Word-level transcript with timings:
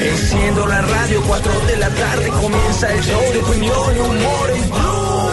Enciendo 0.00 0.66
la 0.66 0.82
radio, 0.82 1.22
4 1.26 1.60
de 1.60 1.76
la 1.78 1.88
tarde 1.88 2.28
comienza 2.28 2.92
el 2.92 3.02
show 3.02 3.32
de 3.32 3.38
opinión 3.38 3.96
y 3.96 4.00
humor 4.00 4.50
en 4.50 4.70
Blue. 4.70 5.30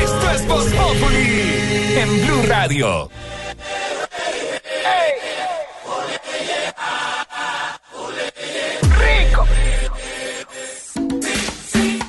Esto 0.00 0.30
es 0.30 0.46
Voz 0.46 0.64
Populi 0.66 1.98
en 1.98 2.24
Blue 2.24 2.42
Radio. 2.46 3.10
Rico. 8.96 9.44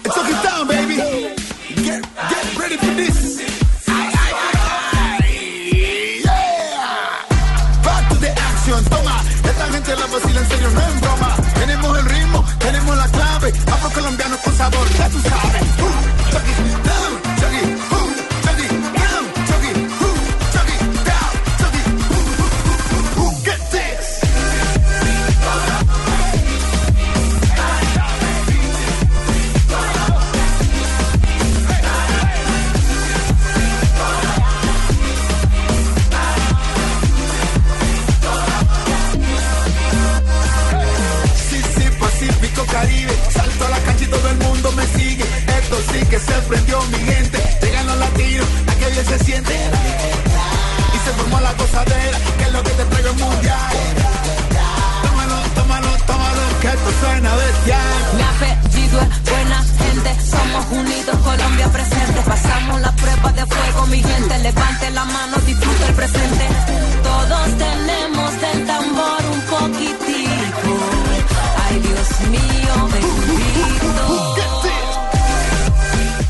Took 0.03 0.29
it 0.29 0.43
down, 0.43 0.67
baby. 0.67 0.97
Get, 1.77 2.05
get 2.29 2.57
ready 2.59 2.77
for 2.77 2.93
this. 2.95 3.56
Vacila 10.19 10.39
en 10.39 10.47
serio, 10.47 10.69
no 10.71 10.81
es 10.81 11.01
broma. 11.01 11.35
Tenemos 11.53 11.99
el 11.99 12.05
ritmo, 12.05 12.45
tenemos 12.59 12.97
la 12.97 13.07
clave. 13.07 13.53
Afro 13.71 13.89
colombiano 13.91 14.37
con 14.43 14.55
sabor, 14.55 14.87
ya 14.97 15.09
tú 15.09 15.19
sabes. 15.21 15.66
Que 46.09 46.19
se 46.19 46.33
prendió 46.47 46.81
mi 46.83 46.97
gente. 46.99 47.39
Llegan 47.61 47.85
los 47.87 47.97
latinos, 47.97 48.47
a 48.67 48.89
bien 48.89 49.05
se 49.05 49.19
siente. 49.19 49.55
Y 50.93 50.97
se 51.05 51.11
formó 51.13 51.39
la 51.41 51.53
gozadera, 51.53 52.17
que 52.37 52.43
es 52.43 52.51
lo 52.51 52.63
que 52.63 52.69
te 52.71 52.85
traigo 52.85 53.09
el 53.09 53.15
mundial. 53.15 53.73
Tómalo, 55.03 55.35
tómalo, 55.55 55.87
tómalo, 56.05 56.41
que 56.61 56.67
esto 56.67 56.89
suena 57.01 57.35
bestial. 57.35 57.97
Mi 58.15 58.23
apellido 58.23 59.01
es 59.01 59.31
buena 59.31 59.63
gente, 59.79 60.09
somos 60.31 60.65
unidos, 60.71 61.17
Colombia 61.23 61.67
presente. 61.71 62.21
Pasamos 62.25 62.81
la 62.81 62.91
prueba 62.93 63.31
de 63.33 63.45
fuego, 63.45 63.87
mi 63.87 64.01
gente. 64.01 64.37
Levante 64.39 64.89
la 64.91 65.05
mano, 65.05 65.37
disfruta 65.45 65.87
el 65.87 65.93
presente. 65.93 66.45
Todos 67.03 67.57
tenemos 67.57 68.41
del 68.41 68.65
tambor 68.65 69.26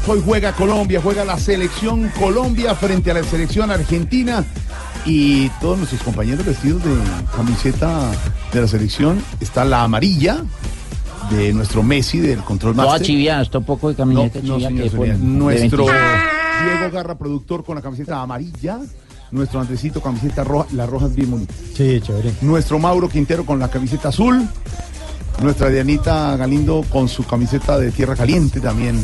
Hoy 0.10 0.22
juega 0.24 0.54
Colombia, 0.54 1.02
juega 1.04 1.26
la 1.26 1.38
selección 1.38 2.10
Colombia 2.18 2.74
frente 2.76 3.12
a 3.12 3.16
la 3.16 3.24
selección 3.26 3.72
Argentina 3.72 4.46
y 5.06 5.50
todos 5.60 5.78
nuestros 5.78 6.02
compañeros 6.02 6.46
vestidos 6.46 6.82
de 6.82 6.96
camiseta 7.36 8.10
de 8.54 8.62
la 8.62 8.68
selección. 8.70 9.22
Está 9.42 9.66
la 9.66 9.84
amarilla 9.84 10.46
de 11.30 11.52
nuestro 11.52 11.84
Messi 11.84 12.20
del 12.20 12.40
Control 12.40 12.74
Toda 12.74 12.88
Master. 12.88 13.06
chivia, 13.06 13.42
está 13.42 13.58
un 13.58 13.66
poco 13.66 13.90
de 13.90 13.96
camiseta 13.96 14.40
no, 14.44 14.56
chivia 14.56 14.70
señor, 14.70 14.84
que 14.84 14.90
fue 14.96 15.08
señor. 15.08 15.20
de 15.20 15.28
Nuestro 15.28 15.86
25. 15.86 16.08
Diego 16.64 16.92
Garra, 16.94 17.18
productor 17.18 17.66
con 17.66 17.76
la 17.76 17.82
camiseta 17.82 18.22
amarilla. 18.22 18.80
Nuestro 19.32 19.60
Andresito, 19.60 20.02
camiseta 20.02 20.46
roja. 20.46 20.68
La 20.72 20.86
roja 20.86 21.08
es 21.08 21.16
bien 21.16 21.32
bonita. 21.32 21.54
Sí, 21.76 22.00
chévere. 22.00 22.32
Nuestro 22.40 22.80
Mauro 22.80 23.10
Quintero 23.10 23.46
con 23.46 23.60
la 23.60 23.70
camiseta 23.70 24.08
azul. 24.08 24.48
Nuestra 25.42 25.68
Dianita 25.68 26.38
Galindo 26.38 26.86
con 26.90 27.10
su 27.10 27.26
camiseta 27.26 27.78
de 27.78 27.92
tierra 27.92 28.16
caliente 28.16 28.62
también. 28.62 29.04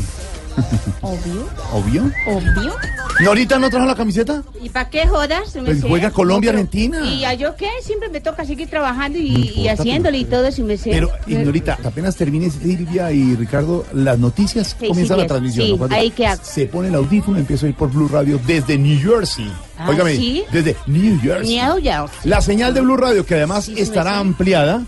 Obvio, 1.02 1.48
Obvio. 1.74 2.12
obvio. 2.28 2.74
¿Norita 3.22 3.60
no 3.60 3.70
trajo 3.70 3.86
la 3.86 3.96
camiseta? 3.96 4.42
¿Y 4.62 4.70
para 4.70 4.90
qué 4.90 5.08
jodas? 5.08 5.52
Pues 5.66 5.84
juega 5.84 6.10
Colombia, 6.12 6.52
Argentina. 6.52 7.00
¿Y 7.06 7.26
a 7.26 7.34
yo 7.34 7.56
qué? 7.56 7.70
Siempre 7.84 8.10
me 8.10 8.22
toca 8.22 8.44
seguir 8.46 8.70
trabajando 8.70 9.20
y, 9.20 9.52
y 9.56 9.68
haciéndole 9.68 10.18
y 10.20 10.26
todo, 10.26 10.52
si 10.52 10.64
me 10.64 10.78
sé. 10.78 10.90
Pero, 10.92 11.12
Ignorita, 11.28 11.78
apenas 11.84 12.16
termine 12.16 12.50
Silvia 12.50 13.12
y 13.12 13.36
Ricardo 13.36 13.86
las 13.94 14.18
noticias, 14.18 14.76
Sí, 14.80 14.88
comienza 14.88 15.14
sí, 15.14 15.18
la 15.20 15.24
bien. 15.24 15.28
transmisión. 15.28 15.66
Sí, 15.66 15.72
¿no? 15.74 15.78
Cuando 15.78 15.96
ahí 15.96 16.14
hago. 16.26 16.44
Se 16.44 16.66
pone 16.66 16.88
el 16.88 16.96
audífono, 16.96 17.38
empiezo 17.38 17.66
a 17.66 17.70
ir 17.70 17.76
por 17.76 17.92
Blue 17.92 18.08
Radio 18.08 18.40
desde 18.48 18.78
New 18.78 19.00
Jersey. 19.00 19.52
Ah, 19.78 19.90
Óigame, 19.90 20.16
¿sí? 20.16 20.44
desde 20.52 20.76
New 20.88 21.20
Jersey. 21.22 21.56
Miau. 21.56 22.08
La 22.24 22.42
señal 22.42 22.74
de 22.74 22.82
Blue 22.82 22.98
Radio, 22.98 23.26
que 23.26 23.36
además 23.36 23.66
Sí, 23.66 23.76
sí, 23.76 23.82
estará 23.82 24.12
me 24.12 24.16
sé. 24.18 24.22
ampliada 24.22 24.86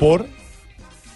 por 0.00 0.26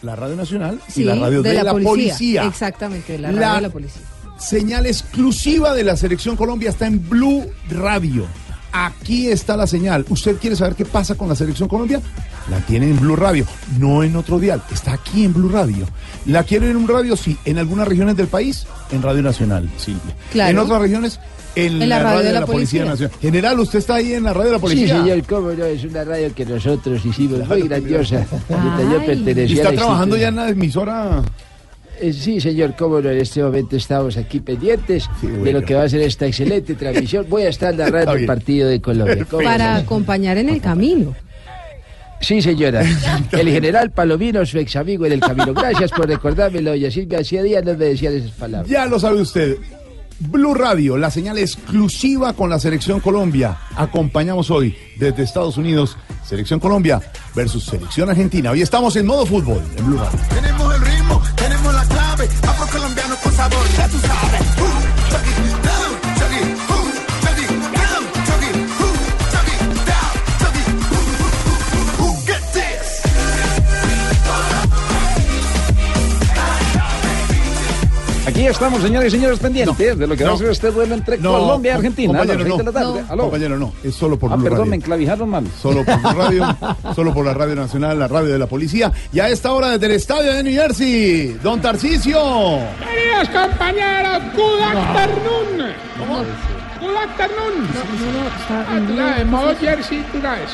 la 0.02 0.16
Radio 0.16 0.36
Nacional 0.36 0.80
y 0.88 0.92
Sí, 0.92 1.04
la 1.04 1.14
radio 1.14 1.42
de, 1.42 1.62
la, 1.62 1.72
policía. 1.72 2.44
Exactamente, 2.44 3.18
la 3.18 3.32
La- 3.32 3.40
radio 3.40 3.54
de 3.56 3.62
la 3.62 3.70
policía. 3.70 4.02
Señal 4.38 4.86
exclusiva 4.86 5.74
de 5.74 5.82
la 5.84 5.96
Selección 5.96 6.36
Colombia 6.36 6.70
está 6.70 6.86
en 6.86 7.08
Blue 7.08 7.44
Radio. 7.70 8.26
Aquí 8.70 9.28
está 9.28 9.56
la 9.56 9.66
señal. 9.66 10.04
¿Usted 10.10 10.36
quiere 10.36 10.54
saber 10.54 10.74
qué 10.74 10.84
pasa 10.84 11.14
con 11.16 11.28
la 11.28 11.34
Selección 11.34 11.68
Colombia? 11.68 12.00
La 12.50 12.58
tiene 12.60 12.88
en 12.90 13.00
Blue 13.00 13.16
Radio, 13.16 13.46
no 13.78 14.02
en 14.04 14.14
otro 14.14 14.38
dial. 14.38 14.62
Está 14.70 14.92
aquí 14.92 15.24
en 15.24 15.32
Blue 15.32 15.48
Radio. 15.48 15.86
¿La 16.26 16.44
quiere 16.44 16.70
en 16.70 16.76
un 16.76 16.86
radio? 16.86 17.16
Sí. 17.16 17.36
¿En 17.44 17.58
algunas 17.58 17.88
regiones 17.88 18.16
del 18.16 18.28
país? 18.28 18.66
En 18.92 19.02
Radio 19.02 19.22
Nacional, 19.22 19.68
Silvia. 19.78 20.14
Claro. 20.30 20.50
¿En 20.50 20.58
otras 20.58 20.80
regiones? 20.82 21.18
En, 21.54 21.88
la, 21.88 22.00
radio, 22.02 22.22
de 22.22 22.32
la, 22.32 22.46
Policía. 22.46 22.84
Nacional. 22.84 23.16
General, 23.20 23.58
¿usted 23.60 23.80
está 23.80 23.96
ahí 23.96 24.12
en 24.12 24.22
la 24.24 24.32
radio 24.32 24.46
de 24.46 24.52
la 24.52 24.58
Sí, 24.58 24.62
Policía? 24.62 25.02
señor, 25.02 25.22
cómo 25.24 25.50
no, 25.50 25.64
es 25.64 25.84
una 25.84 26.04
radio 26.04 26.32
que 26.34 26.44
nosotros 26.46 27.04
hicimos 27.04 27.48
muy 27.48 27.62
grandiosa. 27.62 28.24
Yo 28.48 29.04
pertenecía 29.04 29.56
¿Y 29.56 29.58
está 29.58 29.72
trabajando 29.72 30.16
ya 30.16 30.28
en 30.28 30.36
la 30.36 30.48
emisora? 30.50 31.22
Eh, 32.00 32.12
Sí, 32.12 32.40
señor, 32.40 32.74
cómo 32.78 33.00
no, 33.00 33.10
en 33.10 33.18
este 33.18 33.42
momento 33.42 33.76
estamos 33.76 34.16
aquí 34.16 34.38
pendientes 34.38 35.08
Sí, 35.20 35.26
de 35.26 35.52
lo 35.52 35.62
que 35.62 35.74
va 35.74 35.82
a 35.82 35.88
ser 35.88 36.00
esta 36.02 36.26
excelente 36.26 36.74
transmisión. 36.74 37.26
Voy 37.28 37.42
a 37.42 37.48
estar 37.48 37.74
narrando 37.74 38.12
el 38.12 38.24
partido 38.26 38.68
de 38.68 38.80
Colombia. 38.80 39.26
¿Cómo 39.28 39.42
Para 39.42 39.74
no? 39.74 39.80
acompañar 39.80 40.38
en 40.38 40.48
el 40.50 40.60
camino. 40.60 41.16
Sí, 42.20 42.42
señora. 42.42 42.82
El 43.30 43.48
general 43.48 43.92
Palomino, 43.92 44.44
su 44.44 44.58
ex 44.58 44.74
amigo 44.74 45.06
en 45.06 45.12
el 45.12 45.20
camino. 45.20 45.54
Gracias 45.54 45.92
por 45.92 46.08
recordármelo. 46.08 46.74
Y 46.74 46.84
así 46.84 47.06
me 47.06 47.16
hacía 47.16 47.44
días 47.44 47.64
no 47.64 47.74
me 47.76 47.84
decían 47.84 48.12
esas 48.14 48.32
palabras. 48.32 48.68
Ya 48.68 48.86
lo 48.86 48.98
sabe 48.98 49.20
usted. 49.20 49.56
Blue 50.20 50.54
Radio, 50.54 50.96
la 50.96 51.10
señal 51.10 51.38
exclusiva 51.38 52.32
con 52.32 52.50
la 52.50 52.58
Selección 52.58 53.00
Colombia. 53.00 53.56
Acompañamos 53.76 54.50
hoy 54.50 54.76
desde 54.96 55.22
Estados 55.22 55.56
Unidos, 55.56 55.96
Selección 56.24 56.58
Colombia 56.58 57.00
versus 57.34 57.64
Selección 57.64 58.10
Argentina. 58.10 58.50
Hoy 58.50 58.62
estamos 58.62 58.96
en 58.96 59.06
modo 59.06 59.24
fútbol 59.24 59.62
en 59.76 59.86
Blue 59.86 59.98
Radio. 59.98 60.18
Tenemos 60.34 60.74
el 60.74 60.80
ritmo, 60.80 61.22
tenemos 61.36 61.74
la 61.74 61.84
clave. 61.84 62.28
Afro 62.42 62.66
colombiano 62.66 63.14
con 63.22 63.32
sabor, 63.32 63.66
ya 63.76 63.88
tú 63.88 63.98
sabes. 63.98 64.87
Aquí 78.38 78.46
estamos, 78.46 78.80
señores 78.80 79.12
y 79.12 79.16
señores, 79.16 79.40
pendientes 79.40 79.98
de 79.98 80.06
lo 80.06 80.14
que 80.14 80.22
va 80.22 80.30
a 80.30 80.32
no. 80.34 80.38
ser 80.38 80.50
este 80.50 80.70
duelo 80.70 80.94
entre 80.94 81.18
No, 81.18 81.32
Colombia 81.40 81.72
y 81.72 81.74
Argentina. 81.74 82.10
a 82.10 82.24
las 82.24 82.36
compañero, 82.36 82.44
seis 82.56 82.58
de 82.58 82.62
la 82.64 82.70
no. 82.70 82.92
tarde. 82.92 83.02
No. 83.04 83.12
Aló. 83.12 83.22
Compañero, 83.24 83.58
no, 83.58 83.72
es 83.82 83.94
solo 83.96 84.16
por 84.16 84.32
Ah, 84.32 84.36
Blue 84.36 84.44
perdón, 84.44 84.68
me 84.68 84.76
enclavijaron 84.76 85.28
mal. 85.28 85.44
Solo 85.60 85.84
por 85.84 85.98
Blue 86.00 86.12
Radio, 86.12 86.56
solo 86.94 87.12
por 87.12 87.26
la 87.26 87.34
Radio 87.34 87.56
Nacional, 87.56 87.98
la 87.98 88.06
radio 88.06 88.28
de 88.28 88.38
la 88.38 88.46
policía. 88.46 88.92
Y 89.12 89.18
a 89.18 89.28
esta 89.28 89.52
hora 89.52 89.70
desde 89.70 89.86
el 89.86 89.92
estadio 89.92 90.32
de 90.34 90.44
New 90.44 90.52
Jersey, 90.52 91.36
Don 91.42 91.60
Tarcicio. 91.60 92.20
Queridos 92.78 93.28
compañeros, 93.30 94.22
good 94.36 94.60
afternoon. 94.62 95.72
¿Cómo? 95.98 96.18
Good 96.80 96.96
afternoon. 96.96 97.66
Tú 98.86 98.96
sabes, 98.96 99.26
modo 99.26 99.56
jersey, 99.56 100.04
tú 100.12 100.20
sabes. 100.22 100.50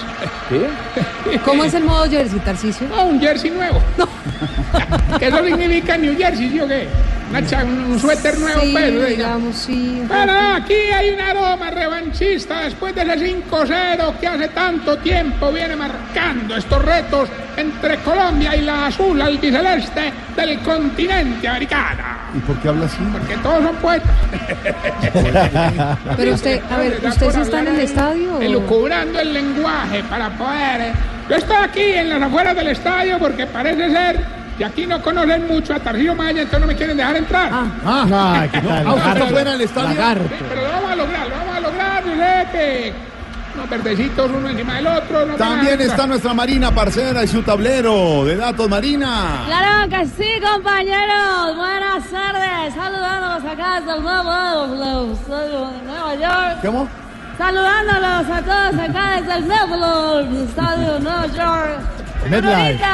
¿Qué? 0.48 1.38
¿Cómo 1.44 1.64
es 1.64 1.74
el 1.74 1.84
modo 1.84 2.08
jersey, 2.08 2.38
Tarcicio? 2.40 2.88
No, 2.88 3.08
un 3.08 3.20
jersey 3.20 3.50
nuevo. 3.50 3.78
¿Qué 5.18 5.26
eso 5.26 5.44
significa 5.44 5.98
New 5.98 6.16
Jersey, 6.16 6.48
sí 6.48 6.60
o 6.60 6.66
qué? 6.66 6.88
Una 7.30 7.46
cha- 7.46 7.64
un, 7.64 7.84
un 7.92 7.98
suéter 7.98 8.38
nuevo, 8.38 8.60
Sí, 8.60 8.70
pues. 8.72 8.92
diga. 8.92 9.06
digamos, 9.06 9.56
sí. 9.56 10.02
Pero 10.08 10.32
aquí 10.56 10.74
hay 10.74 11.10
un 11.10 11.20
aroma 11.20 11.70
revanchista 11.70 12.60
después 12.60 12.94
de 12.94 13.02
ese 13.02 13.16
5-0 13.50 14.18
que 14.20 14.26
hace 14.26 14.48
tanto 14.48 14.96
tiempo 14.98 15.50
viene 15.50 15.74
marcando 15.74 16.56
estos 16.56 16.84
retos 16.84 17.28
entre 17.56 17.96
Colombia 17.98 18.54
y 18.56 18.60
la 18.62 18.86
azul 18.86 19.20
albiceleste 19.20 20.12
del 20.36 20.58
continente 20.60 21.48
americano. 21.48 22.02
¿Y 22.36 22.38
por 22.40 22.56
qué 22.58 22.68
habla 22.68 22.86
así? 22.86 22.98
Porque 23.12 23.36
todos 23.38 23.62
son 23.64 23.76
poetas. 23.76 24.10
Pero 26.16 26.34
usted, 26.34 26.60
a 26.70 26.76
ver, 26.78 26.90
Les 26.92 27.02
da 27.02 27.08
¿usted 27.10 27.26
por 27.26 27.34
sí 27.34 27.40
está 27.40 27.60
en 27.60 27.68
el 27.68 27.80
estadio? 27.80 28.40
Elucubrando 28.40 29.20
el 29.20 29.32
lenguaje 29.32 30.02
para 30.10 30.30
poder. 30.30 30.80
eh. 30.80 30.92
Yo 31.28 31.36
estoy 31.36 31.56
aquí 31.56 31.80
en 31.82 32.10
las 32.10 32.22
afueras 32.22 32.54
del 32.56 32.68
estadio 32.68 33.18
porque 33.18 33.46
parece 33.46 33.90
ser 33.90 34.20
que 34.56 34.64
aquí 34.64 34.86
no 34.86 35.02
conocen 35.02 35.46
mucho 35.48 35.74
a 35.74 35.80
Tarcillo 35.80 36.14
Maya, 36.14 36.42
entonces 36.42 36.60
no 36.60 36.66
me 36.66 36.76
quieren 36.76 36.96
dejar 36.96 37.16
entrar. 37.16 37.50
Ah, 37.52 38.46
¿qué 38.50 38.60
tal? 38.60 38.86
¿Ah, 38.86 38.94
usted 38.94 39.10
está 39.12 39.26
fuera 39.26 39.50
del 39.52 39.60
estadio? 39.60 39.90
Sí, 39.90 40.44
pero 40.48 40.62
lo 40.62 40.68
vamos 40.68 40.90
a 40.90 40.96
lograr, 40.96 41.28
lo 41.28 41.36
vamos 41.36 41.56
a 41.56 41.60
lograr. 41.60 42.04
Giuseppe. 42.04 42.92
Unos 43.54 43.70
verdecitos 43.70 44.30
uno 44.36 44.48
encima 44.48 44.74
del 44.74 44.86
otro. 44.88 45.26
no 45.26 45.34
También 45.34 45.80
está 45.80 46.06
nuestra 46.08 46.34
Marina 46.34 46.72
Parcera 46.72 47.22
y 47.22 47.28
su 47.28 47.42
tablero 47.42 48.24
de 48.24 48.36
datos, 48.36 48.68
Marina. 48.68 49.42
Claro 49.46 49.88
que 49.88 50.06
sí, 50.06 50.40
compañeros. 50.40 51.56
Buenas 51.56 52.10
tardes. 52.10 52.74
Saludándolos 52.74 53.52
acá 53.52 53.80
desde 53.80 53.96
el 53.96 54.02
nuevo 54.02 55.12
estadio 55.12 55.70
de 55.70 55.82
Nueva 55.86 56.14
York. 56.16 56.58
¿Cómo? 56.62 56.88
Saludándolos 57.38 58.30
a 58.30 58.42
todos 58.42 58.88
acá 58.88 59.20
desde 59.20 59.34
el 59.36 59.48
nuevo 59.48 60.20
estadio 60.44 60.94
de 60.94 61.00
Nueva 61.00 61.26
York. 61.28 61.80
MetLife. 62.28 62.84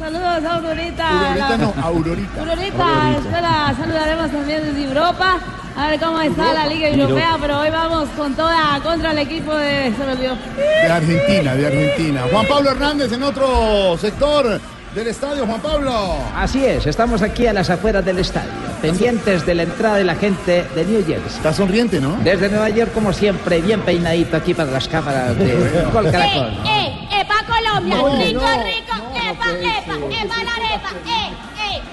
Aurorita. 0.00 0.40
Saludos 0.40 0.44
a 0.44 0.54
Aurorita. 0.56 1.08
Aurorita 1.08 1.48
La- 1.48 1.56
no, 1.58 1.74
Aurorita. 1.82 2.40
Aurorita, 2.40 3.10
espera, 3.18 3.74
saludaremos 3.78 4.30
también 4.30 4.62
desde 4.64 4.84
Europa. 4.84 5.38
A 5.76 5.86
ver 5.88 6.00
cómo 6.00 6.20
está 6.20 6.52
la 6.52 6.66
Liga 6.66 6.88
Europea, 6.88 7.36
pero 7.40 7.60
hoy 7.60 7.70
vamos 7.70 8.08
con 8.16 8.34
toda 8.34 8.80
contra 8.82 9.12
el 9.12 9.18
equipo 9.18 9.54
de. 9.54 9.92
Se 9.96 10.04
me 10.04 10.12
olvidó. 10.12 10.36
De 10.56 10.86
Argentina, 10.92 11.54
de 11.54 11.66
Argentina. 11.66 12.22
Juan 12.30 12.46
Pablo 12.46 12.70
Hernández 12.70 13.12
en 13.12 13.22
otro 13.22 13.96
sector 13.98 14.60
del 14.94 15.06
estadio, 15.06 15.46
Juan 15.46 15.60
Pablo. 15.60 16.16
Así 16.34 16.64
es, 16.64 16.86
estamos 16.86 17.22
aquí 17.22 17.46
a 17.46 17.52
las 17.52 17.70
afueras 17.70 18.04
del 18.04 18.18
estadio, 18.18 18.50
pendientes 18.82 19.46
de 19.46 19.54
la 19.54 19.62
entrada 19.62 19.96
de 19.96 20.04
la 20.04 20.14
gente 20.16 20.64
de 20.74 20.84
New 20.84 21.04
Jersey. 21.06 21.28
Está 21.28 21.52
sonriente, 21.52 22.00
¿no? 22.00 22.16
Desde 22.22 22.48
Nueva 22.48 22.68
York, 22.70 22.92
como 22.92 23.12
siempre, 23.12 23.60
bien 23.60 23.80
peinadito 23.82 24.36
aquí 24.36 24.54
para 24.54 24.70
las 24.70 24.88
cámaras 24.88 25.38
de 25.38 25.54
Gol 25.92 26.10
Caracol. 26.10 26.52
¡Eh, 26.66 27.08
eh, 27.12 27.24
pa' 27.26 27.44
Colombia! 27.46 27.96
No, 27.96 28.16
¡Rico, 28.16 28.40
no, 28.40 28.62
rico! 28.64 28.94
¡Epa, 29.14 29.50
epa! 29.50 29.94
¡Epa 29.94 30.44
la 30.44 30.54
arepa! 30.54 30.90
¡Eh, 31.06 31.49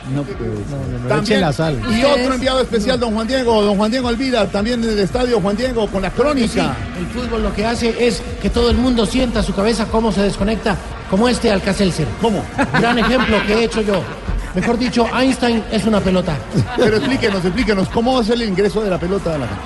eh! 0.09 0.23
No, 1.03 1.07
También, 1.07 1.41
y 1.41 2.03
otro 2.03 2.33
enviado 2.33 2.61
especial, 2.61 2.99
don 2.99 3.13
Juan 3.13 3.27
Diego, 3.27 3.61
don 3.61 3.77
Juan 3.77 3.91
Diego 3.91 4.07
Alvida, 4.07 4.47
también 4.47 4.81
del 4.81 4.97
estadio, 4.99 5.39
Juan 5.41 5.55
Diego, 5.57 5.87
con 5.87 6.01
la 6.01 6.11
crónica. 6.11 6.75
El 6.97 7.07
fútbol 7.07 7.43
lo 7.43 7.53
que 7.53 7.65
hace 7.65 7.95
es 8.05 8.21
que 8.41 8.49
todo 8.49 8.69
el 8.69 8.77
mundo 8.77 9.05
sienta 9.05 9.43
su 9.43 9.53
cabeza 9.53 9.85
cómo 9.85 10.11
se 10.11 10.21
desconecta, 10.21 10.75
como 11.09 11.27
este 11.27 11.51
Alcacelser. 11.51 12.07
¿Cómo? 12.21 12.43
Gran 12.73 12.99
ejemplo 12.99 13.37
que 13.45 13.53
he 13.53 13.63
hecho 13.65 13.81
yo. 13.81 14.01
Mejor 14.55 14.77
dicho, 14.77 15.07
Einstein 15.13 15.63
es 15.71 15.85
una 15.85 15.99
pelota. 15.99 16.35
Pero 16.77 16.97
explíquenos, 16.97 17.43
explíquenos, 17.43 17.89
¿cómo 17.89 18.21
es 18.21 18.29
el 18.29 18.41
ingreso 18.41 18.81
de 18.81 18.89
la 18.89 18.97
pelota 18.97 19.35
a 19.35 19.37
la 19.37 19.47
gente? 19.47 19.61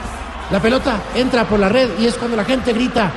La 0.52 0.62
pelota 0.62 1.02
entra 1.16 1.48
por 1.48 1.60
la 1.60 1.70
red 1.70 1.90
y 1.98 2.08
es 2.08 2.16
cuando 2.16 2.36
la 2.36 2.44
gente 2.44 2.74
grita 2.74 3.10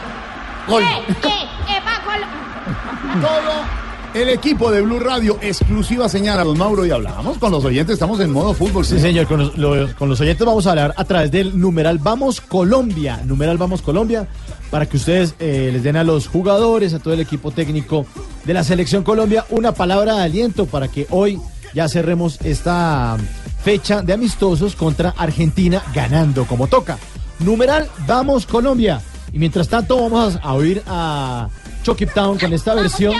gol. 0.68 0.82
¡Eh, 0.82 0.86
eh! 1.08 1.76
¡Epa, 1.76 2.00
Colombia! 2.04 3.20
Todo 3.20 3.83
el 4.14 4.28
equipo 4.28 4.70
de 4.70 4.80
Blue 4.80 5.00
Radio, 5.00 5.38
exclusiva 5.42 6.08
señal 6.08 6.38
a 6.38 6.44
don 6.44 6.56
Mauro 6.56 6.86
y 6.86 6.90
hablamos 6.92 7.36
con 7.38 7.50
los 7.50 7.64
oyentes, 7.64 7.94
estamos 7.94 8.20
en 8.20 8.30
modo 8.30 8.54
fútbol. 8.54 8.84
Sí, 8.84 8.98
señor, 9.00 9.26
con 9.26 9.40
los, 9.40 9.58
los- 9.58 9.94
con 9.94 10.08
los 10.08 10.20
oyentes 10.20 10.46
vamos 10.46 10.66
a 10.66 10.70
hablar 10.70 10.94
a 10.96 11.04
través 11.04 11.30
del 11.32 11.58
numeral 11.58 11.98
Vamos 11.98 12.40
Colombia, 12.40 13.20
numeral 13.24 13.58
Vamos 13.58 13.82
Colombia, 13.82 14.28
para 14.70 14.86
que 14.86 14.96
ustedes 14.98 15.34
eh, 15.40 15.70
les 15.72 15.82
den 15.82 15.96
a 15.96 16.04
los 16.04 16.28
jugadores, 16.28 16.94
a 16.94 17.00
todo 17.00 17.12
el 17.14 17.20
equipo 17.20 17.50
técnico 17.50 18.06
de 18.44 18.54
la 18.54 18.62
Selección 18.62 19.02
Colombia 19.02 19.44
una 19.50 19.72
palabra 19.72 20.14
de 20.16 20.22
aliento 20.22 20.66
para 20.66 20.86
que 20.88 21.06
hoy 21.10 21.40
ya 21.74 21.88
cerremos 21.88 22.38
esta 22.44 23.16
fecha 23.64 24.02
de 24.02 24.12
amistosos 24.12 24.76
contra 24.76 25.10
Argentina 25.16 25.82
ganando 25.92 26.44
como 26.46 26.68
toca. 26.68 26.98
Numeral 27.40 27.88
Vamos 28.06 28.46
Colombia. 28.46 29.00
Y 29.32 29.38
mientras 29.40 29.68
tanto 29.68 30.00
vamos 30.00 30.38
a 30.40 30.52
oír 30.54 30.80
a 30.86 31.48
Chucky 31.82 32.06
Town 32.06 32.38
con 32.38 32.52
esta 32.52 32.72
versión. 32.74 33.14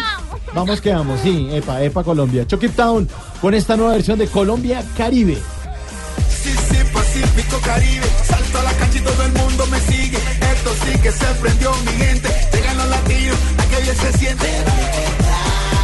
Vamos 0.55 0.81
que 0.81 0.95
vamos, 0.95 1.21
sí, 1.21 1.49
Epa, 1.51 1.83
Epa 1.83 2.05
Colombia. 2.05 2.47
Chucky 2.47 2.69
Town 2.69 3.09
con 3.41 3.55
esta 3.55 3.77
nueva 3.77 3.95
versión 3.95 4.19
de 4.21 4.29
Colombia 4.29 4.85
Caribe. 4.97 5.35
Sí, 6.29 6.51
sí, 6.51 6.77
Pacífico 6.93 7.59
Caribe. 7.65 8.07
Salto 8.25 8.59
a 8.61 8.63
la 8.63 8.73
cancha 8.75 8.99
y 8.99 9.01
todo 9.03 9.23
el 9.25 9.33
mundo 9.33 9.67
me 9.67 9.81
sigue. 9.81 10.17
Esto 10.17 10.71
sí 10.85 10.99
que 11.01 11.11
se 11.11 11.27
prendió 11.41 11.73
mi 11.85 11.93
gente. 11.93 12.29
Llegan 12.53 12.77
los 12.77 12.89
latinos, 12.89 13.37
aquello 13.59 13.83
bien 13.83 13.97
se 13.97 14.19
siente. 14.19 14.49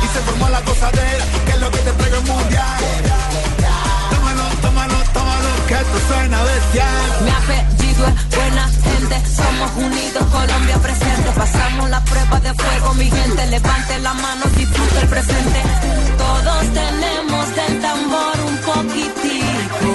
Y 0.05 0.07
se 0.15 0.21
formó 0.21 0.49
la 0.49 0.61
gozadera, 0.61 1.25
que 1.45 1.51
es 1.51 1.61
lo 1.61 1.71
que 1.73 1.79
te 1.79 1.93
traigo 1.93 2.17
el 2.17 2.25
mundial. 2.27 2.81
Tómalo, 4.11 4.45
tómalo, 4.63 4.95
tómalo, 5.13 5.49
que 5.67 5.75
esto 5.75 5.99
suena 6.09 6.45
bestial. 6.45 7.25
Mi 7.25 7.80
es 8.07 8.37
buena 8.37 8.69
gente, 8.69 9.17
somos 9.35 9.71
unidos, 9.77 10.25
Colombia 10.31 10.79
presente. 10.79 11.31
Pasamos 11.37 11.91
la 11.91 12.03
prueba 12.05 12.41
de 12.41 12.55
fuego, 12.55 12.95
mi 12.95 13.11
gente. 13.11 13.47
Levante 13.47 13.99
la 14.01 14.15
mano, 14.15 14.45
disfruta 14.57 15.01
el 15.01 15.09
presente. 15.09 15.61
Todos 16.19 16.63
tenemos 16.81 17.45
del 17.57 17.81
tambor 17.81 18.37
un 18.49 18.57
poquitico. 18.59 19.89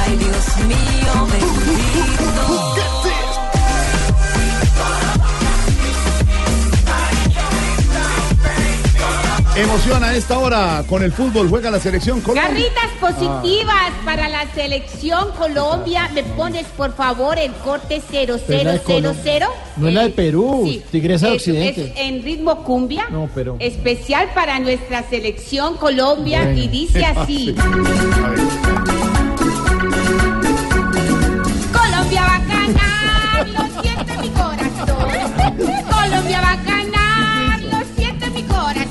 Ay, 0.00 0.16
Dios 0.16 0.46
mío, 0.66 1.12
bendito. 1.32 1.97
Emoción 9.58 10.04
a 10.04 10.14
esta 10.14 10.38
hora 10.38 10.84
con 10.88 11.02
el 11.02 11.10
fútbol, 11.12 11.48
juega 11.48 11.68
la 11.70 11.80
selección 11.80 12.20
Colombia. 12.20 12.48
Garritas 12.48 12.90
positivas 13.00 13.90
para 14.04 14.28
la 14.28 14.46
selección 14.54 15.32
Colombia. 15.36 16.08
¿Me 16.14 16.22
pones, 16.22 16.64
por 16.76 16.94
favor, 16.94 17.36
el 17.38 17.50
corte 17.54 18.00
Pero 18.10 18.36
es 18.36 18.48
la 18.48 18.72
de 18.72 18.78
0000? 18.78 19.48
No 19.76 19.88
es 19.88 19.94
la 19.94 20.02
de 20.04 20.10
Perú, 20.10 20.62
Sí. 20.64 20.82
Tigresa 20.92 21.26
de 21.26 21.34
Es- 21.36 21.42
Occidente. 21.42 21.84
es 21.86 21.92
en 21.96 22.22
ritmo 22.22 22.62
cumbia. 22.62 23.06
No, 23.10 23.28
pero- 23.34 23.56
Especial 23.58 24.28
para 24.32 24.60
nuestra 24.60 25.02
selección 25.10 25.76
Colombia. 25.76 26.44
Bueno. 26.44 26.58
Y 26.62 26.68
dice 26.68 27.04
así. 27.16 27.54
Colombia 31.72 32.22
va 32.22 32.36
a 32.36 32.40
ganar, 32.46 33.48
lo 33.48 33.82
siente 33.82 34.18
mi 34.18 34.28
corazón. 34.28 35.08
Colombia 35.90 36.40
va 36.42 36.52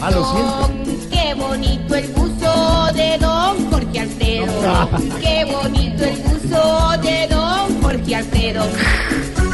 Ah, 0.08 0.12
lo 0.12 1.10
Qué 1.10 1.34
bonito 1.34 1.96
el 1.96 2.08
buzo 2.14 2.94
de 2.94 3.18
don 3.18 3.70
Jorge 3.70 4.00
Alfredo. 4.00 4.54
Qué 5.22 5.44
bonito 5.44 6.04
el 6.06 6.16
buzo 6.22 6.98
de 7.02 7.28
don 7.28 7.82
Jorge 7.82 8.16
Alfredo. 8.16 8.64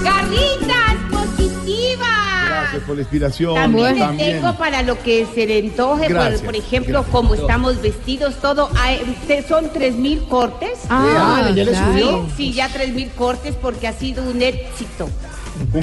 Garritas 0.03 0.95
positivas. 1.11 2.45
Gracias 2.45 2.83
por 2.85 2.95
la 2.95 3.01
inspiración. 3.01 3.55
También 3.55 3.95
les 3.95 3.99
también. 4.03 4.31
tengo 4.41 4.55
para 4.55 4.83
lo 4.83 5.01
que 5.01 5.25
se 5.33 5.47
le 5.47 5.59
antoje, 5.59 6.13
por, 6.43 6.55
ejemplo, 6.55 6.93
gracias. 6.99 7.11
como 7.11 7.33
estamos 7.33 7.81
vestidos, 7.81 8.35
todo. 8.35 8.69
hay- 8.79 8.99
te- 9.25 9.41
son 9.47 9.71
tres 9.73 9.95
mil 9.95 10.23
cortes. 10.27 10.81
Ah, 10.87 11.49
¿ya 11.55 11.63
le 11.63 11.75
subió? 11.75 12.27
Sí, 12.37 12.53
ya 12.53 12.69
tres 12.69 12.93
mil 12.93 13.09
cortes 13.09 13.55
porque 13.59 13.87
ha 13.87 13.93
sido 13.93 14.21
un 14.29 14.39
éxito. 14.39 15.09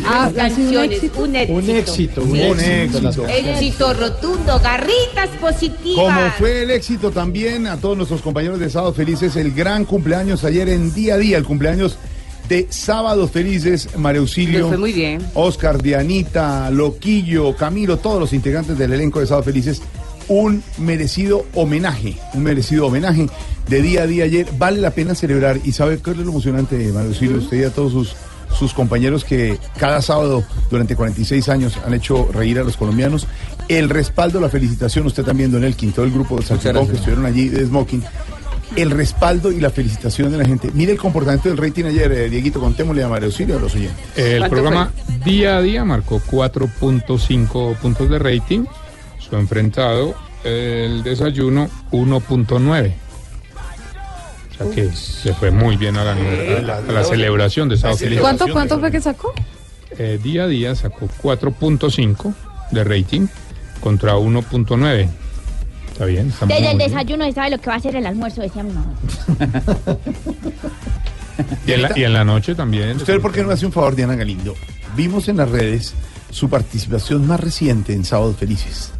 Ah, 0.04 0.30
Las 0.34 0.52
¿ha 0.52 0.56
sido 0.56 0.80
un 0.82 0.92
éxito? 0.92 1.22
un 1.22 1.36
éxito. 1.36 1.54
Un 1.54 1.70
éxito, 1.70 2.22
un 2.22 2.36
éxito. 2.36 2.98
éxito. 3.08 3.26
Éxito 3.28 3.94
rotundo, 3.94 4.60
garritas 4.60 5.28
positivas. 5.40 5.96
Como 5.96 6.30
fue 6.38 6.62
el 6.62 6.70
éxito 6.70 7.10
también 7.10 7.66
a 7.66 7.76
todos 7.76 7.96
nuestros 7.96 8.20
compañeros 8.22 8.58
de 8.58 8.70
Sábados 8.70 8.96
Felices, 8.96 9.36
el 9.36 9.52
gran 9.52 9.84
cumpleaños 9.84 10.44
ayer 10.44 10.68
en 10.68 10.92
día 10.92 11.14
a 11.14 11.18
día, 11.18 11.38
el 11.38 11.44
cumpleaños 11.44 11.96
de 12.48 12.66
Sábados 12.68 13.30
Felices, 13.30 13.88
María 13.96 14.20
Auxilio, 14.20 14.68
fue 14.68 14.76
muy 14.76 14.92
bien. 14.92 15.24
Oscar, 15.34 15.80
Dianita, 15.80 16.68
Loquillo, 16.70 17.54
Camilo, 17.54 17.98
todos 17.98 18.18
los 18.18 18.32
integrantes 18.32 18.76
del 18.76 18.92
elenco 18.92 19.20
de 19.20 19.26
Sábados 19.26 19.46
Felices, 19.46 19.82
un 20.26 20.62
merecido 20.78 21.46
homenaje, 21.54 22.16
un 22.34 22.42
merecido 22.42 22.86
homenaje 22.86 23.28
de 23.68 23.82
día 23.82 24.02
a 24.02 24.06
día 24.06 24.24
ayer. 24.24 24.46
Vale 24.58 24.80
la 24.80 24.90
pena 24.90 25.14
celebrar 25.14 25.60
y 25.64 25.72
sabe 25.72 26.00
qué 26.02 26.10
es 26.10 26.16
lo 26.16 26.24
emocionante, 26.24 26.76
María 26.92 27.08
Auxilio, 27.08 27.38
usted 27.38 27.60
y 27.60 27.64
a 27.64 27.70
todos 27.70 27.92
sus 27.92 28.14
sus 28.60 28.74
compañeros 28.74 29.24
que 29.24 29.58
cada 29.78 30.02
sábado 30.02 30.44
durante 30.70 30.94
46 30.94 31.48
años 31.48 31.78
han 31.82 31.94
hecho 31.94 32.28
reír 32.30 32.58
a 32.58 32.62
los 32.62 32.76
colombianos. 32.76 33.26
El 33.68 33.88
respaldo, 33.88 34.38
la 34.38 34.50
felicitación, 34.50 35.06
usted 35.06 35.24
también, 35.24 35.50
Don 35.50 35.64
Elkin, 35.64 35.92
todo 35.92 36.04
el 36.04 36.12
grupo 36.12 36.36
de 36.36 36.44
Salpicón 36.44 36.86
que 36.86 36.96
estuvieron 36.96 37.24
allí 37.24 37.48
de 37.48 37.64
Smoking. 37.64 38.04
El 38.76 38.90
respaldo 38.90 39.50
y 39.50 39.60
la 39.60 39.70
felicitación 39.70 40.30
de 40.30 40.36
la 40.36 40.44
gente. 40.44 40.70
Mire 40.74 40.92
el 40.92 40.98
comportamiento 40.98 41.48
del 41.48 41.56
rating 41.56 41.86
ayer, 41.86 42.12
eh, 42.12 42.28
Dieguito, 42.28 42.60
contémosle 42.60 43.02
a 43.02 43.08
María 43.08 43.26
Auxilio 43.26 43.56
a 43.56 43.60
los 43.60 43.74
oyentes. 43.74 43.96
El 44.14 44.46
programa 44.50 44.92
día 45.24 45.56
a 45.56 45.62
día 45.62 45.82
marcó 45.86 46.20
4.5 46.20 47.76
puntos 47.76 48.10
de 48.10 48.18
rating. 48.18 48.66
Su 49.18 49.36
enfrentado, 49.36 50.14
el 50.44 51.02
desayuno, 51.02 51.70
1.9. 51.92 52.92
O 54.60 54.64
sea 54.64 54.74
que 54.74 54.92
se 54.94 55.32
fue 55.34 55.50
muy 55.50 55.76
bien 55.76 55.96
a 55.96 56.04
la, 56.04 56.12
a- 56.12 56.78
a 56.78 56.92
la 56.92 57.04
celebración 57.04 57.68
de 57.68 57.76
Sábado 57.78 57.98
Feliz. 57.98 58.20
¿Cuánto, 58.20 58.46
cuánto 58.52 58.78
fue 58.78 58.90
que 58.90 59.00
sacó? 59.00 59.32
Eh, 59.98 60.18
día 60.22 60.44
a 60.44 60.46
día 60.46 60.74
sacó 60.74 61.08
4.5 61.22 62.34
de 62.70 62.84
rating 62.84 63.26
contra 63.80 64.14
1.9. 64.16 65.08
Está 65.92 66.04
bien, 66.04 66.28
está 66.28 66.46
muy 66.46 66.54
Desde 66.54 66.70
el 66.72 66.76
bien. 66.78 66.90
desayuno 66.90 67.24
se 67.26 67.32
sabe 67.32 67.50
lo 67.50 67.58
que 67.58 67.70
va 67.70 67.76
a 67.76 67.80
ser 67.80 67.96
el 67.96 68.06
almuerzo, 68.06 68.40
decía 68.42 68.62
mi 68.62 68.72
mamá. 68.72 68.94
Y 71.66 71.72
en, 71.72 71.82
la, 71.82 71.98
y 71.98 72.04
en 72.04 72.12
la 72.12 72.22
noche 72.24 72.54
también. 72.54 72.96
¿Usted 72.98 73.18
por 73.20 73.32
qué 73.32 73.42
no 73.42 73.50
hace 73.50 73.64
un 73.64 73.72
favor, 73.72 73.94
Diana 73.96 74.14
Galindo? 74.14 74.54
Vimos 74.94 75.26
en 75.28 75.38
las 75.38 75.48
redes 75.50 75.94
su 76.30 76.50
participación 76.50 77.26
más 77.26 77.40
reciente 77.40 77.94
en 77.94 78.04
Sábados 78.04 78.36
Felices. 78.36 78.90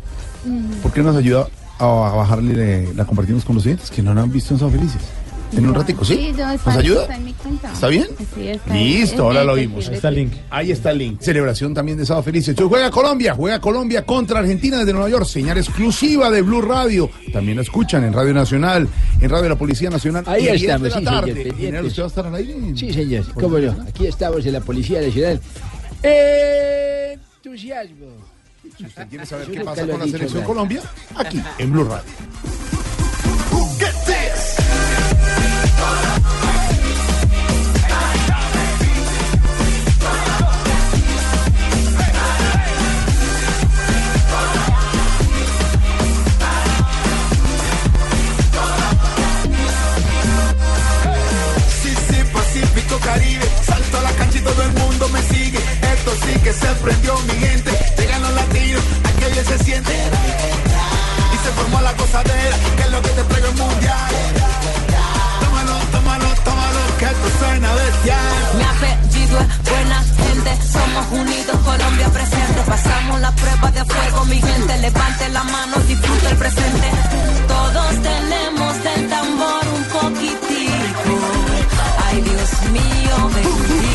¿Por 0.82 0.90
qué 0.92 1.02
nos 1.02 1.16
ayuda 1.16 1.48
a, 1.78 1.84
bajarle, 1.86 2.94
la 2.94 3.04
compartimos 3.04 3.44
con 3.44 3.56
los 3.56 3.66
oyentes 3.66 3.90
que 3.90 4.02
no 4.02 4.14
la 4.14 4.22
han 4.22 4.32
visto 4.32 4.54
en 4.54 4.60
Sábados 4.60 4.78
Felices? 4.80 5.02
En 5.52 5.66
un 5.66 5.74
ratico, 5.74 6.04
¿sí? 6.04 6.14
Sí, 6.14 6.32
¿Nos 6.32 6.66
ayuda? 6.66 7.02
está 7.02 7.16
en 7.16 7.24
mi 7.24 7.32
cuenta. 7.34 7.72
¿Está 7.72 7.88
bien? 7.88 8.06
Sí, 8.34 8.48
está 8.48 8.74
Listo, 8.74 9.22
ahora 9.24 9.44
lo 9.44 9.54
vimos. 9.54 9.88
Ahí 9.88 9.94
está 9.94 10.08
el 10.08 10.14
link. 10.14 10.32
Ahí 10.50 10.70
está 10.70 10.90
el 10.92 10.98
link. 10.98 11.20
Celebración 11.20 11.74
también 11.74 11.98
de 11.98 12.06
Sábado 12.06 12.22
Feliz. 12.22 12.46
Entonces 12.48 12.68
juega 12.68 12.90
Colombia, 12.90 13.34
juega 13.34 13.60
Colombia 13.60 14.04
contra 14.06 14.38
Argentina 14.40 14.78
desde 14.78 14.92
Nueva 14.92 15.08
York. 15.08 15.24
Señal 15.26 15.58
exclusiva 15.58 16.30
de 16.30 16.42
Blue 16.42 16.62
Radio. 16.62 17.10
También 17.32 17.56
lo 17.56 17.62
escuchan 17.62 18.04
en 18.04 18.12
Radio 18.12 18.32
Nacional, 18.32 18.88
en 19.20 19.30
Radio 19.30 19.42
de 19.44 19.48
la 19.50 19.58
Policía 19.58 19.90
Nacional. 19.90 20.24
Ahí 20.26 20.44
y 20.44 20.48
a 20.48 20.52
10 20.52 20.62
estamos, 20.62 20.82
de 20.82 20.88
la 20.90 20.98
sí, 20.98 21.04
tarde. 21.04 21.44
señor, 21.56 21.84
¿Usted 21.84 22.02
va 22.02 22.06
a 22.06 22.08
estar 22.08 22.26
al 22.26 22.34
aire? 22.34 22.54
Sí, 22.76 22.92
señor, 22.92 23.24
cómo 23.34 23.58
no. 23.58 23.76
Aquí 23.88 24.06
estamos 24.06 24.46
en 24.46 24.52
la 24.52 24.60
Policía 24.60 25.00
Nacional. 25.00 25.40
Entusiasmo. 27.42 28.06
Si 28.78 28.84
usted 28.86 29.08
quiere 29.08 29.26
saber 29.26 29.46
Yo 29.48 29.52
qué 29.54 29.60
pasa 29.60 29.86
con 29.86 29.98
la 30.00 30.06
Selección. 30.06 30.44
Colombia, 30.44 30.80
aquí 31.16 31.42
en 31.58 31.72
Blue 31.72 31.84
Radio. 31.84 32.04
Que 56.42 56.52
se 56.52 56.66
prendió 56.82 57.18
mi 57.20 57.34
gente. 57.34 57.70
Llegan 57.98 58.22
los 58.22 58.32
latinos, 58.32 58.82
bien 59.32 59.44
se 59.44 59.58
siente. 59.64 59.92
Y 59.92 61.36
se 61.44 61.52
formó 61.52 61.80
la 61.80 61.92
gozadera, 61.92 62.56
que 62.76 62.82
es 62.82 62.90
lo 62.90 63.02
que 63.02 63.08
te 63.10 63.22
traigo 63.24 63.48
el 63.48 63.54
mundial. 63.54 64.10
Que 67.00 67.06
esto 67.06 67.28
suena 67.38 67.72
bestial. 67.72 68.56
Mi 68.58 68.62
apellido 68.62 69.40
es 69.40 69.70
buena 69.70 70.04
gente, 70.20 70.50
somos 70.70 71.06
unidos, 71.12 71.56
Colombia 71.64 72.08
presente. 72.10 72.60
Pasamos 72.66 73.20
la 73.22 73.32
prueba 73.32 73.70
de 73.70 73.84
fuego, 73.86 74.24
mi 74.26 74.38
gente. 74.38 74.78
Levante 74.80 75.28
la 75.30 75.42
mano, 75.44 75.78
disfrute 75.88 76.28
el 76.28 76.36
presente. 76.36 76.88
Todos 77.48 78.02
tenemos 78.02 78.82
del 78.84 79.08
tambor 79.08 79.64
un 79.76 79.84
poquitico. 79.84 81.12
Ay, 82.04 82.20
Dios 82.20 82.70
mío, 82.70 83.30
bendito. 83.34 83.89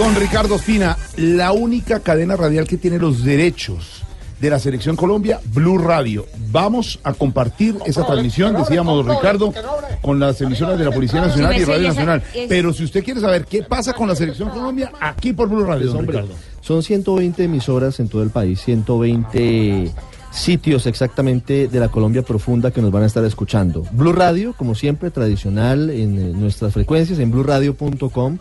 Don 0.00 0.16
Ricardo 0.16 0.56
Espina, 0.56 0.96
la 1.18 1.52
única 1.52 2.00
cadena 2.00 2.34
radial 2.34 2.66
que 2.66 2.78
tiene 2.78 2.98
los 2.98 3.22
derechos 3.22 4.02
de 4.40 4.48
la 4.48 4.58
Selección 4.58 4.96
Colombia, 4.96 5.40
Blue 5.52 5.76
Radio. 5.76 6.24
Vamos 6.50 6.98
a 7.04 7.12
compartir 7.12 7.76
esa 7.84 8.06
transmisión, 8.06 8.56
decíamos 8.56 9.04
don 9.04 9.14
Ricardo, 9.14 9.52
con 10.00 10.18
las 10.18 10.40
emisoras 10.40 10.78
de 10.78 10.86
la 10.86 10.90
Policía 10.90 11.20
Nacional 11.20 11.54
y 11.54 11.64
Radio 11.64 11.88
Nacional. 11.88 12.22
Pero 12.48 12.72
si 12.72 12.84
usted 12.84 13.04
quiere 13.04 13.20
saber 13.20 13.44
qué 13.44 13.62
pasa 13.62 13.92
con 13.92 14.08
la 14.08 14.16
Selección 14.16 14.48
Colombia, 14.48 14.90
aquí 15.00 15.34
por 15.34 15.50
Blue 15.50 15.64
Radio, 15.64 15.88
don 15.88 15.98
Hombre, 15.98 16.22
Ricardo. 16.22 16.34
Son 16.62 16.82
120 16.82 17.44
emisoras 17.44 18.00
en 18.00 18.08
todo 18.08 18.22
el 18.22 18.30
país, 18.30 18.58
120 18.62 19.92
sitios 20.30 20.86
exactamente 20.86 21.68
de 21.68 21.78
la 21.78 21.88
Colombia 21.88 22.22
profunda 22.22 22.70
que 22.70 22.80
nos 22.80 22.90
van 22.90 23.02
a 23.02 23.06
estar 23.06 23.24
escuchando. 23.26 23.84
Blue 23.92 24.14
Radio, 24.14 24.54
como 24.56 24.74
siempre, 24.74 25.10
tradicional 25.10 25.90
en 25.90 26.18
eh, 26.18 26.32
nuestras 26.34 26.72
frecuencias, 26.72 27.18
en 27.18 27.30
blueradio.com, 27.30 28.38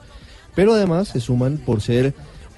pero 0.60 0.74
además 0.74 1.08
se 1.08 1.22
suman 1.22 1.58
por 1.58 1.80
ser 1.80 2.14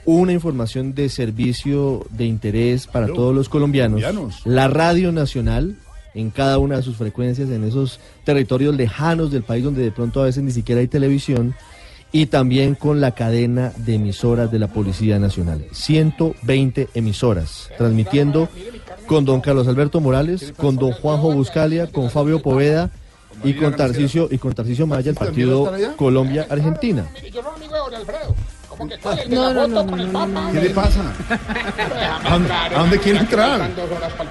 una 0.05 0.33
información 0.33 0.95
de 0.95 1.07
servicio 1.07 2.03
de 2.09 2.25
interés 2.25 2.87
para 2.87 3.05
todos 3.05 3.35
los 3.35 3.47
colombianos. 3.47 4.01
colombianos. 4.01 4.41
La 4.43 4.67
Radio 4.67 5.11
Nacional 5.11 5.75
en 6.15 6.31
cada 6.31 6.57
una 6.57 6.77
de 6.77 6.81
sus 6.81 6.97
frecuencias, 6.97 7.51
en 7.51 7.63
esos 7.63 7.99
territorios 8.23 8.75
lejanos 8.75 9.31
del 9.31 9.43
país 9.43 9.63
donde 9.63 9.83
de 9.83 9.91
pronto 9.91 10.19
a 10.19 10.25
veces 10.25 10.41
ni 10.41 10.49
siquiera 10.49 10.81
hay 10.81 10.87
televisión, 10.87 11.53
y 12.11 12.25
también 12.25 12.73
con 12.73 13.01
la 13.01 13.11
cadena 13.11 13.71
de 13.77 13.93
emisoras 13.93 14.51
de 14.51 14.57
la 14.57 14.69
Policía 14.69 15.19
Nacional. 15.19 15.63
120 15.71 16.89
emisoras, 16.95 17.69
transmitiendo 17.77 18.49
con 19.05 19.25
don 19.25 19.41
Carlos 19.41 19.67
Alberto 19.67 20.01
Morales, 20.01 20.55
con 20.57 20.75
don 20.75 20.91
Juanjo 20.91 21.33
Buscalia, 21.33 21.85
con 21.85 22.09
Fabio 22.09 22.41
Poveda 22.41 22.89
y 23.43 23.53
con 23.53 23.75
Tarcisio 23.75 24.27
y 24.31 24.37
con 24.37 24.53
Tarcisio 24.53 24.85
Maya, 24.87 25.09
el 25.09 25.15
partido 25.15 25.71
Colombia-Argentina. 25.95 27.05
Yo 27.33 27.41
no 27.41 27.49
amigo 27.51 27.73
de 27.75 27.79
Jorge 27.81 27.95
Alfredo. 27.97 28.35
Como 28.69 28.87
que 28.87 28.97
cuál, 28.99 29.19
el 29.19 29.29
de 29.29 29.35
No, 29.35 29.53
no, 29.53 29.67
no, 29.67 29.85
con 29.85 29.97
no, 29.97 30.03
el 30.03 30.11
no, 30.13 30.19
Papa. 30.19 30.49
¿Qué 30.53 30.61
le 30.61 30.69
pasa? 30.71 31.01
¿A 32.23 32.79
dónde, 32.79 32.99
quiere 32.99 33.19
entrar? 33.19 33.69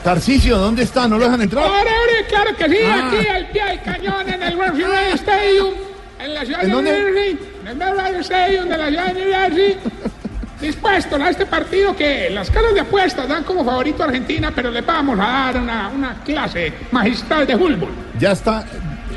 Tarcicio, 0.03 0.59
¿dónde 0.59 0.83
está? 0.83 1.07
¿No 1.07 1.19
lo 1.19 1.25
dejan 1.25 1.43
entrar? 1.43 1.65
Ahora, 1.65 1.79
ahora, 1.79 2.27
claro 2.29 2.57
que 2.57 2.69
sí, 2.69 2.83
Ah. 2.85 3.09
aquí 3.13 3.27
al 3.29 3.49
pie 3.51 3.65
del 3.65 3.83
cañón 3.83 4.29
en 4.29 4.43
el 4.43 4.57
Wembley 4.57 5.13
Stadium, 5.15 5.75
en 6.19 6.35
la 6.35 6.45
ciudad 6.45 6.65
¿En 6.65 6.71
de? 6.71 6.75
New 6.83 6.85
Jersey, 6.85 7.39
en 7.63 7.69
el 7.69 7.79
Wembley 7.97 8.21
Stadium 8.21 8.69
de 8.69 8.79
la 8.79 8.89
ciudad 8.89 9.07
de 9.07 9.15
New 9.15 9.33
Jersey. 9.33 9.77
Dispuestos 10.61 11.19
a 11.19 11.31
este 11.31 11.47
partido 11.47 11.97
que 11.97 12.29
las 12.31 12.51
caras 12.51 12.75
de 12.75 12.81
apuestas 12.81 13.27
dan 13.27 13.45
como 13.45 13.65
favorito 13.65 14.03
a 14.03 14.07
Argentina, 14.07 14.53
pero 14.55 14.71
le 14.71 14.83
vamos 14.83 15.19
a 15.19 15.23
dar 15.23 15.57
una, 15.57 15.89
una 15.89 16.15
clase 16.23 16.73
magistral 16.91 17.47
de 17.47 17.57
fútbol. 17.57 17.89
Ya 18.19 18.33
está 18.33 18.65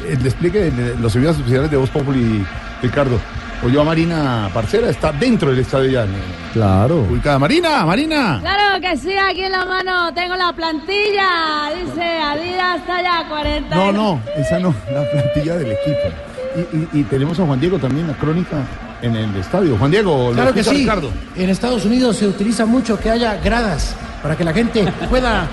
el 0.10 0.22
despliegue 0.24 0.72
de 0.72 0.96
los 0.98 1.12
servicios 1.12 1.38
especiales 1.38 1.70
de 1.72 1.78
Voz 1.78 1.90
Populi, 1.90 2.46
Ricardo. 2.82 3.20
Oyó 3.66 3.80
a 3.82 3.84
Marina 3.86 4.50
Parcera, 4.54 4.90
está 4.90 5.14
dentro 5.14 5.50
del 5.50 5.60
estadio 5.60 5.90
ya. 5.90 6.06
Claro. 6.52 6.98
Ubicada. 7.10 7.40
Marina, 7.40 7.86
Marina. 7.86 8.40
Claro 8.42 8.82
que 8.82 8.98
sí, 8.98 9.14
aquí 9.18 9.44
en 9.44 9.54
la 9.54 9.64
mano 9.66 10.14
tengo 10.14 10.36
la 10.36 10.52
plantilla. 10.52 11.72
Dice 11.82 12.04
Adidas 12.04 12.86
talla 12.86 13.26
40. 13.30 13.74
No, 13.76 13.92
no, 13.94 14.22
esa 14.36 14.60
no, 14.60 14.76
la 14.94 15.10
plantilla 15.10 15.56
del 15.56 15.72
equipo. 15.72 16.68
Y, 16.74 16.78
y- 16.98 17.02
y 17.02 17.04
tenemos 17.04 17.40
a 17.40 17.46
Juan 17.46 17.60
Diego 17.60 17.80
también, 17.80 18.06
la 18.08 18.14
crónica 18.16 18.58
en 19.02 19.16
el 19.16 19.36
estadio. 19.38 19.78
Juan 19.78 19.92
Diego, 19.92 20.28
lo 20.30 20.34
Claro 20.36 20.54
que 20.54 20.64
sí. 20.64 20.76
Ricardo. 20.80 21.10
En 21.38 21.50
Estados 21.50 21.86
Unidos 21.86 22.18
se 22.18 22.28
utiliza 22.28 22.66
mucho 22.66 23.00
que 23.00 23.10
haya 23.10 23.36
gradas 23.44 23.96
para 24.22 24.36
que 24.36 24.44
la 24.44 24.54
gente 24.54 24.86
pueda 25.10 25.48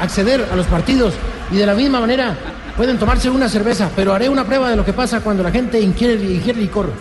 acceder 0.00 0.46
a 0.52 0.56
los 0.56 0.66
partidos 0.66 1.14
y 1.52 1.56
de 1.56 1.66
la 1.66 1.74
misma 1.74 2.00
manera 2.00 2.34
pueden 2.76 2.98
tomarse 2.98 3.30
una 3.30 3.48
cerveza, 3.48 3.90
pero 3.94 4.14
haré 4.14 4.28
una 4.28 4.44
prueba 4.44 4.70
de 4.70 4.76
lo 4.76 4.84
que 4.84 4.92
pasa 4.92 5.20
cuando 5.20 5.42
la 5.42 5.50
gente 5.50 5.80
ingiere, 5.80 6.14
ingiere 6.14 6.60
licor. 6.60 6.92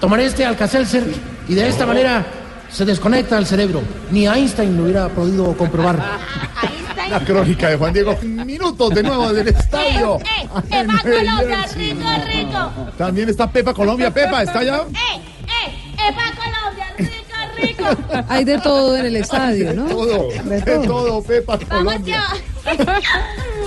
Tomaré 0.00 0.26
este 0.26 0.44
Alka-Seltzer 0.44 1.04
y 1.48 1.54
de 1.54 1.68
esta 1.68 1.86
manera 1.86 2.24
se 2.70 2.84
desconecta 2.84 3.38
el 3.38 3.46
cerebro. 3.46 3.82
Ni 4.10 4.26
Einstein 4.26 4.76
lo 4.76 4.84
hubiera 4.84 5.08
podido 5.08 5.56
comprobar. 5.56 5.98
La 7.10 7.20
crónica 7.20 7.68
de 7.68 7.76
Juan 7.76 7.92
Diego. 7.92 8.16
Minutos 8.22 8.94
de 8.94 9.02
nuevo 9.02 9.32
del 9.34 9.48
estadio. 9.48 10.18
¡Eh! 10.20 10.48
¡Eh! 10.70 10.80
¡Epa 10.80 10.98
Colombia, 11.02 11.66
rico, 11.76 12.08
rico! 12.26 12.92
También 12.96 13.28
está 13.28 13.50
Pepa 13.50 13.74
Colombia. 13.74 14.10
Pepa, 14.10 14.42
¿está 14.42 14.60
allá? 14.60 14.76
¡Eh! 14.76 15.20
¡Eh! 15.42 16.08
¡Epa 16.08 16.32
Colombia, 16.34 16.86
rico, 16.96 17.92
rico! 17.94 18.24
Hay 18.28 18.44
de 18.44 18.58
todo 18.60 18.96
en 18.96 19.06
el 19.06 19.16
estadio, 19.16 19.74
¿no? 19.74 19.84
Todo, 19.86 20.28
de 20.44 20.86
todo, 20.86 21.22
Pepa 21.22 21.58
¡Vamos 21.68 21.84
Colombia. 21.92 22.24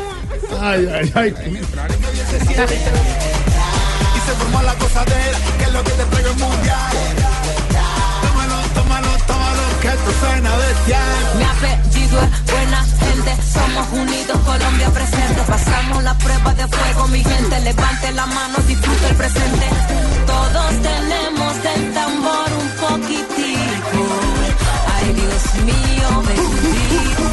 Ay, 0.61 0.87
ay, 0.93 1.11
ay. 1.15 1.29
Y 4.15 4.19
se 4.19 4.33
formó 4.37 4.61
la 4.61 4.73
gozadera, 4.75 5.37
que 5.57 5.63
es 5.63 5.71
lo 5.73 5.83
que 5.83 5.91
te 5.91 6.05
traigo 6.05 6.29
el 6.29 6.37
mundial. 6.37 6.95
Tómalo, 8.21 8.57
tómalo, 8.73 9.09
tómalo, 9.27 9.79
que 9.81 9.87
esto 9.87 10.11
suena 10.19 10.55
bestial. 10.57 11.37
Mi 11.37 11.43
apellido 11.43 12.21
es 12.21 12.51
buena 12.51 12.85
gente, 12.99 13.31
somos 13.53 13.87
unidos, 13.93 14.37
Colombia 14.45 14.89
presente. 14.89 15.41
Pasamos 15.47 16.03
la 16.03 16.17
prueba 16.17 16.53
de 16.53 16.67
fuego, 16.67 17.07
mi 17.09 17.23
gente. 17.23 17.59
Levante 17.61 18.11
la 18.13 18.25
mano, 18.25 18.57
disfrute 18.67 19.07
el 19.09 19.15
presente. 19.15 19.67
Todos 20.27 20.71
tenemos 20.81 21.63
del 21.63 21.93
tambor 21.93 22.49
un 22.61 22.69
poquitico. 22.83 24.01
Ay, 24.95 25.13
Dios 25.13 25.43
mío, 25.65 26.23
bendito. 26.27 27.24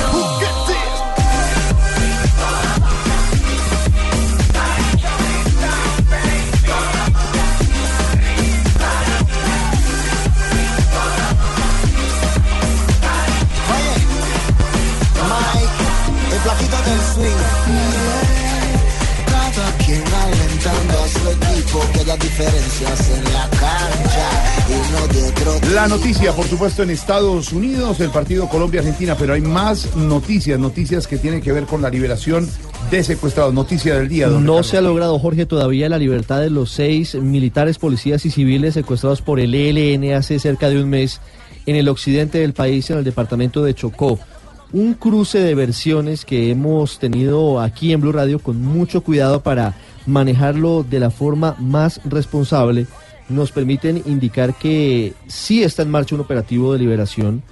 Su 21.73 21.79
equipo, 21.79 21.93
que 21.93 22.01
haya 22.01 22.17
diferencias 22.17 23.11
en 23.11 23.25
la 23.33 23.49
cancha 23.51 24.29
y 24.69 24.93
no 24.93 25.07
de 25.09 25.29
otro 25.29 25.75
La 25.75 25.89
noticia, 25.89 26.33
por 26.33 26.47
supuesto, 26.47 26.83
en 26.83 26.91
Estados 26.91 27.53
Unidos, 27.53 28.01
el 28.01 28.11
partido 28.11 28.49
Colombia-Argentina, 28.49 29.17
pero 29.19 29.35
hay 29.35 29.41
más 29.41 29.97
noticias, 29.97 30.59
noticias 30.59 31.07
que 31.07 31.19
tienen 31.19 31.41
que 31.41 31.53
ver 31.53 31.65
con 31.65 31.83
la 31.83 31.91
liberación 31.91 32.49
de 32.91 33.03
secuestrados. 33.03 33.55
Noticia 33.55 33.97
del 33.97 34.09
día, 34.09 34.29
don 34.29 34.45
No 34.45 34.53
Ricardo. 34.53 34.63
se 34.71 34.77
ha 34.79 34.81
logrado, 34.83 35.19
Jorge, 35.19 35.47
todavía 35.47 35.89
la 35.89 35.99
libertad 35.99 36.41
de 36.41 36.51
los 36.51 36.71
seis 36.71 37.15
militares, 37.15 37.79
policías 37.79 38.25
y 38.27 38.31
civiles 38.31 38.75
secuestrados 38.75 39.23
por 39.23 39.41
el 39.41 39.55
ELN 39.55 40.15
hace 40.15 40.39
cerca 40.39 40.69
de 40.69 40.83
un 40.83 40.91
mes 40.91 41.21
en 41.67 41.77
el 41.77 41.89
occidente 41.89 42.39
del 42.39 42.53
país, 42.53 42.91
en 42.91 42.99
el 42.99 43.05
departamento 43.05 43.63
de 43.63 43.75
Chocó. 43.75 44.19
Un 44.73 44.95
cruce 44.95 45.39
de 45.39 45.55
versiones 45.55 46.25
que 46.25 46.51
hemos 46.51 46.99
tenido 46.99 47.61
aquí 47.61 47.93
en 47.93 48.01
Blue 48.01 48.13
Radio 48.13 48.39
con 48.39 48.63
mucho 48.63 49.03
cuidado 49.03 49.43
para 49.43 49.75
manejarlo 50.07 50.85
de 50.89 51.01
la 51.01 51.11
forma 51.11 51.57
más 51.59 52.01
responsable. 52.05 52.87
Nos 53.29 53.53
permiten 53.53 54.03
indicar 54.07 54.55
que 54.55 55.15
sí 55.27 55.63
está 55.63 55.83
en 55.83 55.91
marcha 55.91 56.15
un 56.15 56.21
operativo 56.21 56.73
de 56.73 56.79
liberación, 56.79 57.43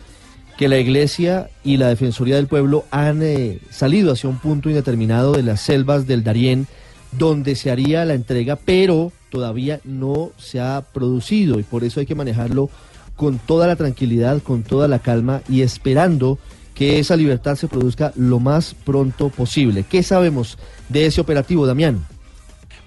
que 0.58 0.68
la 0.68 0.78
Iglesia 0.78 1.48
y 1.64 1.78
la 1.78 1.88
Defensoría 1.88 2.36
del 2.36 2.46
Pueblo 2.46 2.84
han 2.90 3.22
eh, 3.22 3.60
salido 3.70 4.12
hacia 4.12 4.28
un 4.28 4.38
punto 4.38 4.68
indeterminado 4.68 5.32
de 5.32 5.42
las 5.42 5.60
selvas 5.60 6.06
del 6.06 6.22
Darién, 6.22 6.66
donde 7.12 7.56
se 7.56 7.70
haría 7.70 8.04
la 8.04 8.14
entrega, 8.14 8.56
pero 8.56 9.12
todavía 9.30 9.80
no 9.84 10.30
se 10.36 10.60
ha 10.60 10.84
producido 10.92 11.58
y 11.58 11.62
por 11.62 11.82
eso 11.84 12.00
hay 12.00 12.06
que 12.06 12.14
manejarlo 12.14 12.68
con 13.16 13.38
toda 13.38 13.66
la 13.66 13.76
tranquilidad, 13.76 14.42
con 14.42 14.62
toda 14.62 14.88
la 14.88 14.98
calma 14.98 15.42
y 15.48 15.62
esperando 15.62 16.38
que 16.74 16.98
esa 16.98 17.16
libertad 17.16 17.56
se 17.56 17.68
produzca 17.68 18.12
lo 18.16 18.40
más 18.40 18.74
pronto 18.74 19.28
posible. 19.28 19.84
¿Qué 19.88 20.02
sabemos 20.02 20.56
de 20.88 21.06
ese 21.06 21.20
operativo, 21.20 21.66
Damián? 21.66 22.06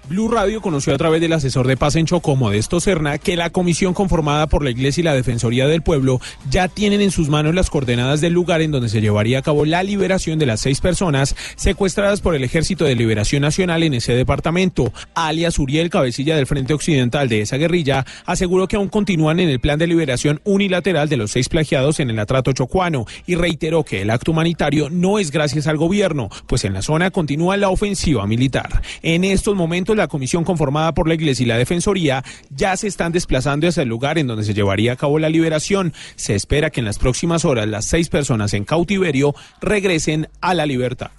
Blue 0.06 0.28
Radio 0.28 0.60
conoció 0.60 0.94
a 0.94 0.98
través 0.98 1.22
del 1.22 1.32
asesor 1.32 1.66
de 1.66 1.78
paz 1.78 1.96
en 1.96 2.04
Chocó, 2.04 2.36
Modesto 2.36 2.78
Serna, 2.78 3.16
que 3.16 3.36
la 3.36 3.48
comisión 3.48 3.94
conformada 3.94 4.46
por 4.48 4.62
la 4.62 4.68
Iglesia 4.68 5.00
y 5.00 5.04
la 5.04 5.14
Defensoría 5.14 5.66
del 5.66 5.80
Pueblo 5.80 6.20
ya 6.50 6.68
tienen 6.68 7.00
en 7.00 7.10
sus 7.10 7.30
manos 7.30 7.54
las 7.54 7.70
coordenadas 7.70 8.20
del 8.20 8.34
lugar 8.34 8.60
en 8.60 8.70
donde 8.70 8.90
se 8.90 9.00
llevaría 9.00 9.38
a 9.38 9.42
cabo 9.42 9.64
la 9.64 9.82
liberación 9.82 10.38
de 10.38 10.44
las 10.44 10.60
seis 10.60 10.82
personas 10.82 11.34
secuestradas 11.56 12.20
por 12.20 12.34
el 12.34 12.44
Ejército 12.44 12.84
de 12.84 12.96
Liberación 12.96 13.40
Nacional 13.40 13.82
en 13.82 13.94
ese 13.94 14.12
departamento. 14.12 14.92
Alias 15.14 15.58
Uriel, 15.58 15.88
cabecilla 15.88 16.36
del 16.36 16.46
Frente 16.46 16.74
Occidental 16.74 17.30
de 17.30 17.40
esa 17.40 17.56
guerrilla, 17.56 18.04
aseguró 18.26 18.68
que 18.68 18.76
aún 18.76 18.88
continúan 18.88 19.40
en 19.40 19.48
el 19.48 19.58
plan 19.58 19.78
de 19.78 19.86
liberación 19.86 20.42
unilateral 20.44 21.08
de 21.08 21.16
los 21.16 21.30
seis 21.30 21.48
plagiados 21.48 21.98
en 21.98 22.10
el 22.10 22.18
atrato 22.18 22.52
chocuano 22.52 23.06
y 23.26 23.36
reiteró 23.36 23.84
que 23.84 24.02
el 24.02 24.10
acto 24.10 24.32
humanitario 24.32 24.90
no 24.90 25.18
es 25.18 25.30
gracias 25.30 25.66
al 25.66 25.78
gobierno, 25.78 26.28
pues 26.46 26.64
en 26.64 26.74
la 26.74 26.82
zona 26.82 27.10
continúa 27.10 27.56
la 27.56 27.70
ofensiva 27.70 28.26
militar. 28.26 28.82
En 29.02 29.24
estos 29.24 29.56
momentos 29.56 29.93
la 29.94 30.08
comisión 30.08 30.44
conformada 30.44 30.92
por 30.94 31.08
la 31.08 31.14
Iglesia 31.14 31.44
y 31.44 31.46
la 31.46 31.58
Defensoría 31.58 32.24
ya 32.50 32.76
se 32.76 32.86
están 32.86 33.12
desplazando 33.12 33.68
hacia 33.68 33.82
el 33.82 33.88
lugar 33.88 34.18
en 34.18 34.26
donde 34.26 34.44
se 34.44 34.54
llevaría 34.54 34.92
a 34.92 34.96
cabo 34.96 35.18
la 35.18 35.28
liberación. 35.28 35.92
Se 36.16 36.34
espera 36.34 36.70
que 36.70 36.80
en 36.80 36.86
las 36.86 36.98
próximas 36.98 37.44
horas 37.44 37.68
las 37.68 37.86
seis 37.86 38.08
personas 38.08 38.54
en 38.54 38.64
cautiverio 38.64 39.34
regresen 39.60 40.28
a 40.40 40.54
la 40.54 40.66
libertad. 40.66 41.10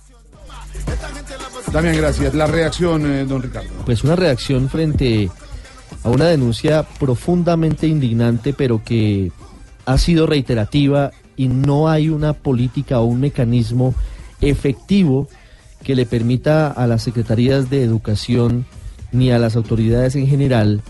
Damián, 1.72 1.98
gracias. 1.98 2.34
La 2.34 2.48
reacción, 2.48 3.05
eh, 3.12 3.25
don 3.25 3.41
Ricardo. 3.41 3.70
Pues 3.86 4.03
una 4.03 4.15
reacción 4.15 4.70
frente 4.70 5.29
a 6.03 6.10
una 6.10 6.25
denuncia 6.25 6.84
profundamente 6.84 7.88
indignante, 7.88 8.53
pero 8.53 8.84
que 8.84 9.32
ha 9.86 9.98
sido 9.98 10.25
reiterativa 10.25 11.12
y 11.36 11.48
no 11.48 11.89
hay 11.89 12.10
una 12.10 12.34
política 12.34 13.00
o 13.00 13.05
un 13.05 13.20
mecanismo 13.20 13.94
efectivo 14.41 15.27
que 15.85 15.95
le 15.95 16.07
permita 16.07 16.71
a 16.71 16.87
las 16.87 17.03
secretarías 17.03 17.69
de 17.69 17.83
educación 17.83 18.65
ni 19.11 19.31
a 19.31 19.37
las 19.37 19.55
autoridades 19.55 20.15
en 20.15 20.27
general 20.27 20.81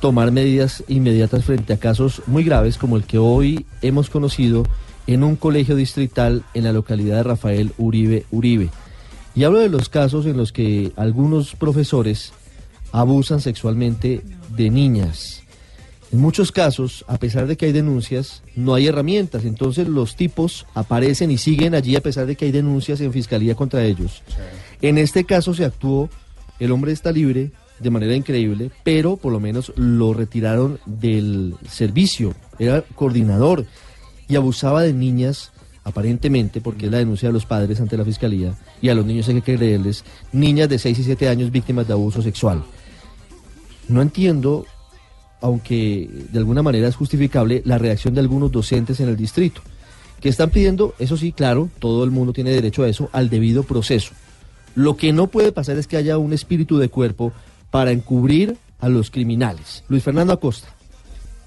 tomar 0.00 0.30
medidas 0.30 0.84
inmediatas 0.86 1.44
frente 1.44 1.72
a 1.72 1.78
casos 1.78 2.22
muy 2.26 2.44
graves 2.44 2.78
como 2.78 2.96
el 2.96 3.02
que 3.02 3.18
hoy 3.18 3.66
hemos 3.82 4.10
conocido 4.10 4.62
en 5.08 5.24
un 5.24 5.34
colegio 5.34 5.74
distrital 5.74 6.44
en 6.54 6.64
la 6.64 6.72
localidad 6.72 7.16
de 7.16 7.22
Rafael 7.24 7.72
Uribe 7.78 8.26
Uribe. 8.30 8.70
Y 9.34 9.42
hablo 9.42 9.58
de 9.58 9.68
los 9.68 9.88
casos 9.88 10.24
en 10.24 10.36
los 10.36 10.52
que 10.52 10.92
algunos 10.94 11.56
profesores 11.56 12.32
abusan 12.92 13.40
sexualmente 13.40 14.22
de 14.56 14.70
niñas. 14.70 15.42
En 16.14 16.20
muchos 16.20 16.52
casos, 16.52 17.04
a 17.08 17.18
pesar 17.18 17.48
de 17.48 17.56
que 17.56 17.66
hay 17.66 17.72
denuncias, 17.72 18.44
no 18.54 18.74
hay 18.74 18.86
herramientas. 18.86 19.44
Entonces 19.44 19.88
los 19.88 20.14
tipos 20.14 20.64
aparecen 20.72 21.32
y 21.32 21.38
siguen 21.38 21.74
allí 21.74 21.96
a 21.96 22.00
pesar 22.00 22.24
de 22.24 22.36
que 22.36 22.44
hay 22.44 22.52
denuncias 22.52 23.00
en 23.00 23.12
fiscalía 23.12 23.56
contra 23.56 23.84
ellos. 23.84 24.22
En 24.80 24.96
este 24.96 25.24
caso 25.24 25.54
se 25.54 25.64
actuó, 25.64 26.08
el 26.60 26.70
hombre 26.70 26.92
está 26.92 27.10
libre 27.10 27.50
de 27.80 27.90
manera 27.90 28.14
increíble, 28.14 28.70
pero 28.84 29.16
por 29.16 29.32
lo 29.32 29.40
menos 29.40 29.72
lo 29.74 30.14
retiraron 30.14 30.78
del 30.86 31.56
servicio. 31.68 32.32
Era 32.60 32.82
coordinador 32.94 33.66
y 34.28 34.36
abusaba 34.36 34.82
de 34.82 34.92
niñas 34.92 35.50
aparentemente, 35.82 36.60
porque 36.60 36.86
es 36.86 36.92
la 36.92 36.98
denuncia 36.98 37.28
de 37.28 37.32
los 37.32 37.44
padres 37.44 37.80
ante 37.80 37.96
la 37.96 38.04
fiscalía, 38.04 38.54
y 38.80 38.88
a 38.88 38.94
los 38.94 39.04
niños 39.04 39.28
hay 39.28 39.42
que 39.42 39.56
creerles, 39.56 40.04
niñas 40.32 40.68
de 40.68 40.78
6 40.78 40.96
y 40.96 41.02
7 41.02 41.28
años 41.28 41.50
víctimas 41.50 41.88
de 41.88 41.92
abuso 41.92 42.22
sexual. 42.22 42.62
No 43.88 44.00
entiendo, 44.00 44.64
aunque 45.44 46.08
de 46.32 46.38
alguna 46.38 46.62
manera 46.62 46.88
es 46.88 46.96
justificable, 46.96 47.60
la 47.66 47.76
reacción 47.76 48.14
de 48.14 48.20
algunos 48.22 48.50
docentes 48.50 48.98
en 49.00 49.10
el 49.10 49.16
distrito, 49.18 49.60
que 50.18 50.30
están 50.30 50.48
pidiendo, 50.48 50.94
eso 50.98 51.18
sí, 51.18 51.32
claro, 51.32 51.68
todo 51.80 52.02
el 52.02 52.10
mundo 52.10 52.32
tiene 52.32 52.50
derecho 52.50 52.82
a 52.82 52.88
eso, 52.88 53.10
al 53.12 53.28
debido 53.28 53.62
proceso. 53.62 54.12
Lo 54.74 54.96
que 54.96 55.12
no 55.12 55.26
puede 55.26 55.52
pasar 55.52 55.76
es 55.76 55.86
que 55.86 55.98
haya 55.98 56.16
un 56.16 56.32
espíritu 56.32 56.78
de 56.78 56.88
cuerpo 56.88 57.30
para 57.70 57.90
encubrir 57.90 58.56
a 58.80 58.88
los 58.88 59.10
criminales. 59.10 59.84
Luis 59.88 60.02
Fernando 60.02 60.32
Acosta. 60.32 60.74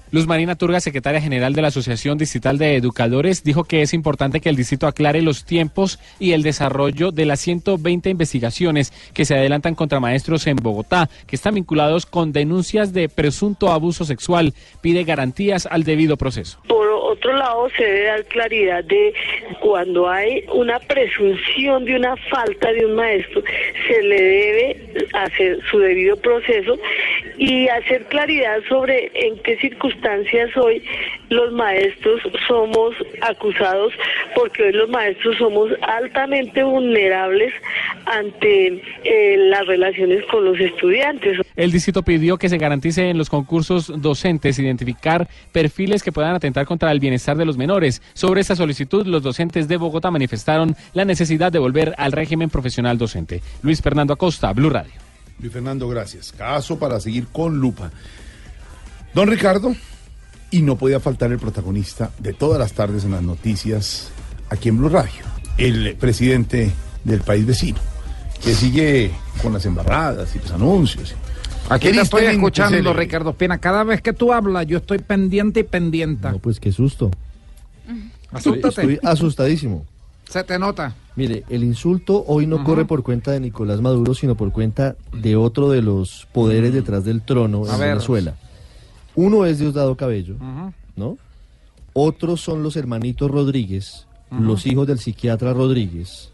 Luz 0.09 0.25
Marina 0.25 0.55
Turga, 0.55 0.79
secretaria 0.79 1.19
general 1.19 1.51
de 1.51 1.61
la 1.61 1.67
Asociación 1.67 2.17
Distrital 2.17 2.57
de 2.57 2.77
Educadores, 2.77 3.43
dijo 3.43 3.65
que 3.65 3.81
es 3.81 3.93
importante 3.93 4.39
que 4.39 4.47
el 4.47 4.55
distrito 4.55 4.87
aclare 4.87 5.21
los 5.21 5.43
tiempos 5.43 5.99
y 6.17 6.31
el 6.31 6.43
desarrollo 6.43 7.11
de 7.11 7.25
las 7.25 7.41
120 7.41 8.09
investigaciones 8.09 8.93
que 9.13 9.25
se 9.25 9.35
adelantan 9.35 9.75
contra 9.75 9.99
maestros 9.99 10.47
en 10.47 10.55
Bogotá, 10.55 11.09
que 11.27 11.35
están 11.35 11.55
vinculados 11.55 12.05
con 12.05 12.31
denuncias 12.31 12.93
de 12.93 13.09
presunto 13.09 13.69
abuso 13.69 14.05
sexual. 14.05 14.53
Pide 14.79 15.03
garantías 15.03 15.67
al 15.69 15.83
debido 15.83 16.15
proceso. 16.15 16.57
Por 16.69 16.87
otro 16.87 17.33
lado, 17.33 17.69
se 17.75 17.83
debe 17.83 18.03
dar 18.05 18.25
claridad 18.25 18.83
de 18.85 19.13
cuando 19.59 20.09
hay 20.09 20.45
una 20.53 20.79
presunción 20.79 21.83
de 21.83 21.97
una 21.97 22.15
falta 22.29 22.71
de 22.71 22.85
un 22.85 22.95
maestro, 22.95 23.43
se 23.87 24.03
le 24.03 24.21
debe 24.21 25.07
hacer 25.13 25.59
su 25.69 25.79
debido 25.79 26.15
proceso 26.15 26.77
y 27.37 27.67
hacer 27.67 28.05
claridad 28.05 28.59
sobre 28.67 29.11
en 29.13 29.37
qué 29.43 29.57
circunstancias 29.57 30.55
hoy 30.57 30.81
los 31.29 31.51
maestros 31.51 32.21
somos 32.47 32.95
acusados, 33.21 33.93
porque 34.35 34.63
hoy 34.63 34.71
los 34.73 34.89
maestros 34.89 35.37
somos 35.37 35.69
altamente 35.81 36.63
vulnerables 36.63 37.53
ante 38.05 38.81
eh, 39.03 39.37
las 39.49 39.65
relaciones 39.67 40.23
con 40.31 40.45
los 40.45 40.59
estudiantes. 40.59 41.39
El 41.55 41.71
distrito 41.71 42.03
pidió 42.03 42.37
que 42.37 42.49
se 42.49 42.57
garantice 42.57 43.09
en 43.09 43.17
los 43.17 43.29
concursos 43.29 43.91
docentes 44.01 44.59
identificar 44.59 45.27
perfiles 45.51 46.03
que 46.03 46.11
puedan 46.11 46.35
atentar 46.35 46.65
contra 46.65 46.91
el 46.91 46.99
bienestar 46.99 47.37
de 47.37 47.45
los 47.45 47.57
menores. 47.57 48.01
Sobre 48.13 48.41
esta 48.41 48.55
solicitud, 48.55 49.05
los 49.05 49.23
docentes 49.23 49.67
de 49.67 49.77
Bogotá 49.77 50.11
manifestaron 50.11 50.75
la 50.93 51.05
necesidad 51.05 51.51
de 51.51 51.59
volver 51.59 51.93
al 51.97 52.11
régimen 52.11 52.49
profesional 52.49 52.97
docente. 52.97 53.41
Luis 53.61 53.81
Fernando 53.81 54.13
Acosta, 54.13 54.51
Blue 54.53 54.69
Radio. 54.69 55.06
Luis 55.39 55.53
Fernando, 55.53 55.87
gracias. 55.87 56.31
Caso 56.31 56.79
para 56.79 56.99
seguir 56.99 57.27
con 57.27 57.59
lupa. 57.59 57.91
Don 59.13 59.27
Ricardo, 59.27 59.75
y 60.51 60.61
no 60.61 60.77
podía 60.77 60.99
faltar 60.99 61.31
el 61.31 61.39
protagonista 61.39 62.11
de 62.19 62.33
todas 62.33 62.59
las 62.59 62.73
tardes 62.73 63.03
en 63.03 63.11
las 63.11 63.21
noticias 63.21 64.11
aquí 64.49 64.69
en 64.69 64.77
Blue 64.77 64.89
Radio, 64.89 65.21
el 65.57 65.95
presidente 65.95 66.71
del 67.03 67.21
país 67.21 67.45
vecino, 67.45 67.79
que 68.43 68.53
sigue 68.53 69.11
con 69.41 69.53
las 69.53 69.65
embarradas 69.65 70.35
y 70.35 70.39
los 70.39 70.51
anuncios. 70.51 71.15
Aquí 71.69 71.87
te 71.87 71.93
¿Qué 71.93 72.01
estoy 72.01 72.25
escuchando? 72.25 72.93
Ricardo 72.93 73.31
Espina. 73.31 73.57
Cada 73.57 73.83
vez 73.83 74.01
que 74.01 74.13
tú 74.13 74.31
hablas, 74.31 74.65
yo 74.67 74.77
estoy 74.77 74.99
pendiente 74.99 75.61
y 75.61 75.63
pendiente. 75.63 76.29
No, 76.29 76.39
pues 76.39 76.59
qué 76.59 76.71
susto. 76.71 77.11
Asústate. 78.31 78.67
Estoy 78.67 78.99
asustadísimo. 79.03 79.85
Se 80.29 80.43
te 80.43 80.57
nota. 80.57 80.95
Mire, 81.17 81.43
el 81.49 81.63
insulto 81.63 82.23
hoy 82.27 82.45
no 82.45 82.63
corre 82.63 82.85
por 82.85 83.01
cuenta 83.01 83.31
de 83.31 83.39
Nicolás 83.39 83.81
Maduro, 83.81 84.13
sino 84.13 84.35
por 84.35 84.51
cuenta 84.51 84.95
de 85.11 85.35
otro 85.35 85.71
de 85.71 85.81
los 85.81 86.27
poderes 86.31 86.71
detrás 86.73 87.03
del 87.03 87.23
trono 87.23 87.67
en. 87.67 87.79
Venezuela. 87.79 88.35
Uno 89.15 89.43
es 89.47 89.57
Diosdado 89.57 89.97
Cabello. 89.97 90.35
¿no? 90.95 91.17
Otros 91.93 92.41
son 92.41 92.61
los 92.61 92.75
hermanitos 92.75 93.31
Rodríguez, 93.31 94.05
los 94.29 94.67
hijos 94.67 94.85
del 94.85 94.99
psiquiatra 94.99 95.53
Rodríguez, 95.53 96.29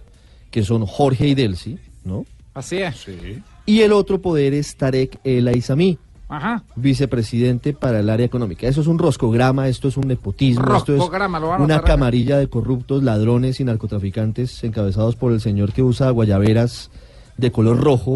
que 0.52 0.66
son 0.66 0.86
Jorge 0.86 1.30
y 1.30 1.34
Delcy, 1.34 1.80
¿no? 2.04 2.26
Así 2.54 2.80
es. 2.80 3.06
Y 3.66 3.82
el 3.82 3.94
otro 3.94 4.22
poder 4.22 4.54
es 4.54 4.76
Tarek 4.76 5.18
El 5.24 5.48
Aizami, 5.48 5.98
Ajá. 6.36 6.64
vicepresidente 6.76 7.74
para 7.74 8.00
el 8.00 8.10
área 8.10 8.26
económica. 8.26 8.68
Eso 8.68 8.82
es 8.82 8.88
un 8.88 8.98
roscograma, 8.98 9.68
esto 9.68 9.88
es 9.88 9.98
un 9.98 10.08
nepotismo, 10.08 10.76
esto 10.76 10.96
es 10.96 11.02
una 11.60 11.82
camarilla 11.82 12.38
de 12.38 12.48
corruptos, 12.48 13.04
ladrones 13.04 13.60
y 13.60 13.64
narcotraficantes 13.64 14.64
encabezados 14.64 15.16
por 15.16 15.32
el 15.32 15.42
señor 15.42 15.74
que 15.74 15.84
usa 15.84 16.10
guayaberas 16.10 16.90
de 17.38 17.52
color 17.52 17.80
rojo, 17.80 18.16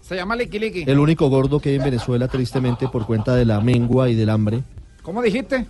Se 0.00 0.16
llama 0.16 0.36
Liqui 0.36 0.84
el 0.86 0.98
único 0.98 1.28
gordo 1.28 1.58
que 1.58 1.70
hay 1.70 1.76
en 1.76 1.84
Venezuela 1.84 2.28
tristemente 2.28 2.88
por 2.88 3.06
cuenta 3.06 3.34
de 3.34 3.44
la 3.44 3.60
mengua 3.60 4.08
y 4.08 4.14
del 4.14 4.30
hambre. 4.30 4.62
¿Cómo 5.02 5.20
dijiste? 5.20 5.66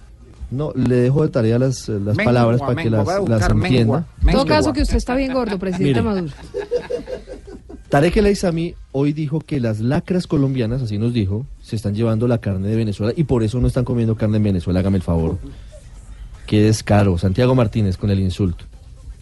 No, 0.51 0.73
le 0.75 0.97
dejo 0.97 1.23
de 1.23 1.31
tarea 1.31 1.59
las, 1.59 1.89
las 1.89 2.17
Mengua, 2.17 2.25
palabras 2.25 2.61
para 2.61 2.83
que 2.83 2.91
las, 2.91 3.09
entienda. 3.51 4.07
En 4.27 4.33
todo 4.33 4.45
caso 4.45 4.73
que 4.75 4.83
usted 4.83 4.97
está 4.97 5.15
bien 5.15 5.33
gordo, 5.33 5.59
presidente 5.59 6.03
Mire. 6.03 6.03
Maduro. 6.03 6.35
Tarek 7.89 8.17
El 8.17 8.27
Aizami 8.27 8.75
hoy 8.93 9.13
dijo 9.13 9.41
que 9.41 9.61
las 9.61 9.81
lacras 9.81 10.27
colombianas, 10.27 10.83
así 10.83 10.99
nos 10.99 11.13
dijo, 11.13 11.47
se 11.63 11.77
están 11.77 11.95
llevando 11.95 12.29
la 12.29 12.39
carne 12.39 12.69
de 12.69 12.77
Venezuela 12.77 13.13
y 13.17 13.25
por 13.25 13.43
eso 13.43 13.61
no 13.61 13.69
están 13.69 13.85
comiendo 13.85 14.17
carne 14.17 14.37
en 14.39 14.43
Venezuela, 14.43 14.81
hágame 14.81 14.99
el 14.99 15.03
favor. 15.03 15.39
Qué 16.47 16.61
descaro. 16.61 17.17
Santiago 17.17 17.55
Martínez 17.55 17.97
con 17.97 18.11
el 18.11 18.21
insulto. 18.21 18.65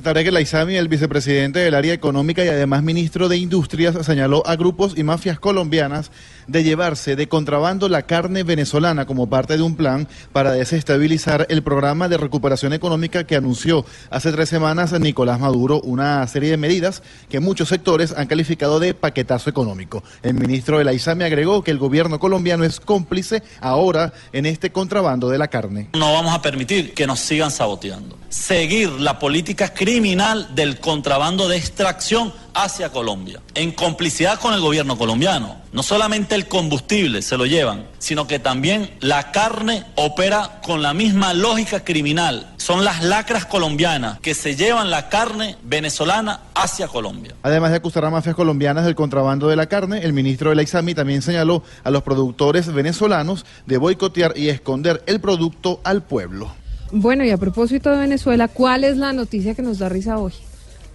Tarek 0.03 0.29
El 0.29 0.37
Aizami, 0.37 0.77
el 0.77 0.89
vicepresidente 0.89 1.59
del 1.59 1.75
área 1.75 1.93
económica 1.93 2.43
y 2.43 2.49
además 2.49 2.83
ministro 2.83 3.29
de 3.29 3.37
Industrias, 3.37 3.95
señaló 4.07 4.43
a 4.47 4.57
grupos 4.57 4.97
y 4.97 5.05
mafias 5.05 5.39
colombianas 5.39 6.11
de 6.51 6.65
llevarse 6.65 7.15
de 7.15 7.29
contrabando 7.29 7.89
la 7.89 8.03
carne 8.03 8.43
venezolana 8.43 9.07
como 9.07 9.29
parte 9.29 9.57
de 9.57 9.63
un 9.63 9.77
plan 9.77 10.09
para 10.33 10.53
desestabilizar 10.53 11.47
el 11.49 11.63
programa 11.63 12.09
de 12.09 12.17
recuperación 12.17 12.73
económica 12.73 13.25
que 13.25 13.37
anunció 13.37 13.85
hace 14.11 14.33
tres 14.33 14.49
semanas 14.49 14.93
Nicolás 14.99 15.39
Maduro, 15.39 15.81
una 15.83 16.27
serie 16.27 16.51
de 16.51 16.57
medidas 16.57 17.03
que 17.29 17.39
muchos 17.39 17.69
sectores 17.69 18.13
han 18.17 18.27
calificado 18.27 18.81
de 18.81 18.95
paquetazo 18.95 19.49
económico. 19.49 20.03
El 20.23 20.35
ministro 20.35 20.81
El 20.81 20.89
Aizami 20.89 21.25
agregó 21.25 21.63
que 21.63 21.71
el 21.71 21.79
gobierno 21.79 22.19
colombiano 22.19 22.65
es 22.65 22.81
cómplice 22.81 23.43
ahora 23.61 24.13
en 24.33 24.47
este 24.47 24.71
contrabando 24.71 25.29
de 25.29 25.39
la 25.39 25.49
carne. 25.49 25.91
No 25.95 26.13
vamos 26.13 26.35
a 26.35 26.43
permitir 26.43 26.95
que 26.95 27.07
nos 27.07 27.21
sigan 27.21 27.51
saboteando. 27.51 28.19
Seguir 28.31 28.93
la 28.93 29.19
política 29.19 29.75
criminal 29.75 30.55
del 30.55 30.79
contrabando 30.79 31.49
de 31.49 31.57
extracción 31.57 32.33
hacia 32.55 32.91
Colombia, 32.91 33.41
en 33.55 33.73
complicidad 33.73 34.39
con 34.39 34.55
el 34.55 34.61
gobierno 34.61 34.97
colombiano. 34.97 35.57
No 35.73 35.83
solamente 35.83 36.37
el 36.37 36.47
combustible 36.47 37.23
se 37.23 37.37
lo 37.37 37.45
llevan, 37.45 37.89
sino 37.99 38.29
que 38.29 38.39
también 38.39 38.89
la 39.01 39.33
carne 39.33 39.85
opera 39.97 40.61
con 40.63 40.81
la 40.81 40.95
misma 40.95 41.35
lógica 41.35 41.83
criminal. 41.83 42.55
Son 42.57 42.85
las 42.85 43.03
lacras 43.03 43.47
colombianas 43.47 44.21
que 44.21 44.35
se 44.35 44.55
llevan 44.55 44.91
la 44.91 45.09
carne 45.09 45.57
venezolana 45.65 46.41
hacia 46.55 46.87
Colombia. 46.87 47.35
Además 47.43 47.73
de 47.73 47.79
acusar 47.79 48.05
a 48.05 48.11
mafias 48.11 48.37
colombianas 48.37 48.85
del 48.85 48.95
contrabando 48.95 49.49
de 49.49 49.57
la 49.57 49.67
carne, 49.67 50.05
el 50.05 50.13
ministro 50.13 50.51
del 50.51 50.61
Exami 50.61 50.95
también 50.95 51.23
señaló 51.23 51.65
a 51.83 51.91
los 51.91 52.05
productores 52.05 52.73
venezolanos 52.73 53.45
de 53.67 53.77
boicotear 53.77 54.35
y 54.37 54.51
esconder 54.51 55.03
el 55.07 55.21
producto 55.21 55.81
al 55.83 56.05
pueblo. 56.05 56.60
Bueno, 56.93 57.25
y 57.25 57.31
a 57.31 57.37
propósito 57.37 57.91
de 57.91 57.99
Venezuela, 57.99 58.49
¿cuál 58.49 58.85
es 58.85 58.97
la 58.97 59.13
noticia 59.13 59.55
que 59.55 59.63
nos 59.63 59.79
da 59.79 59.89
risa 59.89 60.19
hoy? 60.19 60.33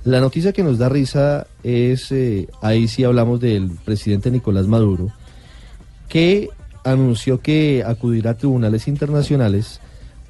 La 0.03 0.19
noticia 0.19 0.51
que 0.51 0.61
nos 0.61 0.77
da 0.77 0.89
risa 0.89 1.47
es, 1.63 2.11
eh, 2.11 2.47
ahí 2.61 2.87
sí 2.87 3.03
hablamos 3.03 3.39
del 3.39 3.71
presidente 3.85 4.29
Nicolás 4.29 4.67
Maduro, 4.67 5.09
que 6.09 6.49
anunció 6.83 7.39
que 7.39 7.83
acudirá 7.85 8.31
a 8.31 8.37
tribunales 8.37 8.87
internacionales 8.87 9.79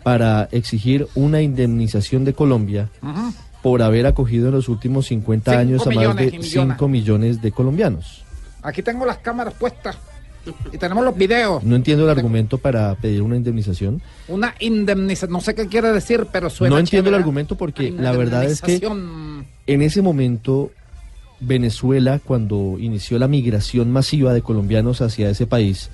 para 0.04 0.48
exigir 0.52 1.08
una 1.16 1.42
indemnización 1.42 2.24
de 2.24 2.34
Colombia 2.34 2.90
Ajá. 3.02 3.34
por 3.62 3.82
haber 3.82 4.06
acogido 4.06 4.48
en 4.48 4.54
los 4.54 4.70
últimos 4.70 5.08
50 5.08 5.52
Cinco 5.52 5.60
años 5.60 5.82
a 5.82 5.86
más 5.86 5.96
millones 5.98 6.32
de 6.32 6.36
y 6.36 6.40
millones. 6.40 6.76
5 6.76 6.88
millones 6.88 7.42
de 7.42 7.52
colombianos. 7.52 8.24
Aquí 8.62 8.82
tengo 8.82 9.06
las 9.06 9.18
cámaras 9.18 9.56
puestas 9.56 9.98
y 10.72 10.78
tenemos 10.78 11.04
los 11.04 11.16
videos. 11.16 11.64
No 11.64 11.76
entiendo 11.76 12.04
el 12.04 12.10
argumento 12.10 12.58
para 12.58 12.96
pedir 12.96 13.22
una 13.22 13.36
indemnización. 13.36 14.02
Una 14.28 14.56
indemnización, 14.60 15.32
no 15.32 15.42
sé 15.42 15.56
qué 15.56 15.68
quiere 15.68 15.92
decir, 15.92 16.28
pero 16.32 16.50
suena 16.50 16.76
no 16.76 16.80
entiendo 16.80 17.10
el 17.10 17.16
argumento 17.16 17.56
porque 17.56 17.92
la 17.92 18.12
verdad 18.12 18.46
es 18.46 18.62
que 18.62 18.82
en 19.68 19.82
ese 19.82 20.02
momento 20.02 20.72
Venezuela, 21.40 22.20
cuando 22.24 22.78
inició 22.80 23.20
la 23.20 23.28
migración 23.28 23.92
masiva 23.92 24.34
de 24.34 24.42
colombianos 24.42 25.02
hacia 25.02 25.30
ese 25.30 25.48
país, 25.48 25.90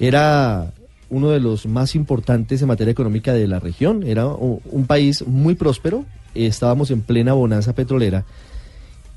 era 0.00 0.72
uno 1.10 1.30
de 1.30 1.40
los 1.40 1.66
más 1.66 1.94
importantes 1.94 2.60
en 2.60 2.68
materia 2.68 2.92
económica 2.92 3.32
de 3.32 3.46
la 3.46 3.60
región. 3.60 4.02
Era 4.02 4.26
un 4.26 4.86
país 4.86 5.26
muy 5.26 5.54
próspero, 5.54 6.04
estábamos 6.34 6.90
en 6.90 7.00
plena 7.02 7.32
bonanza 7.32 7.74
petrolera 7.74 8.24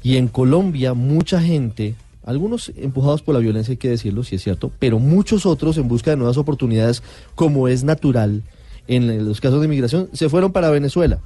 y 0.04 0.18
en 0.18 0.28
Colombia 0.28 0.94
mucha 0.94 1.42
gente, 1.42 1.96
algunos 2.24 2.72
empujados 2.76 3.22
por 3.22 3.34
la 3.34 3.40
violencia, 3.40 3.72
hay 3.72 3.78
que 3.78 3.90
decirlo, 3.90 4.24
si 4.24 4.36
es 4.36 4.44
cierto, 4.44 4.72
pero 4.80 5.00
muchos 5.00 5.46
otros 5.46 5.78
en 5.78 5.88
busca 5.88 6.12
de 6.12 6.18
nuevas 6.18 6.38
oportunidades, 6.38 7.04
como 7.36 7.68
es 7.68 7.84
natural 7.84 8.44
en 8.88 9.26
los 9.26 9.42
casos 9.42 9.62
de 9.62 9.68
migración, 9.68 10.10
se 10.14 10.30
fueron 10.30 10.52
para 10.52 10.70
Venezuela. 10.70 11.20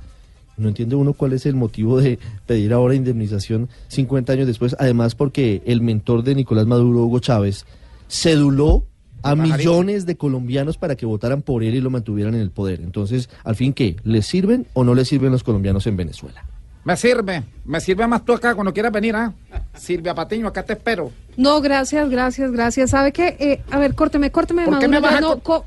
No 0.58 0.70
entiende 0.70 0.96
uno 0.96 1.14
cuál 1.14 1.34
es 1.34 1.46
el 1.46 1.56
motivo 1.56 2.00
de 2.00 2.18
pedir 2.46 2.72
ahora 2.72 2.96
indemnización 2.96 3.70
50 3.90 4.34
años 4.34 4.48
después, 4.48 4.76
además 4.80 5.16
porque 5.16 5.62
el 5.66 5.82
mentor 5.82 6.24
de 6.24 6.36
Nicolás 6.36 6.66
Maduro, 6.66 7.04
Hugo 7.04 7.20
Chávez, 7.20 7.66
ceduló 8.08 8.86
a 9.22 9.36
millones 9.36 10.06
de 10.06 10.16
colombianos 10.16 10.78
para 10.78 10.96
que 10.96 11.06
votaran 11.06 11.42
por 11.42 11.64
él 11.64 11.76
y 11.76 11.82
lo 11.82 11.90
mantuvieran 11.90 12.36
en 12.36 12.42
el 12.42 12.52
poder. 12.52 12.80
Entonces, 12.82 13.30
al 13.44 13.56
fin, 13.56 13.74
¿qué? 13.74 13.96
¿Les 14.04 14.26
sirven 14.26 14.68
o 14.74 14.84
no 14.84 14.94
les 14.94 15.08
sirven 15.08 15.32
los 15.32 15.44
colombianos 15.44 15.88
en 15.88 15.98
Venezuela? 15.98 16.46
Me 16.86 16.96
sirve, 16.96 17.44
me 17.66 17.82
sirve 17.82 18.06
más 18.08 18.24
tú 18.24 18.32
acá 18.34 18.54
cuando 18.56 18.72
quieras 18.72 18.92
venir, 18.92 19.16
¿ah? 19.16 19.34
Silvia 19.74 20.14
Patiño, 20.16 20.48
acá 20.48 20.64
te 20.64 20.74
espero. 20.74 21.12
No, 21.36 21.60
gracias, 21.60 22.10
gracias, 22.10 22.52
gracias. 22.52 22.92
¿Sabe 22.92 23.12
qué? 23.12 23.36
Eh, 23.40 23.62
a 23.72 23.80
ver, 23.80 23.96
córteme, 23.96 24.32
córteme 24.32 24.62
de 24.62 24.70
¿Por 24.70 24.80
qué 24.80 24.88
me 24.88 25.00
vas 25.00 25.16
a 25.16 25.20
no, 25.22 25.40
co- 25.40 25.42
co- 25.42 25.66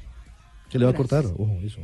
¿Se 0.71 0.79
le 0.79 0.85
va 0.87 0.93
a 0.93 0.95
cortar? 0.95 1.25
Ojo, 1.27 1.59
eso. 1.65 1.81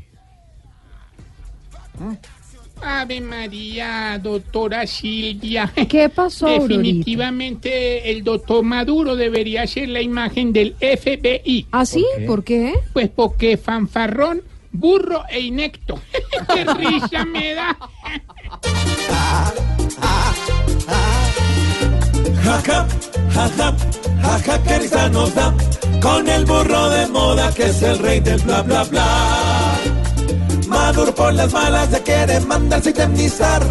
Ave 2.83 3.21
María, 3.21 4.19
doctora 4.23 4.87
Silvia. 4.87 5.73
¿Qué 5.89 6.09
pasó, 6.09 6.47
Definitivamente 6.47 8.11
el 8.11 8.23
doctor 8.25 8.63
Maduro 8.63 9.17
debería 9.17 9.67
ser 9.67 9.89
la 9.89 10.01
imagen 10.03 10.53
del 10.53 10.75
FBI. 10.79 11.67
¿Ah, 11.73 11.87
sí? 11.87 12.05
¿Por 12.27 12.45
qué? 12.45 12.75
Pues 12.93 13.09
porque 13.09 13.57
fanfarrón, 13.57 14.43
burro 14.75 15.25
e 15.29 15.41
inecto. 15.41 15.99
¡Qué 16.55 16.65
risa 16.65 17.25
me 17.25 17.55
da! 17.55 17.77
Jaja, 22.43 22.87
jaja, 23.33 23.77
jaja, 24.23 24.63
que 24.63 24.79
risa 24.81 25.09
nos 25.09 25.35
da 25.35 25.55
con 26.03 26.29
el 26.29 26.45
burro 26.45 26.91
de 26.91 27.07
moda 27.07 27.51
que 27.55 27.65
es 27.65 27.83
el 27.83 27.99
rey 27.99 28.21
del 28.21 28.41
bla 28.43 28.63
bla 28.63 28.85
bla. 28.85 29.07
Maduro 30.69 31.15
por 31.15 31.33
las 31.33 31.53
malas 31.53 31.91
ya 31.91 32.01
quiere 32.03 32.41
mandarse 32.41 32.91
indemnizar 32.91 33.63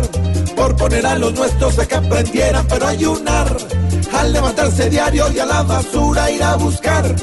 por 0.55 0.75
poner 0.75 1.05
a 1.05 1.15
los 1.17 1.33
nuestros 1.33 1.77
a 1.79 1.85
que 1.85 1.95
aprendieran 1.95 2.65
pero 2.67 2.87
ayunar. 2.87 3.55
Al 4.13 4.31
levantarse 4.31 4.89
diario 4.89 5.31
y 5.31 5.39
a 5.39 5.45
la 5.45 5.63
basura 5.63 6.31
ir 6.31 6.43
a 6.43 6.55
buscar 6.55 7.15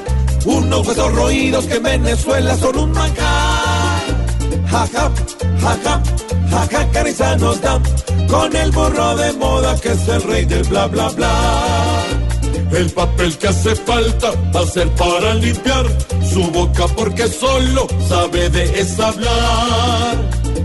unos 0.44 0.86
huesos 0.86 1.12
roídos 1.14 1.66
que 1.66 1.74
en 1.74 1.82
Venezuela 1.82 2.56
son 2.56 2.78
un 2.78 2.92
manjar. 2.92 4.00
Jaja, 4.70 5.10
jaja, 5.60 6.02
jaja, 6.50 7.02
risa 7.02 7.36
nos 7.36 7.60
da 7.60 7.80
con 8.28 8.54
el 8.54 8.70
burro 8.70 9.16
de 9.16 9.32
moda 9.34 9.78
que 9.80 9.92
es 9.92 10.08
el 10.08 10.22
rey 10.22 10.44
del 10.44 10.62
bla 10.64 10.86
bla 10.86 11.08
bla. 11.10 12.04
El 12.72 12.88
papel 12.90 13.36
que 13.36 13.48
hace 13.48 13.74
falta 13.74 14.32
ser 14.72 14.88
para 14.90 15.34
limpiar 15.34 15.86
su 16.32 16.42
boca 16.50 16.86
porque 16.96 17.26
solo 17.28 17.86
sabe 18.08 18.48
de 18.50 18.80
es 18.80 18.98
hablar. 19.00 20.16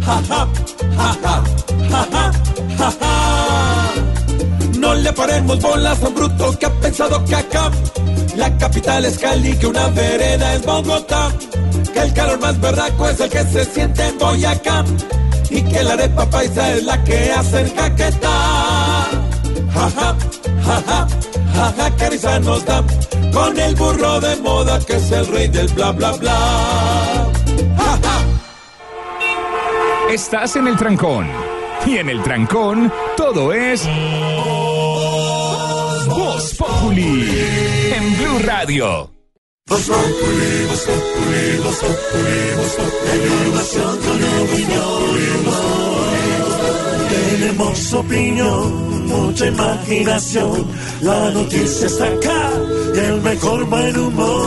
Jaja, 0.06 0.48
jaja, 0.96 1.44
jaja, 1.90 2.32
jaja. 2.78 3.92
No 4.78 4.94
le 4.94 5.12
paremos 5.14 5.60
bolas 5.60 6.04
a 6.04 6.08
un 6.08 6.16
bruto 6.16 6.60
que 6.60 6.66
ha 6.68 6.74
pensado 6.80 7.26
que 7.26 7.36
acá 7.36 7.72
la 8.36 8.58
capital 8.58 9.06
es 9.06 9.18
Cali, 9.18 9.58
que 9.58 9.68
una 9.68 9.88
vereda 9.90 10.54
es 10.56 10.66
Bogotá. 10.66 11.32
Que 11.94 12.00
el 12.00 12.14
calor 12.14 12.40
más 12.40 12.60
berraco 12.60 13.08
es 13.08 13.20
el 13.20 13.30
que 13.30 13.44
se 13.44 13.66
siente 13.66 14.08
en 14.08 14.18
Boyacá. 14.18 14.84
Y 15.50 15.62
que 15.62 15.84
la 15.84 15.94
arepa 15.94 16.30
paisa 16.30 16.74
es 16.74 16.84
la 16.84 17.04
que 17.04 17.32
hace 17.32 17.62
el 17.62 17.74
caquetá. 17.74 19.08
Jaja, 19.74 20.16
jaja, 20.66 21.08
jaja, 21.54 22.10
risa 22.10 22.40
nos 22.40 22.66
da 22.66 22.84
con 23.34 23.60
el 23.60 23.76
burro 23.76 24.20
de 24.22 24.36
moda 24.38 24.80
que 24.80 24.96
es 24.96 25.12
el 25.12 25.28
rey 25.28 25.48
del 25.48 25.68
bla 25.70 25.92
bla 25.92 26.12
bla. 26.14 27.28
Jaja. 27.78 28.26
Estás 30.10 30.56
en 30.56 30.68
el 30.68 30.78
trancón. 30.78 31.28
Y 31.86 31.98
en 31.98 32.10
el 32.10 32.24
trancón, 32.24 32.92
todo 33.16 33.54
es. 33.54 33.88
Voz 36.18 36.54
Populi. 36.56 37.30
En 37.94 38.16
Blue 38.18 38.40
Radio. 38.40 39.10
Voz 39.68 39.82
Populi, 39.82 40.66
Voz 40.70 40.84
Populi, 40.88 41.58
Voz 41.64 41.80
Populi, 41.82 42.56
Voz 42.56 42.74
Populi. 43.76 44.26
Tenemos 47.10 47.94
opinión, 47.94 49.08
mucha 49.08 49.48
imaginación. 49.48 50.68
La 51.02 51.32
noticia 51.32 51.88
está 51.88 52.06
acá 52.06 52.52
y 52.96 53.00
el 53.00 53.22
mejor 53.22 53.66
buen 53.66 53.98
humor. 53.98 54.46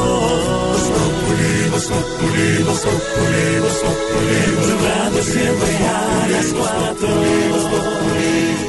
Voz 0.73 0.87
Populi, 0.95 1.69
Voz 1.71 1.87
Populi, 1.87 2.63
Voz 2.65 2.81
Populi, 2.81 3.59
Voz 3.61 3.79
Populi. 3.85 4.41
Blue 4.57 4.79
Radio 4.89 5.23
siempre 5.23 5.71
a 5.87 6.29
las 6.33 6.47
cuatro. 6.47 7.09
Voz 7.53 7.65
Populi. 7.65 8.68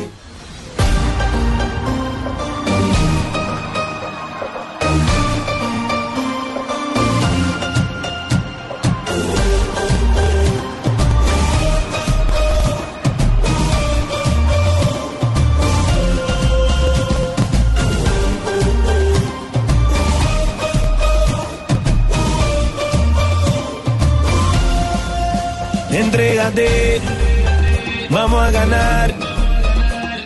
Vamos 28.09 28.41
a 28.41 28.51
ganar. 28.51 29.13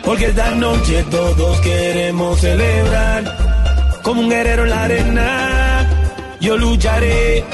Porque 0.04 0.26
esta 0.26 0.54
noche 0.54 1.04
todos 1.10 1.60
queremos 1.60 2.40
celebrar. 2.40 3.22
Como 4.02 4.22
un 4.22 4.30
guerrero 4.30 4.64
en 4.64 4.70
la 4.70 4.84
arena, 4.84 5.86
yo 6.40 6.56
lucharé. 6.56 7.44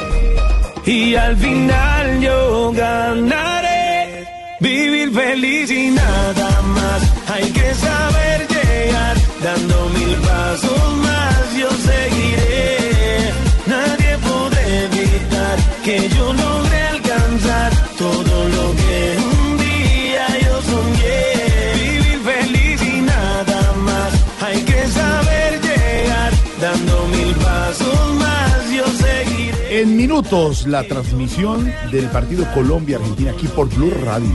Y 0.85 1.14
al 1.14 1.37
final 1.37 2.20
yo 2.20 2.72
ganaré. 2.72 4.26
Vivir 4.61 5.12
feliz 5.12 5.70
y 5.70 5.90
nada 5.90 6.62
más. 6.62 7.00
Hay 7.28 7.50
que 7.50 7.74
saber 7.74 8.46
llegar. 8.48 9.16
Dando 9.42 9.88
mil 9.96 10.16
pasos 10.18 10.92
más, 10.98 11.56
yo 11.59 11.70
seguiré. 11.70 12.19
Minutos, 30.20 30.66
la 30.66 30.83
transmisión 30.85 31.72
del 31.90 32.04
partido 32.09 32.44
Colombia-Argentina 32.52 33.30
aquí 33.30 33.46
por 33.48 33.68
Blue 33.74 33.90
Radio. 34.04 34.28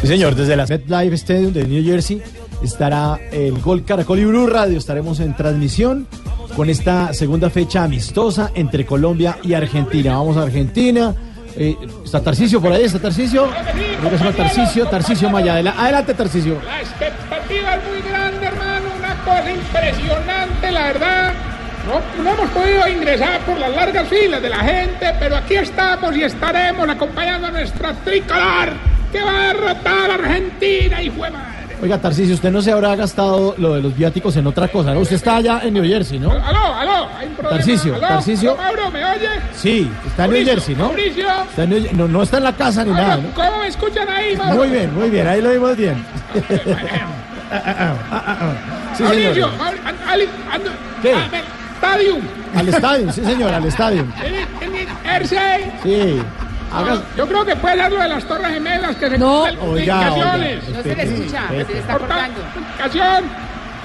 Sí, 0.00 0.06
señor, 0.06 0.34
desde 0.34 0.56
la 0.56 0.66
MetLife 0.66 1.14
Stadium 1.14 1.52
de 1.54 1.64
New 1.66 1.82
Jersey 1.82 2.20
estará 2.62 3.18
el 3.32 3.58
Gol 3.62 3.84
Caracol 3.84 4.18
y 4.18 4.24
Blue 4.26 4.46
Radio. 4.46 4.76
Estaremos 4.76 5.20
en 5.20 5.34
transmisión 5.34 6.06
con 6.54 6.68
esta 6.68 7.14
segunda 7.14 7.48
fecha 7.48 7.82
amistosa 7.82 8.50
entre 8.54 8.84
Colombia 8.84 9.38
y 9.42 9.54
Argentina. 9.54 10.18
Vamos 10.18 10.36
a 10.36 10.42
Argentina. 10.42 11.14
Eh, 11.56 11.76
está 12.04 12.20
Tarcicio 12.22 12.60
por 12.60 12.70
ahí, 12.72 12.84
está 12.84 12.98
Tarcicio. 12.98 13.48
Creo 14.00 14.10
que 14.10 14.18
se 14.18 14.24
llama 14.24 14.36
Tarcicio, 14.36 14.86
Tarcicio 14.86 15.30
Maya. 15.30 15.54
Adela- 15.54 15.74
Adelante, 15.78 16.12
Tarcicio. 16.12 16.58
La 16.62 16.80
expectativa 16.82 17.74
es 17.76 17.84
muy 17.90 18.10
grande, 18.10 18.46
hermano, 18.46 18.86
una 18.98 19.14
cosa 19.24 19.50
impresionante, 19.50 20.70
la 20.72 20.82
verdad. 20.88 21.32
No, 21.86 22.22
no 22.22 22.30
hemos 22.34 22.50
podido 22.50 22.88
ingresar 22.88 23.40
por 23.40 23.58
las 23.58 23.70
largas 23.74 24.08
filas 24.08 24.40
de 24.40 24.48
la 24.48 24.58
gente, 24.60 25.14
pero 25.20 25.36
aquí 25.36 25.54
estamos 25.56 26.16
y 26.16 26.22
estaremos 26.22 26.88
acompañando 26.88 27.48
a 27.48 27.50
nuestra 27.50 27.92
tricolor 27.92 28.70
que 29.12 29.20
va 29.22 29.30
a 29.30 29.46
derrotar 29.48 30.10
a 30.10 30.14
Argentina 30.14 31.02
y 31.02 31.10
fue 31.10 31.30
madre. 31.30 31.52
Oiga, 31.82 31.98
Tarcicio, 31.98 32.34
usted 32.34 32.50
no 32.50 32.62
se 32.62 32.72
habrá 32.72 32.96
gastado 32.96 33.54
lo 33.58 33.74
de 33.74 33.82
los 33.82 33.94
viáticos 33.94 34.34
en 34.36 34.46
otra 34.46 34.68
cosa, 34.68 34.94
¿no? 34.94 35.00
Usted 35.00 35.16
está 35.16 35.36
allá 35.36 35.60
en 35.62 35.74
New 35.74 35.84
Jersey, 35.84 36.18
¿no? 36.18 36.30
Aló, 36.30 36.74
aló, 36.74 37.08
hay 37.18 37.26
un 37.26 37.34
problema. 37.34 37.56
Tarcisio, 37.58 37.94
Aló, 37.96 38.08
Tarcisio. 38.08 38.52
aló, 38.52 38.62
Mauro, 38.62 38.90
¿me 38.90 39.04
oye? 39.04 39.28
Sí, 39.54 39.90
está 40.06 40.24
en 40.24 40.30
New 40.30 40.38
Mauricio, 40.40 40.54
Jersey, 40.54 40.74
¿no? 40.76 40.86
Mauricio. 40.86 41.26
Está 41.50 41.62
en 41.64 41.70
New- 41.70 41.88
no, 41.92 42.08
no 42.08 42.22
está 42.22 42.38
en 42.38 42.44
la 42.44 42.52
casa 42.54 42.84
ni 42.84 42.92
nada, 42.92 43.16
¿no? 43.18 43.30
¿Cómo 43.34 43.58
me 43.58 43.66
escuchan 43.66 44.08
ahí, 44.08 44.34
Mauro? 44.36 44.54
Muy 44.54 44.68
bien, 44.70 44.94
muy 44.94 45.10
bien, 45.10 45.26
ahí 45.26 45.42
lo 45.42 45.50
vimos 45.50 45.76
bien. 45.76 46.02
Mauricio, 49.00 49.32
señor. 49.34 49.50
Maur- 49.58 49.78
an- 49.84 49.94
Stadium. 51.84 52.20
Al 52.56 52.68
estadio, 52.68 53.12
sí, 53.12 53.24
señor, 53.24 53.52
al 53.54 53.64
estadio. 53.66 54.04
En- 54.24 54.74
en- 54.76 54.88
Jersey. 55.04 55.72
Sí. 55.82 56.18
Haga- 56.72 57.02
Yo 57.16 57.26
creo 57.28 57.44
que 57.44 57.54
puede 57.56 57.76
ser 57.76 57.92
lo 57.92 58.00
de 58.00 58.08
las 58.08 58.24
Torres 58.24 58.52
Gemelas 58.52 58.96
que 58.96 59.10
se 59.10 59.18
No. 59.18 59.42
Oiga, 59.42 59.56
comunicaciones. 59.60 60.64
oiga, 60.66 60.76
No 60.78 60.82
se 60.82 60.96
le 60.96 61.02
escucha, 61.02 61.42
se 61.48 61.72
le 61.72 61.78
está 61.78 61.98
cortando. 61.98 62.40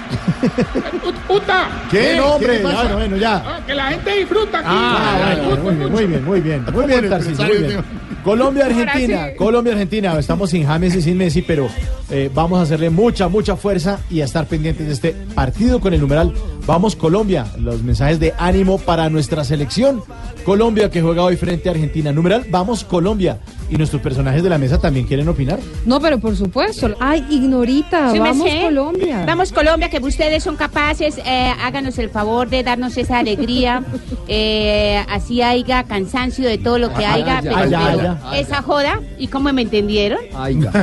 Uta. 1.29 1.67
¿Qué? 1.91 2.15
No, 2.17 2.25
hombre, 2.33 2.57
¿Qué 2.57 2.63
pasa? 2.63 2.88
ya, 2.88 2.95
bueno, 2.95 3.17
ya. 3.17 3.33
No, 3.39 3.65
que 3.65 3.75
la 3.75 3.85
gente 3.88 4.12
disfruta 4.15 4.57
aquí. 4.59 4.67
Ah, 4.71 5.17
bueno, 5.35 5.57
muy 5.63 5.75
bien, 5.75 5.91
muy 5.91 6.05
bien, 6.07 6.25
muy 6.25 6.41
bien. 6.41 6.65
Muy 6.71 6.85
bien, 6.88 7.09
muy 7.09 7.57
bien. 7.67 7.83
Colombia, 8.23 8.65
Argentina, 8.65 9.29
Colombia, 9.38 9.73
Argentina. 9.73 10.19
Estamos 10.19 10.49
sin 10.49 10.65
James 10.65 10.95
y 10.95 11.01
sin 11.01 11.17
Messi, 11.17 11.41
pero 11.41 11.69
eh, 12.10 12.29
vamos 12.34 12.60
a 12.60 12.63
hacerle 12.63 12.89
mucha, 12.89 13.27
mucha 13.27 13.55
fuerza 13.55 13.99
y 14.10 14.21
a 14.21 14.25
estar 14.25 14.45
pendientes 14.45 14.88
de 14.88 14.93
este 14.93 15.12
partido 15.34 15.79
con 15.79 15.93
el 15.93 16.01
numeral 16.01 16.34
Vamos 16.65 16.95
Colombia. 16.95 17.47
Los 17.58 17.82
mensajes 17.82 18.19
de 18.19 18.34
ánimo 18.38 18.77
para 18.77 19.10
nuestra 19.10 19.43
selección. 19.43 20.03
Colombia 20.45 20.91
que 20.91 21.01
juega 21.01 21.23
hoy 21.23 21.36
frente 21.36 21.67
a 21.69 21.71
Argentina. 21.71 22.12
Numeral 22.12 22.45
Vamos 22.51 22.84
Colombia. 22.84 23.39
Y 23.69 23.75
nuestros 23.77 24.01
personajes 24.01 24.41
de 24.41 24.49
la 24.49 24.58
mesa 24.58 24.79
también 24.79 25.05
quieren 25.05 25.27
opinar. 25.29 25.60
No, 25.86 25.99
pero 25.99 26.17
por 26.19 26.36
supuesto. 26.36 26.89
Ay, 26.99 27.23
ignorita, 27.29 28.12
Sí, 28.12 28.19
vamos 28.19 28.49
sé. 28.49 28.62
Colombia. 28.63 29.23
Vamos 29.27 29.51
Colombia, 29.51 29.89
que 29.89 29.99
ustedes 29.99 30.43
son 30.43 30.55
capaces, 30.55 31.19
eh, 31.23 31.53
háganos 31.62 31.97
el 31.99 32.10
favor 32.10 32.49
de 32.49 32.63
darnos 32.63 32.97
esa 32.97 33.19
alegría, 33.19 33.84
eh, 34.27 35.03
así 35.10 35.41
haya 35.41 35.84
cansancio 35.84 36.47
de 36.47 36.58
todo 36.58 36.79
lo 36.79 36.93
que 36.93 37.05
Ah, 37.05 37.13
haya, 37.13 37.41
ya, 37.41 37.41
pero, 37.41 37.69
ya, 37.69 37.79
pero 37.91 38.01
ya. 38.32 38.38
esa 38.39 38.62
joda, 38.62 38.99
¿y 39.17 39.27
cómo 39.27 39.51
me 39.53 39.62
entendieron? 39.62 40.19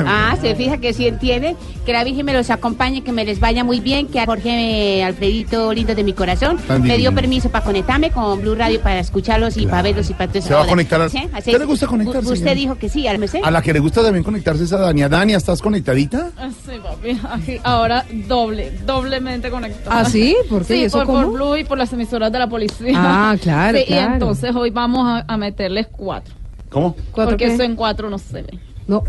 Ah, 0.08 0.36
se 0.40 0.54
fija 0.54 0.78
que 0.78 0.92
sí 0.92 1.06
entienden, 1.06 1.56
que 1.84 1.92
la 1.92 2.04
Virgen 2.04 2.24
me 2.26 2.32
los 2.32 2.50
acompañe, 2.50 3.02
que 3.02 3.12
me 3.12 3.24
les 3.24 3.40
vaya 3.40 3.64
muy 3.64 3.80
bien, 3.80 4.06
que 4.06 4.20
a 4.20 4.26
Jorge 4.26 4.98
eh, 4.98 5.04
Alfredito 5.04 5.72
lindo 5.72 5.94
de 5.94 6.04
mi 6.04 6.12
corazón 6.12 6.58
me 6.82 6.96
dio 6.98 7.12
permiso 7.14 7.48
para 7.50 7.64
conectarme 7.64 8.10
con 8.10 8.40
Blue 8.40 8.54
Radio 8.54 8.80
para 8.80 9.00
escucharlos 9.00 9.56
y 9.56 9.66
para 9.66 9.82
verlos 9.82 10.08
y 10.10 10.14
para 10.14 10.28
todo 10.28 10.38
eso. 10.38 10.48
Se 10.48 10.54
va 10.54 10.62
a 10.62 10.66
conectar 10.66 11.00
¿Usted 11.00 11.58
le 11.58 11.64
gusta 11.64 11.86
conectarse, 11.86 12.28
U- 12.28 12.32
Usted 12.32 12.38
señor? 12.44 12.56
dijo 12.56 12.75
que 12.76 12.88
sí, 12.88 13.06
al 13.06 13.20
A 13.42 13.50
la 13.50 13.62
que 13.62 13.72
le 13.72 13.78
gusta 13.80 14.02
también 14.02 14.22
conectarse 14.24 14.64
es 14.64 14.72
a 14.72 14.78
Dania. 14.78 15.08
Dania, 15.08 15.36
¿estás 15.36 15.60
conectadita? 15.62 16.30
Ah, 16.36 16.50
Sí, 16.64 16.72
papi. 16.82 17.20
Aquí, 17.30 17.60
ahora 17.62 18.04
doble, 18.28 18.70
doblemente 18.84 19.50
conectado. 19.50 19.90
¿Ah, 19.96 20.04
sí? 20.04 20.36
¿Por 20.48 20.64
qué? 20.66 20.74
Sí, 20.74 20.80
¿Y 20.80 20.84
eso 20.84 20.98
por, 20.98 21.06
cómo? 21.06 21.22
por 21.22 21.32
Blue 21.32 21.56
y 21.56 21.64
por 21.64 21.78
las 21.78 21.92
emisoras 21.92 22.30
de 22.32 22.38
la 22.38 22.48
policía. 22.48 22.92
Ah, 22.94 23.36
claro, 23.40 23.78
Sí, 23.78 23.84
claro. 23.86 24.10
Y 24.10 24.12
entonces 24.14 24.54
hoy 24.54 24.70
vamos 24.70 25.06
a, 25.06 25.24
a 25.32 25.36
meterles 25.36 25.86
cuatro. 25.90 26.34
¿Cómo? 26.70 26.94
¿Cuatro 27.12 27.32
Porque 27.32 27.46
qué? 27.46 27.54
eso 27.54 27.62
en 27.62 27.76
cuatro 27.76 28.10
no 28.10 28.18
se 28.18 28.42
ve. 28.42 28.58
No. 28.88 29.02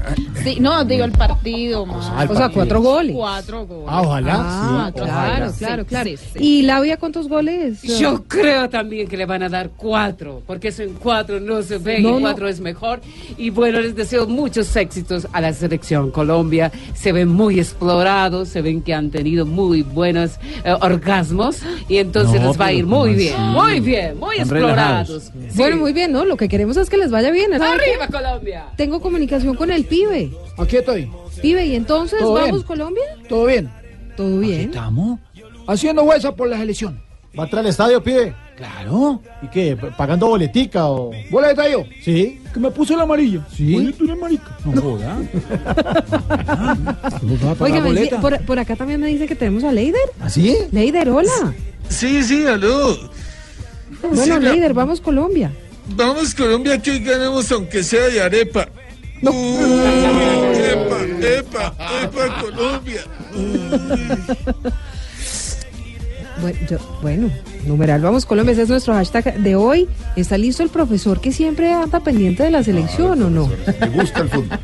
Sí, 0.43 0.57
no, 0.59 0.83
digo 0.85 1.05
el 1.05 1.11
partido. 1.11 1.85
Ah, 1.89 2.23
el 2.23 2.31
O 2.31 2.33
sea, 2.33 2.41
partido. 2.45 2.51
cuatro 2.53 2.81
goles. 2.81 3.15
Cuatro 3.15 3.65
goles. 3.67 3.85
Ah, 3.87 4.01
ojalá. 4.01 4.33
Ah, 4.37 4.87
sí, 4.87 4.93
claro, 4.93 5.11
ojalá. 5.11 5.51
claro, 5.57 5.85
claro. 5.85 6.09
sí, 6.09 6.17
sí. 6.17 6.39
¿Y 6.39 6.61
Labia 6.63 6.97
cuántos 6.97 7.27
goles? 7.27 7.81
Yo 7.83 8.23
creo 8.27 8.69
también 8.69 9.07
que 9.07 9.17
le 9.17 9.25
van 9.27 9.43
a 9.43 9.49
dar 9.49 9.69
cuatro, 9.77 10.41
porque 10.47 10.69
eso 10.69 10.81
en 10.83 10.93
cuatro 10.95 11.39
no 11.39 11.61
se 11.61 11.77
ve, 11.77 11.99
No, 11.99 12.09
y 12.09 12.13
no. 12.13 12.19
cuatro 12.21 12.47
es 12.47 12.59
mejor. 12.59 13.01
Y 13.37 13.51
bueno, 13.51 13.79
les 13.79 13.95
deseo 13.95 14.27
muchos 14.27 14.75
éxitos 14.75 15.27
a 15.31 15.41
la 15.41 15.53
selección 15.53 16.09
Colombia. 16.11 16.71
Se 16.95 17.11
ven 17.11 17.27
muy 17.29 17.59
explorados, 17.59 18.49
se 18.49 18.61
ven 18.63 18.81
que 18.81 18.93
han 18.95 19.11
tenido 19.11 19.45
muy 19.45 19.83
buenos 19.83 20.31
eh, 20.63 20.73
orgasmos, 20.81 21.59
y 21.87 21.97
entonces 21.97 22.41
No, 22.41 22.47
les 22.47 22.59
va 22.59 22.65
a 22.65 22.73
ir 22.73 22.83
¿cómo 22.85 22.99
muy 23.01 23.13
bien, 23.13 23.39
muy 23.41 23.79
bien, 23.79 24.17
muy 24.19 24.37
Están 24.37 24.57
explorados. 24.57 25.31
Bueno, 25.55 25.77
muy 25.77 25.93
bien, 25.93 26.11
¿no? 26.11 26.25
Lo 26.25 26.35
que 26.35 26.49
queremos 26.49 26.77
es 26.77 26.89
que 26.89 26.97
les 26.97 27.11
vaya 27.11 27.29
bien. 27.29 27.51
¿sabe 27.57 27.77
qué? 27.83 27.91
¡Arriba 27.91 28.07
Colombia! 28.07 28.65
Tengo 28.75 28.99
comunicación 28.99 29.55
con 29.55 29.66
el 29.75 29.85
pibe. 29.85 30.31
Aquí 30.57 30.77
estoy. 30.77 31.09
Pibe, 31.41 31.65
¿y 31.65 31.75
entonces 31.75 32.19
¿Todo 32.19 32.33
vamos 32.33 32.51
bien? 32.51 32.63
Colombia? 32.63 33.03
¿Todo 33.29 33.45
bien? 33.45 33.69
Todo 34.15 34.39
bien. 34.39 34.61
Estamos 34.61 35.19
haciendo 35.67 36.03
huesa 36.03 36.35
por 36.35 36.49
la 36.49 36.57
selección. 36.57 36.99
¿Va 37.37 37.43
a 37.43 37.45
entrar 37.45 37.63
al 37.63 37.69
estadio, 37.69 38.01
pibe? 38.03 38.33
Claro. 38.55 39.21
¿Y 39.43 39.47
qué? 39.49 39.77
¿Pagando 39.95 40.25
boletica 40.27 40.87
o...? 40.87 41.11
¿Boleta 41.29 41.69
yo? 41.69 41.83
Sí. 42.01 42.41
Que 42.51 42.59
me 42.59 42.71
puso 42.71 42.95
el 42.95 43.01
amarillo. 43.01 43.43
Sí. 43.55 43.75
Oye, 43.75 43.93
tú 43.93 44.05
eres 44.05 44.17
marica. 44.17 44.57
No 44.65 44.81
joda. 44.81 45.17
Por, 48.21 48.41
por 48.45 48.59
acá 48.59 48.75
también 48.75 48.99
me 48.99 49.07
dice 49.07 49.27
que 49.27 49.35
tenemos 49.35 49.63
a 49.63 49.71
Leider. 49.71 50.01
¿Así? 50.19 50.57
Leider, 50.71 51.09
hola. 51.09 51.53
Sí, 51.89 52.23
sí, 52.23 52.45
aló. 52.47 52.97
Bueno, 54.01 54.23
Sí, 54.23 54.29
la- 54.29 54.39
Leider, 54.39 54.73
vamos 54.73 55.01
Colombia. 55.01 55.51
Vamos 55.95 56.33
Colombia 56.35 56.77
que 56.81 56.91
hoy 56.91 56.99
ganamos 56.99 57.51
aunque 57.51 57.83
sea 57.83 58.07
de 58.07 58.21
arepa. 58.21 58.67
No. 59.21 59.31
Epa, 59.31 61.01
epa, 61.21 61.73
epa, 62.03 62.41
Colombia. 62.41 63.01
Bueno, 66.39 66.59
yo- 66.69 66.77
bueno, 67.01 67.29
numeral, 67.65 67.99
vamos 68.01 68.27
Colombia, 68.27 68.51
ese 68.53 68.61
es 68.63 68.69
nuestro 68.69 68.93
hashtag 68.93 69.39
de 69.39 69.55
hoy. 69.55 69.87
¿Está 70.15 70.37
listo 70.37 70.61
el 70.61 70.69
profesor 70.69 71.19
que 71.19 71.31
siempre 71.31 71.73
anda 71.73 71.99
pendiente 72.01 72.43
de 72.43 72.51
la 72.51 72.63
selección 72.63 73.23
o 73.23 73.29
no? 73.31 73.49
Me 73.81 73.89
gusta 73.89 74.19
el 74.21 74.29
fútbol. 74.29 74.59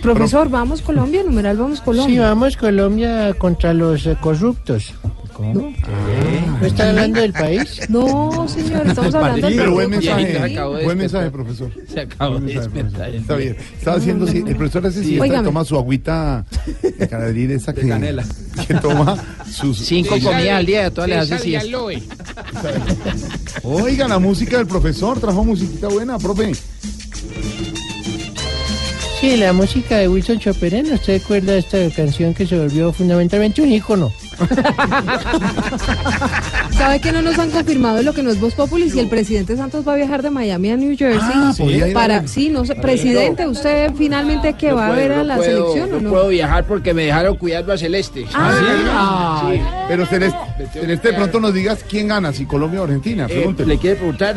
Profesor, 0.00 0.48
vamos 0.48 0.80
Colombia, 0.80 1.24
numeral, 1.24 1.56
vamos 1.56 1.80
Colombia. 1.80 2.14
Sí, 2.14 2.18
vamos 2.20 2.56
Colombia 2.56 3.34
contra 3.34 3.74
los 3.74 4.06
eh, 4.06 4.16
corruptos. 4.20 4.94
¿Cómo? 5.42 5.72
¿No 6.60 6.66
está 6.66 6.88
hablando 6.88 7.20
del 7.20 7.32
país? 7.32 7.80
No, 7.88 8.48
señor, 8.48 8.86
estamos 8.86 9.14
hablando 9.14 9.46
del 9.46 9.56
Pero 9.56 9.72
buen 9.72 9.90
mensaje, 9.90 10.58
buen 10.84 10.98
mensaje, 10.98 11.30
profesor. 11.30 11.70
Se 11.92 12.00
acabó 12.00 12.38
de 12.38 12.54
despertar. 12.54 13.14
Está 13.14 13.36
bien. 13.36 13.56
Estaba 13.76 13.96
haciendo, 13.96 14.26
sí, 14.26 14.44
el 14.46 14.56
profesor 14.56 14.86
hace 14.86 15.20
Óigame. 15.20 15.44
toma 15.44 15.64
su 15.64 15.76
agüita 15.76 16.44
de 16.72 17.54
esa 17.54 17.72
que, 17.72 17.86
canela. 17.86 18.24
que 18.66 18.74
toma 18.74 19.16
sus... 19.50 19.78
Cinco 19.78 20.10
comidas 20.20 20.58
al 20.58 20.66
día, 20.66 20.90
todas 20.90 21.10
las 21.10 21.30
hace. 21.30 21.58
Oiga, 23.62 24.08
la 24.08 24.18
música 24.18 24.58
del 24.58 24.66
profesor, 24.66 25.20
trajo 25.20 25.44
musiquita 25.44 25.88
buena, 25.88 26.18
profe. 26.18 26.52
Sí, 29.20 29.36
la 29.36 29.52
música 29.52 29.98
de 29.98 30.08
Wilson 30.08 30.38
Chopereno. 30.38 30.94
¿Usted 30.94 31.20
recuerda 31.20 31.56
esta 31.56 31.78
canción 31.90 32.34
que 32.34 32.46
se 32.46 32.58
volvió 32.58 32.92
fundamentalmente 32.92 33.62
un 33.62 33.70
ícono 33.70 34.12
¿Sabe 36.76 37.00
que 37.00 37.12
no 37.12 37.22
nos 37.22 37.38
han 37.38 37.50
confirmado 37.50 38.02
lo 38.02 38.12
que 38.12 38.22
no 38.22 38.30
es 38.30 38.40
Voz 38.40 38.54
Populi? 38.54 38.90
Si 38.90 38.98
el 38.98 39.08
presidente 39.08 39.56
Santos 39.56 39.86
va 39.86 39.94
a 39.94 39.96
viajar 39.96 40.22
de 40.22 40.30
Miami 40.30 40.70
a 40.70 40.76
New 40.76 40.96
Jersey. 40.96 41.20
Ah, 41.22 41.52
para, 41.94 42.26
sí, 42.26 42.48
no 42.48 42.64
sé, 42.64 42.74
presidente, 42.74 43.46
¿usted 43.46 43.92
finalmente 43.96 44.54
que 44.54 44.72
va 44.72 44.88
a 44.88 44.92
ver 44.92 45.12
a 45.12 45.24
la 45.24 45.38
selección 45.38 45.94
o 45.94 46.00
no? 46.00 46.10
puedo 46.10 46.28
viajar 46.28 46.64
porque 46.64 46.94
me 46.94 47.04
dejaron 47.04 47.36
cuidando 47.36 47.72
a 47.72 47.78
Celeste. 47.78 48.26
Ah, 48.34 49.50
Pero 49.88 50.06
Celeste, 50.06 50.38
Celeste, 50.72 51.08
de 51.08 51.14
pronto 51.14 51.40
nos 51.40 51.54
digas 51.54 51.84
quién 51.88 52.08
gana, 52.08 52.32
si 52.32 52.46
Colombia 52.46 52.80
o 52.80 52.84
Argentina. 52.84 53.26
Eh. 53.28 53.54
¿Le 53.64 53.78
quiere 53.78 53.96
preguntar? 53.96 54.36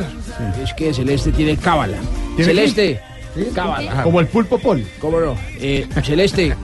Es 0.62 0.74
que 0.74 0.94
Celeste 0.94 1.32
tiene 1.32 1.58
cábala. 1.58 1.98
¿Tiene 2.36 2.46
Celeste, 2.46 3.02
cábala. 3.54 4.04
Como 4.04 4.20
el 4.20 4.28
pulpo 4.28 4.60
pol. 4.60 4.86
¿Cómo 5.00 5.20
no? 5.20 5.36
Eh, 5.60 5.88
Celeste, 6.04 6.56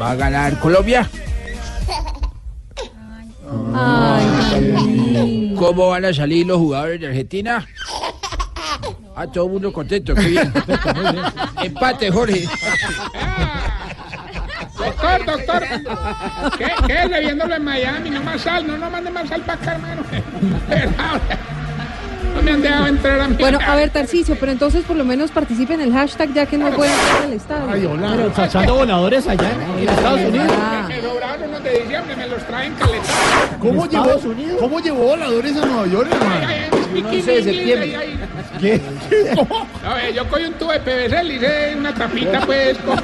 ¿va 0.00 0.12
a 0.12 0.14
ganar 0.14 0.58
Colombia? 0.58 1.08
Ay, 3.76 5.54
¿Cómo 5.58 5.88
van 5.88 6.04
a 6.04 6.14
salir 6.14 6.46
los 6.46 6.58
jugadores 6.58 7.00
de 7.00 7.08
Argentina? 7.08 7.66
Ah, 9.16 9.26
todo 9.26 9.46
el 9.46 9.52
mundo 9.52 9.72
contento, 9.72 10.14
qué 10.14 10.22
bien. 10.22 10.52
Empate, 11.62 12.10
Jorge. 12.10 12.46
Doctor, 14.76 15.24
doctor. 15.24 15.62
¿Qué, 16.58 16.66
qué? 16.86 17.08
Le 17.08 17.20
viéndolo 17.20 17.54
en 17.54 17.64
Miami, 17.64 18.10
no 18.10 18.22
más 18.22 18.40
sal, 18.40 18.66
no, 18.66 18.76
no 18.76 18.90
mande 18.90 19.10
más 19.10 19.28
sal 19.28 19.40
para 19.42 19.60
acá, 19.60 19.72
hermano. 19.74 20.02
Me 22.44 22.50
han 22.50 22.60
dejado 22.60 22.86
entrar 22.86 23.20
a 23.20 23.28
mi 23.28 23.36
Bueno, 23.36 23.58
a 23.66 23.74
ver, 23.74 23.90
Tarcicio, 23.90 24.36
pero 24.38 24.52
entonces 24.52 24.84
por 24.84 24.96
lo 24.96 25.04
menos 25.04 25.30
participe 25.30 25.74
en 25.74 25.80
el 25.80 25.92
hashtag 25.92 26.32
ya 26.34 26.46
que 26.46 26.58
no 26.58 26.70
puede 26.72 26.92
entrar 26.92 27.22
al 27.22 27.32
estadio. 27.32 27.70
Ay, 27.70 27.86
hola. 27.86 28.10
Pero 28.10 28.28
está 28.28 28.46
echando 28.46 28.74
voladores 28.74 29.26
allá 29.26 29.50
en, 29.78 29.88
Estados 29.88 30.20
Unidos. 30.20 30.52
Me 30.88 31.00
sobraron 31.00 31.48
unos 31.48 31.64
de 31.64 31.70
diciembre, 31.80 32.16
me 32.16 32.28
los 32.28 32.46
traen 32.46 32.74
caletados. 32.74 33.08
¿Cómo 33.60 33.88
llevó. 33.88 34.20
¿Cómo 34.60 34.80
llevó 34.80 35.04
voladores 35.04 35.56
a 35.56 35.66
Nueva 35.66 35.86
York, 35.86 36.08
hermano? 36.12 36.46
Ay, 36.46 36.56
ay, 36.70 36.82
speaking 36.82 37.06
once 37.06 37.32
de 37.32 37.38
English, 37.38 37.56
septiembre. 37.56 38.18
¿Qué? 38.60 38.80
No, 39.82 39.98
eh, 39.98 40.12
yo 40.14 40.26
cogí 40.28 40.44
un 40.44 40.54
tubo 40.54 40.72
de 40.72 40.80
PVC, 40.80 41.22
le 41.24 41.34
hice 41.34 41.74
una 41.76 41.92
tapita, 41.94 42.40
pues. 42.46 42.78
con- 42.78 42.98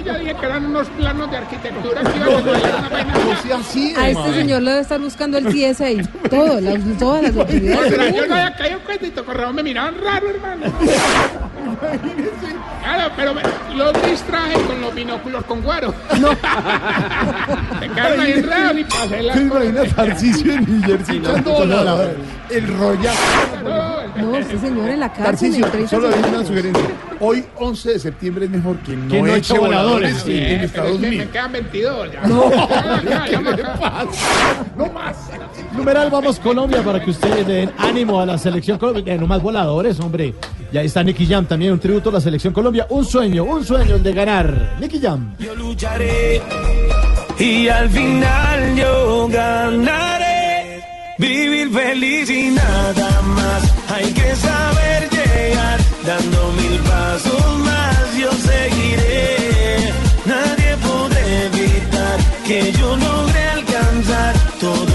y 0.00 0.04
yo 0.04 0.18
dije 0.18 0.34
que 0.34 0.46
eran 0.46 0.66
unos 0.66 0.88
planos 0.88 1.30
de 1.30 1.36
arquitectura 1.36 2.02
que 2.02 2.16
iban 2.16 2.28
a 2.28 2.32
desvelar 2.36 2.74
una 2.80 2.88
vaina. 2.88 3.12
No 3.14 3.42
sea 3.42 3.56
así, 3.56 3.94
A 3.96 4.08
este 4.08 4.34
señor 4.34 4.62
le 4.62 4.70
debe 4.70 4.82
estar 4.82 5.00
buscando 5.00 5.38
el 5.38 5.46
TSA. 5.46 5.86
Todo, 6.28 6.60
las, 6.60 6.98
todas 6.98 7.22
las 7.22 7.34
No, 7.34 7.42
actividades. 7.42 7.92
pero 7.94 8.08
yo 8.16 8.26
no 8.26 8.34
había 8.34 8.54
caído 8.56 8.78
en 8.78 8.84
cuenta 8.84 9.06
y 9.06 9.10
Tocorreo 9.10 9.52
me 9.52 9.62
miraban 9.62 9.94
raro, 10.02 10.28
hermano. 10.30 10.66
Claro, 12.82 13.12
pero 13.16 13.34
me- 13.34 13.42
los 13.76 13.92
distraje 14.02 14.54
con 14.62 14.80
los 14.80 14.94
binóculos 14.94 15.44
con 15.44 15.62
guaro. 15.62 15.94
No. 16.20 16.30
Se 16.30 17.88
quedaron 17.88 18.20
ahí 18.20 18.32
enredados 18.32 18.78
y 18.78 18.84
pasé 18.84 19.22
la 19.22 19.32
¿Te 19.34 19.40
imaginas 19.40 19.88
Tarcicio 19.94 20.52
en 20.52 20.64
New 20.80 20.82
Jersey? 20.86 21.22
El 22.50 22.68
rollazo. 22.78 23.18
No, 24.16 24.36
este 24.36 24.58
señor 24.58 24.88
en 24.90 25.00
la 25.00 25.08
cárcel. 25.12 25.24
Tarcicio, 25.24 25.64
en 25.66 25.72
30 25.72 25.88
solo 25.90 26.10
le 26.10 26.16
doy 26.20 26.30
una 26.34 26.44
sugerencia. 26.46 26.84
Hoy, 27.20 27.44
11 27.58 27.92
de 27.92 27.98
septiembre, 27.98 28.44
es 28.44 28.50
mejor 28.50 28.76
que 28.80 28.94
no, 28.96 29.08
Que 29.08 29.22
no 29.22 29.34
eche 29.34 29.58
voladores, 29.58 30.12
voladores 30.14 30.22
sí. 30.22 30.32
en 30.32 30.60
Eh, 30.60 30.64
Estados 30.64 30.90
es 30.90 30.96
que 30.96 31.00
me 31.02 31.08
Unidos. 31.08 31.28
quedan 31.32 31.52
22 31.52 32.12
ya. 32.12 32.20
No, 32.26 32.50
Ya, 32.50 33.02
ya, 33.02 33.24
¿qué 33.24 33.30
ya, 33.32 33.40
le 33.40 33.62
pasa? 33.64 34.64
No 34.76 34.86
más. 34.92 35.16
Numeral 35.72 36.10
Vamos 36.10 36.38
Colombia 36.40 36.82
para 36.82 37.02
que 37.02 37.10
ustedes 37.10 37.46
le 37.46 37.54
den 37.54 37.70
ánimo 37.78 38.20
a 38.20 38.26
la 38.26 38.36
selección 38.38 38.78
Colombia. 38.78 39.14
Eh, 39.14 39.18
no 39.18 39.26
más 39.26 39.40
voladores, 39.42 39.98
hombre. 40.00 40.34
Y 40.72 40.76
ahí 40.78 40.86
está 40.86 41.02
Nicky 41.02 41.26
Jam 41.26 41.46
también, 41.46 41.72
un 41.72 41.78
tributo 41.80 42.10
a 42.10 42.12
la 42.12 42.20
selección 42.20 42.52
Colombia. 42.52 42.86
Un 42.90 43.04
sueño, 43.04 43.44
un 43.44 43.64
sueño 43.64 43.96
el 43.96 44.02
de 44.02 44.12
ganar. 44.12 44.76
Nicky 44.80 45.00
Jam. 45.00 45.34
Yo 45.38 45.54
lucharé 45.54 46.40
y 47.38 47.68
al 47.68 47.88
final 47.88 48.74
yo 48.76 49.28
ganaré. 49.28 50.31
Vivir 51.22 51.70
feliz 51.70 52.28
y 52.30 52.50
nada 52.50 53.22
más. 53.22 53.62
Hay 53.94 54.12
que 54.12 54.34
saber 54.34 55.08
llegar 55.08 55.78
dando 56.04 56.52
mil 56.60 56.80
pasos 56.80 57.58
más. 57.60 58.16
Yo 58.18 58.32
seguiré. 58.32 59.92
Nadie 60.26 60.76
podrá 60.78 61.22
evitar 61.46 62.18
que 62.44 62.72
yo 62.72 62.96
logre 62.96 63.42
alcanzar 63.50 64.34
todo 64.58 64.91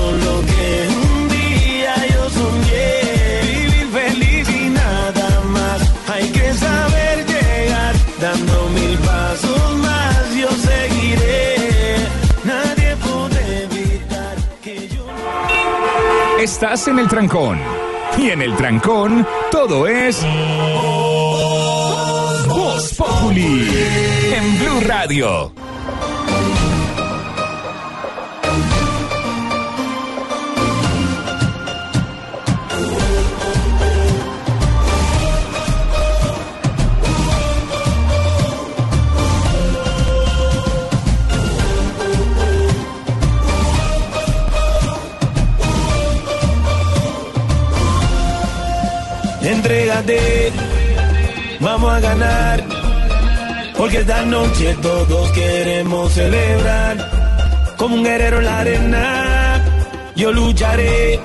Estás 16.48 16.88
en 16.88 16.98
el 16.98 17.10
trancón. 17.10 17.60
Y 18.18 18.30
en 18.30 18.42
el 18.42 18.56
trancón, 18.56 19.28
todo 19.52 19.86
es. 19.86 20.26
Voz 22.48 22.94
Populi. 22.94 23.68
En 24.34 24.58
Blue 24.58 24.80
Radio. 24.88 25.52
Entrégate, 49.48 50.52
vamos 51.62 51.90
a 51.94 52.00
ganar. 52.02 52.64
Porque 53.78 54.00
esta 54.00 54.26
noche 54.26 54.76
todos 54.82 55.32
queremos 55.32 56.12
celebrar. 56.12 57.76
Como 57.78 57.96
un 57.96 58.04
guerrero 58.04 58.40
en 58.40 58.46
la 58.46 58.60
arena, 58.60 59.62
yo 60.18 60.34
lucharé. 60.34 61.20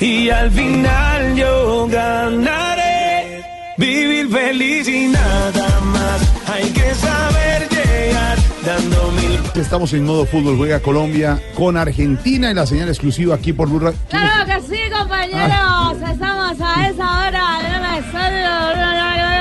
Y 0.00 0.28
al 0.30 0.50
final 0.50 1.36
yo 1.36 1.86
ganaré. 1.86 3.44
Vivir 3.76 4.28
feliz 4.28 4.88
y 4.88 5.06
nada 5.06 5.80
más. 5.82 6.32
Hay 6.48 6.68
que 6.70 6.94
saber 6.94 7.68
llegar 7.68 8.38
dando 8.66 9.12
mil 9.12 9.40
Estamos 9.54 9.92
en 9.92 10.04
modo 10.04 10.26
fútbol, 10.26 10.56
juega 10.56 10.80
Colombia 10.80 11.40
con 11.54 11.76
Argentina 11.76 12.50
en 12.50 12.56
la 12.56 12.66
señal 12.66 12.88
exclusiva 12.88 13.36
aquí 13.36 13.52
por 13.52 13.68
Blue 13.68 13.78
Radio. 13.78 13.98
Claro 14.08 14.46
que 14.46 14.60
sí, 14.62 14.80
compañeros. 14.90 15.96
Estamos 16.10 16.29
a 16.62 16.88
esa 16.88 17.20
hora 17.20 17.58
en 17.60 17.84
el 17.84 18.04
estadio 18.04 18.40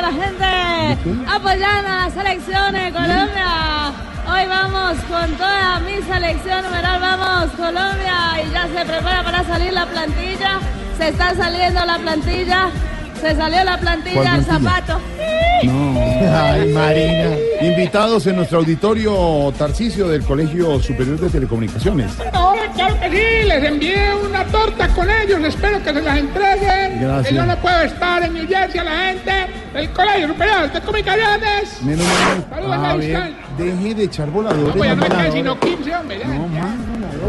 la 0.01 0.12
gente 0.12 1.25
apoyando 1.27 1.89
a 1.89 2.05
la 2.05 2.10
selección 2.12 2.73
de 2.73 2.91
Colombia. 2.91 3.93
Hoy 4.32 4.45
vamos 4.47 4.97
con 5.10 5.32
toda 5.36 5.79
mi 5.79 6.01
selección 6.01 6.63
numeral, 6.63 7.01
vamos 7.01 7.51
Colombia 7.51 8.41
y 8.43 8.51
ya 8.51 8.67
se 8.67 8.86
prepara 8.86 9.23
para 9.23 9.43
salir 9.43 9.73
la 9.73 9.86
plantilla. 9.86 10.60
Se 10.97 11.10
está 11.10 11.36
saliendo 11.36 11.86
la 11.86 11.97
plantilla. 11.97 12.69
Se 13.21 13.36
salió 13.36 13.63
la 13.63 13.77
plantilla, 13.77 14.15
¿Cuál 14.15 14.39
el 14.39 14.45
plantilla? 14.45 14.69
zapato. 14.84 14.99
Ay, 15.62 16.71
Marina. 16.73 17.36
Invitados 17.62 18.25
en 18.27 18.38
nuestro 18.38 18.60
auditorio 18.60 19.53
Tarcicio 19.58 20.08
del 20.08 20.23
Colegio 20.23 20.79
Superior 20.79 21.19
de 21.19 21.29
Telecomunicaciones. 21.29 22.12
No, 22.34 22.53
claro 22.75 22.97
que 23.01 23.10
sí, 23.10 23.47
les 23.47 23.63
envié 23.65 24.13
una 24.25 24.45
torta 24.45 24.88
con 24.89 25.10
ellos, 25.10 25.41
espero 25.43 25.84
que 25.84 25.93
se 25.93 26.01
las 26.01 26.17
entreguen. 26.17 27.01
Gracias. 27.01 27.27
Que 27.27 27.36
yo 27.36 27.45
no 27.45 27.55
puedo 27.58 27.82
estar 27.82 28.23
en 28.23 28.34
New 28.34 28.47
Jersey 28.47 28.79
a 28.79 28.84
la 28.86 28.97
gente 29.08 29.32
del 29.73 29.89
Colegio 29.91 30.27
Superior 30.29 30.71
de 30.71 30.79
Comunicaciones. 30.79 31.82
Menos 31.84 32.05
mal. 32.05 32.45
Saludos, 32.49 32.77
A 32.86 32.95
ver, 32.95 33.34
deje 33.58 33.95
de 33.95 34.03
echar 34.05 34.29
voladores. 34.29 34.67
No, 34.67 34.73
pues 34.75 34.89
ya 34.89 34.95
no 34.95 35.15
me 35.23 35.32
sino 35.32 35.60
15, 35.60 35.95
hombre. 35.95 36.19
ya. 36.19 36.27
No 36.27 36.47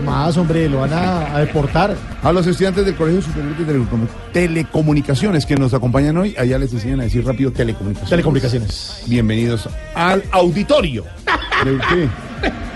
más, 0.03 0.37
hombre, 0.37 0.69
lo 0.69 0.81
van 0.81 0.93
a, 0.93 1.35
a 1.35 1.39
deportar. 1.41 1.97
A 2.23 2.33
los 2.33 2.47
estudiantes 2.47 2.85
del 2.85 2.95
Colegio 2.97 3.23
Superior 3.23 3.57
de 3.57 3.65
Telecomu- 3.75 4.09
Telecomunicaciones 4.33 5.47
que 5.47 5.57
nos 5.57 5.73
acompañan 5.75 6.17
hoy, 6.17 6.35
allá 6.39 6.59
les 6.59 6.73
enseñan 6.73 7.01
a 7.01 7.05
decir 7.05 7.25
rápido 7.25 7.51
telecomunicaciones. 7.53 8.11
Telecomunicaciones. 8.11 9.03
Bienvenidos 9.07 9.69
al 9.95 10.23
auditorio. 10.33 11.05
¿De 11.65 11.79
qué? 11.89 12.09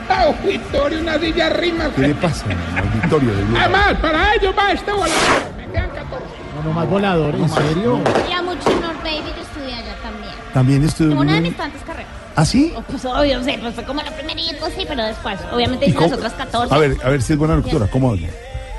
Auditorio, 0.09 1.01
una 1.01 1.19
silla 1.19 1.51
rima. 1.51 1.91
¿Qué 1.95 2.03
le 2.09 2.15
pasa? 2.15 2.45
al 2.77 2.89
Auditorio 2.89 3.35
de 3.35 3.45
Blue. 3.45 3.57
Además, 3.59 3.95
para 4.01 4.35
ellos 4.35 4.55
va 4.57 4.73
este 4.73 4.91
volador. 4.93 5.13
Me 5.57 5.67
quedan 5.73 5.91
14. 5.91 6.25
No, 6.57 6.63
no 6.69 6.73
más 6.73 6.89
voladores, 6.89 7.41
¿en 7.41 7.49
serio? 7.49 8.01
Y 8.29 8.33
a 8.33 8.43
Muchinor 8.43 8.95
Baby 9.03 9.33
yo 9.37 9.43
estudié 9.43 9.75
allá 9.75 9.95
también. 10.03 10.33
También 10.53 10.85
estudió. 10.85 11.19
Una 11.19 11.35
de 11.35 11.41
mis 11.41 11.57
tantas 11.57 11.83
carreras. 11.83 12.09
¿Ah, 12.37 12.45
sí? 12.45 12.73
Oh, 12.77 12.83
Pues 12.83 13.05
obvio, 13.05 13.43
sí, 13.45 13.53
pues 13.61 13.75
fue 13.75 13.85
como 13.85 14.03
la 14.03 14.11
primerita, 14.15 14.69
sí, 14.71 14.85
pero 14.89 15.05
después, 15.05 15.39
obviamente 15.53 15.89
las 15.89 16.13
otras 16.13 16.33
14. 16.33 16.75
A 16.75 16.79
ver, 16.79 16.97
a 17.05 17.09
ver 17.11 17.23
si 17.23 17.33
es 17.35 17.39
buena 17.39 17.57
locutora. 17.57 17.87
¿Cómo 17.87 18.11
habla? 18.11 18.29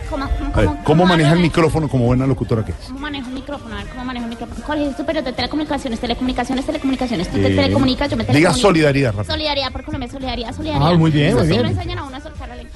¿Cómo, 0.09 0.25
cómo, 0.37 0.51
A 0.53 0.57
ver, 0.57 0.65
cómo- 0.67 0.83
¿cómo 0.83 1.05
maneja 1.05 1.33
el 1.33 1.39
micrófono 1.39 1.87
como 1.89 2.05
buena 2.05 2.27
locutora 2.27 2.63
que 2.63 2.71
es? 2.71 2.77
¿Cómo 2.87 2.99
manejo 2.99 3.27
mi 3.29 3.35
micrófono, 3.35 3.73
a 3.75 3.79
ver 3.79 3.87
cómo 3.87 4.05
manejo 4.05 4.25
el 4.25 4.29
micrófono. 4.29 4.61
Jorge, 4.65 4.89
es 4.89 4.97
superior 4.97 5.23
de 5.23 5.33
telecomunicaciones, 5.33 5.99
telecomunicaciones, 5.99 6.65
telecomunicaciones. 6.65 7.27
Tú 7.29 7.37
te 7.37 7.47
Eh, 7.47 7.55
telecomunicas, 7.55 8.09
yo 8.11 8.17
me 8.17 8.23
diga 8.23 8.33
telecomunico. 8.33 8.67
solidaridad, 8.67 9.13
rápido. 9.15 9.33
Solidaridad 9.33 9.71
por 9.71 9.83
Colombia, 9.83 10.09
solidaridad, 10.11 10.55
solidaridad. 10.55 10.87
Ah, 10.91 10.95
muy 10.95 11.11
bien, 11.11 11.27
Eso 11.29 11.37
muy 11.37 11.45
sí 11.47 11.51
bien. 11.53 11.63
lo 11.63 11.69
enseñan 11.69 11.97
a 11.99 12.03
uno 12.03 12.17
a 12.17 12.21
soltar 12.21 12.49
la 12.49 12.55
lengua. 12.55 12.71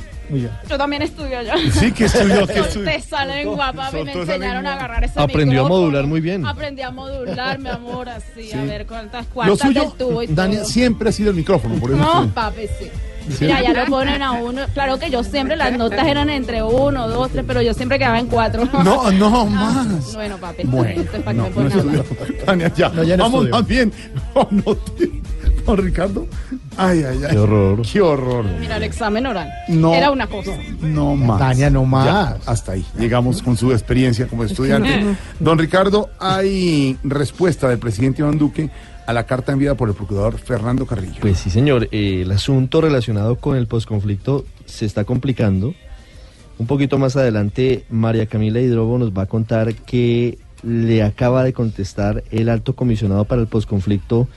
Yo 0.70 0.78
también 0.78 1.02
estudio 1.02 1.40
allá. 1.40 1.56
Sí, 1.74 1.92
¿qué 1.92 2.06
estudió? 2.06 2.46
¿Qué 2.48 2.60
estudió? 2.60 2.90
Esa 2.90 3.26
lengua, 3.26 3.74
papi, 3.74 4.04
me 4.04 4.12
enseñaron 4.14 4.68
a 4.68 4.74
agarrar 4.76 5.04
ese 5.04 5.20
Aprendió 5.20 5.62
a 5.62 5.64
micrófono. 5.64 5.82
modular 5.86 6.06
muy 6.08 6.22
bien. 6.22 6.46
Aprendí 6.46 6.82
a 6.82 6.92
modular, 6.92 7.60
mi 7.60 7.70
amor, 7.70 8.10
así, 8.10 8.52
a 8.52 8.62
Sí. 8.62 8.68
ver 8.68 8.86
cuántas 8.86 9.26
Lo 9.26 9.32
cuartas 9.34 9.60
suyo, 9.60 9.82
del 9.82 9.92
tubo 9.94 10.24
y 10.24 10.28
todo. 10.28 10.36
Daniel, 10.36 10.66
siempre 10.66 11.10
ha 11.10 11.12
sido 11.12 11.30
el 11.32 11.36
micrófono, 11.36 11.76
por 11.76 11.92
eso. 11.92 12.00
No, 12.00 12.28
papi, 12.30 12.62
sí. 12.80 12.90
¿Sí? 13.38 13.46
Mira, 13.46 13.62
ya 13.62 13.74
lo 13.74 13.86
ponen 13.86 14.24
a 14.24 14.32
uno. 14.32 14.64
Claro 14.74 14.98
que 14.98 15.12
yo 15.12 15.24
siempre 15.24 15.56
las 15.56 15.78
notas 15.78 16.08
eran 16.08 16.32
entre 16.32 16.64
uno, 16.64 17.08
dos, 17.08 17.30
tres, 17.30 17.44
pero 17.46 17.62
yo 17.62 17.76
siempre 17.76 18.00
quedaba 18.00 18.18
en 18.18 18.26
cuatro. 18.26 18.68
No, 18.84 19.12
no, 19.12 19.46
más. 19.46 20.16
Bueno, 20.16 20.38
papi, 20.38 20.64
Bueno, 20.66 21.02
esto 21.02 21.18
es 21.18 21.24
para 21.24 21.38
no, 21.38 21.44
que 21.46 21.60
me 21.60 21.70
no 21.70 21.70
estudió. 21.70 22.04
Tania, 22.46 22.74
ya. 22.76 22.90
No, 22.90 23.04
ya 23.04 23.18
no 23.18 23.24
Vamos 23.26 23.44
estudió. 23.46 23.56
más 23.56 23.68
bien. 23.68 23.94
No, 24.36 24.48
no, 24.50 24.76
tío. 24.76 25.08
Don 25.66 25.78
Ricardo. 25.78 26.28
Ay, 26.78 27.03
ay, 27.03 27.20
ay. 27.24 27.32
Qué 27.32 27.38
horror. 27.38 27.82
Qué 27.82 28.01
horror. 28.01 28.45
Mira, 28.60 28.78
el 28.78 28.84
examen 28.84 29.26
oral. 29.26 29.49
No. 29.68 29.93
Era 29.93 30.12
una 30.12 30.28
cosa. 30.28 30.51
No 30.82 31.16
más. 31.16 31.39
Tania, 31.39 31.70
no 31.70 31.86
más. 31.86 32.05
Ya, 32.05 32.38
hasta 32.51 32.72
ahí. 32.74 32.86
Llegamos 32.97 33.41
con 33.41 33.55
su 33.57 33.72
experiencia 33.72 34.28
como 34.28 34.43
estudiante. 34.43 35.16
Don 35.39 35.57
Ricardo, 35.57 36.10
hay 36.20 36.97
respuesta 37.03 37.70
del 37.70 37.80
presidente 37.80 38.22
Iván 38.22 38.38
Duque 38.38 38.70
a 39.05 39.14
la 39.14 39.26
carta 39.26 39.51
enviada 39.51 39.76
por 39.76 39.89
el 39.89 39.95
procurador 39.95 40.38
Fernando 40.38 40.86
Carrillo. 40.86 41.18
Pues 41.22 41.39
sí, 41.39 41.49
señor. 41.49 41.88
eh, 41.91 42.22
el 42.22 42.32
asunto 42.32 42.80
relacionado 42.82 43.38
con 43.38 43.57
el 43.57 43.68
posconflicto 43.68 44.45
se 44.66 44.86
está 44.86 45.03
complicando. 45.03 45.74
Un 46.60 46.68
poquito 46.68 46.97
más 46.97 47.16
adelante, 47.16 47.86
María 47.89 48.26
Camila 48.26 48.60
Hidrobo 48.60 48.97
nos 48.97 49.12
va 49.12 49.24
a 49.24 49.26
contar 49.28 49.74
que 49.76 50.38
le 50.62 51.03
acaba 51.03 51.43
de 51.43 51.53
contestar 51.53 52.24
el 52.32 52.49
alto 52.49 52.76
comisionado 52.76 53.24
para 53.26 53.41
el 53.41 53.47
posconflicto, 53.47 54.28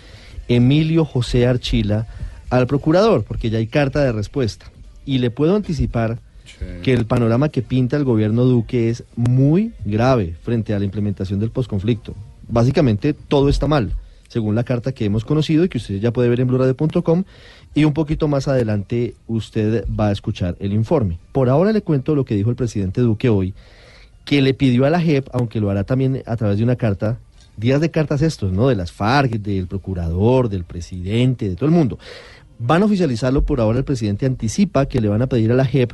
Emilio 0.57 1.05
José 1.05 1.47
Archila, 1.47 2.07
al 2.51 2.67
procurador, 2.67 3.25
porque 3.25 3.51
ya 3.51 3.59
hay 3.59 3.67
carta 3.67 4.03
de 4.05 4.13
respuesta. 4.13 4.67
Y 5.05 5.19
le 5.19 5.31
puedo 5.31 5.57
anticipar 5.57 6.19
que 6.83 6.93
el 6.93 7.07
panorama 7.07 7.49
que 7.49 7.63
pinta 7.63 7.97
el 7.97 8.05
gobierno 8.05 8.45
Duque 8.45 8.89
es 8.89 9.05
muy 9.17 9.73
grave 9.85 10.35
frente 10.43 10.75
a 10.75 10.79
la 10.79 10.85
implementación 10.85 11.41
del 11.41 11.51
posconflicto. 11.51 12.15
Básicamente 12.49 13.15
todo 13.15 13.49
está 13.49 13.67
mal, 13.67 13.93
según 14.29 14.55
la 14.55 14.65
carta 14.65 14.93
que 14.93 15.05
hemos 15.05 15.25
conocido 15.25 15.65
y 15.65 15.69
que 15.69 15.79
usted 15.79 15.99
ya 15.99 16.13
puede 16.13 16.29
ver 16.29 16.41
en 16.41 16.49
blurade.com 16.49 17.25
y 17.75 17.85
un 17.85 17.95
poquito 17.95 18.29
más 18.29 18.49
adelante 18.49 19.15
usted 19.27 19.85
va 19.89 20.09
a 20.09 20.13
escuchar 20.13 20.57
el 20.61 20.73
informe. 20.73 21.19
Por 21.33 21.49
ahora 21.49 21.73
le 21.73 21.83
cuento 21.83 22.15
lo 22.15 22.25
que 22.25 22.35
dijo 22.35 22.51
el 22.51 22.57
presidente 22.57 23.01
Duque 23.01 23.29
hoy, 23.29 23.55
que 24.25 24.43
le 24.43 24.55
pidió 24.55 24.85
a 24.85 24.91
la 24.91 25.01
JEP, 25.01 25.29
aunque 25.33 25.61
lo 25.61 25.71
hará 25.71 25.85
también 25.85 26.23
a 26.27 26.37
través 26.37 26.59
de 26.59 26.65
una 26.65 26.77
carta, 26.77 27.19
días 27.57 27.81
de 27.81 27.91
cartas 27.91 28.23
estos, 28.23 28.53
¿no? 28.53 28.69
De 28.69 28.75
las 28.75 28.93
FARC, 28.93 29.33
del 29.33 29.67
procurador, 29.67 30.49
del 30.49 30.65
presidente, 30.65 31.49
de 31.49 31.57
todo 31.57 31.67
el 31.67 31.75
mundo. 31.75 31.99
Van 32.59 32.83
a 32.83 32.87
oficializarlo 32.87 33.45
por 33.45 33.61
ahora, 33.61 33.79
el 33.79 33.85
presidente 33.85 34.27
anticipa 34.27 34.87
que 34.87 35.01
le 35.01 35.09
van 35.09 35.23
a 35.23 35.27
pedir 35.27 35.51
a 35.53 35.55
la 35.55 35.65
JEP 35.65 35.93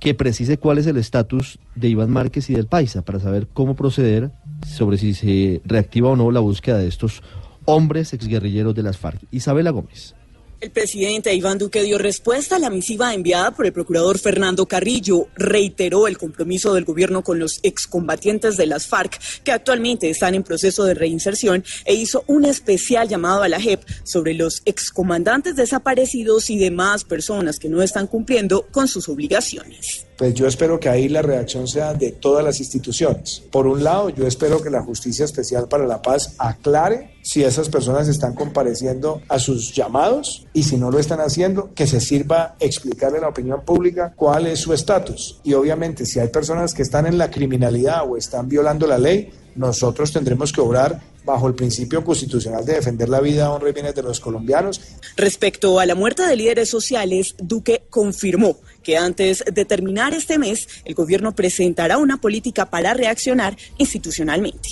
que 0.00 0.14
precise 0.14 0.58
cuál 0.58 0.78
es 0.78 0.86
el 0.86 0.96
estatus 0.96 1.58
de 1.74 1.88
Iván 1.88 2.10
Márquez 2.10 2.48
y 2.50 2.54
del 2.54 2.66
Paisa 2.66 3.02
para 3.02 3.18
saber 3.18 3.48
cómo 3.52 3.74
proceder 3.74 4.30
sobre 4.66 4.96
si 4.98 5.14
se 5.14 5.60
reactiva 5.64 6.10
o 6.10 6.16
no 6.16 6.30
la 6.30 6.40
búsqueda 6.40 6.78
de 6.78 6.86
estos 6.86 7.22
hombres 7.64 8.14
exguerrilleros 8.14 8.74
de 8.74 8.82
las 8.82 8.96
FARC. 8.96 9.20
Isabela 9.30 9.70
Gómez. 9.70 10.14
El 10.60 10.72
presidente 10.72 11.32
Iván 11.32 11.56
Duque 11.56 11.84
dio 11.84 11.98
respuesta 11.98 12.56
a 12.56 12.58
la 12.58 12.68
misiva 12.68 13.14
enviada 13.14 13.52
por 13.52 13.64
el 13.64 13.72
procurador 13.72 14.18
Fernando 14.18 14.66
Carrillo. 14.66 15.28
Reiteró 15.36 16.08
el 16.08 16.18
compromiso 16.18 16.74
del 16.74 16.84
gobierno 16.84 17.22
con 17.22 17.38
los 17.38 17.60
excombatientes 17.62 18.56
de 18.56 18.66
las 18.66 18.88
FARC 18.88 19.20
que 19.44 19.52
actualmente 19.52 20.10
están 20.10 20.34
en 20.34 20.42
proceso 20.42 20.84
de 20.84 20.94
reinserción 20.94 21.64
e 21.84 21.94
hizo 21.94 22.24
un 22.26 22.44
especial 22.44 23.08
llamado 23.08 23.44
a 23.44 23.48
la 23.48 23.60
JEP 23.60 23.84
sobre 24.02 24.34
los 24.34 24.62
excomandantes 24.64 25.54
desaparecidos 25.54 26.50
y 26.50 26.58
demás 26.58 27.04
personas 27.04 27.60
que 27.60 27.68
no 27.68 27.80
están 27.80 28.08
cumpliendo 28.08 28.66
con 28.72 28.88
sus 28.88 29.08
obligaciones. 29.08 30.07
Pues 30.18 30.34
yo 30.34 30.48
espero 30.48 30.80
que 30.80 30.88
ahí 30.88 31.08
la 31.08 31.22
reacción 31.22 31.68
sea 31.68 31.94
de 31.94 32.10
todas 32.10 32.44
las 32.44 32.58
instituciones. 32.58 33.40
Por 33.52 33.68
un 33.68 33.84
lado, 33.84 34.10
yo 34.10 34.26
espero 34.26 34.60
que 34.60 34.68
la 34.68 34.82
Justicia 34.82 35.24
Especial 35.24 35.68
para 35.68 35.86
la 35.86 36.02
Paz 36.02 36.34
aclare 36.38 37.12
si 37.22 37.44
esas 37.44 37.68
personas 37.68 38.08
están 38.08 38.34
compareciendo 38.34 39.22
a 39.28 39.38
sus 39.38 39.72
llamados 39.72 40.44
y 40.52 40.64
si 40.64 40.76
no 40.76 40.90
lo 40.90 40.98
están 40.98 41.20
haciendo, 41.20 41.72
que 41.72 41.86
se 41.86 42.00
sirva 42.00 42.56
explicarle 42.58 43.18
a 43.18 43.20
la 43.20 43.28
opinión 43.28 43.64
pública 43.64 44.12
cuál 44.16 44.48
es 44.48 44.58
su 44.58 44.72
estatus. 44.72 45.38
Y 45.44 45.54
obviamente, 45.54 46.04
si 46.04 46.18
hay 46.18 46.28
personas 46.28 46.74
que 46.74 46.82
están 46.82 47.06
en 47.06 47.16
la 47.16 47.30
criminalidad 47.30 48.02
o 48.04 48.16
están 48.16 48.48
violando 48.48 48.88
la 48.88 48.98
ley, 48.98 49.30
nosotros 49.54 50.12
tendremos 50.12 50.52
que 50.52 50.60
obrar 50.60 51.00
bajo 51.28 51.46
el 51.46 51.54
principio 51.54 52.02
constitucional 52.02 52.64
de 52.64 52.74
defender 52.74 53.08
la 53.08 53.20
vida, 53.20 53.52
honra 53.52 53.68
y 53.68 53.72
bienes 53.72 53.94
de 53.94 54.02
los 54.02 54.18
colombianos. 54.18 54.80
Respecto 55.16 55.78
a 55.78 55.86
la 55.86 55.94
muerte 55.94 56.26
de 56.26 56.34
líderes 56.34 56.70
sociales, 56.70 57.34
Duque 57.38 57.82
confirmó 57.90 58.56
que 58.82 58.96
antes 58.96 59.44
de 59.44 59.64
terminar 59.66 60.14
este 60.14 60.38
mes, 60.38 60.66
el 60.86 60.94
gobierno 60.94 61.34
presentará 61.34 61.98
una 61.98 62.18
política 62.18 62.70
para 62.70 62.94
reaccionar 62.94 63.56
institucionalmente. 63.76 64.70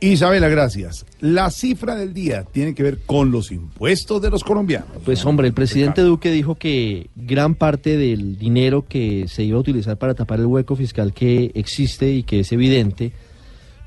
Isabela, 0.00 0.48
gracias. 0.48 1.06
La 1.20 1.50
cifra 1.50 1.94
del 1.94 2.12
día 2.12 2.44
tiene 2.44 2.74
que 2.74 2.82
ver 2.82 2.98
con 3.06 3.30
los 3.30 3.50
impuestos 3.50 4.20
de 4.20 4.28
los 4.28 4.44
colombianos. 4.44 4.88
Pues 5.06 5.24
hombre, 5.24 5.46
el 5.46 5.54
presidente 5.54 6.02
Duque 6.02 6.30
dijo 6.30 6.56
que 6.56 7.08
gran 7.16 7.54
parte 7.54 7.96
del 7.96 8.36
dinero 8.36 8.84
que 8.86 9.26
se 9.28 9.44
iba 9.44 9.56
a 9.56 9.60
utilizar 9.60 9.96
para 9.96 10.14
tapar 10.14 10.40
el 10.40 10.46
hueco 10.46 10.76
fiscal 10.76 11.14
que 11.14 11.50
existe 11.54 12.12
y 12.12 12.24
que 12.24 12.40
es 12.40 12.52
evidente, 12.52 13.12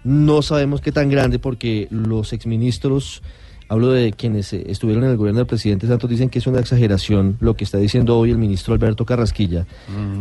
no 0.03 0.41
sabemos 0.41 0.81
qué 0.81 0.91
tan 0.91 1.09
grande 1.09 1.39
porque 1.39 1.87
los 1.91 2.33
exministros, 2.33 3.21
hablo 3.67 3.91
de 3.91 4.13
quienes 4.13 4.53
eh, 4.53 4.63
estuvieron 4.67 5.03
en 5.03 5.11
el 5.11 5.17
gobierno 5.17 5.39
del 5.39 5.47
presidente 5.47 5.87
Santos, 5.87 6.09
dicen 6.09 6.29
que 6.29 6.39
es 6.39 6.47
una 6.47 6.59
exageración 6.59 7.37
lo 7.39 7.55
que 7.55 7.63
está 7.63 7.77
diciendo 7.77 8.17
hoy 8.17 8.31
el 8.31 8.37
ministro 8.37 8.73
Alberto 8.73 9.05
Carrasquilla, 9.05 9.65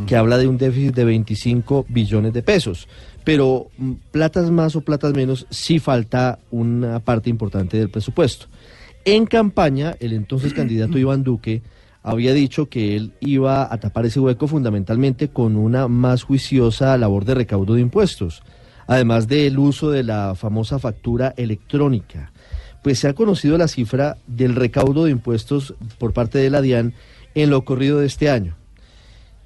que 0.07 0.17
habla 0.17 0.39
de 0.39 0.49
un 0.49 0.59
déficit 0.59 0.95
de 0.95 1.05
25 1.05 1.87
billones 1.89 2.33
de 2.33 2.43
pesos. 2.43 2.89
Pero 3.25 3.69
mm, 3.77 3.93
platas 4.11 4.51
más 4.51 4.75
o 4.77 4.81
platas 4.81 5.13
menos, 5.15 5.47
sí 5.51 5.79
falta 5.79 6.39
una 6.51 7.01
parte 7.01 7.31
importante 7.31 7.77
del 7.77 7.91
presupuesto. 7.91 8.47
En 9.05 9.27
campaña, 9.27 9.97
el 10.01 10.13
entonces 10.13 10.53
candidato 10.53 10.99
Iván 10.99 11.23
Duque 11.23 11.63
había 12.03 12.33
dicho 12.33 12.69
que 12.69 12.97
él 12.97 13.13
iba 13.21 13.73
a 13.73 13.79
tapar 13.79 14.07
ese 14.07 14.21
hueco 14.21 14.49
fundamentalmente 14.49 15.29
con 15.29 15.57
una 15.57 15.89
más 15.89 16.23
juiciosa 16.23 16.97
labor 16.97 17.25
de 17.25 17.35
recaudo 17.35 17.75
de 17.75 17.83
impuestos, 17.83 18.43
además 18.89 19.29
del 19.29 19.59
uso 19.59 19.91
de 19.91 20.03
la 20.03 20.35
famosa 20.35 20.81
factura 20.81 21.35
electrónica. 21.37 22.33
Pues 22.83 22.99
se 22.99 23.07
ha 23.07 23.15
conocido 23.15 23.57
la 23.57 23.69
cifra 23.69 24.17
del 24.27 24.57
recaudo 24.57 25.05
de 25.05 25.13
impuestos 25.13 25.75
por 25.99 26.13
parte 26.13 26.39
de 26.39 26.51
la 26.51 26.63
DIAN 26.63 26.95
en 27.35 27.51
lo 27.51 27.59
ocurrido 27.59 28.01
de 28.01 28.07
este 28.07 28.31
año. 28.31 28.57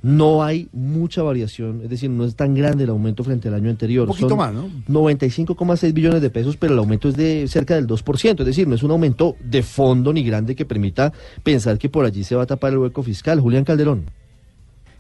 No 0.01 0.43
hay 0.43 0.68
mucha 0.72 1.22
variación, 1.22 1.80
es 1.84 1.90
decir, 1.90 2.11
no 2.11 2.24
es 2.24 2.34
tan 2.34 2.55
grande 2.55 2.84
el 2.84 2.90
aumento 2.90 3.22
frente 3.22 3.49
al 3.49 3.55
año 3.55 3.70
anterior. 3.70 4.03
Un 4.03 4.09
poquito 4.09 4.30
Son 4.30 4.38
más, 4.38 4.53
¿no? 4.53 4.68
95,6 4.88 5.93
billones 5.93 6.20
de 6.20 6.30
pesos, 6.30 6.57
pero 6.57 6.72
el 6.72 6.78
aumento 6.80 7.09
es 7.09 7.16
de 7.16 7.47
cerca 7.47 7.76
del 7.76 7.86
2%, 7.86 8.40
es 8.40 8.47
decir, 8.47 8.66
no 8.66 8.74
es 8.74 8.82
un 8.82 8.90
aumento 8.90 9.36
de 9.45 9.62
fondo 9.62 10.12
ni 10.12 10.24
grande 10.24 10.57
que 10.57 10.64
permita 10.64 11.12
pensar 11.45 11.78
que 11.78 11.88
por 11.88 12.05
allí 12.05 12.24
se 12.24 12.34
va 12.34 12.43
a 12.43 12.47
tapar 12.47 12.72
el 12.72 12.78
hueco 12.78 13.03
fiscal. 13.05 13.38
Julián 13.38 13.64
Calderón. 13.64 14.07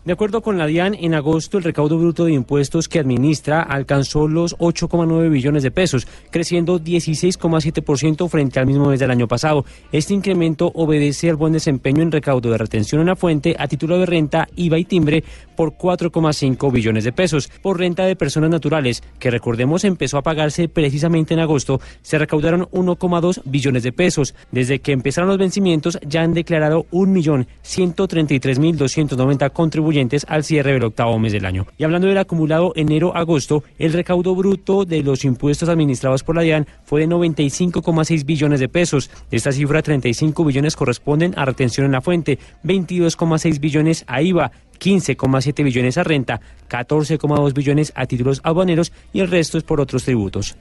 De 0.04 0.12
acuerdo 0.12 0.42
con 0.42 0.58
la 0.58 0.66
DIAN, 0.66 0.96
en 0.98 1.14
agosto 1.14 1.58
el 1.58 1.64
recaudo 1.64 1.96
bruto 1.96 2.24
de 2.24 2.32
impuestos 2.32 2.88
que 2.88 2.98
administra 2.98 3.62
alcanzó 3.62 4.26
los 4.26 4.58
8,9 4.58 5.30
billones 5.30 5.62
de 5.62 5.70
pesos, 5.70 6.08
creciendo 6.32 6.80
16,7% 6.80 8.28
frente 8.28 8.58
al 8.58 8.66
mismo 8.66 8.88
mes 8.88 8.98
del 8.98 9.12
año 9.12 9.28
pasado. 9.28 9.64
Este 9.92 10.12
incremento 10.12 10.72
obedece 10.74 11.30
al 11.30 11.36
buen 11.36 11.52
desempeño 11.52 12.02
en 12.02 12.10
recaudo 12.10 12.50
de 12.50 12.58
retención 12.58 13.00
en 13.00 13.06
la 13.06 13.14
fuente 13.14 13.54
a 13.56 13.68
título 13.68 13.96
de 13.96 14.06
renta, 14.06 14.48
IVA 14.56 14.80
y 14.80 14.86
timbre 14.86 15.22
por 15.54 15.76
4,5 15.76 16.72
billones 16.72 17.04
de 17.04 17.12
pesos. 17.12 17.48
Por 17.62 17.78
renta 17.78 18.04
de 18.04 18.16
personas 18.16 18.50
naturales, 18.50 19.04
que 19.20 19.30
recordemos 19.30 19.84
empezó 19.84 20.18
a 20.18 20.22
pagarse 20.22 20.68
precisamente 20.68 21.34
en 21.34 21.40
agosto, 21.40 21.80
se 22.02 22.18
recaudaron 22.18 22.62
1,2 22.72 23.42
billones 23.44 23.84
de 23.84 23.92
pesos. 23.92 24.34
Desde 24.50 24.80
que 24.80 24.90
empezaron 24.90 25.28
los 25.28 25.38
vencimientos 25.38 26.00
ya 26.04 26.22
han 26.22 26.34
declarado 26.34 26.86
1.133.290 26.90 29.52
contribuyentes 29.52 29.91
al 30.28 30.44
cierre 30.44 30.72
del 30.72 30.84
octavo 30.84 31.18
mes 31.18 31.32
del 31.32 31.44
año. 31.46 31.66
Y 31.78 31.84
hablando 31.84 32.08
del 32.08 32.18
acumulado 32.18 32.72
enero-agosto, 32.76 33.62
el 33.78 33.92
recaudo 33.92 34.34
bruto 34.34 34.84
de 34.84 35.02
los 35.02 35.24
impuestos 35.24 35.68
administrados 35.68 36.22
por 36.22 36.36
la 36.36 36.42
DIAN 36.42 36.66
fue 36.84 37.00
de 37.00 37.08
95,6 37.08 38.24
billones 38.24 38.60
de 38.60 38.68
pesos. 38.68 39.10
De 39.30 39.36
esta 39.36 39.52
cifra, 39.52 39.82
35 39.82 40.44
billones 40.44 40.76
corresponden 40.76 41.34
a 41.36 41.44
retención 41.44 41.86
en 41.86 41.92
la 41.92 42.00
fuente, 42.00 42.38
22,6 42.64 43.60
billones 43.60 44.04
a 44.06 44.22
IVA, 44.22 44.50
15,7 44.80 45.64
billones 45.64 45.98
a 45.98 46.04
renta, 46.04 46.40
14,2 46.68 47.52
billones 47.54 47.92
a 47.94 48.06
títulos 48.06 48.40
aduaneros 48.44 48.92
y 49.12 49.20
el 49.20 49.30
resto 49.30 49.58
es 49.58 49.64
por 49.64 49.80
otros 49.80 50.04
tributos. 50.04 50.56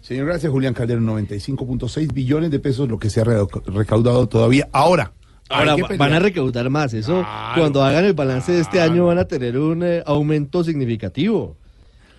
Señor, 0.00 0.26
gracias, 0.26 0.50
Julián 0.50 0.72
Calderón. 0.74 1.06
95.6 1.06 2.12
billones 2.12 2.50
de 2.50 2.58
pesos 2.58 2.88
lo 2.88 2.98
que 2.98 3.10
se 3.10 3.20
ha 3.20 3.24
re- 3.24 3.36
recaudado 3.66 4.26
todavía. 4.28 4.66
Ahora, 4.72 5.12
Ahora 5.50 5.76
van 5.98 6.12
a 6.12 6.18
recaudar 6.20 6.70
más. 6.70 6.94
Eso, 6.94 7.26
cuando 7.56 7.82
hagan 7.82 8.04
el 8.04 8.14
balance 8.14 8.52
de 8.52 8.60
este 8.60 8.80
año, 8.80 9.06
van 9.06 9.18
a 9.18 9.24
tener 9.26 9.58
un 9.58 9.82
eh, 9.82 10.02
aumento 10.06 10.64
significativo. 10.64 11.56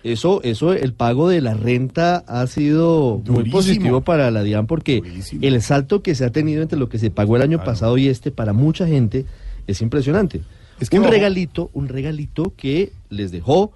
Eso, 0.04 0.42
eso, 0.42 0.72
el 0.72 0.94
pago 0.94 1.28
de 1.28 1.40
la 1.40 1.54
renta 1.54 2.24
ha 2.26 2.46
sido 2.48 3.22
muy 3.24 3.48
positivo 3.50 4.00
para 4.00 4.30
la 4.32 4.42
DIAN 4.42 4.66
porque 4.66 5.00
el 5.40 5.62
salto 5.62 6.02
que 6.02 6.16
se 6.16 6.24
ha 6.24 6.30
tenido 6.30 6.60
entre 6.60 6.78
lo 6.78 6.88
que 6.88 6.98
se 6.98 7.10
pagó 7.10 7.36
el 7.36 7.42
año 7.42 7.62
pasado 7.62 7.96
y 7.98 8.08
este 8.08 8.32
para 8.32 8.52
mucha 8.52 8.86
gente 8.86 9.26
es 9.68 9.80
impresionante. 9.80 10.40
que 10.90 10.98
un 10.98 11.04
ojo. 11.04 11.12
regalito, 11.12 11.70
un 11.72 11.88
regalito 11.88 12.52
que 12.56 12.92
les 13.10 13.30
dejó 13.30 13.72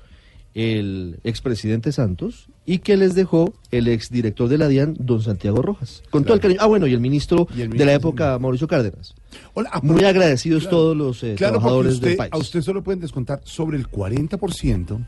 el 0.58 1.20
expresidente 1.22 1.92
Santos 1.92 2.48
y 2.64 2.78
que 2.78 2.96
les 2.96 3.14
dejó 3.14 3.52
el 3.70 3.88
exdirector 3.88 4.48
de 4.48 4.56
la 4.56 4.68
DIAN, 4.68 4.96
don 4.98 5.20
Santiago 5.20 5.60
Rojas. 5.60 6.02
Con 6.08 6.24
todo 6.24 6.32
el 6.32 6.40
cariño. 6.40 6.60
Ah, 6.62 6.66
bueno, 6.66 6.86
y 6.86 6.94
el 6.94 7.00
ministro, 7.00 7.46
Y 7.54 7.60
el 7.60 7.68
de 7.70 7.78
la 7.84 7.84
ministro 7.92 8.08
época, 8.10 8.38
Mauricio 8.38 8.66
Cárdenas. 8.66 9.14
Hola, 9.52 9.68
ah, 9.70 9.80
Muy 9.82 10.02
agradecidos 10.04 10.62
claro. 10.62 10.76
todos 10.78 10.96
los 10.96 11.22
eh, 11.22 11.34
Claro, 11.36 11.54
trabajadores 11.58 11.92
usted, 11.94 12.08
del 12.08 12.16
país. 12.16 12.32
a 12.32 12.38
usted 12.38 12.62
solo 12.62 12.82
pueden 12.82 13.00
descontar 13.00 13.42
sobre 13.44 13.76
el 13.76 13.86
40% 13.86 14.98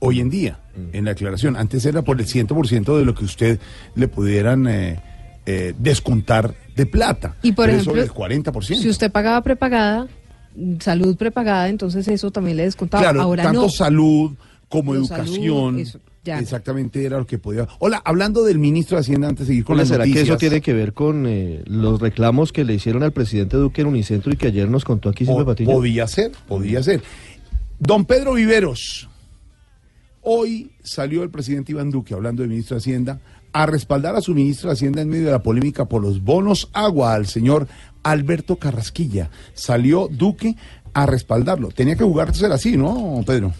hoy 0.00 0.20
en 0.20 0.28
día 0.28 0.60
Mm. 0.76 0.96
en 0.96 1.04
la 1.06 1.10
declaración. 1.12 1.56
Antes 1.56 1.86
era 1.86 2.02
por 2.02 2.20
el 2.20 2.26
100% 2.26 2.98
de 2.98 3.04
lo 3.06 3.14
que 3.14 3.24
usted 3.24 3.58
le 3.94 4.06
pudieran 4.08 4.66
eh, 4.66 5.00
eh, 5.46 5.72
descontar 5.78 6.52
de 6.76 6.84
plata. 6.84 7.36
Y 7.42 7.52
por 7.52 7.70
ejemplo, 7.70 7.92
sobre 7.92 8.02
el 8.02 8.10
40%. 8.10 8.82
Si 8.82 8.88
usted 8.90 9.10
pagaba 9.10 9.40
prepagada, 9.42 10.08
salud 10.80 11.16
prepagada, 11.16 11.68
entonces 11.70 12.06
eso 12.08 12.30
también 12.30 12.58
le 12.58 12.64
descontaba. 12.64 13.02
Claro, 13.02 13.22
Ahora 13.22 13.44
tanto 13.44 13.62
no. 13.62 13.68
salud 13.70 14.32
como 14.74 14.92
Pero 14.92 15.04
educación. 15.04 15.74
salud, 15.74 15.78
eso, 15.78 16.00
ya. 16.24 16.40
Exactamente 16.40 17.04
era 17.04 17.18
lo 17.18 17.26
que 17.26 17.38
podía. 17.38 17.68
Hola, 17.78 18.02
hablando 18.04 18.42
del 18.44 18.58
ministro 18.58 18.96
de 18.96 19.02
Hacienda 19.02 19.28
antes 19.28 19.46
de 19.46 19.52
seguir 19.52 19.64
con 19.64 19.74
Hola, 19.74 19.82
las 19.82 19.88
¿Será 19.88 19.98
noticias. 20.04 20.24
que 20.24 20.30
eso 20.30 20.38
tiene 20.38 20.60
que 20.60 20.72
ver 20.72 20.92
con 20.92 21.26
eh, 21.26 21.62
los 21.66 22.00
reclamos 22.00 22.52
que 22.52 22.64
le 22.64 22.74
hicieron 22.74 23.02
al 23.04 23.12
presidente 23.12 23.56
Duque 23.56 23.82
en 23.82 23.86
Unicentro 23.86 24.32
y 24.32 24.36
que 24.36 24.48
ayer 24.48 24.68
nos 24.68 24.84
contó 24.84 25.10
aquí 25.10 25.24
Silvia 25.24 25.44
Patiño? 25.44 25.70
Podía 25.70 26.06
ser, 26.08 26.32
podía 26.48 26.82
ser. 26.82 27.02
Don 27.78 28.04
Pedro 28.04 28.34
Viveros, 28.34 29.08
hoy 30.22 30.72
salió 30.82 31.22
el 31.22 31.30
presidente 31.30 31.72
Iván 31.72 31.90
Duque, 31.90 32.14
hablando 32.14 32.42
de 32.42 32.48
ministro 32.48 32.74
de 32.76 32.78
Hacienda, 32.78 33.20
a 33.52 33.66
respaldar 33.66 34.16
a 34.16 34.20
su 34.20 34.34
ministro 34.34 34.70
de 34.70 34.74
Hacienda 34.74 35.02
en 35.02 35.08
medio 35.08 35.26
de 35.26 35.32
la 35.32 35.42
polémica 35.42 35.84
por 35.84 36.02
los 36.02 36.22
bonos 36.24 36.70
agua 36.72 37.14
al 37.14 37.26
señor 37.26 37.68
Alberto 38.02 38.56
Carrasquilla. 38.56 39.30
Salió 39.52 40.08
Duque 40.10 40.56
a 40.94 41.06
respaldarlo. 41.06 41.68
Tenía 41.68 41.96
que 41.96 42.04
jugarse 42.04 42.46
así, 42.46 42.76
¿no, 42.76 43.22
Pedro? 43.26 43.52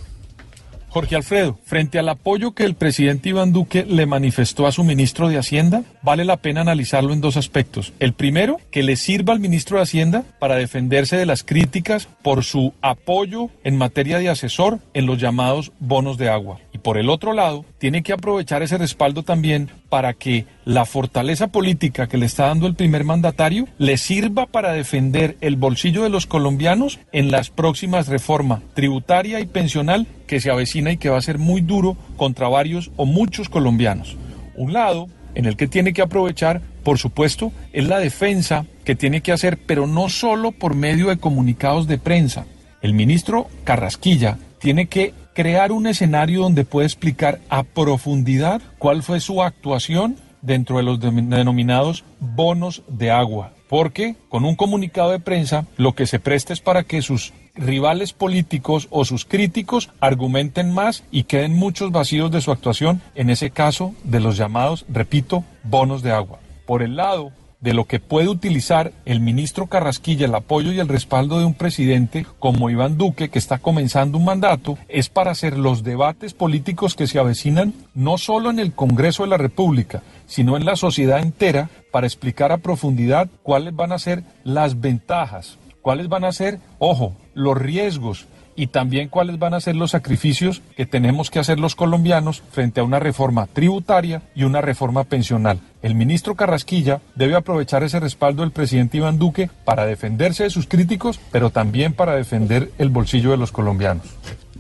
Jorge 0.94 1.16
Alfredo, 1.16 1.58
frente 1.64 1.98
al 1.98 2.08
apoyo 2.08 2.52
que 2.52 2.62
el 2.62 2.76
presidente 2.76 3.30
Iván 3.30 3.52
Duque 3.52 3.84
le 3.84 4.06
manifestó 4.06 4.64
a 4.68 4.70
su 4.70 4.84
ministro 4.84 5.28
de 5.28 5.38
Hacienda, 5.38 5.82
vale 6.02 6.24
la 6.24 6.36
pena 6.36 6.60
analizarlo 6.60 7.12
en 7.12 7.20
dos 7.20 7.36
aspectos. 7.36 7.92
El 7.98 8.12
primero, 8.12 8.58
que 8.70 8.84
le 8.84 8.94
sirva 8.94 9.32
al 9.32 9.40
ministro 9.40 9.76
de 9.76 9.82
Hacienda 9.82 10.22
para 10.38 10.54
defenderse 10.54 11.16
de 11.16 11.26
las 11.26 11.42
críticas 11.42 12.06
por 12.22 12.44
su 12.44 12.74
apoyo 12.80 13.50
en 13.64 13.76
materia 13.76 14.20
de 14.20 14.28
asesor 14.28 14.78
en 14.94 15.06
los 15.06 15.18
llamados 15.18 15.72
bonos 15.80 16.16
de 16.16 16.28
agua. 16.28 16.60
Y 16.72 16.78
por 16.78 16.96
el 16.96 17.10
otro 17.10 17.32
lado, 17.32 17.64
tiene 17.78 18.04
que 18.04 18.12
aprovechar 18.12 18.62
ese 18.62 18.78
respaldo 18.78 19.24
también 19.24 19.70
para 19.88 20.12
que 20.14 20.46
la 20.64 20.84
fortaleza 20.84 21.48
política 21.48 22.06
que 22.06 22.18
le 22.18 22.26
está 22.26 22.46
dando 22.46 22.66
el 22.66 22.74
primer 22.74 23.04
mandatario 23.04 23.68
le 23.78 23.96
sirva 23.96 24.46
para 24.46 24.72
defender 24.72 25.36
el 25.40 25.56
bolsillo 25.56 26.02
de 26.02 26.08
los 26.08 26.26
colombianos 26.26 26.98
en 27.12 27.30
las 27.30 27.50
próximas 27.50 28.08
reformas 28.08 28.62
tributaria 28.74 29.40
y 29.40 29.46
pensional 29.46 30.06
que 30.26 30.40
se 30.40 30.50
avecina 30.50 30.92
y 30.92 30.96
que 30.96 31.10
va 31.10 31.18
a 31.18 31.22
ser 31.22 31.38
muy 31.38 31.60
duro 31.60 31.96
contra 32.16 32.48
varios 32.48 32.90
o 32.96 33.06
muchos 33.06 33.48
colombianos. 33.48 34.16
Un 34.56 34.72
lado 34.72 35.08
en 35.34 35.46
el 35.46 35.56
que 35.56 35.66
tiene 35.66 35.92
que 35.92 36.02
aprovechar, 36.02 36.62
por 36.82 36.98
supuesto, 36.98 37.52
es 37.72 37.86
la 37.86 37.98
defensa 37.98 38.66
que 38.84 38.94
tiene 38.94 39.20
que 39.20 39.32
hacer, 39.32 39.58
pero 39.66 39.86
no 39.86 40.08
solo 40.08 40.52
por 40.52 40.74
medio 40.74 41.08
de 41.08 41.18
comunicados 41.18 41.86
de 41.86 41.98
prensa. 41.98 42.46
El 42.82 42.94
ministro 42.94 43.48
Carrasquilla 43.64 44.38
tiene 44.60 44.86
que 44.86 45.12
crear 45.34 45.72
un 45.72 45.86
escenario 45.86 46.42
donde 46.42 46.64
pueda 46.64 46.86
explicar 46.86 47.40
a 47.48 47.64
profundidad 47.64 48.62
cuál 48.78 49.02
fue 49.02 49.20
su 49.20 49.42
actuación 49.42 50.16
dentro 50.44 50.76
de 50.76 50.82
los 50.82 51.00
denom- 51.00 51.28
denominados 51.28 52.04
bonos 52.20 52.82
de 52.88 53.10
agua. 53.10 53.52
Porque 53.68 54.14
con 54.28 54.44
un 54.44 54.54
comunicado 54.56 55.10
de 55.10 55.20
prensa 55.20 55.66
lo 55.76 55.94
que 55.94 56.06
se 56.06 56.20
presta 56.20 56.52
es 56.52 56.60
para 56.60 56.84
que 56.84 57.02
sus 57.02 57.32
rivales 57.56 58.12
políticos 58.12 58.88
o 58.90 59.04
sus 59.04 59.24
críticos 59.24 59.90
argumenten 60.00 60.72
más 60.72 61.04
y 61.10 61.24
queden 61.24 61.54
muchos 61.54 61.92
vacíos 61.92 62.30
de 62.30 62.40
su 62.40 62.50
actuación, 62.50 63.00
en 63.14 63.30
ese 63.30 63.50
caso 63.50 63.94
de 64.04 64.20
los 64.20 64.36
llamados, 64.36 64.84
repito, 64.88 65.44
bonos 65.62 66.02
de 66.02 66.12
agua. 66.12 66.40
Por 66.66 66.82
el 66.82 66.96
lado 66.96 67.32
de 67.64 67.72
lo 67.72 67.86
que 67.86 67.98
puede 67.98 68.28
utilizar 68.28 68.92
el 69.06 69.20
ministro 69.20 69.68
Carrasquilla, 69.68 70.26
el 70.26 70.34
apoyo 70.34 70.70
y 70.70 70.80
el 70.80 70.86
respaldo 70.86 71.38
de 71.38 71.46
un 71.46 71.54
presidente 71.54 72.26
como 72.38 72.68
Iván 72.68 72.98
Duque, 72.98 73.30
que 73.30 73.38
está 73.38 73.56
comenzando 73.56 74.18
un 74.18 74.26
mandato, 74.26 74.76
es 74.86 75.08
para 75.08 75.30
hacer 75.30 75.56
los 75.56 75.82
debates 75.82 76.34
políticos 76.34 76.94
que 76.94 77.06
se 77.06 77.18
avecinan 77.18 77.72
no 77.94 78.18
solo 78.18 78.50
en 78.50 78.58
el 78.58 78.74
Congreso 78.74 79.22
de 79.22 79.30
la 79.30 79.38
República, 79.38 80.02
sino 80.26 80.58
en 80.58 80.66
la 80.66 80.76
sociedad 80.76 81.20
entera, 81.20 81.70
para 81.90 82.06
explicar 82.06 82.52
a 82.52 82.58
profundidad 82.58 83.30
cuáles 83.42 83.74
van 83.74 83.92
a 83.92 83.98
ser 83.98 84.24
las 84.44 84.82
ventajas, 84.82 85.56
cuáles 85.80 86.08
van 86.08 86.24
a 86.24 86.32
ser, 86.32 86.58
ojo, 86.78 87.16
los 87.32 87.56
riesgos 87.56 88.26
y 88.56 88.68
también 88.68 89.08
cuáles 89.08 89.38
van 89.38 89.54
a 89.54 89.60
ser 89.60 89.76
los 89.76 89.90
sacrificios 89.92 90.62
que 90.76 90.86
tenemos 90.86 91.30
que 91.30 91.38
hacer 91.38 91.58
los 91.58 91.74
colombianos 91.74 92.42
frente 92.50 92.80
a 92.80 92.84
una 92.84 93.00
reforma 93.00 93.46
tributaria 93.46 94.22
y 94.34 94.44
una 94.44 94.60
reforma 94.60 95.04
pensional. 95.04 95.60
El 95.82 95.94
ministro 95.94 96.34
Carrasquilla 96.34 97.00
debe 97.14 97.34
aprovechar 97.34 97.82
ese 97.82 98.00
respaldo 98.00 98.42
del 98.42 98.52
presidente 98.52 98.98
Iván 98.98 99.18
Duque 99.18 99.50
para 99.64 99.86
defenderse 99.86 100.44
de 100.44 100.50
sus 100.50 100.66
críticos, 100.66 101.20
pero 101.30 101.50
también 101.50 101.92
para 101.92 102.16
defender 102.16 102.70
el 102.78 102.88
bolsillo 102.88 103.30
de 103.30 103.36
los 103.36 103.52
colombianos. 103.52 104.06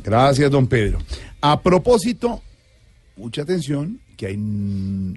Gracias, 0.02 0.50
don 0.50 0.66
Pedro. 0.66 0.98
A 1.40 1.60
propósito, 1.60 2.42
mucha 3.16 3.42
atención, 3.42 4.00
que 4.16 4.26
hay 4.26 4.38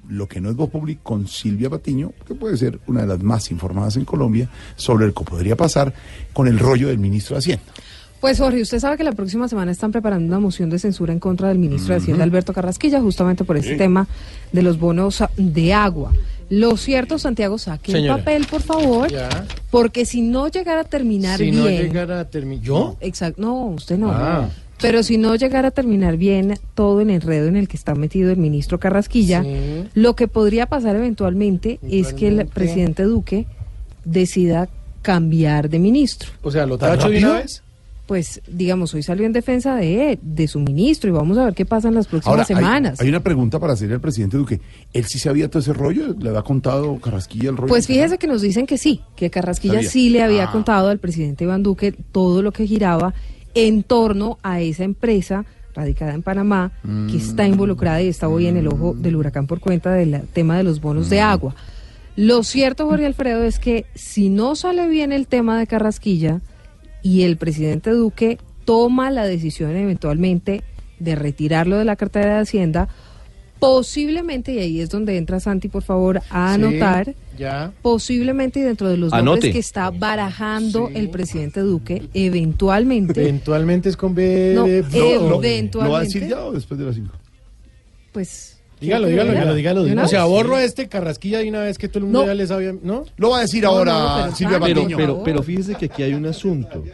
lo 0.08 0.26
que 0.26 0.40
no 0.40 0.50
es 0.50 0.56
Voz 0.56 0.70
Pública 0.70 1.00
con 1.02 1.28
Silvia 1.28 1.70
Patiño, 1.70 2.12
que 2.26 2.34
puede 2.34 2.56
ser 2.56 2.80
una 2.86 3.02
de 3.02 3.06
las 3.06 3.22
más 3.22 3.50
informadas 3.50 3.96
en 3.96 4.04
Colombia, 4.04 4.48
sobre 4.76 5.06
lo 5.06 5.14
que 5.14 5.24
podría 5.24 5.56
pasar 5.56 5.92
con 6.32 6.48
el 6.48 6.58
rollo 6.58 6.88
del 6.88 6.98
ministro 6.98 7.34
de 7.34 7.38
Hacienda. 7.38 7.64
Pues 8.20 8.38
Jorge, 8.38 8.60
usted 8.62 8.80
sabe 8.80 8.96
que 8.96 9.04
la 9.04 9.12
próxima 9.12 9.46
semana 9.48 9.70
están 9.70 9.92
preparando 9.92 10.26
una 10.26 10.40
moción 10.40 10.70
de 10.70 10.78
censura 10.80 11.12
en 11.12 11.20
contra 11.20 11.48
del 11.48 11.58
ministro 11.58 11.94
de 11.94 12.00
Hacienda, 12.00 12.24
Alberto 12.24 12.52
Carrasquilla, 12.52 13.00
justamente 13.00 13.44
por 13.44 13.56
este 13.56 13.72
Sí. 13.72 13.76
tema 13.78 14.08
de 14.52 14.62
los 14.62 14.78
bonos 14.80 15.22
de 15.36 15.72
agua. 15.72 16.12
Lo 16.50 16.76
cierto, 16.76 17.18
Santiago, 17.18 17.58
saque 17.58 17.92
el 17.92 18.08
papel, 18.08 18.46
por 18.50 18.62
favor, 18.62 19.08
Ya. 19.12 19.28
porque 19.70 20.04
si 20.04 20.22
no 20.22 20.48
llegara 20.48 20.80
a 20.80 20.84
terminar 20.84 21.36
Si 21.38 21.44
bien... 21.44 21.56
no 21.58 21.68
llegara 21.68 22.20
a 22.20 22.24
terminar. 22.24 22.64
¿Yo? 22.64 22.96
Exacto, 23.00 23.40
no, 23.40 23.66
usted 23.66 23.98
no. 23.98 24.10
Ah. 24.10 24.48
Pero 24.80 25.02
si 25.02 25.18
no 25.18 25.34
llegara 25.36 25.68
a 25.68 25.70
terminar 25.72 26.16
bien 26.16 26.54
todo 26.74 27.00
el 27.02 27.10
enredo 27.10 27.46
en 27.48 27.56
el 27.56 27.68
que 27.68 27.76
está 27.76 27.94
metido 27.94 28.30
el 28.32 28.36
ministro 28.38 28.80
Carrasquilla, 28.80 29.42
Sí. 29.44 29.84
lo 29.94 30.16
que 30.16 30.26
podría 30.26 30.66
pasar 30.66 30.96
eventualmente 30.96 31.78
es 31.88 32.12
que 32.14 32.28
el 32.28 32.46
presidente 32.46 33.02
Duque 33.04 33.46
decida 34.04 34.68
cambiar 35.02 35.68
de 35.68 35.78
ministro. 35.78 36.30
O 36.42 36.50
sea, 36.50 36.66
¿lo 36.66 36.78
¿Tan 36.78 36.96
tacho 36.98 37.10
de 37.10 37.18
una 37.18 37.34
vez? 37.34 37.62
Pues, 38.08 38.40
digamos, 38.48 38.94
hoy 38.94 39.02
salió 39.02 39.26
en 39.26 39.32
defensa 39.34 39.76
de, 39.76 40.18
de 40.22 40.48
su 40.48 40.58
ministro 40.60 41.10
y 41.10 41.12
vamos 41.12 41.36
a 41.36 41.44
ver 41.44 41.54
qué 41.54 41.66
pasa 41.66 41.88
en 41.88 41.94
las 41.94 42.06
próximas 42.08 42.32
Ahora, 42.32 42.44
semanas. 42.46 43.00
Hay, 43.00 43.08
una 43.10 43.20
pregunta 43.22 43.60
para 43.60 43.74
hacerle 43.74 43.94
al 43.96 44.00
presidente 44.00 44.38
Duque. 44.38 44.60
¿Él 44.94 45.04
sí 45.04 45.18
sabía 45.18 45.48
todo 45.50 45.60
ese 45.60 45.74
rollo? 45.74 46.16
¿Le 46.18 46.30
había 46.30 46.40
contado 46.42 46.98
Carrasquilla 47.00 47.50
el 47.50 47.56
rollo? 47.58 47.68
Pues 47.68 47.86
fíjese 47.86 48.16
que 48.16 48.26
nos 48.26 48.40
dicen 48.40 48.66
que 48.66 48.78
sí, 48.78 49.02
que 49.14 49.28
Carrasquilla 49.28 49.74
Sabía. 49.74 49.90
sí 49.90 50.08
le 50.08 50.22
había 50.22 50.44
Ah. 50.44 50.50
contado 50.52 50.88
al 50.88 50.98
presidente 50.98 51.44
Iván 51.44 51.62
Duque 51.62 51.92
todo 51.92 52.40
lo 52.40 52.50
que 52.50 52.66
giraba 52.66 53.12
en 53.54 53.82
torno 53.82 54.38
a 54.42 54.60
esa 54.62 54.84
empresa 54.84 55.44
radicada 55.74 56.14
en 56.14 56.22
Panamá 56.22 56.72
que 57.10 57.18
está 57.18 57.44
Mm. 57.46 57.52
involucrada 57.52 58.00
y 58.00 58.08
está 58.08 58.26
hoy 58.28 58.46
en 58.46 58.56
el 58.56 58.68
ojo 58.68 58.94
del 58.96 59.16
huracán 59.16 59.46
por 59.46 59.60
cuenta 59.60 59.92
del 59.92 60.22
tema 60.32 60.56
de 60.56 60.62
los 60.64 60.80
bonos 60.80 61.10
de 61.10 61.20
agua. 61.20 61.54
Lo 62.16 62.42
cierto, 62.42 62.86
Jorge 62.86 63.04
Alfredo, 63.06 63.44
es 63.44 63.58
que 63.58 63.84
si 63.94 64.28
no 64.30 64.56
sale 64.56 64.88
bien 64.88 65.12
el 65.12 65.26
tema 65.28 65.58
de 65.58 65.66
Carrasquilla 65.66 66.40
y 67.08 67.22
el 67.22 67.36
presidente 67.38 67.90
Duque 67.90 68.36
toma 68.66 69.10
la 69.10 69.24
decisión 69.24 69.74
eventualmente 69.76 70.62
de 70.98 71.14
retirarlo 71.14 71.78
de 71.78 71.84
la 71.86 71.96
cartera 71.96 72.34
de 72.34 72.40
Hacienda, 72.42 72.88
posiblemente, 73.58 74.52
y 74.52 74.58
ahí 74.58 74.80
es 74.80 74.90
donde 74.90 75.16
entra 75.16 75.40
Santi, 75.40 75.68
por 75.68 75.82
favor, 75.82 76.18
a 76.30 76.54
Sí, 76.54 76.62
anotar, 76.62 77.14
Ya. 77.38 77.72
posiblemente 77.82 78.60
dentro 78.60 78.88
de 78.88 78.96
los 78.98 79.12
Anote. 79.12 79.24
nombres 79.24 79.52
que 79.52 79.58
está 79.58 79.90
barajando 79.90 80.90
el 80.94 81.08
presidente 81.08 81.60
Duque, 81.60 82.08
eventualmente, 82.14 83.20
Eventualmente 83.22 83.88
es 83.88 83.96
con 83.96 84.14
B. 84.14 84.52
No, 84.54 84.64
de- 84.64 84.78
eventualmente. 84.78 85.78
¿Lo 85.78 85.90
va 85.90 85.98
a 86.00 86.02
decir 86.02 86.26
ya 86.28 86.44
o 86.44 86.52
después 86.52 86.78
de 86.78 86.86
las 86.86 86.94
cinco? 86.94 87.14
pues... 88.12 88.57
Dígalo, 88.80 89.06
¿quiere 89.08 89.24
dígalo, 89.54 89.82
dígalo, 89.84 90.04
O 90.04 90.08
sea, 90.08 90.24
borro 90.24 90.56
a 90.56 90.62
este 90.64 90.88
Carrasquilla 90.88 91.38
de 91.40 91.48
una 91.48 91.60
vez 91.60 91.78
que 91.78 91.88
todo 91.88 91.98
el 91.98 92.04
mundo 92.04 92.20
No. 92.20 92.26
ya 92.26 92.34
le 92.34 92.46
sabía, 92.46 92.74
¿no? 92.82 93.04
Lo 93.16 93.30
va 93.30 93.38
a 93.38 93.40
decir 93.42 93.64
No, 93.64 93.70
ahora 93.70 93.92
no, 93.92 94.16
pero 94.24 94.36
Silvia 94.36 94.58
Santi, 94.58 94.66
Pero, 94.72 94.80
Patiño. 94.82 94.96
pero, 94.96 95.22
pero 95.24 95.42
fíjese 95.42 95.74
que 95.74 95.86
aquí 95.86 96.02
hay 96.04 96.14
un 96.14 96.26
asunto. 96.26 96.84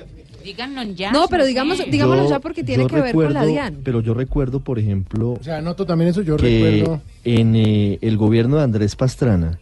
Díganlo 0.42 0.82
ya. 0.94 1.10
No, 1.10 1.26
pero 1.28 1.44
digamos, 1.46 1.78
digámoslo 1.90 2.28
ya 2.28 2.38
porque 2.38 2.62
tiene 2.64 2.82
yo 2.84 2.88
que 2.88 3.00
ver 3.00 3.14
con 3.14 3.32
la 3.32 3.44
DIAN. 3.46 3.78
Pero 3.82 4.00
yo 4.00 4.12
recuerdo, 4.14 4.60
por 4.60 4.78
ejemplo, 4.78 5.32
O 5.32 5.42
sea, 5.42 5.58
anoto 5.58 5.86
también 5.86 6.10
eso, 6.10 6.20
yo 6.22 6.36
que 6.36 6.46
recuerdo 6.82 7.02
en 7.24 7.56
eh, 7.56 7.98
el 8.02 8.16
gobierno 8.18 8.56
de 8.58 8.62
Andrés 8.64 8.94
Pastrana, 8.96 9.58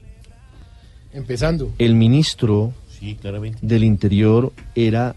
empezando. 1.12 1.72
el 1.78 1.94
ministro 1.94 2.72
Sí, 2.98 3.16
claramente. 3.20 3.58
del 3.62 3.84
Interior 3.84 4.52
era 4.74 5.14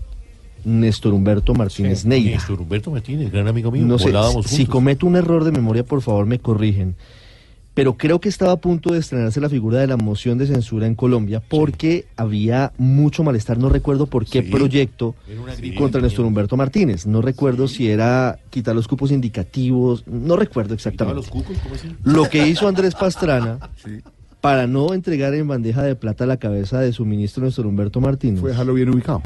Néstor 0.65 1.13
Humberto 1.13 1.53
Martínez 1.53 2.05
Neira. 2.05 2.31
Néstor 2.37 2.59
Humberto 2.61 2.91
Martínez, 2.91 3.31
gran 3.31 3.47
amigo 3.47 3.71
mío. 3.71 3.85
No 3.85 3.97
sé, 3.99 4.11
si 4.45 4.65
cometo 4.65 5.05
un 5.07 5.15
error 5.15 5.43
de 5.43 5.51
memoria, 5.51 5.83
por 5.83 6.01
favor 6.01 6.25
me 6.25 6.39
corrigen. 6.39 6.95
Pero 7.73 7.95
creo 7.97 8.21
que 8.21 8.29
estaba 8.29 8.53
a 8.53 8.55
punto 8.55 8.93
de 8.93 8.99
estrenarse 8.99 9.41
la 9.41 9.49
figura 9.49 9.79
de 9.81 9.87
la 9.87 9.97
moción 9.97 10.37
de 10.37 10.47
censura 10.47 10.87
en 10.87 10.95
Colombia 10.95 11.41
porque 11.45 12.05
había 12.15 12.71
mucho 12.77 13.21
malestar. 13.21 13.57
No 13.57 13.67
recuerdo 13.67 14.05
por 14.05 14.25
qué 14.25 14.41
Sí. 14.43 14.49
proyecto 14.49 15.13
contra 15.77 15.99
Néstor 15.99 16.23
Humberto 16.25 16.55
Martínez. 16.55 17.05
No 17.05 17.21
recuerdo 17.21 17.67
si 17.67 17.89
era 17.89 18.39
quitar 18.49 18.73
los 18.75 18.87
cupos 18.87 19.11
indicativos. 19.11 20.05
No 20.07 20.37
recuerdo 20.37 20.77
¿Quitaba 20.77 20.89
exactamente. 21.11 21.15
los 21.17 21.27
cucos? 21.29 21.57
¿Cómo 21.61 21.75
así? 21.75 21.89
Lo 22.05 22.29
que 22.29 22.47
hizo 22.47 22.65
Andrés 22.69 22.95
Pastrana 22.95 23.59
para 24.39 24.67
no 24.67 24.93
entregar 24.93 25.33
en 25.33 25.45
bandeja 25.47 25.83
de 25.83 25.95
plata 25.95 26.25
la 26.25 26.37
cabeza 26.37 26.79
de 26.79 26.93
su 26.93 27.03
ministro 27.03 27.43
Néstor 27.43 27.65
Humberto 27.65 27.99
Martínez. 27.99 28.39
Fue 28.39 28.51
dejarlo 28.51 28.73
bien 28.73 28.87
ubicado. 28.89 29.21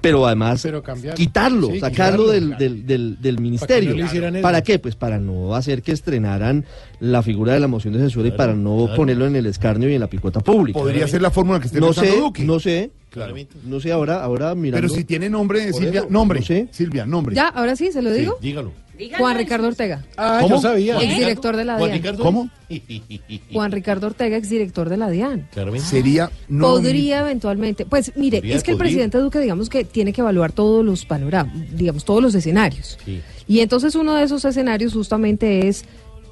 Pero 0.00 0.26
además 0.26 0.60
Pero 0.62 0.82
quitarlo, 1.14 1.68
Sí, 1.70 1.80
sacarlo 1.80 2.24
quitarlo. 2.24 2.28
del, 2.28 2.56
del, 2.58 2.86
del, 2.86 3.20
del 3.20 3.38
ministerio. 3.40 3.94
¿Para 4.42 4.62
qué? 4.62 4.78
Pues 4.78 4.94
para 4.94 5.18
no 5.18 5.54
hacer 5.54 5.82
que 5.82 5.92
estrenaran 5.92 6.64
la 7.00 7.22
figura 7.22 7.52
de 7.54 7.60
la 7.60 7.66
moción 7.68 7.94
de 7.94 8.00
censura 8.00 8.28
y 8.28 8.30
para 8.32 8.54
no 8.54 8.84
claro. 8.84 8.96
ponerlo 8.96 9.26
en 9.26 9.36
el 9.36 9.46
escarnio 9.46 9.88
y 9.88 9.94
en 9.94 10.00
la 10.00 10.06
picota 10.08 10.40
pública. 10.40 10.78
Podría 10.78 11.06
ser 11.08 11.22
la 11.22 11.30
fórmula 11.30 11.60
que 11.60 11.66
esté 11.66 11.80
no 11.80 11.86
pensando 11.88 12.12
sé, 12.12 12.20
Duque. 12.20 12.44
no 12.44 12.60
sé, 12.60 12.90
Claramente. 13.10 13.56
no 13.64 13.80
sé 13.80 13.92
ahora, 13.92 14.22
ahora 14.22 14.54
mirando. 14.54 14.86
Pero 14.86 14.94
si 14.94 15.04
tiene 15.04 15.28
nombre, 15.30 15.72
Silvia, 15.72 16.00
eso, 16.00 16.10
nombre. 16.10 16.40
no 16.40 16.46
sé. 16.46 16.68
Silvia, 16.70 17.06
nombre. 17.06 17.34
Ya, 17.34 17.48
ahora 17.48 17.74
sí, 17.76 17.90
se 17.92 18.02
lo 18.02 18.12
Sí, 18.12 18.20
digo. 18.20 18.38
dígalo. 18.40 18.72
Juan 19.18 19.36
Ricardo 19.36 19.68
Ortega, 19.68 20.04
Ah, 20.16 20.38
¿Cómo? 20.42 20.56
yo 20.56 20.60
sabía. 20.62 20.98
exdirector 21.00 21.56
de 21.56 21.64
la 21.64 21.76
Juan 21.78 21.90
DIAN. 21.90 22.02
Ricardo. 22.02 22.22
¿Cómo? 22.24 22.50
Juan 23.52 23.72
Ricardo 23.72 24.06
Ortega, 24.08 24.36
exdirector 24.36 24.88
de 24.88 24.96
la 24.96 25.10
DIAN. 25.10 25.48
Claramente. 25.52 25.86
Sería 25.86 26.30
no 26.48 26.66
podría 26.68 27.20
eventualmente, 27.20 27.86
pues 27.86 28.12
mire, 28.16 28.38
Podría, 28.38 28.56
es 28.56 28.62
que 28.62 28.70
el 28.72 28.76
podría. 28.76 28.90
presidente 28.90 29.18
Duque, 29.18 29.38
digamos 29.40 29.68
que 29.68 29.84
tiene 29.84 30.12
que 30.12 30.20
evaluar 30.20 30.52
todos 30.52 30.84
los 30.84 31.04
panoramas, 31.04 31.54
digamos, 31.76 32.04
todos 32.04 32.22
los 32.22 32.34
escenarios. 32.34 32.98
Sí. 33.04 33.20
Y 33.48 33.60
entonces 33.60 33.94
uno 33.94 34.14
de 34.14 34.24
esos 34.24 34.44
escenarios 34.44 34.92
justamente 34.94 35.68
es 35.68 35.84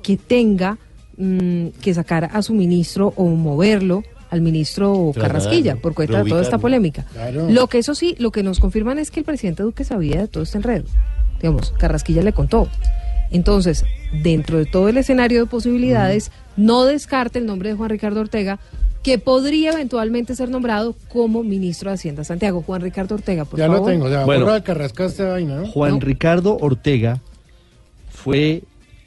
que 0.03 0.17
tenga 0.17 0.79
mm, 1.17 1.69
que 1.83 1.95
sacar 1.95 2.31
a 2.33 2.43
su 2.43 2.55
ministro 2.55 3.13
o 3.17 3.27
moverlo 3.29 4.03
al 4.31 4.41
ministro 4.41 5.13
Carrasquilla 5.15 5.77
por 5.77 5.95
cuenta 5.95 6.23
de 6.25 6.29
toda 6.29 6.43
esta 6.43 6.59
polémica. 6.59 7.05
Claro. 7.13 7.49
Lo 7.51 7.69
que 7.69 7.79
eso 7.79 7.95
sí, 7.95 8.17
lo 8.19 8.33
que 8.33 8.43
nos 8.43 8.59
confirman 8.59 8.99
es 8.99 9.11
que 9.13 9.21
el 9.21 9.25
presidente 9.27 9.63
Duque 9.63 9.85
sabía 9.85 10.23
de 10.23 10.29
todo 10.29 10.43
este 10.43 10.59
enredo. 10.59 10.85
Digamos, 11.45 11.73
Carrasquilla 11.73 12.23
le 12.23 12.33
contó. 12.33 12.69
Entonces, 13.31 13.85
dentro 14.23 14.57
de 14.57 14.65
todo 14.65 14.89
el 14.89 14.97
escenario 14.97 15.41
de 15.41 15.47
posibilidades, 15.47 16.33
no 16.57 16.87
descarte 16.87 17.39
el 17.39 17.45
nombre 17.45 17.69
de 17.69 17.75
Juan 17.75 17.91
Ricardo 17.91 18.21
Ortega, 18.21 18.59
que 19.03 19.19
podría 19.19 19.73
eventualmente 19.73 20.35
ser 20.35 20.49
nombrado 20.49 20.95
como 21.13 21.43
ministro 21.43 21.91
de 21.91 21.97
Hacienda 21.97 22.25
Santiago. 22.25 22.63
Juan 22.63 22.81
Ricardo 22.81 23.17
Ortega, 23.17 23.45
por 23.45 23.59
Ya 23.59 23.67
favor. 23.67 23.81
lo 23.83 23.87
tengo, 23.87 24.09
ya. 24.09 24.25
Bueno. 24.25 24.47
Carrasca 24.65 25.05
esta 25.05 25.29
vaina, 25.29 25.57
¿no? 25.57 25.67
Juan 25.67 25.91
No. 25.93 26.01
Ricardo 26.01 26.57
Ortega 26.59 27.21
fue 28.09 28.63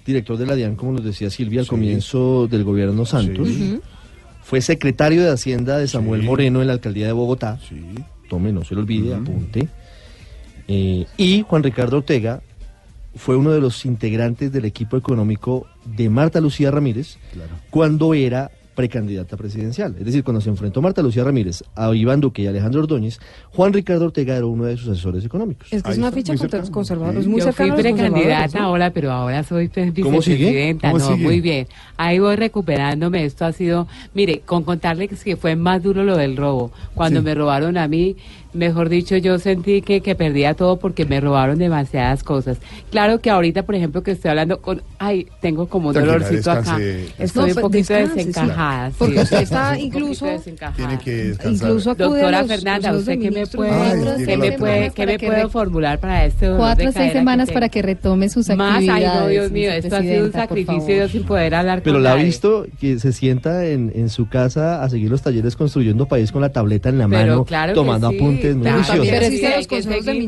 director 0.06 0.38
de 0.38 0.46
la 0.46 0.54
DIAN, 0.54 0.76
como 0.76 0.92
nos 0.92 1.04
decía 1.04 1.32
Silvia, 1.32 1.62
al 1.62 1.66
Sí. 1.66 1.70
comienzo 1.72 2.48
del 2.48 2.64
gobierno 2.64 3.04
Santos. 3.08 3.48
Sí. 3.48 3.80
Fue 4.44 4.62
secretario 4.62 5.24
de 5.24 5.32
Hacienda 5.32 5.80
de 5.80 5.88
Samuel 5.88 6.22
Sí. 6.22 6.28
Moreno 6.28 6.62
en 6.62 6.68
la 6.68 6.74
alcaldía 6.74 7.08
de 7.08 7.14
Bogotá. 7.14 7.58
Sí. 7.68 7.82
Tome, 8.30 8.52
no 8.54 8.64
se 8.64 8.76
lo 8.76 8.82
olvide, 8.82 9.16
apunte. 9.16 9.68
Eh, 10.68 11.06
y 11.18 11.42
Juan 11.48 11.64
Ricardo 11.64 11.98
Ortega 11.98 12.42
fue 13.16 13.36
uno 13.36 13.52
de 13.52 13.62
los 13.62 13.86
integrantes 13.86 14.52
del 14.52 14.66
equipo 14.66 14.98
económico 14.98 15.66
de 15.86 16.10
Marta 16.10 16.40
Lucía 16.40 16.70
Ramírez 16.72 17.18
Claro. 17.34 17.52
cuando 17.70 18.14
era 18.14 18.52
precandidata 18.76 19.36
presidencial. 19.38 19.96
Es 19.98 20.06
decir, 20.06 20.24
cuando 20.24 20.40
se 20.40 20.50
enfrentó 20.50 20.84
Marta 20.84 21.02
Lucía 21.02 21.24
Ramírez 21.24 21.64
a 21.76 21.96
Iván 21.96 22.20
Duque 22.22 22.44
y 22.44 22.48
Alejandro 22.48 22.82
Ordóñez, 22.82 23.20
Juan 23.50 23.74
Ricardo 23.74 24.06
Ortega 24.06 24.36
era 24.38 24.46
uno 24.46 24.66
de 24.66 24.78
sus 24.78 24.90
asesores 24.90 25.26
económicos. 25.26 25.68
Es 25.74 25.82
que 25.82 25.90
es 25.94 25.98
una 25.98 26.12
ficha 26.12 26.34
muy 26.34 26.38
contra 26.38 26.60
cercano. 26.60 26.62
los 26.62 26.70
conservadores, 26.70 27.24
Sí. 27.24 27.30
muy 27.32 27.42
Yo 27.42 27.52
fui 27.54 27.72
precandidata 27.72 28.60
¿no? 28.60 28.66
ahora, 28.66 28.92
pero 28.94 29.12
ahora 29.12 29.42
soy 29.44 29.70
pre- 29.70 29.92
¿Cómo 30.00 30.22
sigue? 30.22 30.36
vicepresidenta. 30.38 30.92
¿Cómo 30.92 31.04
no, 31.04 31.12
sigue? 31.16 31.24
muy 31.26 31.42
bien. 31.42 31.68
Ahí 31.98 32.20
voy 32.20 32.36
recuperándome. 32.36 33.26
Esto 33.26 33.46
ha 33.46 33.52
sido, 33.52 33.88
mire, 34.14 34.42
con 34.46 34.62
contarle 34.64 35.08
que 35.08 35.36
fue 35.38 35.56
más 35.56 35.82
duro 35.82 36.04
lo 36.04 36.16
del 36.16 36.38
robo. 36.38 36.72
Cuando 36.94 37.22
Sí. 37.22 37.26
me 37.26 37.34
robaron 37.34 37.78
a 37.80 37.88
mí, 37.88 38.16
mejor 38.58 38.90
dicho, 38.90 39.16
yo 39.18 39.40
sentí 39.40 39.82
que, 39.82 40.02
que 40.02 40.16
perdía 40.16 40.54
todo 40.54 40.78
porque 40.78 41.06
me 41.06 41.20
robaron 41.22 41.58
demasiadas 41.60 42.24
cosas. 42.24 42.58
Claro 42.92 43.20
que 43.20 43.30
ahorita, 43.30 43.64
por 43.64 43.76
ejemplo, 43.76 44.04
que 44.04 44.12
estoy 44.12 44.30
hablando 44.30 44.60
con, 44.62 44.82
ay, 45.00 45.28
tengo 45.42 45.68
como 45.68 45.90
un 45.90 45.94
Tranquila, 45.94 46.18
dolorcito 46.20 46.52
acá. 46.52 46.78
descanse. 46.78 47.06
Estoy 47.20 47.42
No, 47.42 47.48
un 47.48 47.54
pues, 47.54 47.62
poquito 47.64 47.94
descanse, 47.94 48.10
sí. 48.22 48.28
desencajada. 48.28 48.90
sí. 48.90 48.96
Porque 49.00 49.20
usted 49.20 49.42
está 49.42 49.62
Un 49.70 49.70
poquito 49.76 49.86
incluso-. 49.98 50.26
Tiene 50.76 51.00
que 51.00 51.12
descansar. 51.12 51.54
Incluso 51.70 51.96
Doctora 51.96 52.42
los 52.42 52.48
Fernanda, 52.52 52.92
consejos 52.92 53.00
¿usted 53.00 53.20
qué 53.20 53.32
me 53.32 53.48
puede, 53.48 53.72
Ay, 53.72 54.26
qué 54.26 54.38
me 54.38 54.52
puede, 54.54 54.90
qué 54.92 55.06
me 55.06 55.18
que 55.18 55.28
puedo 55.28 55.44
re- 55.44 55.50
formular 55.50 56.00
para 56.00 56.26
este 56.26 56.46
dolor 56.46 56.60
Cuatro 56.60 56.90
o 56.90 56.92
seis 56.92 57.12
que 57.12 57.18
semanas 57.20 57.48
tengo? 57.48 57.54
para 57.56 57.70
que 57.70 57.82
retome 57.82 58.30
sus 58.30 58.48
Más, 58.50 58.74
actividades. 58.76 59.08
ay 59.10 59.20
no, 59.22 59.28
Dios 59.28 59.52
mío, 59.52 59.72
esto 59.72 59.96
ha 59.96 60.02
sido 60.02 60.26
un 60.26 60.32
sacrificio 60.32 60.96
yo 60.96 61.08
sin 61.08 61.24
poder 61.24 61.56
hablar 61.56 61.82
Pero 61.84 61.96
con 61.96 62.04
la 62.04 62.12
ha 62.14 62.16
visto 62.16 62.66
que 62.80 63.00
se 63.00 63.12
sienta 63.12 63.66
en, 63.66 63.92
en 63.96 64.10
su 64.10 64.28
casa 64.30 64.84
a 64.84 64.90
seguir 64.90 65.10
los 65.10 65.22
talleres 65.22 65.56
construyendo 65.56 66.08
país 66.08 66.32
con 66.32 66.42
la 66.42 66.50
tableta 66.50 66.90
en 66.90 66.98
la 67.00 67.08
Pero 67.08 67.20
mano, 67.32 67.46
claro 67.46 67.74
que 67.74 67.76
tomando 67.76 68.08
apuntes 68.08 68.47
Pero 68.56 68.78
los 69.58 69.68
consejos 69.68 70.06
de 70.06 70.28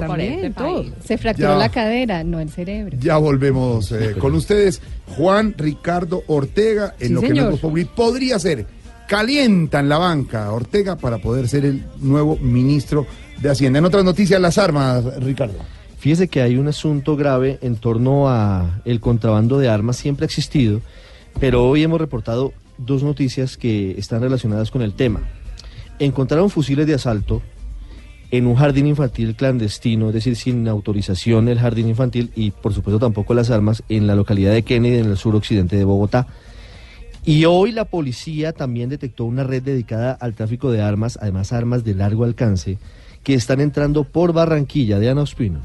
también, 0.00 0.54
todo. 0.54 0.84
Se 1.04 1.18
fracturó 1.18 1.50
Ya. 1.50 1.56
la 1.56 1.68
cadera, 1.68 2.24
no 2.24 2.40
el 2.40 2.50
cerebro. 2.50 2.96
Ya 3.00 3.16
volvemos 3.16 3.92
eh, 3.92 4.14
con 4.18 4.34
ustedes. 4.34 4.80
Juan 5.16 5.54
Ricardo 5.56 6.22
Ortega, 6.26 6.94
en 7.00 7.08
Sí, 7.08 7.14
lo 7.14 7.20
que 7.20 7.28
señor. 7.28 7.50
Populi 7.60 7.84
podría 7.84 8.38
ser. 8.38 8.66
Calienta 9.08 9.80
en 9.80 9.88
la 9.88 9.98
banca 9.98 10.46
a 10.46 10.52
Ortega 10.52 10.96
para 10.96 11.18
poder 11.18 11.48
ser 11.48 11.64
el 11.66 11.84
nuevo 12.00 12.36
ministro 12.36 13.06
de 13.40 13.50
Hacienda. 13.50 13.78
En 13.78 13.84
otras 13.84 14.04
noticias, 14.04 14.40
las 14.40 14.56
armas, 14.58 15.04
Ricardo. 15.22 15.54
Fíjese 15.98 16.28
que 16.28 16.40
hay 16.42 16.56
un 16.56 16.66
asunto 16.68 17.14
grave 17.16 17.58
en 17.62 17.76
torno 17.76 18.28
a 18.28 18.80
el 18.84 19.00
contrabando 19.00 19.58
de 19.58 19.68
armas, 19.68 19.96
siempre 19.96 20.24
ha 20.24 20.26
existido, 20.26 20.80
pero 21.38 21.64
hoy 21.68 21.82
hemos 21.82 22.00
reportado 22.00 22.52
dos 22.78 23.02
noticias 23.02 23.56
que 23.56 23.92
están 23.98 24.20
relacionadas 24.22 24.70
con 24.70 24.82
el 24.82 24.94
tema. 24.94 25.20
Encontraron 26.02 26.50
fusiles 26.50 26.84
de 26.88 26.94
asalto 26.94 27.42
en 28.32 28.48
un 28.48 28.56
jardín 28.56 28.88
infantil 28.88 29.36
clandestino, 29.36 30.08
es 30.08 30.14
decir, 30.14 30.34
sin 30.34 30.66
autorización 30.66 31.46
el 31.46 31.60
jardín 31.60 31.88
infantil 31.88 32.32
y 32.34 32.50
por 32.50 32.74
supuesto 32.74 32.98
tampoco 32.98 33.34
las 33.34 33.50
armas 33.50 33.84
en 33.88 34.08
la 34.08 34.16
localidad 34.16 34.52
de 34.52 34.64
Kennedy, 34.64 34.98
en 34.98 35.06
el 35.06 35.16
suroccidente 35.16 35.76
de 35.76 35.84
Bogotá. 35.84 36.26
Y 37.24 37.44
hoy 37.44 37.70
la 37.70 37.84
policía 37.84 38.52
también 38.52 38.88
detectó 38.88 39.26
una 39.26 39.44
red 39.44 39.62
dedicada 39.62 40.10
al 40.14 40.34
tráfico 40.34 40.72
de 40.72 40.82
armas, 40.82 41.20
además 41.22 41.52
armas 41.52 41.84
de 41.84 41.94
largo 41.94 42.24
alcance, 42.24 42.78
que 43.22 43.34
están 43.34 43.60
entrando 43.60 44.02
por 44.02 44.32
Barranquilla 44.32 44.98
de 44.98 45.08
Ana 45.08 45.22
Ospino. 45.22 45.60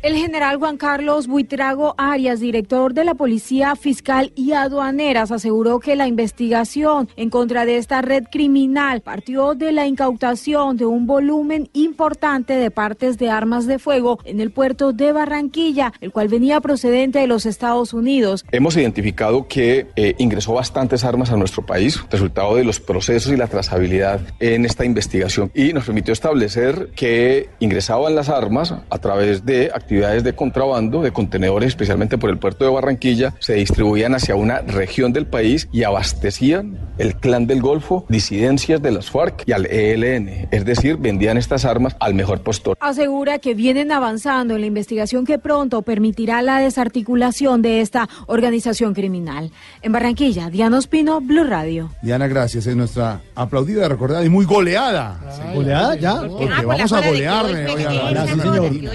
El 0.00 0.14
general 0.14 0.58
Juan 0.58 0.76
Carlos 0.76 1.26
Buitrago 1.26 1.96
Arias, 1.98 2.38
director 2.38 2.94
de 2.94 3.04
la 3.04 3.14
Policía 3.14 3.74
Fiscal 3.74 4.30
y 4.36 4.52
Aduaneras, 4.52 5.32
aseguró 5.32 5.80
que 5.80 5.96
la 5.96 6.06
investigación 6.06 7.08
en 7.16 7.30
contra 7.30 7.66
de 7.66 7.78
esta 7.78 8.00
red 8.00 8.22
criminal 8.30 9.00
partió 9.00 9.56
de 9.56 9.72
la 9.72 9.88
incautación 9.88 10.76
de 10.76 10.86
un 10.86 11.08
volumen 11.08 11.68
importante 11.72 12.52
de 12.52 12.70
partes 12.70 13.18
de 13.18 13.28
armas 13.28 13.66
de 13.66 13.80
fuego 13.80 14.20
en 14.24 14.40
el 14.40 14.52
puerto 14.52 14.92
de 14.92 15.10
Barranquilla, 15.10 15.92
el 16.00 16.12
cual 16.12 16.28
venía 16.28 16.60
procedente 16.60 17.18
de 17.18 17.26
los 17.26 17.44
Estados 17.44 17.92
Unidos. 17.92 18.44
Hemos 18.52 18.76
identificado 18.76 19.48
que 19.48 19.88
eh, 19.96 20.14
ingresó 20.18 20.52
bastantes 20.52 21.02
armas 21.02 21.32
a 21.32 21.36
nuestro 21.36 21.66
país, 21.66 22.00
resultado 22.08 22.54
de 22.54 22.62
los 22.62 22.78
procesos 22.78 23.32
y 23.32 23.36
la 23.36 23.48
trazabilidad 23.48 24.20
en 24.38 24.64
esta 24.64 24.84
investigación, 24.84 25.50
y 25.56 25.72
nos 25.72 25.86
permitió 25.86 26.12
establecer 26.12 26.90
que 26.94 27.48
ingresaban 27.58 28.14
las 28.14 28.28
armas 28.28 28.72
a 28.88 28.98
través 28.98 29.44
de 29.44 29.72
de 29.88 30.34
contrabando, 30.34 31.02
de 31.02 31.12
contenedores, 31.12 31.68
especialmente 31.68 32.18
por 32.18 32.30
el 32.30 32.38
puerto 32.38 32.64
de 32.64 32.70
Barranquilla, 32.70 33.34
se 33.38 33.54
distribuían 33.54 34.14
hacia 34.14 34.34
una 34.34 34.60
región 34.60 35.12
del 35.12 35.26
país 35.26 35.68
y 35.72 35.84
abastecían 35.84 36.78
el 36.98 37.16
clan 37.16 37.46
del 37.46 37.62
Golfo, 37.62 38.04
disidencias 38.08 38.82
de 38.82 38.90
las 38.90 39.10
FARC 39.10 39.44
y 39.46 39.52
al 39.52 39.66
ELN, 39.66 40.48
es 40.50 40.64
decir, 40.64 40.96
vendían 40.96 41.38
estas 41.38 41.64
armas 41.64 41.96
al 42.00 42.14
mejor 42.14 42.42
postor. 42.42 42.76
Asegura 42.80 43.38
que 43.38 43.54
vienen 43.54 43.90
avanzando 43.90 44.54
en 44.54 44.60
la 44.60 44.66
investigación 44.66 45.24
que 45.24 45.38
pronto 45.38 45.82
permitirá 45.82 46.42
la 46.42 46.58
desarticulación 46.58 47.62
de 47.62 47.80
esta 47.80 48.08
organización 48.26 48.94
criminal. 48.94 49.50
En 49.80 49.92
Barranquilla, 49.92 50.50
Diana 50.50 50.78
Ospino, 50.78 51.20
Blue 51.20 51.44
Radio. 51.44 51.90
Diana, 52.02 52.26
gracias. 52.26 52.66
Es 52.66 52.76
nuestra 52.76 53.22
aplaudida, 53.34 53.88
recordada 53.88 54.24
y 54.24 54.28
muy 54.28 54.44
goleada. 54.44 55.18
¿Goleada 55.54 55.96
ya? 55.96 56.20
Porque 56.20 56.66
vamos 56.66 56.92
a 56.92 57.00
golearle 57.00 57.66
hoy 57.68 57.82
a 57.84 57.92
la 57.92 58.10
Gracias, 58.10 58.38
Argentina. 58.40 58.90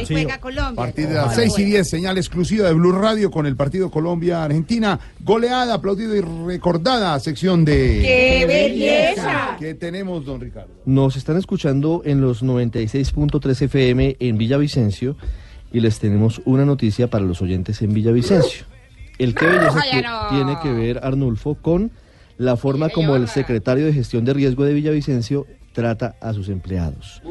Partir 0.85 1.07
de 1.07 1.15
las 1.15 1.35
6 1.35 1.59
y 1.59 1.63
10, 1.63 1.89
señal 1.89 2.17
exclusiva 2.17 2.67
de 2.67 2.73
Blue 2.73 2.91
Radio 2.91 3.31
con 3.31 3.45
el 3.45 3.55
partido 3.55 3.89
Colombia-Argentina. 3.89 4.99
Goleada, 5.21 5.75
aplaudida 5.75 6.15
y 6.15 6.21
recordada 6.21 7.17
sección 7.19 7.63
de... 7.63 8.01
¡Qué 8.01 8.45
belleza! 8.45 9.55
¿Qué 9.59 9.73
tenemos, 9.75 10.25
don 10.25 10.41
Ricardo? 10.41 10.69
Nos 10.85 11.15
están 11.15 11.37
escuchando 11.37 12.01
en 12.03 12.19
los 12.19 12.43
96.3 12.43 13.61
FM 13.61 14.17
en 14.19 14.37
Villavicencio 14.37 15.15
y 15.71 15.79
les 15.79 15.99
tenemos 15.99 16.41
una 16.43 16.65
noticia 16.65 17.09
para 17.09 17.23
los 17.23 17.41
oyentes 17.41 17.81
en 17.81 17.93
Villavicencio. 17.93 18.65
El 19.17 19.35
que 19.35 19.45
belleza 19.45 19.79
Oye, 19.79 19.91
que 19.91 20.01
no. 20.01 20.27
tiene 20.29 20.57
que 20.61 20.71
ver 20.71 20.99
Arnulfo 21.01 21.55
con 21.55 21.91
la 22.37 22.57
forma 22.57 22.89
como 22.89 23.15
el 23.15 23.29
secretario 23.29 23.85
de 23.85 23.93
gestión 23.93 24.25
de 24.25 24.33
riesgo 24.33 24.65
de 24.65 24.73
Villavicencio 24.73 25.47
trata 25.71 26.15
a 26.19 26.33
sus 26.33 26.49
empleados. 26.49 27.21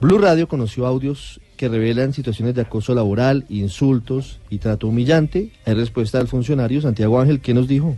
Blue 0.00 0.18
Radio 0.18 0.48
conoció 0.48 0.86
audios 0.86 1.40
que 1.58 1.68
revelan 1.68 2.14
situaciones 2.14 2.54
de 2.54 2.62
acoso 2.62 2.94
laboral, 2.94 3.44
insultos 3.50 4.38
y 4.48 4.58
trato 4.58 4.88
humillante. 4.88 5.50
Hay 5.66 5.74
respuesta 5.74 6.16
del 6.16 6.28
funcionario 6.28 6.80
Santiago 6.80 7.20
Ángel 7.20 7.40
que 7.40 7.52
nos 7.52 7.68
dijo. 7.68 7.96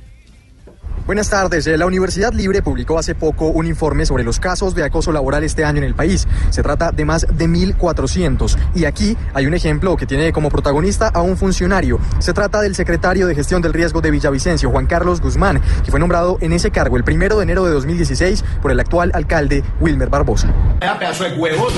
Buenas 1.07 1.29
tardes. 1.29 1.67
Eh, 1.67 1.77
La 1.77 1.87
Universidad 1.87 2.33
Libre 2.33 2.63
publicó 2.63 2.99
hace 2.99 3.15
poco 3.15 3.47
un 3.49 3.67
informe 3.67 4.07
sobre 4.07 4.23
los 4.23 4.39
casos 4.39 4.75
de 4.75 4.85
acoso 4.85 5.11
laboral 5.11 5.43
este 5.43 5.65
año 5.65 5.79
en 5.79 5.85
el 5.85 5.95
país. 5.95 6.29
Se 6.51 6.63
trata 6.63 6.93
de 6.93 7.05
más 7.05 7.27
de 7.37 7.49
1.400. 7.49 8.57
Y 8.75 8.85
aquí 8.85 9.17
hay 9.35 9.47
un 9.47 9.55
ejemplo 9.55 9.97
que 9.97 10.07
tiene 10.07 10.33
como 10.33 10.51
protagonista 10.51 11.09
a 11.09 11.23
un 11.23 11.37
funcionario. 11.37 11.99
Se 12.21 12.33
trata 12.33 12.61
del 12.61 12.77
secretario 12.77 13.27
de 13.27 13.35
Gestión 13.35 13.61
del 13.61 13.73
Riesgo 13.73 14.01
de 14.01 14.11
Villavicencio, 14.13 14.71
Juan 14.71 14.87
Carlos 14.87 15.21
Guzmán, 15.21 15.61
que 15.85 15.91
fue 15.91 15.99
nombrado 15.99 16.39
en 16.41 16.53
ese 16.53 16.71
cargo 16.71 16.97
el 16.97 17.03
primero 17.03 17.39
de 17.39 17.43
enero 17.43 17.65
de 17.65 17.73
2016 17.73 18.45
por 18.63 18.71
el 18.71 18.79
actual 18.79 19.11
alcalde 19.15 19.65
Wilmer 19.81 20.11
Barbosa. 20.11 20.53
Vaya 20.81 20.99
pedazo 20.99 21.25
de 21.25 21.35
huevos. 21.35 21.73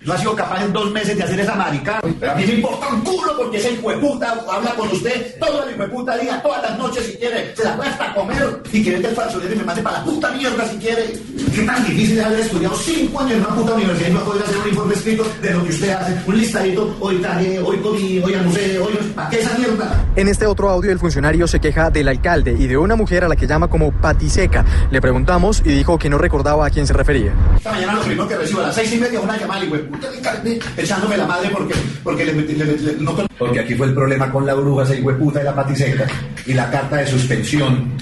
No 0.00 0.14
ha 0.14 0.18
sido 0.18 0.34
capaz 0.34 0.64
en 0.64 0.72
dos 0.72 0.90
meses 0.90 1.16
de 1.18 1.24
hacer 1.24 1.40
esa 1.40 1.54
marica. 1.54 2.00
Pero 2.18 2.32
a 2.32 2.34
mí 2.36 2.44
me 2.46 2.54
importa 2.54 2.88
un 2.88 3.02
culo 3.02 3.36
porque 3.36 3.58
ese 3.58 3.72
hijueputa 3.72 4.42
habla 4.50 4.70
con 4.74 4.88
usted 4.88 5.38
todo 5.38 5.64
el 5.64 5.74
hijueputa 5.74 6.16
día, 6.16 6.40
todas 6.40 6.62
las 6.62 6.78
noches 6.78 7.04
si 7.04 7.12
quiere. 7.18 7.54
Se 7.54 7.64
la 7.64 7.76
puede 7.76 7.90
hasta 7.90 8.14
comer 8.14 8.62
y 8.72 8.82
quiere 8.82 9.00
que 9.00 9.08
el 9.08 9.14
falsonero 9.14 9.56
me 9.56 9.64
mande 9.64 9.82
para 9.82 9.98
la 9.98 10.04
puta 10.04 10.30
mierda 10.32 10.66
si 10.68 10.76
quiere. 10.76 11.18
Qué 11.54 11.62
tan 11.62 11.84
difícil 11.86 12.18
es 12.18 12.24
haber 12.24 12.40
estudiado 12.40 12.76
cinco 12.76 13.20
años 13.20 13.32
en 13.32 13.38
una 13.40 13.54
puta 13.54 13.72
universidad 13.74 14.08
y 14.10 14.12
no 14.12 14.20
poder 14.20 14.42
hacer 14.44 14.56
un 14.58 14.68
informe 14.68 14.94
escrito 14.94 15.26
de 15.42 15.50
lo 15.52 15.64
que 15.64 15.70
usted 15.70 15.90
hace. 15.90 16.16
Un 16.26 16.38
listadito, 16.38 16.96
hoy 17.00 17.16
traje, 17.16 17.58
hoy 17.60 17.76
comí, 17.78 18.18
hoy 18.20 18.34
almorcé, 18.34 18.78
hoy... 18.78 18.92
¿Para 19.14 19.30
qué 19.30 19.40
esa 19.40 19.56
mierda? 19.58 20.04
En 20.16 20.28
este 20.28 20.46
otro 20.46 20.68
audio 20.70 20.92
el 20.92 20.98
funcionario 20.98 21.46
se 21.48 21.60
queja 21.60 21.90
del 21.90 22.08
alcalde 22.08 22.54
y 22.58 22.66
de 22.66 22.76
una 22.76 22.94
mujer 22.96 23.24
a 23.24 23.28
la 23.28 23.36
que 23.36 23.46
llama 23.46 23.68
como 23.68 23.90
patiseca. 23.92 24.64
Le 24.90 25.00
preguntamos 25.00 25.62
y 25.64 25.70
dijo 25.70 25.98
que 25.98 26.08
no 26.10 26.18
recordaba 26.18 26.66
a 26.66 26.70
quién 26.70 26.86
se 26.86 26.92
refería. 26.92 27.32
Esta 27.56 27.72
mañana 27.72 27.94
lo 27.94 28.00
primero 28.02 28.28
que 28.28 28.36
recibo 28.36 28.60
a 28.60 28.66
las 28.66 28.74
seis 28.74 28.92
y 28.92 28.98
media 28.98 29.20
una 29.20 29.36
llamada 29.38 29.64
y 29.64 29.68
puta 29.68 30.10
de 30.10 30.20
carne 30.20 30.58
echándome 30.76 31.16
la 31.16 31.26
madre 31.26 31.48
porque, 31.50 31.74
porque 32.04 32.24
le, 32.26 32.34
metí- 32.34 32.56
le, 32.56 32.64
metí- 32.66 32.80
le- 32.82 32.96
no 33.00 33.14
con- 33.16 33.26
Porque 33.38 33.60
aquí 33.60 33.74
fue 33.74 33.86
el 33.88 33.94
problema 33.94 34.30
con 34.30 34.44
la 34.46 34.54
bruja, 34.54 34.84
esa 34.84 34.94
hijueputa 34.94 35.40
y 35.40 35.44
la 35.44 35.54
patiseca 35.54 36.06
y 36.46 36.52
la 36.52 36.70
carta 36.70 36.96
de 36.96 37.06
suspensión. 37.06 37.92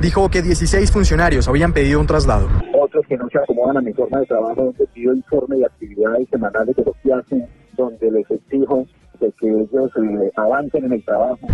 Dijo 0.00 0.15
que 0.24 0.40
16 0.40 0.90
funcionarios 0.90 1.46
habían 1.46 1.74
pedido 1.74 2.00
un 2.00 2.06
traslado. 2.06 2.48
otros 2.72 3.04
que 3.06 3.18
no 3.18 3.28
se 3.28 3.38
acomodan 3.38 3.76
a 3.76 3.80
mi 3.82 3.92
forma 3.92 4.20
de 4.20 4.26
trabajo, 4.26 4.64
donde 4.64 4.86
pido 4.94 5.14
informe 5.14 5.56
de 5.56 5.66
actividades 5.66 6.26
semanales 6.30 6.74
de 6.74 6.84
lo 6.84 6.92
que 7.02 7.12
hacen, 7.12 7.46
donde 7.76 8.10
les 8.10 8.30
exijo 8.30 8.86
de 9.20 9.30
que 9.38 9.46
ellos 9.46 9.90
eh, 9.96 10.32
avancen 10.36 10.86
en 10.86 10.92
el 10.94 11.04
trabajo. 11.04 11.46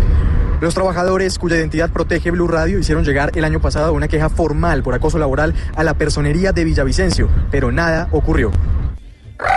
Los 0.61 0.73
trabajadores 0.73 1.37
cuya 1.37 1.57
identidad 1.57 1.91
protege 1.91 2.31
Blue 2.31 2.47
Radio 2.47 2.79
hicieron 2.79 3.03
llegar 3.03 3.31
el 3.35 3.43
año 3.43 3.59
pasado 3.59 3.93
una 3.93 4.07
queja 4.07 4.29
formal 4.29 4.81
por 4.81 4.93
acoso 4.93 5.19
laboral 5.19 5.53
a 5.75 5.83
la 5.83 5.95
personería 5.95 6.53
de 6.53 6.63
Villavicencio, 6.63 7.27
pero 7.51 7.69
nada 7.69 8.07
ocurrió. 8.13 8.49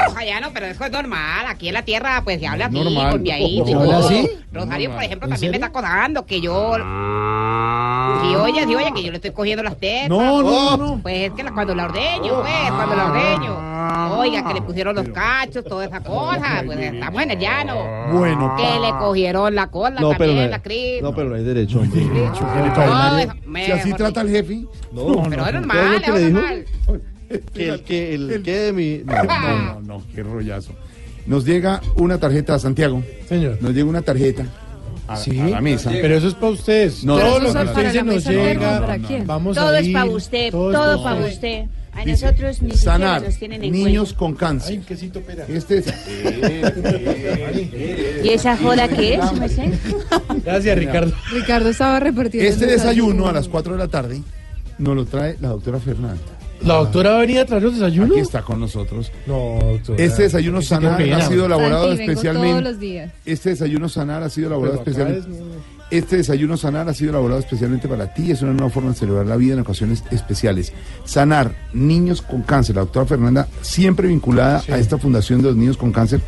Ojalá, 0.08 0.40
no, 0.40 0.52
pero 0.52 0.66
eso 0.66 0.84
es 0.84 0.90
normal. 0.90 1.46
Aquí 1.46 1.68
en 1.68 1.74
la 1.74 1.84
tierra, 1.84 2.22
pues 2.24 2.40
se 2.40 2.46
habla 2.48 2.66
así. 2.66 4.28
Rosario, 4.52 4.90
por 4.90 5.02
ejemplo, 5.02 5.26
¿En 5.28 5.32
también 5.32 5.50
me 5.52 5.56
está 5.58 5.66
acosando 5.68 6.26
que 6.26 6.40
yo. 6.40 6.76
Sí, 8.22 8.34
oye, 8.36 8.64
sí, 8.66 8.74
oye, 8.74 8.92
que 8.94 9.02
yo 9.02 9.10
le 9.10 9.16
estoy 9.16 9.30
cogiendo 9.30 9.62
las 9.62 9.76
tetas. 9.78 10.08
No, 10.08 10.42
no, 10.42 10.76
no. 10.76 10.98
Pues 11.02 11.28
es 11.28 11.32
que 11.32 11.42
la- 11.42 11.52
cuando 11.52 11.74
la 11.74 11.84
ordeño, 11.86 12.40
pues, 12.42 12.70
cuando 12.74 12.96
la 12.96 13.06
ordeño. 13.10 13.76
Oiga, 14.18 14.46
que 14.46 14.54
le 14.54 14.62
pusieron 14.62 14.94
los 14.96 15.08
cachos, 15.10 15.64
toda 15.64 15.84
esa 15.84 16.00
cosa. 16.00 16.62
Pues 16.64 16.78
estamos 16.78 17.22
en 17.22 17.30
el 17.30 17.38
llano. 17.38 17.74
Bueno, 18.12 18.54
Que 18.56 18.80
le 18.80 18.90
cogieron 18.98 19.54
la 19.54 19.66
cola 19.68 20.00
No, 20.00 20.10
pero 20.10 20.30
también, 20.30 20.50
la 20.50 20.62
cris. 20.62 21.02
no, 21.02 21.14
pero 21.14 21.28
no 21.30 21.34
hay 21.36 21.44
derecho, 21.44 21.80
hombre. 21.80 22.04
No, 22.04 23.18
eso- 23.18 23.32
Si 23.66 23.72
así 23.72 23.92
trata 23.94 24.20
el 24.22 24.28
jefe. 24.30 24.64
No, 24.92 25.22
Pero 25.28 25.42
no, 25.42 25.46
es 25.48 25.52
no. 25.54 25.60
normal, 25.60 26.02
¿Todo 26.04 26.14
lo 26.14 26.14
que 26.18 26.26
es 26.26 26.32
normal. 26.32 26.64
Que 27.54 27.68
el 27.68 27.82
que, 27.82 28.14
el 28.14 28.42
que 28.44 28.52
de 28.56 28.72
mi... 28.72 28.98
No, 29.04 29.24
no, 29.24 29.80
no, 29.80 30.02
qué 30.14 30.22
rollazo. 30.22 30.72
Nos 31.26 31.44
llega 31.44 31.80
una 31.96 32.18
tarjeta, 32.18 32.56
Santiago. 32.58 33.02
Señor. 33.28 33.58
Nos 33.60 33.72
llega 33.72 33.88
una 33.88 34.02
tarjeta 34.02 34.46
a, 35.08 35.16
Sí, 35.16 35.38
a 35.40 35.48
la 35.48 35.60
mesa. 35.60 35.90
pero 35.90 36.16
eso 36.16 36.28
es 36.28 36.34
para 36.34 36.52
ustedes. 36.52 37.04
No, 37.04 37.18
todo 37.18 37.40
lo 37.40 37.52
que 37.52 37.58
usted 37.64 37.92
se 37.92 38.02
nos 38.02 38.24
no, 38.26 38.32
no, 38.32 38.44
llega, 38.44 38.80
no, 38.80 38.86
no, 39.18 39.24
vamos 39.24 39.56
Todo 39.56 39.68
a 39.68 39.78
es 39.80 39.86
ir, 39.86 39.92
para 39.92 40.04
usted, 40.06 40.50
todo 40.50 40.72
todo, 40.72 40.92
es 40.94 40.98
pa' 40.98 41.04
para 41.04 41.16
usted. 41.20 41.32
usted. 41.34 41.64
A 41.92 42.04
Dice, 42.04 42.26
nosotros 42.26 42.60
ni 42.62 42.70
siquiera 42.72 42.92
Sanar 42.92 43.22
nos 43.22 43.38
tienen 43.38 43.64
en 43.64 43.72
niños 43.72 44.12
cuenta. 44.12 44.18
con 44.18 44.34
cáncer. 44.34 44.80
Este 45.48 45.78
es. 45.78 45.86
¿Y 48.24 48.28
esa 48.28 48.56
joda 48.58 48.86
qué 48.88 49.14
es, 49.14 49.32
merced? 49.32 49.72
Gracias, 50.44 50.78
Ricardo. 50.78 51.12
Ricardo 51.32 51.68
estaba 51.70 51.98
repartiendo. 52.00 52.50
Este 52.50 52.66
desayuno 52.66 53.28
a 53.28 53.32
las 53.32 53.48
4 53.48 53.72
de 53.72 53.78
la 53.78 53.88
tarde 53.88 54.20
nos 54.78 54.94
lo 54.94 55.06
trae 55.06 55.38
la 55.40 55.48
doctora 55.48 55.78
Fernanda. 56.66 56.74
¿La 56.74 56.74
doctora 56.74 57.10
va 57.10 57.16
a 57.16 57.20
venir 57.20 57.38
a 57.38 57.46
traer 57.46 57.62
los 57.62 57.74
desayunos? 57.74 58.10
Aquí 58.10 58.20
está 58.20 58.42
con 58.42 58.60
nosotros. 58.60 59.12
No, 59.26 59.58
doctora. 59.60 60.02
Este 60.02 60.22
desayuno 60.24 60.62
sanar 60.62 61.02
ha 61.02 61.28
sido 61.28 61.46
elaborado 61.46 61.88
Santi, 61.88 61.98
vengo 61.98 62.12
especialmente. 62.12 62.50
todos 62.50 62.64
los 62.64 62.80
días. 62.80 63.12
Este 63.24 63.50
desayuno 63.50 63.88
sanar 63.88 64.22
ha 64.22 64.30
sido 64.30 64.46
elaborado 64.48 64.82
Pero 64.84 65.04
acá 65.04 65.08
especialmente. 65.10 65.66
Este 65.88 66.16
desayuno 66.16 66.56
sanar 66.56 66.88
ha 66.88 66.94
sido 66.94 67.10
elaborado 67.10 67.40
especialmente 67.40 67.86
para 67.86 68.12
ti. 68.12 68.30
Es 68.32 68.42
una 68.42 68.52
nueva 68.52 68.70
forma 68.70 68.90
de 68.90 68.96
celebrar 68.96 69.26
la 69.26 69.36
vida 69.36 69.54
en 69.54 69.60
ocasiones 69.60 70.02
especiales. 70.10 70.72
Sanar 71.04 71.54
niños 71.72 72.22
con 72.22 72.42
cáncer. 72.42 72.74
La 72.74 72.82
doctora 72.82 73.06
Fernanda, 73.06 73.46
siempre 73.60 74.08
vinculada 74.08 74.62
a 74.68 74.78
esta 74.78 74.98
fundación 74.98 75.42
de 75.42 75.48
los 75.48 75.56
niños 75.56 75.76
con 75.76 75.92
cáncer. 75.92 76.20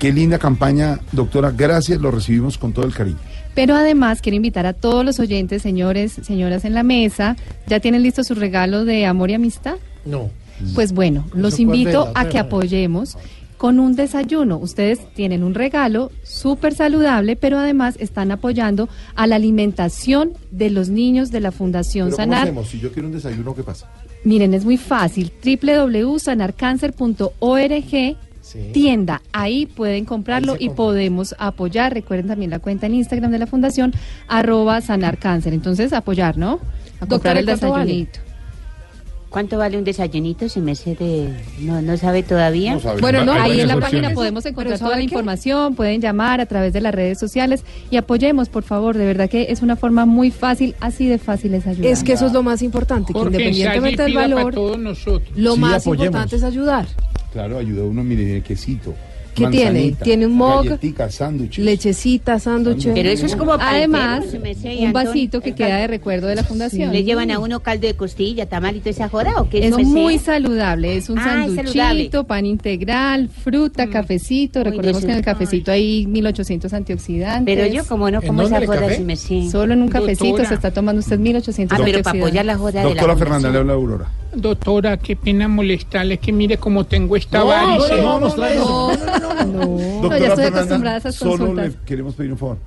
Qué 0.00 0.12
linda 0.12 0.38
campaña, 0.38 0.98
doctora. 1.12 1.52
Gracias, 1.52 2.00
lo 2.00 2.10
recibimos 2.10 2.58
con 2.58 2.72
todo 2.72 2.84
el 2.84 2.92
cariño. 2.92 3.18
Pero 3.54 3.74
además 3.74 4.20
quiero 4.20 4.36
invitar 4.36 4.66
a 4.66 4.72
todos 4.72 5.04
los 5.04 5.20
oyentes, 5.20 5.62
señores, 5.62 6.12
señoras 6.22 6.64
en 6.64 6.74
la 6.74 6.82
mesa. 6.82 7.36
¿Ya 7.66 7.80
tienen 7.80 8.02
listos 8.02 8.26
sus 8.26 8.38
regalos 8.38 8.86
de 8.86 9.06
amor 9.06 9.30
y 9.30 9.34
amistad? 9.34 9.76
No. 10.04 10.30
Pues 10.74 10.92
bueno, 10.92 11.26
los 11.34 11.58
invito 11.58 12.12
a 12.14 12.28
que 12.28 12.38
apoyemos 12.38 13.16
con 13.56 13.80
un 13.80 13.96
desayuno. 13.96 14.58
Ustedes 14.58 15.00
tienen 15.14 15.42
un 15.42 15.54
regalo 15.54 16.10
súper 16.22 16.74
saludable, 16.74 17.36
pero 17.36 17.58
además 17.58 17.96
están 17.98 18.30
apoyando 18.30 18.88
a 19.14 19.26
la 19.26 19.36
alimentación 19.36 20.32
de 20.50 20.70
los 20.70 20.90
niños 20.90 21.30
de 21.30 21.40
la 21.40 21.50
Fundación 21.50 22.08
Pero 22.08 22.16
¿cómo 22.16 22.24
Sanar. 22.26 22.42
hacemos? 22.42 22.68
Si 22.68 22.78
yo 22.78 22.92
quiero 22.92 23.08
un 23.08 23.14
desayuno, 23.14 23.54
¿qué 23.54 23.62
pasa? 23.62 23.90
Miren, 24.24 24.54
es 24.54 24.64
muy 24.64 24.76
fácil. 24.76 25.32
www.sanarcancer.org 25.44 28.16
tienda. 28.72 29.22
Ahí 29.32 29.66
pueden 29.66 30.04
comprarlo 30.04 30.56
y 30.58 30.70
podemos 30.70 31.34
apoyar. 31.38 31.94
Recuerden 31.94 32.28
también 32.28 32.50
la 32.50 32.58
cuenta 32.58 32.86
en 32.86 32.94
Instagram 32.94 33.30
de 33.30 33.38
la 33.38 33.46
Fundación, 33.46 33.92
arroba 34.28 34.80
sanarcáncer. 34.80 35.52
Entonces, 35.52 35.92
apoyar, 35.92 36.36
¿no? 36.36 36.60
A 37.00 37.06
comprar 37.06 37.36
Doctora, 37.36 37.40
el 37.40 37.46
¿cuánto 37.46 37.70
vale? 37.70 38.08
¿Cuánto 39.34 39.58
vale 39.58 39.76
un 39.76 39.82
desayunito? 39.82 40.48
Si 40.48 40.60
me 40.60 40.76
sé 40.76 40.94
de... 40.94 41.28
No, 41.58 41.82
no 41.82 41.96
sabe 41.96 42.22
todavía. 42.22 42.78
Bueno, 43.00 43.24
no, 43.24 43.32
ahí 43.32 43.58
en 43.60 43.66
la 43.66 43.80
página 43.80 44.10
podemos 44.10 44.46
encontrar 44.46 44.74
¿Pero 44.74 44.78
toda 44.78 44.90
la 44.92 44.96
qué? 44.98 45.02
información, 45.02 45.74
pueden 45.74 46.00
llamar 46.00 46.40
a 46.40 46.46
través 46.46 46.72
de 46.72 46.80
las 46.80 46.94
redes 46.94 47.18
sociales 47.18 47.64
y 47.90 47.96
apoyemos, 47.96 48.48
por 48.48 48.62
favor, 48.62 48.96
de 48.96 49.04
verdad 49.04 49.28
que 49.28 49.46
es 49.50 49.60
una 49.60 49.74
forma 49.74 50.06
muy 50.06 50.30
fácil, 50.30 50.76
así 50.78 51.08
de 51.08 51.18
fácil 51.18 51.52
es 51.54 51.66
ayudar. 51.66 51.90
Es 51.90 52.04
que 52.04 52.12
eso 52.12 52.26
es 52.28 52.32
lo 52.32 52.44
más 52.44 52.62
importante, 52.62 53.12
que 53.12 53.18
independientemente 53.18 54.02
del 54.04 54.14
valor, 54.14 54.42
para 54.44 54.54
todos 54.54 54.78
nosotros. 54.78 55.28
lo 55.36 55.54
Sí, 55.54 55.60
más 55.60 55.82
apoyemos. 55.82 56.06
importante 56.06 56.36
es 56.36 56.42
ayudar. 56.44 56.86
Claro, 57.32 57.58
ayuda 57.58 57.82
a 57.82 57.86
uno, 57.86 58.04
mire, 58.04 58.40
quesito. 58.42 58.94
¿Qué 59.34 59.46
tiene? 59.48 59.94
Tiene 60.02 60.26
un 60.26 60.32
mug. 60.34 60.64
Lechecita, 61.56 62.38
sándwiches. 62.38 62.92
Pero 62.94 63.08
eso 63.10 63.26
es 63.26 63.36
como 63.36 63.52
Además, 63.54 64.24
un 64.80 64.92
vasito 64.92 65.40
que 65.40 65.54
queda 65.54 65.76
de 65.78 65.86
recuerdo 65.86 66.26
de 66.26 66.36
la 66.36 66.44
fundación. 66.44 66.92
¿Le 66.92 67.04
llevan 67.04 67.30
a 67.30 67.38
uno 67.38 67.60
caldo 67.60 67.86
de 67.86 67.94
costilla, 67.94 68.46
tamal 68.46 68.76
y 68.76 68.80
toda 68.80 68.90
esa 68.90 69.08
joda 69.08 69.40
o 69.40 69.48
qué 69.48 69.66
Es 69.66 69.76
me 69.76 69.84
sé? 69.84 69.90
muy 69.90 70.18
saludable, 70.18 70.96
es 70.96 71.08
un 71.10 71.18
Ah, 71.18 71.46
es 71.48 71.54
sanduchito, 71.54 72.24
pan 72.24 72.46
integral, 72.46 73.28
fruta, 73.28 73.88
cafecito. 73.88 74.62
Recordemos 74.64 75.00
que 75.00 75.06
en 75.06 75.12
el 75.12 75.18
es- 75.20 75.24
cafecito 75.24 75.70
hay 75.72 76.06
1800 76.06 76.72
antioxidantes. 76.72 77.54
Pero 77.56 77.66
yo 77.72 77.84
como 77.86 78.10
no 78.10 78.22
como 78.22 78.42
esa 78.42 78.64
joda 78.64 78.90
si 78.94 79.02
me. 79.02 79.16
Solo 79.16 79.72
en 79.74 79.82
un 79.82 79.88
cafecito 79.88 80.44
se 80.44 80.54
está 80.54 80.70
tomando 80.72 81.00
usted 81.00 81.18
1800 81.18 81.78
Ah, 81.78 81.82
pero 81.84 82.02
para 82.02 82.10
antioxidantes. 82.10 82.22
apoyar 82.22 82.44
la 82.44 82.56
joda 82.58 82.70
de 82.80 82.94
la 82.94 83.02
Doctora. 83.02 83.16
Fernanda, 83.16 83.50
le 83.50 83.58
habla 83.58 83.72
Aurora. 83.74 84.06
Doctora, 84.36 84.96
qué 84.96 85.16
pena 85.16 85.48
molestarle, 85.48 86.18
que 86.18 86.32
mire 86.32 86.58
cómo 86.58 86.84
tengo 86.84 87.16
esta 87.16 87.38
No, 87.38 87.46
varice. 87.46 88.02
no, 88.02 88.20
no, 88.20 88.28
no, 88.28 88.36
no, 88.36 89.44
No, 89.46 89.76
Doctora 90.02 90.18
ya 90.18 90.26
estoy 90.28 90.44
Fernanda, 90.44 90.58
acostumbrada 90.60 90.96
a 90.96 90.98
esas 90.98 91.14
solo 91.14 91.30
consultas. 91.38 91.72
le 91.72 91.78
queremos 91.86 92.14
pedir 92.14 92.32
un 92.32 92.38
favor. 92.38 92.58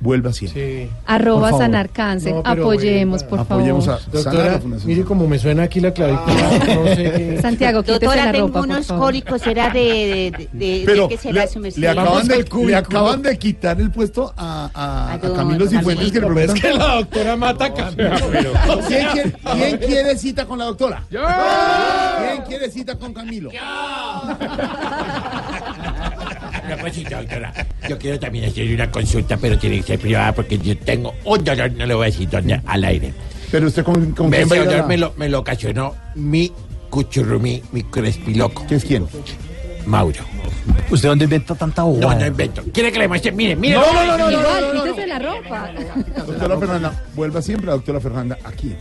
Vuelva 0.00 0.32
siempre. 0.32 0.90
Arroba 1.06 1.40
Por 1.40 1.50
favor. 1.50 1.64
sanar 1.64 1.88
cáncer. 1.90 2.32
No, 2.34 2.42
Apoyemos, 2.44 3.24
por 3.24 3.40
Apoyemos 3.40 3.86
favor. 3.86 4.00
a 4.00 4.04
Sanar 4.04 4.22
Doctora, 4.24 4.52
la 4.52 4.60
Fundación 4.60 4.86
mire 4.88 5.02
cómo 5.04 5.26
me 5.26 5.38
suena 5.40 5.64
aquí 5.64 5.80
la 5.80 5.92
clavícula. 5.92 6.34
No 6.74 6.84
sé 6.86 7.12
qué. 7.16 7.38
Santiago, 7.42 7.82
quítese 7.82 7.98
Doctora, 8.04 8.26
la 8.26 8.32
tengo 8.32 8.46
ropa, 8.46 8.60
por 8.60 8.68
unos 8.68 8.86
favor. 8.86 9.04
cólicos, 9.06 9.42
¿será 9.42 9.70
de, 9.70 9.80
de, 9.80 10.48
de, 10.52 10.82
Pero 10.86 11.02
de 11.08 11.08
qué 11.08 11.20
será 11.20 11.42
le, 11.42 11.48
su 11.48 11.58
merced? 11.58 11.80
le 11.80 11.88
acaban 11.88 12.28
de, 12.28 12.44
le 12.66 12.76
acaban 12.76 13.22
de 13.22 13.38
quitar 13.38 13.80
el 13.80 13.90
puesto 13.90 14.32
a, 14.36 14.70
a, 14.72 15.10
A 15.10 15.14
a 15.14 15.20
Camilo 15.20 15.66
Cifuentes 15.66 16.12
que 16.12 16.20
le. 16.20 16.44
Es 16.44 16.54
que 16.54 16.72
la 16.72 16.94
doctora 16.94 17.36
mata 17.36 17.64
a 17.64 17.74
Camilo. 17.74 18.10
¿Quién 18.86 19.08
quiere, 19.12 19.32
quién 19.56 19.76
quiere 19.78 20.16
cita 20.16 20.46
con 20.46 20.58
la 20.60 20.66
doctora? 20.66 21.02
¿Quién 21.10 22.42
quiere 22.46 22.70
cita 22.70 22.94
con 22.96 23.12
Camilo? 23.12 23.50
Una 23.50 25.27
cosita, 26.76 27.18
doctora. 27.18 27.52
Yo 27.88 27.98
quiero 27.98 28.18
también 28.18 28.44
hacer 28.46 28.72
una 28.74 28.90
consulta, 28.90 29.36
pero 29.36 29.58
tiene 29.58 29.76
que 29.78 29.82
ser 29.84 29.98
privada 29.98 30.34
porque 30.34 30.58
yo 30.58 30.76
tengo 30.78 31.14
un 31.24 31.42
dolor, 31.44 31.72
no 31.72 31.86
le 31.86 31.94
voy 31.94 32.02
a 32.04 32.06
decir 32.10 32.28
dónde, 32.28 32.60
al 32.66 32.84
aire. 32.84 33.12
Pero 33.50 33.66
usted 33.68 33.82
con, 33.82 34.12
con 34.12 34.30
quién 34.30 34.42
Ese 34.42 34.58
dolor 34.58 34.74
la- 34.78 34.86
me 34.86 34.98
lo, 34.98 35.14
me 35.16 35.28
lo 35.28 35.38
ocasionó 35.40 35.94
mi 36.16 36.52
cuchurrumí, 36.90 37.62
mi 37.72 37.82
crespiloco. 37.84 38.66
¿Qué 38.66 38.74
es 38.76 38.84
quién? 38.84 39.06
Mauro. 39.86 40.20
¿Usted 40.90 41.08
dónde 41.08 41.24
inventa 41.24 41.54
tanta 41.54 41.82
bobada? 41.82 42.14
No, 42.14 42.20
no 42.20 42.26
invento. 42.26 42.62
¿Quiere 42.74 42.92
que 42.92 42.98
le 42.98 43.08
muestre? 43.08 43.32
Mire, 43.32 43.56
mire. 43.56 43.74
No, 43.76 43.92
no, 43.92 44.18
no, 44.18 44.30
no, 44.30 44.40
Igual, 44.40 44.82
quítese 44.84 45.06
la 45.06 45.18
ropa. 45.18 45.70
Doctora 46.26 46.58
Fernanda, 46.58 47.04
vuelva 47.14 47.40
siempre 47.40 47.70
a 47.70 47.74
doctora 47.74 48.00
Fernanda 48.00 48.36
aquí. 48.44 48.74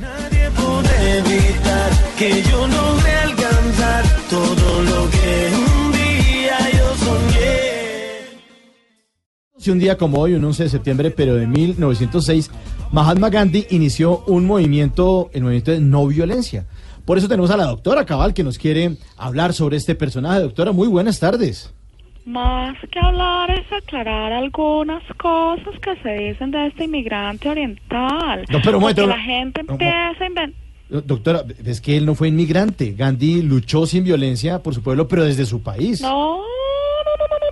Nadie 0.00 0.50
puede 0.50 1.18
evitar 1.18 1.90
que 2.18 2.42
yo 2.42 2.66
logre 2.66 3.12
alcanzar 3.24 4.04
todo 4.28 4.82
lo 4.82 5.10
que 5.10 5.48
Si 9.60 9.70
un 9.70 9.78
día 9.78 9.98
como 9.98 10.18
hoy, 10.18 10.32
un 10.32 10.42
11 10.42 10.62
de 10.62 10.68
septiembre, 10.70 11.10
pero 11.10 11.34
de 11.34 11.46
1906, 11.46 12.50
Mahatma 12.92 13.28
Gandhi 13.28 13.66
inició 13.68 14.24
un 14.26 14.46
movimiento, 14.46 15.28
el 15.34 15.42
movimiento 15.42 15.72
de 15.72 15.80
no 15.80 16.06
violencia. 16.06 16.64
Por 17.04 17.18
eso 17.18 17.28
tenemos 17.28 17.50
a 17.50 17.58
la 17.58 17.66
doctora 17.66 18.06
Cabal 18.06 18.32
que 18.32 18.42
nos 18.42 18.56
quiere 18.56 18.96
hablar 19.18 19.52
sobre 19.52 19.76
este 19.76 19.94
personaje. 19.94 20.40
Doctora, 20.40 20.72
muy 20.72 20.88
buenas 20.88 21.20
tardes. 21.20 21.74
Más 22.24 22.74
que 22.90 23.00
hablar 23.00 23.50
es 23.50 23.70
aclarar 23.70 24.32
algunas 24.32 25.02
cosas 25.18 25.78
que 25.82 25.94
se 26.02 26.08
dicen 26.08 26.52
de 26.52 26.68
este 26.68 26.84
inmigrante 26.84 27.50
oriental. 27.50 28.46
No, 28.48 28.60
pero 28.64 28.78
un 28.78 29.08
la 29.08 29.20
gente 29.20 29.60
empieza 29.60 30.24
a 30.24 30.26
inventar. 30.26 30.60
Doctora, 30.88 31.44
es 31.66 31.82
que 31.82 31.98
él 31.98 32.06
no 32.06 32.14
fue 32.14 32.28
inmigrante. 32.28 32.94
Gandhi 32.94 33.42
luchó 33.42 33.84
sin 33.84 34.04
violencia 34.04 34.62
por 34.62 34.74
su 34.74 34.82
pueblo, 34.82 35.06
pero 35.06 35.22
desde 35.22 35.44
su 35.44 35.62
país. 35.62 36.00
No, 36.00 36.38
no, 36.38 36.44
no, 37.18 37.38
no. 37.42 37.49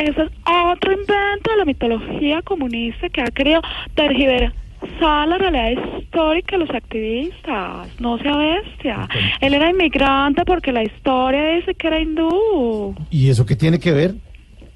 Ese 0.00 0.22
es 0.22 0.30
otro 0.46 0.92
invento 0.92 1.50
de 1.50 1.56
la 1.58 1.64
mitología 1.66 2.40
comunista 2.40 3.10
que 3.10 3.20
ha 3.20 3.26
querido 3.26 3.60
tergiversar 3.94 5.28
la 5.28 5.36
realidad 5.36 5.98
histórica 5.98 6.56
de 6.56 6.64
los 6.64 6.74
activistas. 6.74 8.00
No 8.00 8.16
sea 8.16 8.34
bestia. 8.34 9.06
Él 9.42 9.52
era 9.52 9.68
inmigrante 9.68 10.42
porque 10.46 10.72
la 10.72 10.84
historia 10.84 11.56
dice 11.56 11.74
que 11.74 11.86
era 11.86 12.00
hindú. 12.00 12.94
¿Y 13.10 13.28
eso 13.28 13.44
qué 13.44 13.56
tiene 13.56 13.78
que 13.78 13.92
ver? 13.92 14.14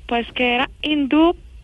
Pues 0.07 0.31
que 0.33 0.57
era 0.57 0.68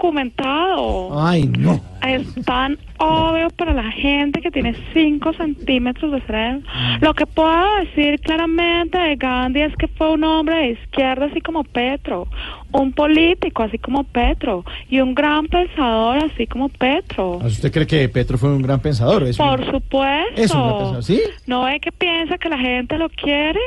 indocumentado. 0.00 1.20
Ay, 1.20 1.44
no. 1.58 1.80
Es 2.06 2.26
tan 2.46 2.78
obvio 2.98 3.50
para 3.50 3.74
la 3.74 3.90
gente 3.92 4.40
que 4.40 4.50
tiene 4.50 4.74
5 4.94 5.32
centímetros 5.34 6.12
de 6.12 6.20
cerebro. 6.22 6.60
Lo 7.00 7.12
que 7.14 7.26
puedo 7.26 7.62
decir 7.80 8.18
claramente 8.20 8.96
de 8.98 9.16
Gandhi 9.16 9.60
es 9.62 9.76
que 9.76 9.86
fue 9.88 10.12
un 10.12 10.24
hombre 10.24 10.56
de 10.56 10.68
izquierda 10.70 11.26
así 11.26 11.40
como 11.42 11.62
Petro, 11.64 12.26
un 12.72 12.92
político 12.92 13.62
así 13.62 13.78
como 13.78 14.04
Petro 14.04 14.64
y 14.88 15.00
un 15.00 15.14
gran 15.14 15.46
pensador 15.46 16.24
así 16.24 16.46
como 16.46 16.68
Petro. 16.70 17.32
¿Usted 17.44 17.70
cree 17.70 17.86
que 17.86 18.08
Petro 18.08 18.38
fue 18.38 18.50
un 18.50 18.62
gran 18.62 18.80
pensador? 18.80 19.24
Es 19.24 19.38
un- 19.38 19.46
Por 19.46 19.70
supuesto. 19.70 20.40
Es 20.40 20.54
un 20.54 20.62
gran 20.62 20.78
pensador, 20.78 21.04
¿sí? 21.04 21.20
¿No 21.46 21.64
ve 21.64 21.80
que 21.80 21.92
piensa 21.92 22.38
que 22.38 22.48
la 22.48 22.58
gente 22.58 22.96
lo 22.96 23.08
quiere? 23.10 23.60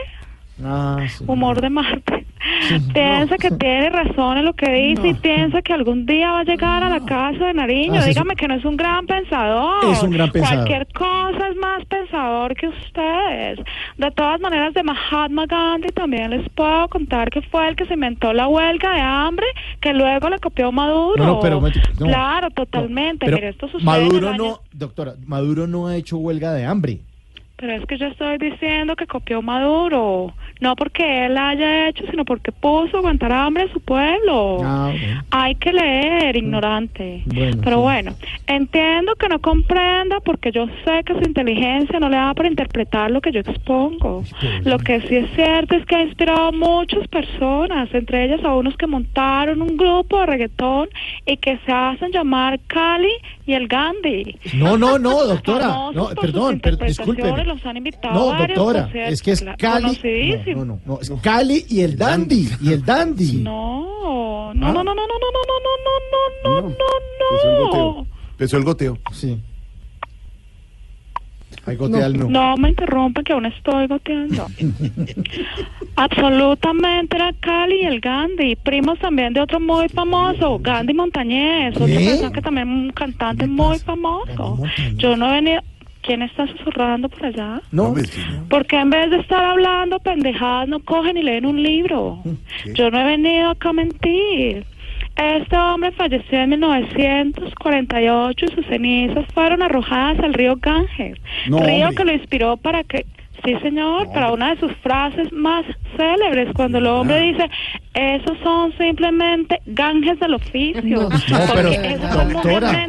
Ah, 0.64 1.00
sí. 1.08 1.24
Humor 1.28 1.62
de 1.62 1.70
Marte. 1.70 2.26
piensa 2.94 3.38
que 3.38 3.50
tiene 3.52 3.90
razón 3.90 4.38
en 4.38 4.46
lo 4.46 4.54
que 4.54 4.70
dice 4.70 5.08
y 5.08 5.14
piensa 5.14 5.62
que 5.62 5.74
algún 5.74 6.06
día 6.06 6.32
va 6.32 6.40
a 6.42 6.44
llegar 6.44 6.84
a 6.84 6.90
la 6.90 7.00
casa 7.06 7.48
de 7.48 7.54
Nariño. 7.54 7.96
Ah, 7.96 8.02
sí, 8.02 8.10
Dígame 8.10 8.36
que 8.36 8.48
no 8.48 8.56
es 8.56 8.66
un 8.66 8.76
gran 8.78 9.06
pensador. 9.08 9.86
Es 9.92 10.04
un 10.04 10.12
gran 10.12 10.30
pensador. 10.32 10.68
Cualquier 10.68 10.88
cosa 10.94 11.48
es 11.50 11.56
más 11.58 11.86
pensador 11.86 12.56
que 12.56 12.68
ustedes. 12.68 13.60
De 13.98 14.12
todas 14.12 14.40
maneras, 14.42 14.74
de 14.74 14.84
Mahatma 14.84 15.46
Gandhi 15.46 15.90
también 15.90 16.32
les 16.32 16.48
puedo 16.50 16.88
contar 16.90 17.30
que 17.30 17.42
fue 17.44 17.70
el 17.70 17.76
que 17.76 17.86
se 17.86 17.94
inventó 17.94 18.34
la 18.34 18.48
huelga 18.48 18.94
de 18.94 19.02
hambre 19.02 19.48
que 19.80 19.94
luego 19.94 20.30
le 20.30 20.40
copió 20.40 20.72
Maduro. 20.72 21.24
No, 21.26 21.40
pero, 21.40 21.62
claro, 21.98 22.50
totalmente. 22.52 23.26
Pero 23.26 23.38
Mire, 23.38 23.50
esto 23.50 23.68
sucede 23.68 23.86
Maduro 23.86 24.30
año- 24.30 24.38
no, 24.44 24.60
doctora, 24.74 25.14
Maduro 25.26 25.66
no 25.68 25.88
ha 25.88 25.96
hecho 25.96 26.18
huelga 26.18 26.54
de 26.54 26.66
hambre. 26.66 27.00
Pero 27.56 27.74
es 27.74 27.86
que 27.86 27.98
yo 27.98 28.08
estoy 28.08 28.38
diciendo 28.40 28.96
que 28.96 29.08
copió 29.08 29.42
Maduro. 29.42 30.34
No 30.62 30.76
porque 30.76 31.26
él 31.26 31.38
haya 31.38 31.90
hecho, 31.90 32.06
sino 32.10 32.24
porque 32.24 32.52
puso 32.52 32.98
aguantar 32.98 33.32
hambre 33.34 33.64
a 33.64 33.74
su 33.74 33.80
pueblo. 33.82 34.60
Ah, 34.64 34.90
bueno. 34.92 35.24
Hay 35.32 35.56
que 35.56 35.74
leer, 35.74 36.38
ignorante. 36.38 37.24
Bueno, 37.26 37.58
Pero 37.64 37.76
sí. 37.78 37.82
bueno, 37.82 38.16
entiendo 38.48 39.16
que 39.16 39.28
no 39.30 39.40
comprenda 39.40 40.20
porque 40.22 40.52
yo 40.52 40.68
sé 40.86 41.04
que 41.06 41.14
su 41.14 41.20
inteligencia 41.22 42.00
no 42.00 42.08
le 42.10 42.16
da 42.18 42.34
para 42.34 42.48
interpretar 42.48 43.12
lo 43.12 43.20
que 43.20 43.32
yo 43.32 43.42
expongo. 43.42 44.24
Lo 44.64 44.78
que 44.80 45.02
sí 45.02 45.16
es 45.18 45.30
cierto 45.36 45.76
es 45.76 45.86
que 45.86 45.96
ha 45.96 46.02
inspirado 46.04 46.48
a 46.48 46.52
muchas 46.52 47.08
personas, 47.10 47.94
entre 47.94 48.26
ellas 48.26 48.44
a 48.44 48.54
unos 48.56 48.78
que 48.78 48.88
montaron 48.88 49.62
un 49.62 49.76
grupo 49.76 50.20
de 50.22 50.26
reggaetón 50.28 50.88
y 51.26 51.38
que 51.38 51.58
se 51.66 51.72
hacen 51.72 52.12
llamar 52.12 52.60
Cali 52.68 53.12
y 53.46 53.54
el 53.54 53.68
Gandhi. 53.68 54.38
No, 54.54 54.78
no, 54.78 54.98
no, 54.98 55.26
doctora. 55.26 55.68
No, 55.94 56.10
perdón, 56.20 56.60
per- 56.60 56.78
discúlpeme. 56.78 57.44
los 57.44 57.66
han 57.66 57.78
invitado 57.78 58.14
a 58.14 58.34
No, 58.34 58.40
varios 58.40 58.58
doctora, 58.58 58.90
es 59.10 59.22
que 59.22 59.32
es 59.32 59.46
Cali. 59.58 59.96
No, 60.48 60.66
no, 60.66 60.80
no, 60.86 61.00
es 61.02 61.12
Cali 61.22 61.66
y 61.70 61.82
el 61.82 61.98
Dandy, 61.98 62.50
y 62.62 62.74
el 62.74 62.84
Dandy. 62.84 63.42
No, 63.44 64.54
no, 64.54 64.74
no, 64.74 64.84
no, 64.84 64.84
no, 64.84 64.96
no, 64.96 64.96
no, 64.96 64.96
no, 64.96 65.60
no, 66.44 66.62
no, 66.62 66.62
no, 66.62 66.62
no, 66.62 66.76
Empezó 67.32 67.48
el 67.48 67.58
no, 67.58 67.66
goteo. 67.66 67.94
no. 67.94 68.08
Empezó 68.32 68.58
el 68.58 68.64
goteo. 68.64 68.98
Sí. 69.12 69.42
Hay 71.66 71.78
gotea 71.78 72.06
al 72.06 72.18
no. 72.18 72.30
No 72.30 72.58
me 72.58 72.70
interrumpan 72.70 73.24
que 73.24 73.32
aún 73.32 73.46
estoy 73.46 73.88
goteando. 73.88 74.48
Absolutamente 75.96 77.16
era 77.16 77.32
Cali 77.40 77.84
y 77.84 77.86
el 77.86 78.02
Gandhi, 78.02 78.56
primos 78.58 79.00
también 79.00 79.34
de 79.34 79.40
otro 79.40 79.60
muy 79.62 79.88
famoso, 79.88 80.60
Gandhi 80.60 80.94
Montañez, 80.94 81.78
persona 81.78 82.32
que 82.32 82.42
también 82.42 82.70
es 82.70 82.76
un 82.76 82.92
cantante 82.92 83.48
muy 83.48 83.80
famoso. 83.80 84.60
Yo 84.96 85.16
no 85.16 85.30
he 85.30 85.34
venido... 85.36 85.62
¿Quién 86.04 86.22
está 86.22 86.46
susurrando 86.48 87.08
por 87.10 87.26
allá? 87.26 87.62
No, 87.72 87.96
Porque 88.50 88.78
en 88.78 88.90
vez 88.90 89.10
de 89.10 89.18
estar 89.20 89.44
hablando 89.44 90.00
pendejadas, 90.00 90.68
no 90.68 90.80
cogen 90.82 91.18
y 91.18 91.24
leen 91.24 91.46
un 91.46 91.64
libro. 91.64 92.20
Yo 92.76 92.92
no 92.92 93.00
he 93.00 93.06
venido 93.06 93.50
acá 93.52 93.70
a 93.70 93.74
mentir. 93.74 94.66
Este 95.16 95.56
hombre 95.56 95.92
falleció 95.94 96.40
en 96.40 96.50
1948 96.52 98.46
y 98.46 98.56
sus 98.56 98.66
cenizas 98.66 99.26
fueron 99.34 99.62
arrojadas 99.62 100.20
al 100.20 100.34
río 100.34 100.56
Ganges. 100.60 101.18
No, 101.48 101.60
río 101.60 101.88
hombre. 101.88 101.96
que 101.96 102.06
lo 102.06 102.14
inspiró 102.14 102.58
para 102.58 102.84
que, 102.84 103.06
sí 103.44 103.56
señor, 103.62 104.08
para 104.14 104.32
una 104.32 104.54
de 104.54 104.60
sus 104.60 104.72
frases 104.78 105.32
más 105.32 105.66
célebres, 105.98 106.50
cuando 106.56 106.78
el 106.80 106.88
hombre 106.88 107.20
dice, 107.22 107.50
esos 107.94 108.38
son 108.44 108.72
simplemente 108.78 109.62
Ganges 109.66 110.20
del 110.20 110.34
oficio. 110.36 110.82
No, 110.84 111.10
Porque 111.10 111.94
eso 111.94 112.08
doctora. 112.32 112.88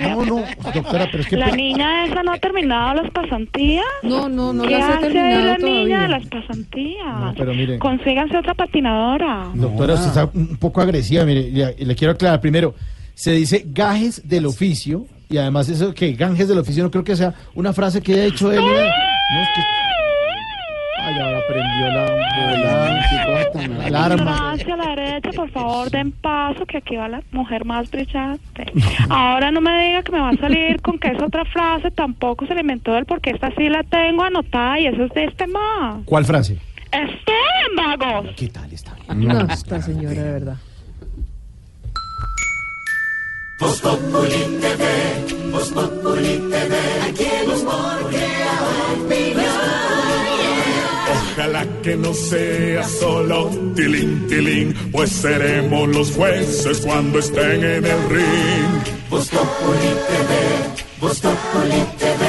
No, 0.00 0.24
no, 0.24 0.44
doctora, 0.74 1.08
pero 1.10 1.22
es 1.22 1.28
que. 1.28 1.36
La 1.36 1.50
niña 1.50 2.04
esa 2.06 2.22
no 2.22 2.32
ha 2.32 2.38
terminado 2.38 3.02
las 3.02 3.10
pasantías. 3.12 3.84
No, 4.02 4.28
no, 4.28 4.52
no 4.52 4.64
¿Qué 4.64 4.70
las 4.78 4.82
ha 4.82 4.94
hace 4.98 5.06
ahí 5.06 5.12
terminado 5.12 5.44
la 5.46 5.58
niña 5.58 5.96
todavía. 5.96 5.98
de 6.00 6.08
las 6.08 6.26
pasantías? 6.26 7.20
No, 7.20 7.34
pero 7.36 7.54
mire. 7.54 7.78
Consíganse 7.78 8.36
otra 8.36 8.54
patinadora. 8.54 9.46
Doctora, 9.54 9.94
usted 9.94 10.08
está 10.08 10.30
un 10.34 10.56
poco 10.58 10.80
agresiva. 10.80 11.24
Mire, 11.24 11.50
le, 11.50 11.74
le 11.86 11.94
quiero 11.94 12.12
aclarar. 12.12 12.40
Primero, 12.40 12.74
se 13.14 13.32
dice 13.32 13.64
gajes 13.66 14.28
del 14.28 14.46
oficio. 14.46 15.06
Y 15.30 15.38
además, 15.38 15.68
eso 15.70 15.94
que 15.94 16.12
ganjes 16.12 16.46
del 16.48 16.58
oficio 16.58 16.82
no 16.82 16.90
creo 16.90 17.04
que 17.04 17.16
sea 17.16 17.32
una 17.54 17.72
frase 17.72 18.02
que 18.02 18.12
haya 18.12 18.24
dicho 18.24 18.52
él. 18.52 18.60
No, 18.60 18.70
es 19.42 19.48
que. 19.54 19.60
Ay, 21.04 21.18
ahora 21.18 21.40
prendió 21.48 21.86
la, 21.88 22.06
la 23.78 23.86
alarma. 23.86 24.52
Hacia 24.52 24.76
la 24.76 24.94
derecha, 24.94 25.30
por 25.34 25.50
favor, 25.50 25.90
den 25.90 26.12
paso, 26.12 26.64
que 26.64 26.78
aquí 26.78 26.96
va 26.96 27.08
la 27.08 27.22
mujer 27.32 27.64
más 27.64 27.90
brillante. 27.90 28.72
Ahora 29.08 29.50
no 29.50 29.60
me 29.60 29.86
diga 29.86 30.02
que 30.02 30.12
me 30.12 30.20
va 30.20 30.30
a 30.30 30.36
salir 30.36 30.80
con 30.80 30.98
que 30.98 31.08
es 31.08 31.20
otra 31.20 31.44
frase, 31.46 31.90
tampoco 31.90 32.46
se 32.46 32.54
le 32.54 32.60
inventó 32.60 32.96
él, 32.96 33.04
porque 33.04 33.30
esta 33.30 33.50
sí 33.56 33.68
la 33.68 33.82
tengo 33.82 34.22
anotada 34.22 34.78
y 34.78 34.86
eso 34.86 35.04
es 35.04 35.10
de 35.12 35.24
este 35.24 35.46
más. 35.48 36.04
¿Cuál 36.04 36.24
frase? 36.24 36.58
¡Estén, 36.92 37.76
vagos! 37.76 38.30
¿Qué 38.36 38.48
tal 38.48 38.72
está? 38.72 38.94
No, 39.12 39.40
esta 39.52 39.82
señora, 39.82 40.22
de 40.22 40.32
verdad. 40.32 40.56
Voz 43.58 43.80
Populi 43.80 44.58
TV, 44.60 45.50
Voz 45.52 45.70
Populi 45.72 46.38
TV, 46.50 46.76
aquí 47.08 47.24
el 47.42 47.48
humor 47.50 48.10
crea 48.10 48.52
Ojalá 51.32 51.66
que 51.82 51.96
no 51.96 52.12
sea 52.12 52.84
solo 52.84 53.48
tilín, 53.74 54.26
tilín, 54.28 54.74
pues 54.92 55.10
seremos 55.10 55.88
los 55.88 56.12
jueces 56.12 56.82
cuando 56.82 57.20
estén 57.20 57.64
en 57.64 57.86
el 57.86 58.08
ring. 58.10 59.08
Voz 59.08 59.30
Populi 59.30 59.92
TV, 60.08 61.00
Voz 61.00 61.20
Populi 61.20 61.82
TV, 61.98 62.24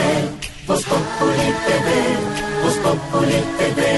Voz 0.65 0.85
Populi 0.85 1.51
TV, 1.65 2.63
Voz 2.63 2.77
Populi 2.77 3.35
TV. 3.57 3.93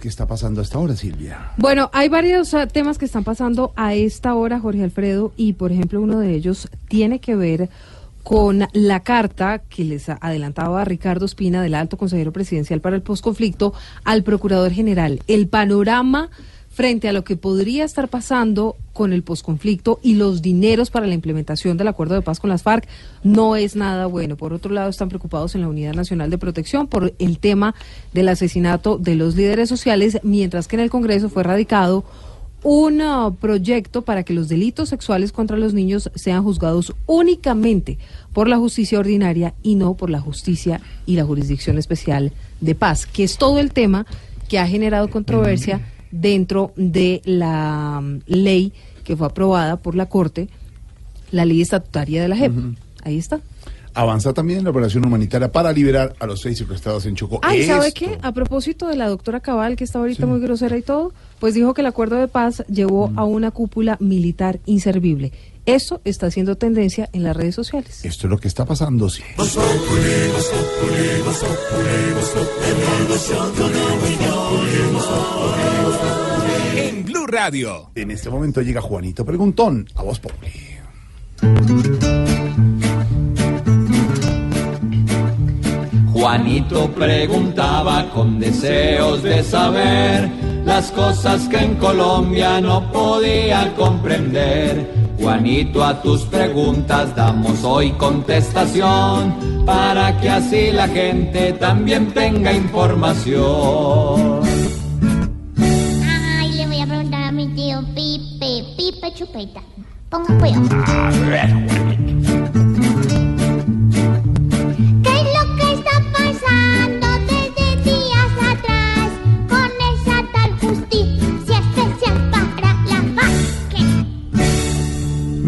¿Qué 0.00 0.08
está 0.08 0.26
pasando 0.26 0.60
hasta 0.60 0.76
ahora, 0.76 0.96
Silvia? 0.96 1.52
Bueno, 1.56 1.88
hay 1.92 2.08
varios 2.08 2.52
eh, 2.52 2.66
temas 2.66 2.98
que 2.98 3.04
están 3.04 3.22
pasando 3.22 3.72
a 3.76 3.94
esta 3.94 4.34
hora, 4.34 4.58
Jorge 4.58 4.82
Alfredo, 4.82 5.32
y 5.36 5.52
por 5.52 5.70
ejemplo 5.70 6.00
uno 6.00 6.18
de 6.18 6.34
ellos 6.34 6.68
tiene 6.88 7.20
que 7.20 7.36
ver 7.36 7.60
con 7.60 7.70
la 8.72 9.00
carta 9.00 9.58
que 9.58 9.84
les 9.84 10.08
adelantaba 10.08 10.84
Ricardo 10.84 11.26
Espina 11.26 11.62
del 11.62 11.74
alto 11.74 11.96
consejero 11.96 12.32
presidencial 12.32 12.80
para 12.80 12.96
el 12.96 13.02
posconflicto 13.02 13.74
al 14.04 14.22
procurador 14.22 14.72
general. 14.72 15.20
El 15.26 15.48
panorama 15.48 16.30
frente 16.74 17.08
a 17.08 17.12
lo 17.12 17.22
que 17.22 17.36
podría 17.36 17.84
estar 17.84 18.08
pasando 18.08 18.76
con 18.92 19.12
el 19.12 19.22
posconflicto 19.22 20.00
y 20.02 20.14
los 20.14 20.42
dineros 20.42 20.90
para 20.90 21.06
la 21.06 21.14
implementación 21.14 21.76
del 21.76 21.86
acuerdo 21.86 22.16
de 22.16 22.22
paz 22.22 22.40
con 22.40 22.50
las 22.50 22.64
FARC 22.64 22.88
no 23.22 23.54
es 23.54 23.76
nada 23.76 24.06
bueno. 24.06 24.36
Por 24.36 24.52
otro 24.52 24.72
lado, 24.72 24.90
están 24.90 25.08
preocupados 25.08 25.54
en 25.54 25.60
la 25.60 25.68
Unidad 25.68 25.94
Nacional 25.94 26.30
de 26.30 26.38
Protección 26.38 26.88
por 26.88 27.14
el 27.18 27.38
tema 27.38 27.76
del 28.12 28.28
asesinato 28.28 28.98
de 28.98 29.14
los 29.14 29.36
líderes 29.36 29.68
sociales, 29.68 30.18
mientras 30.24 30.66
que 30.66 30.74
en 30.74 30.80
el 30.80 30.90
Congreso 30.90 31.28
fue 31.28 31.44
radicado 31.44 32.04
un 32.64 33.02
uh, 33.02 33.34
proyecto 33.36 34.02
para 34.02 34.24
que 34.24 34.32
los 34.32 34.48
delitos 34.48 34.88
sexuales 34.88 35.32
contra 35.32 35.58
los 35.58 35.74
niños 35.74 36.10
sean 36.14 36.42
juzgados 36.42 36.94
únicamente 37.06 37.98
por 38.32 38.48
la 38.48 38.56
justicia 38.56 38.98
ordinaria 38.98 39.54
y 39.62 39.74
no 39.76 39.94
por 39.94 40.08
la 40.10 40.18
justicia 40.18 40.80
y 41.06 41.14
la 41.14 41.24
jurisdicción 41.24 41.78
especial 41.78 42.32
de 42.60 42.74
paz, 42.74 43.06
que 43.06 43.22
es 43.22 43.36
todo 43.36 43.60
el 43.60 43.72
tema 43.72 44.06
que 44.48 44.58
ha 44.58 44.66
generado 44.66 45.08
controversia 45.10 45.82
dentro 46.10 46.72
de 46.76 47.20
la 47.26 47.98
um, 48.00 48.20
ley 48.26 48.72
que 49.04 49.14
fue 49.16 49.26
aprobada 49.26 49.76
por 49.76 49.94
la 49.94 50.06
Corte, 50.06 50.48
la 51.30 51.44
ley 51.44 51.60
estatutaria 51.60 52.22
de 52.22 52.28
la 52.28 52.36
JEP. 52.36 52.52
Ahí 53.04 53.18
está. 53.18 53.40
Avanza 53.94 54.32
también 54.32 54.58
en 54.58 54.64
la 54.64 54.70
operación 54.70 55.06
humanitaria 55.06 55.52
para 55.52 55.72
liberar 55.72 56.14
a 56.18 56.26
los 56.26 56.40
seis 56.40 56.58
secuestrados 56.58 57.06
en 57.06 57.14
Chocó. 57.14 57.38
Ay, 57.42 57.64
¿sabe 57.64 57.88
Esto. 57.88 58.00
qué? 58.00 58.18
A 58.22 58.32
propósito 58.32 58.88
de 58.88 58.96
la 58.96 59.08
doctora 59.08 59.38
Cabal, 59.40 59.76
que 59.76 59.84
está 59.84 60.00
ahorita 60.00 60.26
muy 60.26 60.40
grosera 60.40 60.76
y 60.76 60.82
todo, 60.82 61.12
pues 61.38 61.54
dijo 61.54 61.74
que 61.74 61.82
el 61.82 61.86
acuerdo 61.86 62.16
de 62.16 62.26
paz 62.26 62.64
llevó 62.68 63.12
a 63.14 63.24
una 63.24 63.52
cúpula 63.52 63.96
militar 64.00 64.58
inservible. 64.66 65.32
Eso 65.66 66.00
está 66.04 66.26
haciendo 66.26 66.56
tendencia 66.56 67.08
en 67.12 67.22
las 67.22 67.36
redes 67.36 67.54
sociales. 67.54 68.04
Esto 68.04 68.26
es 68.26 68.30
lo 68.30 68.38
que 68.38 68.48
está 68.48 68.66
pasando, 68.66 69.08
sí. 69.08 69.22
En 76.76 77.04
Blue 77.04 77.26
Radio. 77.26 77.90
En 77.94 78.10
este 78.10 78.28
momento 78.28 78.60
llega 78.60 78.80
Juanito 78.80 79.24
Preguntón 79.24 79.88
a 79.94 80.02
Voz 80.02 80.18
Populi. 80.20 80.50
Juanito 86.24 86.88
preguntaba 86.88 88.08
con 88.08 88.40
deseos 88.40 89.22
de 89.22 89.42
saber 89.42 90.30
las 90.64 90.90
cosas 90.90 91.46
que 91.50 91.58
en 91.58 91.74
Colombia 91.74 92.62
no 92.62 92.90
podía 92.90 93.74
comprender. 93.74 94.90
Juanito, 95.20 95.84
a 95.84 96.00
tus 96.00 96.22
preguntas 96.22 97.14
damos 97.14 97.62
hoy 97.62 97.90
contestación 97.90 99.34
para 99.66 100.18
que 100.18 100.30
así 100.30 100.72
la 100.72 100.88
gente 100.88 101.52
también 101.52 102.10
tenga 102.14 102.54
información. 102.54 104.40
Ay, 106.40 106.52
le 106.56 106.66
voy 106.66 106.80
a 106.80 106.86
preguntar 106.86 107.24
a 107.24 107.32
mi 107.32 107.48
tío 107.48 107.84
Pipe, 107.94 108.64
Pipe 108.78 109.12
Chupeta. 109.12 109.60
Ponga 110.08 110.38
cuidado. 110.38 110.68
¿Qué 111.26 112.23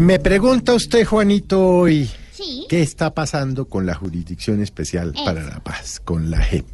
Me 0.07 0.19
pregunta 0.19 0.73
usted, 0.73 1.03
Juanito, 1.03 1.67
hoy, 1.67 2.09
Sí. 2.31 2.65
¿qué 2.69 2.81
está 2.81 3.13
pasando 3.13 3.65
con 3.65 3.85
la 3.85 3.93
Jurisdicción 3.93 4.61
Especial 4.61 5.11
para 5.25 5.43
la 5.43 5.59
Paz, 5.59 5.99
con 5.99 6.31
la 6.31 6.41
JEP? 6.41 6.65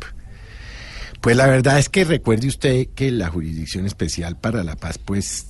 Pues 1.19 1.35
la 1.35 1.47
verdad 1.47 1.79
es 1.79 1.89
que 1.89 2.03
recuerde 2.03 2.47
usted 2.47 2.89
que 2.93 3.09
la 3.09 3.29
Jurisdicción 3.29 3.87
Especial 3.87 4.37
para 4.37 4.63
la 4.63 4.75
Paz, 4.75 4.99
pues, 4.99 5.47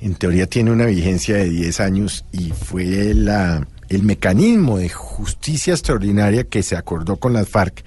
en 0.00 0.16
teoría 0.16 0.48
tiene 0.48 0.72
una 0.72 0.86
vigencia 0.86 1.36
de 1.36 1.50
10 1.50 1.78
años 1.78 2.24
y 2.32 2.50
fue 2.50 3.14
la, 3.14 3.64
el 3.90 4.02
mecanismo 4.02 4.78
de 4.78 4.88
justicia 4.88 5.72
extraordinaria 5.74 6.42
que 6.42 6.64
se 6.64 6.74
acordó 6.74 7.14
con 7.18 7.32
las 7.32 7.48
FARC 7.48 7.84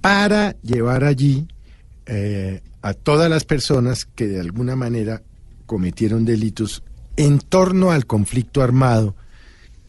para 0.00 0.56
llevar 0.62 1.04
allí 1.04 1.46
eh, 2.06 2.60
a 2.80 2.92
todas 2.92 3.30
las 3.30 3.44
personas 3.44 4.04
que 4.04 4.26
de 4.26 4.40
alguna 4.40 4.74
manera 4.74 5.22
cometieron 5.66 6.24
delitos 6.24 6.82
en 7.24 7.38
torno 7.38 7.90
al 7.90 8.06
conflicto 8.06 8.62
armado 8.62 9.14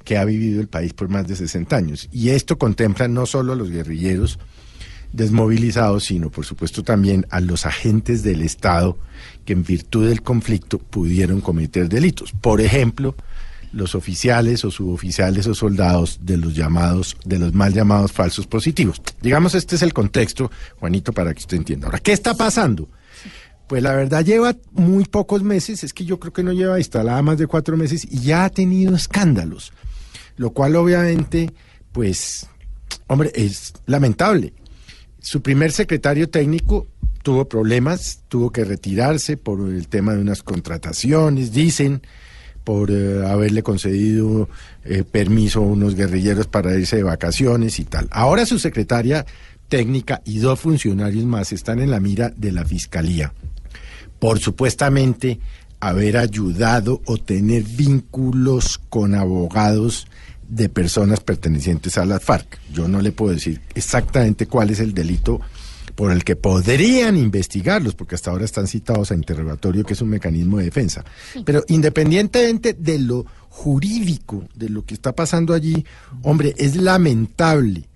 que 0.04 0.18
ha 0.18 0.26
vivido 0.26 0.62
el 0.62 0.68
país 0.68 0.94
por 0.94 1.10
más 1.10 1.28
de 1.28 1.36
60 1.36 1.76
años. 1.76 2.10
Y 2.12 2.30
esto 2.30 2.58
contempla 2.58 3.08
no 3.08 3.26
solo 3.26 3.54
a 3.54 3.56
los 3.56 3.70
guerrilleros 3.70 4.40
desmovilizados, 5.14 6.06
sino 6.06 6.30
por 6.30 6.46
supuesto 6.46 6.84
también 6.84 7.26
a 7.30 7.40
los 7.40 7.66
agentes 7.66 8.24
del 8.24 8.42
Estado 8.42 8.98
que 9.46 9.54
en 9.54 9.64
virtud 9.64 10.08
del 10.08 10.22
conflicto 10.22 10.80
pudieron 10.80 11.40
cometer 11.40 11.88
delitos. 11.88 12.34
Por 12.42 12.62
ejemplo, 12.62 13.16
los 13.72 13.96
oficiales 13.96 14.66
o 14.66 14.72
suboficiales 14.72 15.48
o 15.48 15.56
soldados 15.56 16.20
de 16.22 16.38
los 16.38 16.56
llamados, 16.56 17.18
de 17.26 17.40
los 17.40 17.54
mal 17.54 17.74
llamados 17.74 18.12
falsos 18.12 18.48
positivos. 18.48 19.02
Digamos, 19.22 19.56
este 19.56 19.76
es 19.76 19.82
el 19.82 19.94
contexto, 19.94 20.52
Juanito, 20.80 21.14
para 21.14 21.34
que 21.34 21.40
usted 21.40 21.58
entienda. 21.58 21.88
Ahora, 21.88 22.00
¿qué 22.00 22.12
está 22.12 22.36
pasando? 22.36 22.88
Pues 23.74 23.82
la 23.82 23.96
verdad 23.96 24.24
lleva 24.24 24.56
muy 24.74 25.04
pocos 25.06 25.42
meses, 25.42 25.84
es 25.84 25.94
que 25.94 26.06
yo 26.06 26.20
creo 26.20 26.32
que 26.32 26.44
no 26.44 26.54
lleva 26.54 26.78
instalada 26.78 27.20
más 27.24 27.40
de 27.40 27.48
cuatro 27.48 27.76
meses 27.76 28.06
y 28.08 28.20
ya 28.20 28.46
ha 28.46 28.50
tenido 28.52 28.96
escándalos, 28.96 29.74
lo 30.38 30.52
cual 30.52 30.76
obviamente, 30.76 31.52
pues, 31.92 32.46
hombre, 33.08 33.32
es 33.34 33.74
lamentable. 33.88 34.54
Su 35.20 35.42
primer 35.42 35.72
secretario 35.72 36.30
técnico 36.30 36.86
tuvo 37.24 37.50
problemas, 37.50 38.20
tuvo 38.28 38.52
que 38.52 38.64
retirarse 38.64 39.38
por 39.38 39.68
el 39.68 39.88
tema 39.88 40.14
de 40.14 40.22
unas 40.22 40.44
contrataciones, 40.44 41.52
dicen, 41.52 42.04
por 42.64 42.92
eh, 42.92 43.26
haberle 43.26 43.64
concedido 43.64 44.50
eh, 44.84 45.04
permiso 45.04 45.62
a 45.62 45.64
unos 45.64 45.96
guerrilleros 45.96 46.46
para 46.46 46.78
irse 46.78 46.98
de 46.98 47.04
vacaciones 47.04 47.80
y 47.80 47.86
tal. 47.86 48.08
Ahora 48.12 48.46
su 48.46 48.60
secretaria 48.60 49.26
técnica 49.68 50.22
y 50.26 50.38
dos 50.38 50.60
funcionarios 50.60 51.26
más 51.26 51.52
están 51.52 51.80
en 51.80 51.90
la 51.90 52.00
mira 52.00 52.30
de 52.38 52.52
la 52.52 52.66
fiscalía 52.66 53.34
por 54.24 54.40
supuestamente 54.40 55.42
haber 55.82 56.16
ayudado 56.16 57.02
o 57.08 57.18
tener 57.18 57.64
vínculos 57.64 58.80
con 58.88 59.16
abogados 59.16 60.08
de 60.48 60.70
personas 60.70 61.20
pertenecientes 61.20 61.98
a 61.98 62.06
las 62.06 62.24
FARC. 62.24 62.58
Yo 62.72 62.88
no 62.88 63.02
le 63.02 63.12
puedo 63.12 63.34
decir 63.34 63.60
exactamente 63.76 64.46
cuál 64.46 64.70
es 64.70 64.80
el 64.80 64.94
delito 64.94 65.42
por 65.96 66.14
el 66.14 66.24
que 66.24 66.38
podrían 66.38 67.18
investigarlos, 67.18 67.96
porque 67.96 68.16
hasta 68.16 68.32
ahora 68.32 68.46
están 68.46 68.68
citados 68.68 69.12
a 69.12 69.16
interrogatorio, 69.16 69.84
que 69.84 69.92
es 69.92 70.02
un 70.02 70.12
mecanismo 70.12 70.60
de 70.60 70.64
defensa. 70.64 71.04
Pero 71.44 71.66
independientemente 71.68 72.78
de 72.80 73.00
lo 73.00 73.26
jurídico, 73.50 74.46
de 74.56 74.70
lo 74.70 74.86
que 74.86 74.94
está 74.94 75.12
pasando 75.12 75.54
allí, 75.54 75.86
hombre, 76.22 76.56
es 76.58 76.78
lamentable 76.78 77.90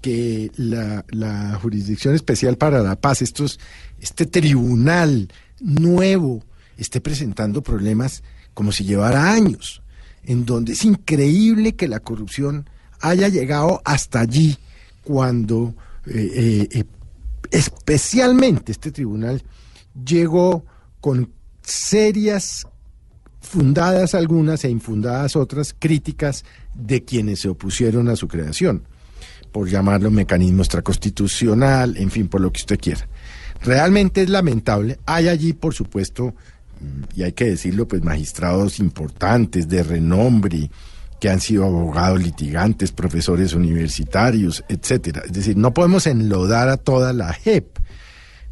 que 0.00 0.50
la, 0.56 1.58
Jurisdicción 1.60 2.14
Especial 2.14 2.56
para 2.56 2.82
la 2.82 2.96
Paz, 2.96 3.22
estos, 3.22 3.60
este 4.00 4.26
tribunal 4.26 5.32
nuevo, 5.60 6.44
esté 6.76 7.00
presentando 7.00 7.62
problemas 7.62 8.22
como 8.54 8.72
si 8.72 8.84
llevara 8.84 9.32
años, 9.32 9.82
en 10.24 10.44
donde 10.44 10.72
es 10.72 10.84
increíble 10.84 11.74
que 11.74 11.88
la 11.88 12.00
corrupción 12.00 12.68
haya 13.00 13.28
llegado 13.28 13.80
hasta 13.84 14.20
allí 14.20 14.56
cuando 15.02 15.74
eh, 16.06 16.30
eh, 16.34 16.68
eh, 16.72 16.84
especialmente 17.50 18.72
este 18.72 18.92
tribunal 18.92 19.42
llegó 20.04 20.64
con 21.00 21.32
serias 21.62 22.66
fundadas 23.40 24.14
algunas 24.14 24.64
e 24.64 24.70
infundadas 24.70 25.36
otras 25.36 25.74
críticas 25.76 26.44
de 26.74 27.04
quienes 27.04 27.40
se 27.40 27.48
opusieron 27.48 28.08
a 28.08 28.16
su 28.16 28.28
creación, 28.28 28.84
por 29.52 29.68
llamarlo 29.68 30.10
mecanismo 30.10 30.62
extraconstitucional, 30.62 31.96
en 31.96 32.10
fin, 32.10 32.28
por 32.28 32.40
lo 32.40 32.52
que 32.52 32.60
usted 32.60 32.78
quiera. 32.78 33.06
Realmente 33.62 34.22
es 34.22 34.30
lamentable. 34.30 34.98
Hay 35.06 35.28
allí, 35.28 35.52
por 35.52 35.74
supuesto, 35.74 36.34
mm, 36.80 37.02
y 37.14 37.22
hay 37.24 37.32
que 37.32 37.46
decirlo, 37.46 37.86
pues 37.86 38.02
magistrados 38.02 38.78
importantes 38.78 39.68
de 39.68 39.82
renombre 39.82 40.70
que 41.20 41.28
han 41.28 41.40
sido 41.40 41.66
abogados 41.66 42.22
litigantes, 42.22 42.92
profesores 42.92 43.52
universitarios, 43.52 44.64
etcétera. 44.68 45.22
Es 45.26 45.32
decir, 45.32 45.56
no 45.56 45.74
podemos 45.74 46.06
enlodar 46.06 46.70
a 46.70 46.78
toda 46.78 47.12
la 47.12 47.32
JEP, 47.32 47.78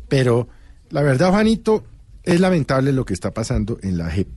pero 0.08 0.48
la 0.90 1.02
verdad, 1.02 1.30
Juanito, 1.30 1.84
es 2.22 2.40
lamentable 2.40 2.92
lo 2.92 3.06
que 3.06 3.14
está 3.14 3.32
pasando 3.32 3.78
en 3.82 3.96
la 3.96 4.10
JEP. 4.10 4.28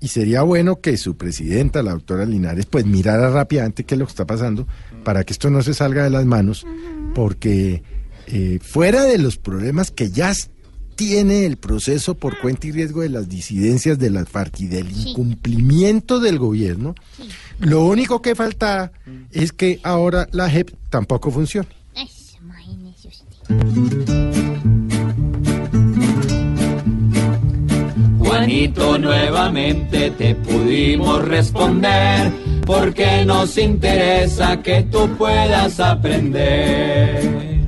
Y 0.00 0.08
sería 0.08 0.42
bueno 0.42 0.80
que 0.80 0.96
su 0.96 1.16
presidenta, 1.16 1.82
la 1.82 1.92
doctora 1.92 2.26
Linares, 2.26 2.66
pues 2.66 2.84
mirara 2.84 3.30
rápidamente 3.30 3.84
qué 3.84 3.94
es 3.94 3.98
lo 3.98 4.06
que 4.06 4.10
está 4.10 4.26
pasando 4.26 4.66
para 5.04 5.24
que 5.24 5.32
esto 5.32 5.50
no 5.50 5.62
se 5.62 5.74
salga 5.74 6.04
de 6.04 6.10
las 6.10 6.26
manos, 6.26 6.66
porque 7.14 7.82
eh, 8.26 8.58
fuera 8.62 9.04
de 9.04 9.18
los 9.18 9.36
problemas 9.38 9.90
que 9.90 10.10
ya 10.10 10.32
tiene 10.96 11.46
el 11.46 11.58
proceso 11.58 12.14
por 12.14 12.40
cuenta 12.40 12.66
y 12.66 12.72
riesgo 12.72 13.02
de 13.02 13.10
las 13.10 13.28
disidencias 13.28 13.98
de 13.98 14.10
las 14.10 14.28
FARC 14.28 14.60
y 14.60 14.66
del 14.66 14.90
incumplimiento 14.90 16.18
del 16.18 16.38
gobierno, 16.38 16.94
lo 17.60 17.84
único 17.84 18.22
que 18.22 18.34
falta 18.34 18.92
es 19.30 19.52
que 19.52 19.78
ahora 19.82 20.26
la 20.32 20.50
JEP 20.50 20.70
tampoco 20.90 21.30
funcione. 21.30 21.68
Eso, 21.94 22.38
imagínese 22.42 23.08
usted. 23.08 24.35
Juanito, 28.36 28.98
nuevamente 28.98 30.10
te 30.10 30.34
pudimos 30.34 31.24
responder, 31.24 32.30
porque 32.66 33.24
nos 33.24 33.56
interesa 33.56 34.60
que 34.62 34.82
tú 34.82 35.08
puedas 35.16 35.80
aprender. 35.80 37.62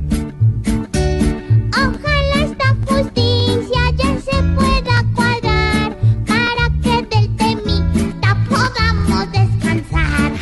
Ojalá 1.73 2.45
esta 2.45 2.77
justicia 2.87 3.81
ya 3.97 4.21
se 4.21 4.43
pueda 4.57 5.03
cuadrar 5.15 5.97
para 6.27 6.69
que 6.83 6.97
del 7.17 7.35
temita 7.37 8.37
podamos 8.51 9.33
descansar. 9.33 10.33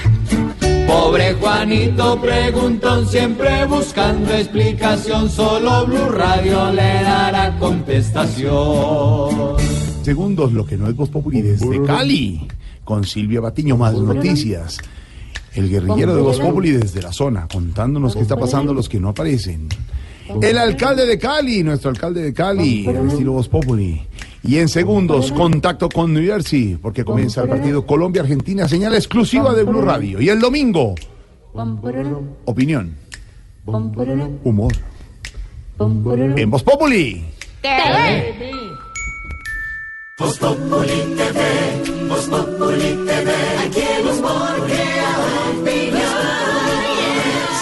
Pobre 0.88 1.34
Juanito 1.34 2.20
preguntón, 2.20 3.06
siempre 3.06 3.64
buscando 3.66 4.34
explicación, 4.34 5.30
solo 5.30 5.86
Blue 5.86 6.10
Radio 6.10 6.72
le 6.72 7.04
dará 7.04 7.56
contestación. 7.60 9.86
Segundos, 10.07 10.52
lo 10.52 10.64
que 10.64 10.76
no 10.76 10.86
es 10.86 10.94
Voz 10.94 11.09
Populi 11.09 11.42
desde 11.42 11.82
Cali, 11.82 12.46
con 12.84 13.02
Silvia 13.02 13.40
Batiño, 13.40 13.76
más 13.76 13.92
noticias. 13.94 14.78
El 15.52 15.68
guerrillero 15.68 16.14
de 16.14 16.22
Voz 16.22 16.38
Populi 16.38 16.70
desde 16.70 17.02
la 17.02 17.12
zona, 17.12 17.48
contándonos 17.52 18.14
qué 18.14 18.22
está 18.22 18.36
pasando 18.36 18.72
los 18.72 18.88
que 18.88 19.00
no 19.00 19.09
aparecen. 19.09 19.68
El 20.40 20.59
alcalde 20.59 21.07
de 21.07 21.18
Cali, 21.18 21.64
nuestro 21.64 21.90
alcalde 21.90 22.22
de 22.22 22.32
Cali, 22.32 22.86
al 22.86 23.09
estilo 23.09 23.32
Voz 23.32 23.48
Populi. 23.48 24.00
Y 24.44 24.59
en 24.59 24.68
segundos, 24.68 25.32
contacto 25.32 25.88
con 25.88 26.14
New 26.14 26.22
Jersey, 26.22 26.78
porque 26.80 27.04
comienza 27.04 27.42
el 27.42 27.48
partido 27.48 27.84
Colombia-Argentina, 27.84 28.68
señal 28.68 28.94
exclusiva 28.94 29.54
de 29.54 29.64
Blue 29.64 29.80
Radio. 29.80 30.20
Y 30.20 30.28
el 30.28 30.38
domingo, 30.38 30.94
opinión, 32.44 32.94
humor. 34.44 34.72
En 36.36 36.48
Voz 36.48 36.62
Populi. 36.62 37.24
Voz 40.18 40.38
Populi 40.38 41.14
TV, 41.14 42.08
Voz 42.08 42.24
Populi 42.24 43.04
TV, 43.04 43.30
aquí 43.66 43.84
Humor 44.00 44.56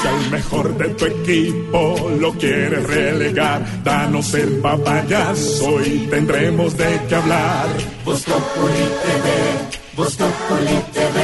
Si 0.00 0.06
al 0.06 0.30
mejor 0.30 0.78
de 0.78 0.88
tu 0.90 1.04
equipo 1.04 2.10
lo 2.20 2.32
quieres 2.34 2.86
relegar, 2.86 3.82
danos 3.82 4.32
el 4.34 4.60
papayazo 4.60 5.82
y 5.84 6.06
tendremos 6.08 6.76
de 6.76 7.00
qué 7.08 7.14
hablar. 7.16 7.66
Voz 8.04 8.22
Populi 8.22 8.84
TV, 9.02 9.26
Voz 9.96 10.14
Populi 10.14 10.78
TV, 10.92 11.18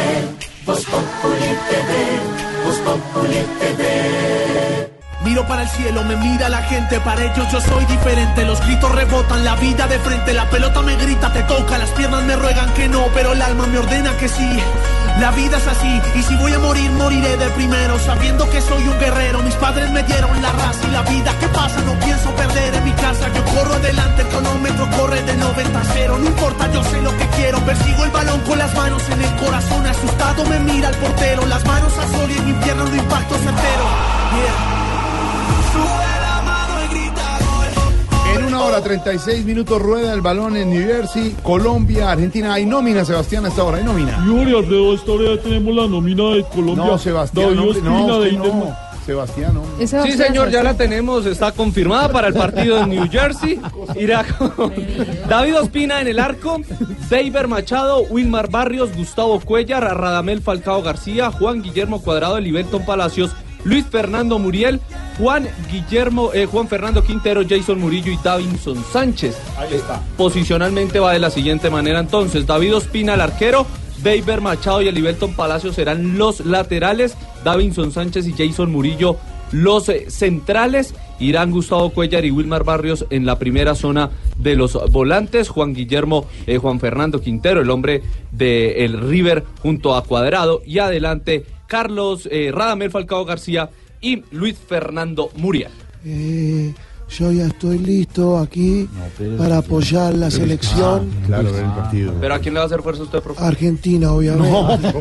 Voz 0.66 0.84
Populi 0.84 1.50
TV, 1.70 2.64
Voz 2.64 2.78
Populi 2.78 3.40
TV. 3.60 4.39
Miro 5.22 5.46
para 5.46 5.62
el 5.62 5.68
cielo, 5.68 6.02
me 6.02 6.16
mira 6.16 6.48
la 6.48 6.62
gente, 6.62 6.98
para 7.00 7.22
ellos 7.22 7.46
yo 7.52 7.60
soy 7.60 7.84
diferente. 7.84 8.42
Los 8.46 8.58
gritos 8.62 8.90
rebotan, 8.90 9.44
la 9.44 9.54
vida 9.56 9.86
de 9.86 9.98
frente, 9.98 10.32
la 10.32 10.48
pelota 10.48 10.80
me 10.80 10.96
grita, 10.96 11.30
te 11.30 11.42
toca, 11.42 11.76
las 11.76 11.90
piernas 11.90 12.22
me 12.24 12.36
ruegan 12.36 12.72
que 12.72 12.88
no, 12.88 13.04
pero 13.12 13.32
el 13.32 13.42
alma 13.42 13.66
me 13.66 13.78
ordena 13.78 14.16
que 14.16 14.28
sí. 14.28 14.48
La 15.18 15.30
vida 15.32 15.58
es 15.58 15.66
así, 15.66 16.00
y 16.14 16.22
si 16.22 16.34
voy 16.36 16.54
a 16.54 16.58
morir, 16.58 16.90
moriré 16.92 17.36
de 17.36 17.50
primero, 17.50 17.98
sabiendo 17.98 18.48
que 18.48 18.62
soy 18.62 18.88
un 18.88 18.98
guerrero. 18.98 19.42
Mis 19.42 19.56
padres 19.56 19.90
me 19.90 20.02
dieron 20.04 20.40
la 20.40 20.52
raza 20.52 20.88
y 20.88 20.90
la 20.90 21.02
vida. 21.02 21.34
¿Qué 21.38 21.48
pasa? 21.48 21.82
No 21.82 21.92
pienso 21.98 22.30
perder 22.34 22.74
en 22.76 22.84
mi 22.84 22.92
casa. 22.92 23.28
Yo 23.34 23.44
corro 23.44 23.74
adelante, 23.74 24.22
el 24.22 24.28
cronómetro 24.28 24.88
corre 24.96 25.22
de 25.22 25.36
90 25.36 25.78
a 25.78 25.84
0. 25.84 26.18
No 26.18 26.26
importa, 26.26 26.72
yo 26.72 26.82
sé 26.84 27.02
lo 27.02 27.14
que 27.18 27.26
quiero. 27.36 27.58
Persigo 27.66 28.04
el 28.04 28.10
balón 28.10 28.40
con 28.40 28.56
las 28.56 28.74
manos 28.74 29.02
en 29.10 29.20
el 29.20 29.36
corazón. 29.36 29.86
Asustado 29.86 30.46
me 30.46 30.60
mira 30.60 30.88
el 30.88 30.96
portero, 30.96 31.44
las 31.44 31.62
manos 31.66 31.92
a 31.98 32.08
sol 32.08 32.30
y 32.30 32.38
en 32.38 32.46
mi 32.46 32.52
pierna 32.54 32.84
un 32.84 32.96
impacto 32.96 33.09
gol. 38.80 38.90
En 38.90 38.98
una 38.98 39.02
hora 39.02 39.02
36 39.02 39.44
minutos 39.44 39.82
rueda 39.82 40.12
el 40.14 40.20
balón 40.20 40.56
en 40.56 40.70
New 40.70 40.86
Jersey, 40.86 41.36
Colombia, 41.42 42.10
Argentina. 42.10 42.54
Hay 42.54 42.66
nómina, 42.66 43.04
Sebastián, 43.04 43.44
a 43.44 43.48
esta 43.48 43.64
hora. 43.64 43.78
Hay 43.78 43.84
nómina. 43.84 44.24
Yuri, 44.24 44.56
Alfredo, 44.56 44.94
esta 44.94 45.12
hora 45.12 45.34
ya 45.34 45.42
tenemos 45.42 45.74
la 45.74 45.86
nómina 45.86 46.30
de 46.30 46.44
Colombia. 46.44 46.84
No, 46.84 46.98
Sebastián, 46.98 47.58
hombre, 47.58 47.80
no, 47.82 48.20
de 48.20 48.32
no. 48.32 48.90
Sebastián, 49.06 49.56
hombre. 49.56 49.86
Sí, 49.86 50.12
señor, 50.12 50.50
ya 50.50 50.62
la 50.62 50.74
tenemos, 50.74 51.26
está 51.26 51.52
confirmada 51.52 52.12
para 52.12 52.28
el 52.28 52.34
partido 52.34 52.78
en 52.78 52.90
New 52.90 53.08
Jersey. 53.10 53.60
Irá 53.98 54.24
con 54.24 54.72
David 55.28 55.58
Ospina 55.58 56.00
en 56.00 56.08
el 56.08 56.18
arco, 56.18 56.60
David 57.08 57.46
Machado, 57.48 58.02
Wilmar 58.10 58.50
Barrios, 58.50 58.94
Gustavo 58.94 59.40
Cuellar, 59.40 59.82
Radamel 59.82 60.42
Falcao 60.42 60.82
García, 60.82 61.32
Juan 61.32 61.62
Guillermo 61.62 62.02
Cuadrado, 62.02 62.38
Livelton 62.38 62.84
Palacios, 62.84 63.32
Luis 63.64 63.84
Fernando 63.86 64.38
Muriel, 64.38 64.80
Juan 65.18 65.48
Guillermo, 65.70 66.30
eh, 66.32 66.46
Juan 66.46 66.68
Fernando 66.68 67.02
Quintero, 67.02 67.42
Jason 67.48 67.78
Murillo 67.78 68.12
y 68.12 68.18
Davinson 68.22 68.82
Sánchez. 68.92 69.36
Ahí 69.58 69.74
está. 69.74 70.02
Posicionalmente 70.16 70.98
va 71.00 71.12
de 71.12 71.18
la 71.18 71.30
siguiente 71.30 71.70
manera 71.70 72.00
entonces. 72.00 72.46
David 72.46 72.76
Ospina 72.76 73.14
el 73.14 73.20
arquero, 73.20 73.66
David 74.02 74.40
Machado 74.40 74.82
y 74.82 74.88
Elivelton 74.88 75.34
Palacio 75.34 75.72
serán 75.72 76.16
los 76.16 76.44
laterales, 76.46 77.16
Davinson 77.44 77.92
Sánchez 77.92 78.26
y 78.26 78.32
Jason 78.32 78.70
Murillo 78.70 79.16
los 79.52 79.88
eh, 79.88 80.06
centrales, 80.10 80.94
irán 81.18 81.50
Gustavo 81.50 81.90
Cuellar 81.90 82.24
y 82.24 82.30
Wilmar 82.30 82.64
Barrios 82.64 83.06
en 83.10 83.26
la 83.26 83.38
primera 83.38 83.74
zona 83.74 84.10
de 84.36 84.56
los 84.56 84.78
volantes, 84.90 85.48
Juan 85.48 85.74
Guillermo, 85.74 86.26
eh, 86.46 86.58
Juan 86.58 86.80
Fernando 86.80 87.20
Quintero, 87.20 87.60
el 87.60 87.70
hombre 87.70 88.02
del 88.30 89.00
River 89.00 89.44
junto 89.62 89.94
a 89.94 90.04
Cuadrado 90.04 90.62
y 90.64 90.78
adelante 90.78 91.44
Carlos 91.70 92.28
eh, 92.32 92.50
Radamel 92.52 92.90
Falcao 92.90 93.24
García 93.24 93.70
y 94.00 94.24
Luis 94.32 94.58
Fernando 94.58 95.30
Muriel. 95.36 95.70
Eh, 96.04 96.74
yo 97.08 97.30
ya 97.30 97.46
estoy 97.46 97.78
listo 97.78 98.38
aquí 98.38 98.88
para 99.38 99.58
apoyar 99.58 100.14
la 100.14 100.32
selección 100.32 101.08
Claro, 101.26 101.52
ver 101.52 101.64
el 101.64 101.70
partido. 101.70 102.14
¿Pero 102.20 102.34
a 102.34 102.38
quién 102.40 102.54
le 102.54 102.58
va 102.58 102.64
a 102.64 102.66
hacer 102.66 102.82
fuerza 102.82 103.04
usted, 103.04 103.20
profe? 103.20 103.44
argentina, 103.44 104.12
obviamente. 104.12 104.92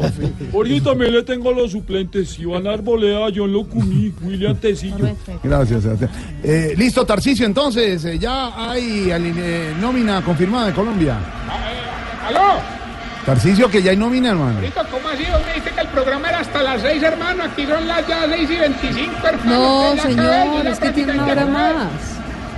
Por 0.52 0.66
ahí 0.68 0.80
también 0.80 1.12
le 1.12 1.24
tengo 1.24 1.50
a 1.50 1.54
los 1.54 1.72
suplentes. 1.72 2.38
Iván 2.38 2.68
Arboleda, 2.68 3.28
John 3.36 3.52
Locumí, 3.52 4.14
William 4.22 4.56
Tecillo. 4.56 5.10
Gracias, 5.44 5.82
Sebastián. 5.82 6.12
Eh, 6.44 6.76
listo, 6.78 7.04
Tarcicio, 7.04 7.48
entonces, 7.48 8.06
eh, 8.06 8.20
ya 8.20 8.70
hay 8.70 9.12
nómina 9.82 10.24
confirmada 10.24 10.68
de 10.68 10.74
Colombia. 10.74 11.18
¿Aló? 12.28 12.79
Tarcicio, 13.30 13.70
que 13.70 13.84
ya 13.84 13.92
hay 13.92 13.98
nómina, 13.98 14.32
hermano. 14.32 14.60
¿cómo 14.90 15.08
así? 15.08 15.24
¿Dónde 15.24 15.50
dijiste 15.50 15.70
que 15.70 15.82
el 15.82 15.88
programa 15.90 16.30
era 16.30 16.40
hasta 16.40 16.64
las 16.64 16.82
6, 16.82 17.04
hermano? 17.04 17.44
Aquí 17.44 17.64
son 17.68 17.88
las 17.88 18.08
ya 18.08 18.26
6 18.28 18.50
y 18.50 18.56
25, 18.56 19.28
hermano. 19.28 19.94
No, 19.96 20.02
señor, 20.02 20.66
es 20.66 20.80
que 20.80 20.90
tiene 20.90 21.14
una 21.14 21.26
hora 21.28 21.46
más. 21.46 21.92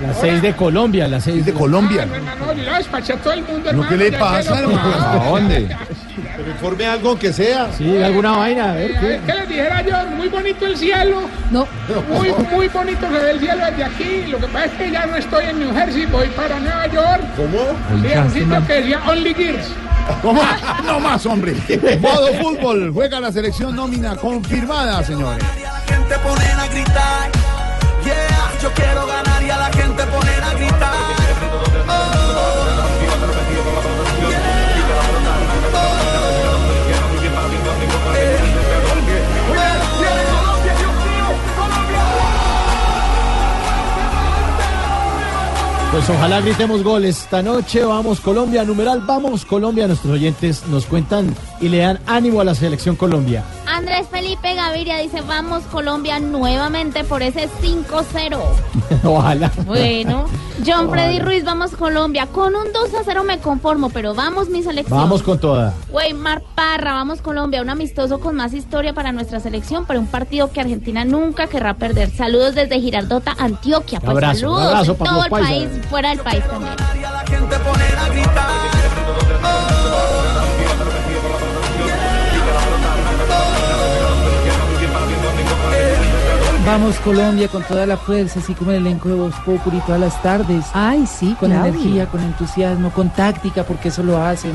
Las 0.00 0.18
seis 0.18 0.40
de 0.40 0.56
Colombia, 0.56 1.06
las 1.06 1.24
seis 1.24 1.44
de 1.44 1.52
Colombia. 1.52 2.06
No, 2.06 2.14
hermano, 2.14 2.54
yo 2.54 2.62
lo 2.64 2.74
despaché 2.74 3.12
a 3.12 3.16
todo 3.18 3.34
el 3.34 3.42
mundo, 3.42 3.64
¿No 3.64 3.84
hermano. 3.84 3.88
qué 3.90 3.96
le 3.96 4.12
pasa, 4.18 4.58
hermano? 4.58 4.94
¿A 4.94 5.28
dónde? 5.28 5.76
Pero 6.36 6.50
informe 6.50 6.86
algo 6.86 7.18
que 7.18 7.32
sea. 7.32 7.70
Sí, 7.76 8.02
alguna 8.02 8.32
vaina, 8.32 8.72
a 8.72 8.74
ver 8.74 8.92
ver, 9.00 9.20
¿Qué 9.20 9.34
les 9.34 9.48
dijera 9.48 9.82
yo? 9.82 10.16
Muy 10.16 10.28
bonito 10.28 10.66
el 10.66 10.76
cielo. 10.76 11.22
No. 11.50 11.66
Muy, 12.08 12.32
muy 12.50 12.68
bonito 12.68 13.06
se 13.06 13.18
ve 13.18 13.30
el 13.30 13.40
cielo 13.40 13.64
desde 13.66 13.84
aquí. 13.84 14.26
Lo 14.28 14.38
que 14.38 14.46
pasa 14.46 14.64
es 14.66 14.72
que 14.72 14.90
ya 14.90 15.06
no 15.06 15.16
estoy 15.16 15.44
en 15.46 15.58
New 15.58 15.74
Jersey, 15.74 16.06
voy 16.06 16.28
para 16.28 16.58
Nueva 16.58 16.86
York. 16.86 17.22
¿Cómo? 17.36 17.58
Sí, 18.02 18.18
un 18.18 18.30
sitio 18.30 18.66
que 18.66 18.72
decía 18.74 19.00
Only 19.06 19.34
Gears. 19.34 19.68
¿Cómo? 20.20 20.42
No 20.84 21.00
más, 21.00 21.24
hombre. 21.26 21.54
Modo 22.00 22.32
fútbol. 22.34 22.92
Juega 22.92 23.20
la 23.20 23.30
selección 23.30 23.76
nómina 23.76 24.16
confirmada, 24.16 25.02
señores. 25.02 25.44
La 25.62 25.94
gente 25.94 26.14
ponen 26.18 26.58
a 26.58 26.66
gritar. 26.66 27.30
Yeah, 28.04 28.52
yo 28.60 28.70
quiero 28.72 29.06
ganar 29.06 29.42
y 29.42 29.50
a 29.50 29.58
la 29.58 29.72
gente 29.72 30.02
ponen 30.04 30.42
a 30.42 30.54
gritar. 30.54 31.01
Pues 45.92 46.08
ojalá 46.08 46.40
gritemos 46.40 46.82
goles 46.82 47.18
esta 47.18 47.42
noche. 47.42 47.84
Vamos 47.84 48.18
Colombia, 48.18 48.64
numeral, 48.64 49.02
vamos 49.06 49.44
Colombia. 49.44 49.86
Nuestros 49.86 50.14
oyentes 50.14 50.66
nos 50.68 50.86
cuentan 50.86 51.36
y 51.60 51.68
le 51.68 51.78
dan 51.78 52.00
ánimo 52.06 52.40
a 52.40 52.44
la 52.44 52.54
selección 52.54 52.96
Colombia. 52.96 53.44
Andrés 53.72 54.06
Felipe 54.10 54.54
Gaviria 54.54 54.98
dice, 54.98 55.22
vamos 55.22 55.62
Colombia 55.64 56.20
nuevamente 56.20 57.04
por 57.04 57.22
ese 57.22 57.48
5-0. 57.48 58.38
ojalá. 59.04 59.50
Bueno, 59.64 60.26
John 60.66 60.90
Freddy. 60.90 61.20
Ruiz, 61.20 61.42
vamos 61.42 61.70
Colombia. 61.70 62.26
Con 62.26 62.54
un 62.54 62.66
2-0 62.66 63.24
me 63.24 63.38
conformo, 63.38 63.88
pero 63.88 64.14
vamos 64.14 64.50
mi 64.50 64.62
selección. 64.62 64.98
Vamos 64.98 65.22
con 65.22 65.38
toda. 65.38 65.72
Weimar 65.90 66.42
Parra, 66.54 66.92
vamos 66.92 67.22
Colombia, 67.22 67.62
un 67.62 67.70
amistoso 67.70 68.20
con 68.20 68.36
más 68.36 68.52
historia 68.52 68.92
para 68.92 69.10
nuestra 69.10 69.40
selección, 69.40 69.86
pero 69.86 70.00
un 70.00 70.06
partido 70.06 70.52
que 70.52 70.60
Argentina 70.60 71.06
nunca 71.06 71.46
querrá 71.46 71.72
perder. 71.72 72.10
Saludos 72.10 72.54
desde 72.54 72.78
Girardota, 72.78 73.34
Antioquia. 73.38 74.00
Pues 74.00 74.10
Abrazo, 74.10 74.40
saludos 74.40 74.64
abrazo 74.66 74.92
en 74.92 74.98
para 74.98 75.10
todo 75.10 75.24
el 75.24 75.30
paisas. 75.30 75.50
país, 75.50 75.68
fuera 75.88 76.10
del 76.10 76.20
país 76.20 76.44
también. 76.46 76.76
Vamos 86.64 86.96
Colombia 87.00 87.48
con 87.48 87.62
toda 87.64 87.86
la 87.86 87.96
fuerza, 87.96 88.38
así 88.38 88.54
como 88.54 88.70
el 88.70 88.78
elenco 88.78 89.08
de 89.08 89.16
Voz 89.16 89.34
Populi 89.44 89.80
todas 89.84 90.00
las 90.00 90.22
tardes. 90.22 90.64
Ay, 90.72 91.06
sí, 91.06 91.34
Con 91.40 91.50
Claudia. 91.50 91.68
energía, 91.70 92.06
con 92.06 92.22
entusiasmo, 92.22 92.90
con 92.92 93.10
táctica, 93.10 93.64
porque 93.64 93.88
eso 93.88 94.02
lo 94.04 94.22
hacen. 94.22 94.52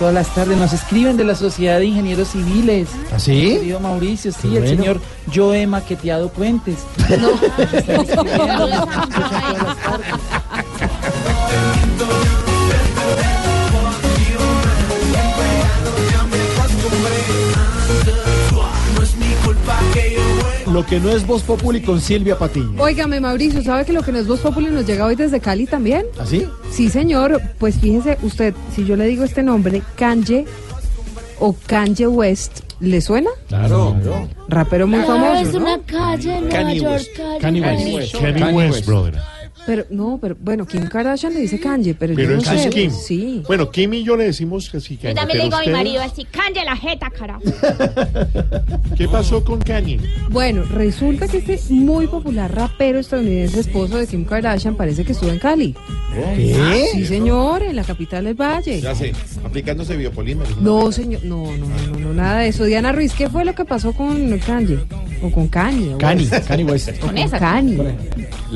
Todas 0.00 0.14
las 0.14 0.28
tardes 0.34 0.58
nos 0.58 0.72
escriben 0.72 1.16
de 1.16 1.24
la 1.24 1.34
Sociedad 1.34 1.78
de 1.78 1.84
Ingenieros 1.84 2.28
Civiles. 2.28 2.88
¿Ah, 3.14 3.18
sí? 3.18 3.32
Mi 3.32 3.54
Querido 3.58 3.80
Mauricio, 3.80 4.32
sí, 4.32 4.48
Qué 4.48 4.56
el 4.56 4.62
bueno. 4.64 4.68
señor 4.82 5.00
Joe 5.32 5.66
Maqueteado 5.66 6.30
Puentes. 6.30 6.78
Lo 20.72 20.86
que 20.86 21.00
no 21.00 21.10
es 21.10 21.26
Voz 21.26 21.42
Populi 21.42 21.80
con 21.82 22.00
Silvia 22.00 22.38
Patiño. 22.38 22.80
Óigame, 22.80 23.18
Mauricio, 23.20 23.60
¿sabe 23.62 23.84
que 23.84 23.92
lo 23.92 24.02
que 24.02 24.12
no 24.12 24.18
es 24.18 24.26
Voz 24.28 24.40
Populi 24.40 24.66
nos 24.68 24.86
llega 24.86 25.04
hoy 25.04 25.16
desde 25.16 25.40
Cali 25.40 25.66
también? 25.66 26.06
¿Así? 26.18 26.46
Sí, 26.70 26.88
señor. 26.88 27.40
Pues 27.58 27.76
fíjese 27.80 28.18
usted, 28.22 28.54
si 28.74 28.84
yo 28.84 28.94
le 28.96 29.06
digo 29.06 29.24
este 29.24 29.42
nombre, 29.42 29.82
Kanye 29.96 30.44
o 31.40 31.56
Kanye 31.66 32.06
West, 32.06 32.60
¿le 32.78 33.00
suena? 33.00 33.30
Claro. 33.48 33.96
Rapero 34.48 34.86
muy 34.86 35.00
Ah, 35.00 35.04
famoso. 35.06 35.40
es 35.42 35.52
¿no? 35.54 35.58
una 35.60 35.78
calle 35.84 36.36
en 36.36 36.40
Nueva 36.48 36.56
Kanye 36.56 36.76
York. 36.80 37.02
Kanye. 37.40 37.60
West. 37.96 38.14
Kanye 38.20 38.52
West. 38.52 38.86
brother. 38.86 39.14
Pero 39.70 39.86
no, 39.90 40.18
pero 40.20 40.36
bueno, 40.40 40.66
Kim 40.66 40.88
Kardashian 40.88 41.32
le 41.32 41.42
dice 41.42 41.60
Kanye, 41.60 41.94
pero, 41.94 42.16
Pero 42.16 42.30
yo 42.30 42.44
no 42.44 42.52
es 42.56 42.62
sé. 42.62 42.70
Kim. 42.70 42.90
Sí. 42.90 43.40
Bueno, 43.46 43.70
Kim 43.70 43.94
y 43.94 44.02
yo 44.02 44.16
le 44.16 44.24
decimos 44.24 44.68
que 44.68 44.80
sí, 44.80 44.96
Yo 44.96 45.02
Kanye. 45.02 45.14
también 45.14 45.38
le 45.38 45.44
digo 45.44 45.54
a 45.54 45.60
mi 45.60 45.68
marido 45.68 46.02
así, 46.02 46.24
canje 46.24 46.64
la 46.64 46.74
jeta, 46.74 47.08
carajo. 47.08 47.40
¿Qué 48.96 49.06
pasó 49.06 49.44
con 49.44 49.60
Kanye? 49.60 50.00
Bueno, 50.28 50.64
resulta 50.64 51.28
que 51.28 51.36
este 51.36 51.60
muy 51.72 52.08
popular 52.08 52.52
rapero 52.52 52.98
estadounidense, 52.98 53.60
esposo 53.60 53.96
de 53.96 54.08
Kim 54.08 54.24
Kardashian, 54.24 54.74
parece 54.74 55.04
que 55.04 55.12
estuvo 55.12 55.30
en 55.30 55.38
Cali. 55.38 55.76
¿Qué? 56.34 56.88
Sí, 56.92 57.04
señor, 57.04 57.62
en 57.62 57.76
la 57.76 57.84
capital 57.84 58.24
del 58.24 58.34
Valle. 58.34 58.80
Ya 58.80 58.92
sé, 58.96 59.12
aplicándose 59.44 59.96
biopolímeros. 59.96 60.60
No, 60.60 60.90
señor, 60.90 61.22
no, 61.24 61.44
no, 61.56 61.68
no, 61.68 61.86
no, 61.92 61.98
no, 62.00 62.12
nada 62.12 62.40
de 62.40 62.48
eso. 62.48 62.64
Diana 62.64 62.90
Ruiz, 62.90 63.12
¿qué 63.12 63.30
fue 63.30 63.44
lo 63.44 63.54
que 63.54 63.64
pasó 63.64 63.92
con 63.92 64.36
Kanye? 64.40 64.80
O 65.22 65.30
con 65.30 65.46
Kanye. 65.46 65.96
Kanye, 65.98 66.28
Kanye 66.48 66.64
West. 66.64 66.98
Con 66.98 67.14
Kanye. 67.14 67.94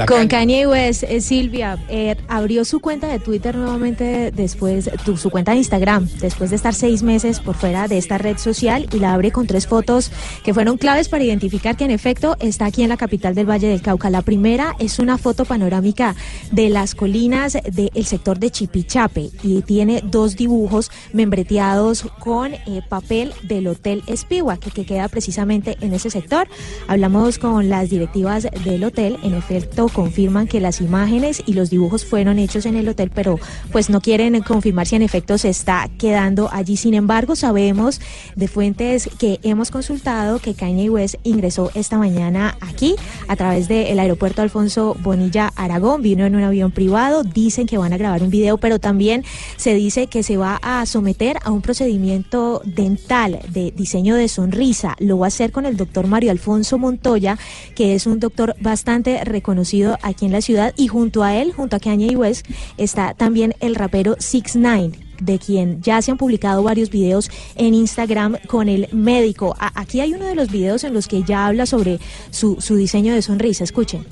Con 0.09 0.27
Kanye 0.27 0.67
West, 0.67 1.04
eh, 1.09 1.21
Silvia 1.21 1.79
eh, 1.89 2.17
abrió 2.29 2.65
su 2.65 2.81
cuenta 2.81 3.07
de 3.09 3.19
Twitter 3.19 3.57
nuevamente 3.57 4.31
después, 4.31 4.91
tu- 5.05 5.17
su 5.17 5.31
cuenta 5.31 5.53
de 5.53 5.59
Instagram, 5.59 6.09
después 6.21 6.51
de 6.51 6.57
estar 6.57 6.75
seis 6.75 7.03
meses 7.03 7.41
por 7.41 7.55
fuera 7.55 7.89
de 7.89 7.99
esta 7.99 8.19
red 8.19 8.39
social 8.39 8.87
y 8.93 8.99
la 8.99 9.15
abre 9.15 9.31
con 9.31 9.47
tres 9.47 9.67
fotos 9.67 10.11
que 10.43 10.53
fueron 10.55 10.77
claves 10.79 11.09
para 11.09 11.25
identificar 11.25 11.77
que 11.77 11.85
en 11.85 11.91
efecto 11.91 12.37
está 12.41 12.67
aquí 12.67 12.83
en 12.83 12.89
la 12.89 12.97
capital 12.97 13.35
del 13.35 13.49
Valle 13.49 13.69
del 13.69 13.83
Cauca. 13.83 14.11
La 14.11 14.23
primera 14.23 14.75
es 14.79 14.99
una 14.99 15.19
foto 15.19 15.45
panorámica 15.45 16.15
de 16.53 16.69
las 16.69 16.95
colinas 16.95 17.57
del 17.71 18.05
sector 18.05 18.39
de 18.39 18.51
Chipichape 18.51 19.31
y 19.43 19.63
tiene 19.63 20.03
dos 20.05 20.37
dibujos 20.37 20.91
membreteados 21.13 22.07
con 22.21 22.55
eh, 22.55 22.61
papel 22.89 23.33
del 23.43 23.67
Hotel 23.67 24.03
Espiwa, 24.07 24.57
que, 24.59 24.71
que 24.71 24.85
queda 24.87 25.09
precisamente 25.09 25.77
en 25.81 25.93
ese 25.95 26.11
sector. 26.11 26.49
Hablamos 26.87 27.39
con 27.39 27.69
las 27.69 27.91
directivas 27.91 28.47
del 28.65 28.85
hotel, 28.85 29.17
en 29.23 29.35
efecto 29.35 29.89
confirman 29.89 30.47
que 30.47 30.61
las 30.61 30.81
imágenes 30.85 31.43
y 31.47 31.55
los 31.55 31.71
dibujos 31.71 32.05
fueron 32.05 32.39
hechos 32.39 32.67
en 32.67 32.77
el 32.77 32.89
hotel, 32.89 33.11
pero 33.13 33.39
pues 33.73 33.91
no 33.91 34.01
quieren 34.01 34.41
confirmar 34.43 34.87
si 34.87 34.97
en 34.97 35.03
efecto 35.03 35.39
se 35.39 35.49
está 35.49 35.89
quedando 35.99 36.49
allí. 36.53 36.77
Sin 36.77 36.95
embargo, 36.95 37.37
sabemos 37.37 38.01
de 38.37 38.49
fuentes 38.49 39.09
que 39.19 39.41
hemos 39.43 39.71
consultado 39.71 40.39
que 40.39 40.55
Kanye 40.55 40.91
West 40.91 41.17
ingresó 41.25 41.71
esta 41.75 41.99
mañana 41.99 42.57
aquí 42.61 42.95
a 43.29 43.37
través 43.37 43.69
del 43.69 43.99
aeropuerto 43.99 44.43
Alfonso 44.43 44.97
Bonilla 45.01 45.53
Aragón, 45.57 46.03
vino 46.03 46.27
en 46.27 46.37
un 46.37 46.43
avión 46.43 46.71
privado, 46.71 47.25
dicen 47.25 47.67
que 47.67 47.79
van 47.79 47.93
a 47.93 47.97
grabar 47.97 48.23
un 48.23 48.31
video, 48.31 48.59
pero 48.59 48.79
también 48.79 49.25
se 49.57 49.75
dice 49.75 50.07
que 50.07 50.23
se 50.23 50.37
va 50.37 50.61
a 50.63 50.85
someter 50.87 51.39
a 51.43 51.51
un 51.51 51.63
procedimiento 51.63 52.63
dental 52.65 53.41
de 53.49 53.73
diseño 53.75 54.17
de 54.17 54.29
sonrisa. 54.29 54.97
Lo 54.99 55.19
va 55.19 55.27
a 55.27 55.29
hacer 55.29 55.53
con 55.53 55.67
el 55.67 55.77
doctor 55.77 56.07
Mario 56.07 56.31
Alfonso 56.31 56.79
Montoya, 56.79 57.39
que 57.75 57.95
es 57.95 58.07
un 58.07 58.21
doctor 58.21 58.55
bastante 58.61 59.25
reconocido 59.25 59.99
aquí 60.03 60.27
en 60.27 60.33
la 60.33 60.41
ciudad, 60.41 60.74
y 60.77 60.89
junto 60.89 61.23
a 61.23 61.37
él, 61.37 61.53
junto 61.53 61.77
a 61.77 61.81
Kanye 61.81 62.17
West, 62.17 62.47
está 62.77 63.15
también 63.15 63.55
el 63.61 63.75
rapero 63.75 64.17
Six 64.19 64.57
Nine 64.57 64.93
de 65.21 65.39
quien 65.39 65.81
ya 65.81 66.03
se 66.03 66.11
han 66.11 66.19
publicado 66.19 66.63
varios 66.65 66.91
videos 66.91 67.31
en 67.55 67.73
Instagram 67.75 68.37
con 68.49 68.69
el 68.69 68.89
médico. 68.93 69.55
A- 69.61 69.81
aquí 69.81 70.01
hay 70.01 70.13
uno 70.13 70.25
de 70.27 70.35
los 70.35 70.51
videos 70.51 70.83
en 70.85 70.93
los 70.93 71.07
que 71.07 71.23
ya 71.23 71.47
habla 71.47 71.67
sobre 71.67 72.01
su, 72.31 72.57
su 72.61 72.75
diseño 72.77 73.15
de 73.15 73.23
sonrisa. 73.23 73.63
Escuchen. 73.65 74.05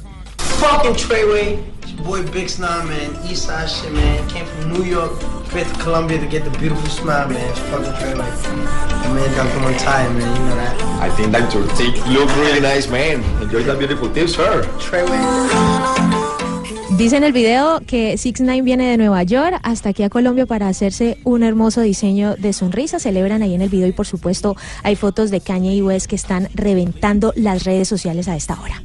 Fucking 0.61 0.95
Treyway, 0.95 1.59
boy 2.07 2.23
Big 2.33 2.49
Snarl, 2.49 2.85
man. 2.87 3.11
East 3.29 3.47
Side 3.49 3.69
shit, 3.69 3.91
man. 3.93 4.19
Came 4.29 4.47
from 4.47 4.73
New 4.73 4.85
York, 4.85 5.11
to 5.51 5.83
Columbia 5.83 6.19
to 6.21 6.27
get 6.27 6.45
the 6.45 6.57
beautiful 6.59 6.89
smile, 6.89 7.29
man. 7.29 7.45
It's 7.51 7.59
fucking 7.59 7.93
Treyway. 7.95 8.31
My 9.03 9.13
man 9.13 9.35
Dr. 9.35 9.59
Montai, 9.59 10.09
man. 10.15 10.37
You 10.37 10.45
know 10.47 10.55
that. 10.57 10.83
I 11.03 11.11
think 11.17 11.33
that 11.33 11.53
your 11.53 11.67
teeth 11.75 11.99
look 12.07 12.29
really 12.37 12.61
nice, 12.61 12.89
man. 12.89 13.23
Enjoy 13.43 13.65
that 13.65 13.79
beautiful 13.81 14.09
tip, 14.09 14.29
sir. 14.29 14.63
Dice 17.03 17.17
en 17.17 17.25
el 17.25 17.33
video 17.33 17.83
que 17.85 18.17
Six 18.17 18.43
Nine 18.43 18.63
viene 18.63 18.89
de 18.89 18.97
Nueva 18.97 19.25
York 19.25 19.59
hasta 19.65 19.89
aquí 19.89 20.05
a 20.05 20.09
Colombia 20.09 20.47
para 20.47 20.69
hacerse 20.69 21.19
un 21.25 21.43
hermoso 21.43 21.81
diseño 21.81 22.37
de 22.37 22.53
sonrisa. 22.53 23.01
Celebran 23.01 23.43
ahí 23.43 23.55
en 23.55 23.61
el 23.61 23.69
video 23.69 23.89
y 23.89 23.93
por 23.93 24.07
supuesto 24.07 24.55
hay 24.85 24.95
fotos 24.95 25.33
de 25.33 25.41
Kanye 25.41 25.75
y 25.75 25.83
West 25.83 26.07
que 26.07 26.15
están 26.15 26.49
reventando 26.55 27.33
las 27.35 27.65
redes 27.65 27.89
sociales 27.89 28.29
a 28.29 28.37
esta 28.37 28.57
hora. 28.61 28.81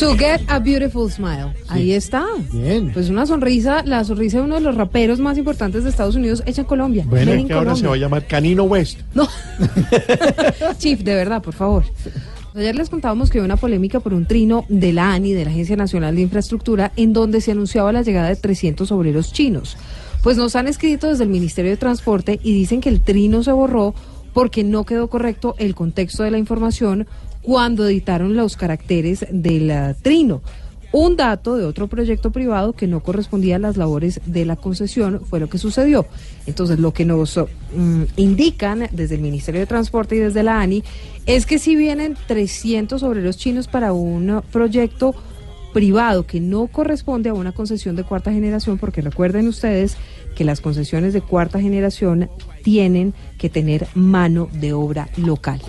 To 0.00 0.16
get 0.16 0.40
a 0.48 0.58
beautiful 0.58 1.10
smile. 1.10 1.52
Ahí 1.68 1.92
está. 1.92 2.24
Bien. 2.50 2.90
Pues 2.94 3.10
una 3.10 3.26
sonrisa, 3.26 3.82
la 3.84 4.02
sonrisa 4.02 4.38
de 4.38 4.44
uno 4.44 4.54
de 4.54 4.62
los 4.62 4.76
raperos 4.76 5.20
más 5.20 5.36
importantes 5.36 5.84
de 5.84 5.90
Estados 5.90 6.14
Unidos 6.14 6.42
hecha 6.46 6.62
en 6.62 6.66
Colombia. 6.66 7.04
Bueno, 7.06 7.34
in 7.34 7.46
que 7.46 7.52
ahora 7.52 7.76
se 7.76 7.86
va 7.86 7.96
a 7.96 7.98
llamar 7.98 8.26
Canino 8.26 8.64
West. 8.64 9.00
Chief, 10.78 11.00
de 11.00 11.14
verdad, 11.16 11.42
por 11.42 11.52
favor. 11.52 11.84
Ayer 12.56 12.76
les 12.76 12.88
contábamos 12.88 13.30
que 13.30 13.38
hubo 13.38 13.46
una 13.46 13.56
polémica 13.56 13.98
por 13.98 14.14
un 14.14 14.26
trino 14.26 14.64
de 14.68 14.92
la 14.92 15.12
ANI, 15.12 15.32
de 15.32 15.44
la 15.44 15.50
Agencia 15.50 15.74
Nacional 15.74 16.14
de 16.14 16.22
Infraestructura, 16.22 16.92
en 16.94 17.12
donde 17.12 17.40
se 17.40 17.50
anunciaba 17.50 17.90
la 17.90 18.02
llegada 18.02 18.28
de 18.28 18.36
300 18.36 18.92
obreros 18.92 19.32
chinos. 19.32 19.76
Pues 20.22 20.36
nos 20.36 20.54
han 20.54 20.68
escrito 20.68 21.08
desde 21.08 21.24
el 21.24 21.30
Ministerio 21.30 21.72
de 21.72 21.76
Transporte 21.76 22.38
y 22.44 22.54
dicen 22.54 22.80
que 22.80 22.90
el 22.90 23.00
trino 23.00 23.42
se 23.42 23.50
borró 23.50 23.92
porque 24.32 24.62
no 24.62 24.84
quedó 24.84 25.08
correcto 25.08 25.56
el 25.58 25.74
contexto 25.74 26.22
de 26.22 26.30
la 26.30 26.38
información 26.38 27.08
cuando 27.42 27.88
editaron 27.88 28.36
los 28.36 28.56
caracteres 28.56 29.26
del 29.32 29.72
ah, 29.72 29.96
trino. 30.00 30.40
Un 30.96 31.16
dato 31.16 31.56
de 31.56 31.64
otro 31.64 31.88
proyecto 31.88 32.30
privado 32.30 32.72
que 32.72 32.86
no 32.86 33.00
correspondía 33.00 33.56
a 33.56 33.58
las 33.58 33.76
labores 33.76 34.20
de 34.26 34.44
la 34.44 34.54
concesión 34.54 35.22
fue 35.28 35.40
lo 35.40 35.48
que 35.48 35.58
sucedió. 35.58 36.06
Entonces, 36.46 36.78
lo 36.78 36.92
que 36.92 37.04
nos 37.04 37.36
mm, 37.36 38.02
indican 38.14 38.86
desde 38.92 39.16
el 39.16 39.20
Ministerio 39.20 39.60
de 39.60 39.66
Transporte 39.66 40.14
y 40.14 40.20
desde 40.20 40.44
la 40.44 40.60
ANI 40.60 40.84
es 41.26 41.46
que 41.46 41.58
si 41.58 41.74
vienen 41.74 42.16
300 42.28 43.02
obreros 43.02 43.36
chinos 43.36 43.66
para 43.66 43.92
un 43.92 44.40
proyecto 44.52 45.16
privado 45.72 46.28
que 46.28 46.38
no 46.38 46.68
corresponde 46.68 47.28
a 47.28 47.34
una 47.34 47.50
concesión 47.50 47.96
de 47.96 48.04
cuarta 48.04 48.32
generación, 48.32 48.78
porque 48.78 49.00
recuerden 49.00 49.48
ustedes 49.48 49.96
que 50.34 50.44
las 50.44 50.60
concesiones 50.60 51.12
de 51.12 51.20
cuarta 51.20 51.60
generación 51.60 52.28
tienen 52.62 53.14
que 53.38 53.48
tener 53.48 53.86
mano 53.94 54.48
de 54.52 54.72
obra 54.72 55.08
local. 55.16 55.60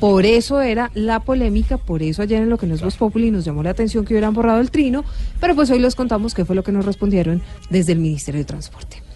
Por 0.00 0.26
eso 0.26 0.60
era 0.60 0.90
la 0.94 1.20
polémica, 1.20 1.78
por 1.78 2.02
eso 2.02 2.22
ayer 2.22 2.42
en 2.42 2.50
lo 2.50 2.58
que 2.58 2.66
nos 2.66 2.82
Voz 2.82 2.96
Populi 2.96 3.30
nos 3.30 3.44
llamó 3.44 3.62
la 3.62 3.70
atención 3.70 4.04
que 4.04 4.14
hubieran 4.14 4.34
borrado 4.34 4.60
el 4.60 4.70
trino, 4.70 5.04
pero 5.40 5.54
pues 5.54 5.70
hoy 5.70 5.78
les 5.78 5.94
contamos 5.94 6.34
qué 6.34 6.44
fue 6.44 6.56
lo 6.56 6.62
que 6.62 6.72
nos 6.72 6.84
respondieron 6.84 7.42
desde 7.70 7.92
el 7.92 7.98
Ministerio 7.98 8.40
de 8.40 8.44
Transporte. 8.44 9.11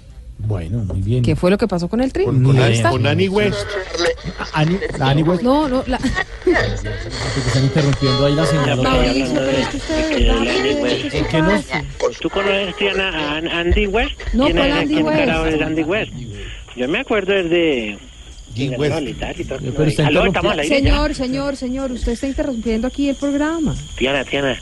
Bueno, 0.47 0.78
muy 0.78 1.01
bien. 1.02 1.23
¿Qué 1.23 1.35
fue 1.36 1.51
lo 1.51 1.59
que 1.59 1.66
pasó 1.66 1.89
con 1.89 2.01
el 2.01 2.12
trino? 2.12 2.32
Con, 2.32 2.43
con, 2.44 2.56
con 2.90 3.06
Annie 3.06 3.28
West. 3.28 3.59
Ani, 4.52 4.78
la 4.98 5.09
Ani 5.10 5.23
West. 5.23 5.43
No, 5.43 5.68
no, 5.68 5.82
la... 5.86 5.97
Están 5.97 7.64
interrumpiendo 7.64 8.27
ahí 8.27 8.35
la 8.35 8.47
señal. 8.47 8.81
¿qué- 9.73 11.09
qué 11.10 11.24
¿Qué 11.31 11.43
no? 11.43 11.48
pasa? 11.51 11.85
¿Tú 12.20 12.31
conoces 12.31 12.98
a, 12.98 13.09
a 13.09 13.39
Andy 13.60 13.86
West? 13.86 14.12
No, 14.32 14.44
¿Quién 14.44 14.56
¿cuál 14.56 14.70
es, 14.70 14.77
Andy 14.77 15.02
West? 15.02 15.62
Andy 15.62 15.82
West? 15.82 16.12
Yo 16.77 16.89
me 16.89 16.98
acuerdo 17.01 17.32
desde... 17.32 17.98
Señor, 20.66 21.14
señor, 21.14 21.56
señor, 21.56 21.93
usted 21.93 22.12
está 22.12 22.27
interrumpiendo 22.27 22.86
aquí 22.89 23.09
el 23.10 23.16
programa. 23.16 23.74
Tiana, 23.98 24.24
Tiana, 24.24 24.59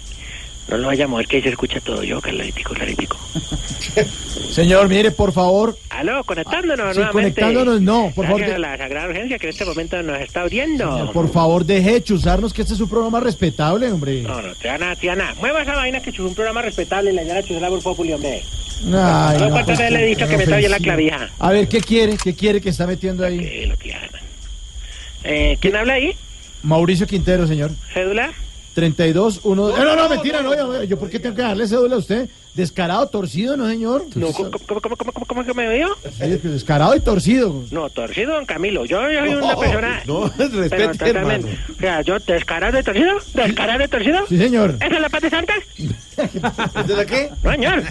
no 0.69 0.77
lo 0.79 0.87
vaya 0.89 1.05
a 1.05 1.09
mover 1.09 1.27
que 1.27 1.37
ahí 1.37 1.43
se 1.43 1.51
escucha 1.51 1.81
todo 1.81 2.03
yo, 2.03 2.21
claritico, 2.21 2.75
claritico. 2.75 3.17
Señor, 4.51 4.89
mire, 4.89 5.11
por 5.11 5.33
favor. 5.33 5.77
Aló, 5.91 6.23
conectándonos 6.25 6.95
Sí, 6.95 7.01
nuevamente. 7.01 7.41
conectándonos, 7.41 7.81
no, 7.83 8.13
por 8.15 8.25
favor, 8.27 8.41
Gracias 8.41 8.59
de- 8.61 8.67
a 8.67 8.71
la 8.71 8.79
Sagrada 8.79 9.09
Urgencia 9.09 9.39
que 9.39 9.47
en 9.47 9.51
este 9.53 9.65
momento 9.65 10.03
nos 10.03 10.21
está 10.21 10.45
oyendo. 10.45 11.11
Por 11.13 11.31
favor, 11.33 11.65
deje 11.65 11.93
de 11.95 12.03
chuzarnos 12.03 12.53
que 12.53 12.63
este 12.63 12.75
es 12.75 12.81
un 12.81 12.89
programa 12.89 13.21
respetable, 13.21 13.91
hombre. 13.91 14.23
No, 14.23 14.41
no, 14.43 14.55
Tiana, 14.55 14.95
Tiana, 14.97 15.35
mueva 15.39 15.63
esa 15.63 15.75
vaina 15.75 16.01
que 16.01 16.11
es 16.11 16.19
un 16.19 16.35
programa 16.35 16.63
respetable 16.63 17.11
y 17.13 17.15
la 17.15 17.23
señora 17.23 17.43
Chusela 17.43 17.69
por 17.69 17.83
Populi, 17.83 18.13
hombre. 18.13 18.43
Ay, 18.87 19.39
no, 19.39 19.49
cuántas 19.51 19.65
pues, 19.65 19.79
veces 19.79 19.93
le 19.93 20.03
he 20.03 20.07
dicho 20.07 20.27
que 20.29 20.37
me 20.37 20.43
está 20.45 20.57
bien 20.57 20.71
la 20.71 20.79
clavija. 20.79 21.31
A 21.39 21.51
ver, 21.53 21.69
¿qué 21.69 21.81
quiere? 21.81 22.17
¿Qué 22.17 22.35
quiere 22.35 22.61
que 22.61 22.69
está 22.71 22.87
metiendo 22.87 23.25
ahí? 23.25 23.39
Tranquilo, 23.39 23.77
Tiana. 23.77 24.09
Eh, 25.25 25.57
¿Quién 25.61 25.77
habla 25.77 25.95
ahí? 25.95 26.15
Mauricio 26.63 27.07
Quintero, 27.07 27.47
señor. 27.47 27.71
¿Cédula? 27.93 28.33
32, 28.75 29.41
1. 29.45 29.69
No, 29.69 29.85
no, 29.85 29.97
no, 29.97 30.09
mentira, 30.09 30.43
no. 30.43 30.55
Yo, 30.55 30.83
yo 30.83 30.99
¿por 30.99 31.09
qué 31.09 31.21
tengo 31.21 31.37
que 31.37 31.43
darle 31.43 31.67
cédula 31.67 31.95
a 31.95 31.99
usted? 31.99 32.29
Descarado, 32.55 33.09
torcido, 33.09 33.57
¿no, 33.57 33.69
señor? 33.69 34.07
No, 34.15 34.33
¿cómo, 34.33 34.51
cómo, 34.51 34.81
cómo, 34.81 34.97
cómo, 34.97 35.27
cómo 35.27 35.45
que 35.45 35.55
me 35.55 35.67
veo? 35.69 35.89
Descarado 36.19 36.95
y 36.95 37.01
torcido. 37.01 37.65
No, 37.71 37.89
torcido, 37.91 38.35
don 38.35 38.47
Camilo. 38.47 38.85
Yo, 38.85 39.11
yo 39.11 39.21
soy 39.21 39.35
una 39.35 39.57
persona... 39.57 40.03
no, 40.07 40.31
pero 40.37 40.61
respete, 40.61 40.99
totalmente. 40.99 41.59
O 41.77 41.81
sea, 41.81 42.01
yo, 42.03 42.19
¿descarado 42.19 42.79
y 42.79 42.83
torcido? 42.83 43.15
¿Descarado 43.35 43.85
y 43.85 43.89
torcido? 43.89 44.27
Sí, 44.29 44.39
señor. 44.39 44.77
¿Esa 44.77 44.87
es 44.87 45.01
la 45.01 45.09
parte 45.09 45.31
santa? 45.31 45.55
¿Es 45.77 46.87
de 46.87 46.97
la 46.97 47.07
qué? 47.07 47.31
No, 47.43 47.51
señor. 47.53 47.83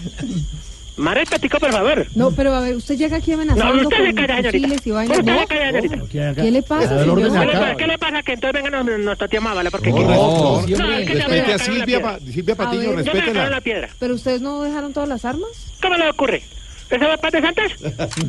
Más 0.96 1.16
respetico, 1.16 1.60
por 1.60 1.72
favor. 1.72 2.06
No, 2.16 2.30
pero 2.32 2.54
a 2.54 2.62
ver, 2.62 2.76
usted 2.76 2.96
llega 2.96 3.18
aquí 3.18 3.32
amenazando 3.32 3.74
No, 3.74 3.82
usted 3.82 3.98
se 3.98 4.04
con 4.14 4.26
calla, 4.28 4.52
señorita. 4.52 4.82
y 4.86 4.92
vainas. 4.92 5.18
Usted 5.20 5.32
¿no? 5.34 5.40
se 5.40 5.48
calla, 5.48 5.72
señorita. 5.72 5.98
¿Qué 6.42 6.52
le 6.52 6.62
pasa, 6.62 6.88
¿Qué 6.90 6.94
le 6.96 7.30
señor? 7.30 7.52
pasa? 7.52 7.76
¿Qué 7.76 7.88
le 7.88 7.98
pasa? 7.98 8.24
Que 8.24 8.34
entonces 8.34 8.64
venga 8.64 8.84
nos, 8.84 9.00
nos 9.00 9.18
toteamos, 9.18 9.56
¿vale? 9.56 9.72
Porque 9.72 9.90
No, 9.90 9.98
aquí- 10.62 10.74
no, 10.76 10.92
es 10.94 11.08
que 11.10 11.18
ya 11.18 11.28
me 11.28 11.36
respete 11.42 11.54
a 11.54 11.58
Silvia. 11.60 12.02
Pa- 12.02 12.20
Silvia 12.20 12.56
Patiño, 12.56 12.90
ver. 12.96 13.06
Respétela. 13.06 13.50
la 13.50 13.62
piedra. 13.62 13.90
¿Pero 14.00 14.14
ustedes 14.14 14.42
no 14.42 14.62
dejaron 14.62 14.94
todas 14.94 15.10
las 15.10 15.26
armas? 15.26 15.50
¿Cómo 15.82 15.96
le 15.96 16.10
ocurre? 16.10 16.44
¿Esa 16.92 16.96
es 17.06 17.10
la 17.10 17.18
parte 17.18 17.42
santas? 17.42 17.72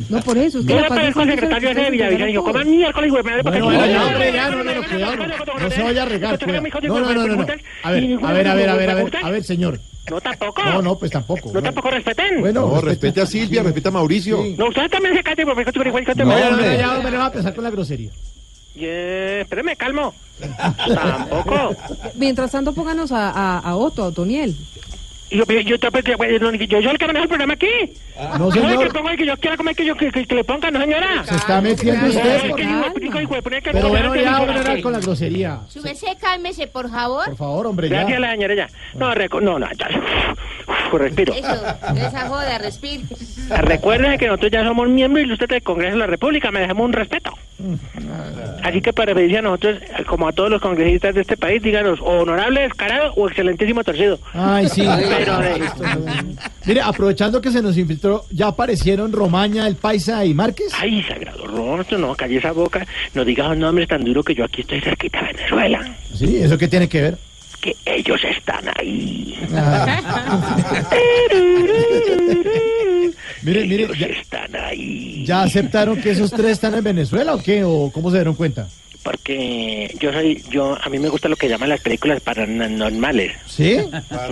No, 0.09 0.21
por 0.21 0.35
eso. 0.39 0.57
Usted 0.59 0.73
le 0.73 0.81
la 0.81 0.87
parezco 0.87 1.19
al 1.19 1.29
secretario 1.29 1.73
de 1.75 1.91
Villavicencio. 1.91 2.25
Dijo, 2.25 2.43
¿cómo 2.51 2.65
miércoles, 2.65 3.11
güey? 3.11 3.23
Bueno, 3.23 3.43
bueno, 3.65 3.85
ya, 3.85 4.05
hombre, 4.07 4.33
ya, 4.33 4.49
no, 4.49 4.63
no, 4.63 4.73
no, 4.73 4.83
cuidado, 4.89 5.15
no. 5.17 5.59
No 5.59 5.69
se 5.71 5.83
vaya 5.83 6.01
a 6.01 6.05
regar. 6.05 6.39
No, 6.47 6.99
no, 6.99 7.13
no, 7.13 7.27
no, 7.27 7.35
no. 7.35 7.45
A 7.83 7.91
ver, 7.91 8.03
a 8.23 8.33
ver, 8.33 8.47
a 8.47 8.53
ver, 8.55 8.69
a 8.69 8.75
ver, 8.75 8.89
a 8.89 8.93
ver, 8.95 9.11
a 9.23 9.29
ver, 9.29 9.43
señor. 9.43 9.79
No, 10.09 10.21
tampoco. 10.21 10.63
No, 10.63 10.81
no, 10.81 10.97
pues 10.99 11.11
tampoco. 11.11 11.51
No, 11.51 11.61
tampoco 11.63 11.89
respeten. 11.89 12.39
Bueno, 12.41 12.67
No, 12.67 12.81
respete. 12.81 13.21
a 13.21 13.25
Silvia, 13.25 13.63
respete 13.63 13.87
a 13.87 13.91
Mauricio. 13.91 14.43
No, 14.57 14.67
usted 14.67 14.89
también 14.89 15.15
se 15.15 15.23
calle, 15.23 15.45
porque 15.45 15.71
tú 15.71 15.81
igual 15.83 16.05
que 16.05 16.13
te 16.13 16.23
No, 16.23 16.31
voy 16.31 16.41
a- 16.41 16.49
no, 16.51 16.57
no, 16.57 16.73
ya, 16.75 16.97
hombre, 16.97 17.17
va 17.17 17.23
a 17.23 17.27
empezar 17.27 17.53
con 17.55 17.63
la 17.63 17.69
grosería. 17.71 18.11
Yeah, 18.75 19.41
espérame, 19.41 19.75
calmo. 19.77 20.13
Tampoco. 20.93 21.75
Mientras 22.15 22.51
tanto, 22.51 22.73
pónganos 22.73 23.11
a, 23.11 23.29
a, 23.31 23.59
a 23.59 23.75
Otto, 23.77 24.03
a 24.03 24.07
Otoniel. 24.07 24.55
Yo, 25.35 25.43
yo, 25.45 25.59
yo, 25.59 25.75
yo, 25.75 25.89
yo, 26.39 26.51
yo, 26.65 26.79
yo 26.79 26.91
el 26.91 26.97
que 26.97 27.07
manejo 27.07 27.23
el 27.23 27.29
programa 27.29 27.53
aquí. 27.53 27.67
No, 28.39 28.49
Yo 28.53 28.61
el 28.61 28.69
señor. 28.69 28.83
que 28.87 28.93
pongo 28.93 29.09
el 29.09 29.17
que 29.17 29.25
yo 29.25 29.37
quiera 29.37 29.57
comer 29.57 29.75
que 29.75 29.85
yo 29.85 29.95
que, 29.97 30.11
que, 30.11 30.25
que 30.25 30.35
le 30.35 30.43
pongan, 30.43 30.73
no 30.73 30.79
señora. 30.79 31.23
Se 31.25 31.35
está 31.35 31.59
metiendo 31.61 32.07
usted. 32.07 32.49
Por- 32.51 32.59
Pero 33.61 33.79
no 33.81 33.89
bueno, 33.89 34.09
me 34.11 34.21
ya, 34.23 34.41
era 34.43 34.81
con 34.81 34.91
la 34.93 34.99
grosería. 34.99 35.59
Merced, 35.83 36.07
cálmese, 36.21 36.67
por 36.67 36.89
favor. 36.89 37.25
Por 37.25 37.35
favor, 37.37 37.67
hombre, 37.67 37.89
ya. 37.89 37.97
Gracias 37.97 38.17
a 38.17 38.21
la 38.21 38.31
señora 38.31 38.55
ya. 38.55 38.67
No, 38.93 39.13
reco- 39.13 39.41
no, 39.41 39.59
no, 39.59 39.67
ya. 39.77 39.89
Uf, 40.67 40.93
respiro. 40.99 41.33
Eso, 41.33 41.53
esa 41.97 42.27
joda, 42.27 42.57
respire. 42.57 43.03
Recuerden 43.49 44.17
que 44.17 44.27
nosotros 44.27 44.51
ya 44.51 44.63
somos 44.63 44.87
miembros 44.89 45.25
ilustres 45.25 45.49
del 45.49 45.61
Congreso 45.63 45.93
de 45.93 45.99
la 45.99 46.07
República, 46.07 46.51
merecemos 46.51 46.85
un 46.85 46.93
respeto. 46.93 47.31
Así 48.63 48.81
que 48.81 48.91
para 48.93 49.13
pedirse 49.13 49.37
a 49.37 49.41
nosotros, 49.41 49.79
como 50.07 50.27
a 50.27 50.31
todos 50.33 50.49
los 50.49 50.61
congresistas 50.61 51.13
de 51.15 51.21
este 51.21 51.37
país, 51.37 51.61
díganos 51.61 51.99
o 52.01 52.21
honorable 52.21 52.61
descarado 52.61 53.13
o 53.15 53.27
excelentísimo 53.27 53.83
torcido. 53.83 54.19
Ay, 54.33 54.67
sí. 54.69 54.85
Pero 55.25 55.39
de- 55.41 56.35
Mire, 56.65 56.81
aprovechando 56.81 57.41
que 57.41 57.51
se 57.51 57.61
nos 57.61 57.77
infiltró, 57.77 58.25
¿ya 58.31 58.47
aparecieron 58.47 59.11
Romaña, 59.11 59.67
El 59.67 59.75
Paisa 59.75 60.23
y 60.25 60.33
Márquez? 60.33 60.71
Ay, 60.79 61.03
sagrado 61.03 61.45
rostro, 61.47 61.97
no, 61.97 62.15
calle 62.15 62.37
esa 62.37 62.51
boca, 62.51 62.85
no 63.13 63.23
digas 63.25 63.49
los 63.49 63.57
nombres 63.57 63.87
tan 63.87 64.03
duros 64.03 64.25
que 64.25 64.33
yo 64.35 64.45
aquí 64.45 64.61
estoy 64.61 64.81
cerquita 64.81 65.21
de 65.21 65.33
Venezuela. 65.33 65.95
Sí, 66.15 66.37
¿eso 66.37 66.57
qué 66.57 66.67
tiene 66.67 66.87
que 66.89 67.01
ver? 67.01 67.17
Que 67.61 67.75
ellos 67.85 68.21
están 68.23 68.65
ahí. 68.77 69.37
Mire, 73.43 73.65
mire, 73.67 73.83
ellos 73.83 73.97
ya, 73.99 74.07
están 74.07 74.55
ahí. 74.55 75.23
¿ya 75.25 75.43
aceptaron 75.43 76.01
que 76.01 76.11
esos 76.11 76.31
tres 76.31 76.53
están 76.53 76.73
en 76.75 76.83
Venezuela 76.83 77.35
o 77.35 77.41
qué? 77.41 77.63
¿O 77.63 77.91
cómo 77.93 78.09
se 78.09 78.17
dieron 78.17 78.33
cuenta? 78.35 78.67
Porque 79.05 79.95
yo 79.99 80.11
soy, 80.11 80.43
yo, 80.49 80.75
a 80.81 80.89
mí 80.89 80.97
me 80.97 81.09
gusta 81.09 81.29
lo 81.29 81.35
que 81.35 81.47
llaman 81.47 81.69
las 81.69 81.79
películas 81.79 82.19
paranormales. 82.21 83.33
¿Sí? 83.45 83.77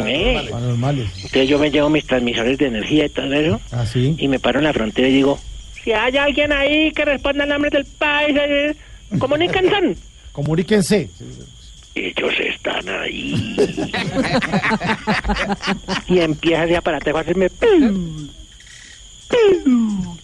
¿Eh? 0.08 0.50
Anormales. 0.52 1.12
Entonces 1.16 1.48
yo 1.48 1.60
me 1.60 1.70
llevo 1.70 1.92
mis 1.92 2.08
transmisores 2.08 2.58
de 2.58 2.66
energía 2.66 3.06
y 3.06 3.10
todo 3.10 3.32
eso. 3.32 3.62
¿Ah, 3.72 3.86
sí? 3.86 4.16
Y 4.18 4.28
me 4.28 4.40
paro 4.40 4.58
en 4.58 4.66
la 4.66 4.74
frontera 4.74 5.08
y 5.08 5.14
digo, 5.14 5.40
si 5.84 5.92
hay 5.92 6.18
alguien 6.18 6.52
ahí 6.52 6.92
que 6.92 7.06
responda 7.06 7.44
al 7.44 7.50
nombre 7.50 7.70
del 7.70 7.86
país, 7.86 8.36
eh, 8.36 8.76
comuníquense. 9.20 9.96
Comuníquense. 10.32 11.08
Ellos 11.94 12.34
están 12.40 12.90
ahí. 12.90 13.56
y 16.08 16.18
empieza 16.18 16.64
ese 16.64 16.78
aparato 16.78 17.16
a 17.16 17.22
hacerme... 17.22 17.52
pum, 17.52 18.28
pum. 19.30 20.18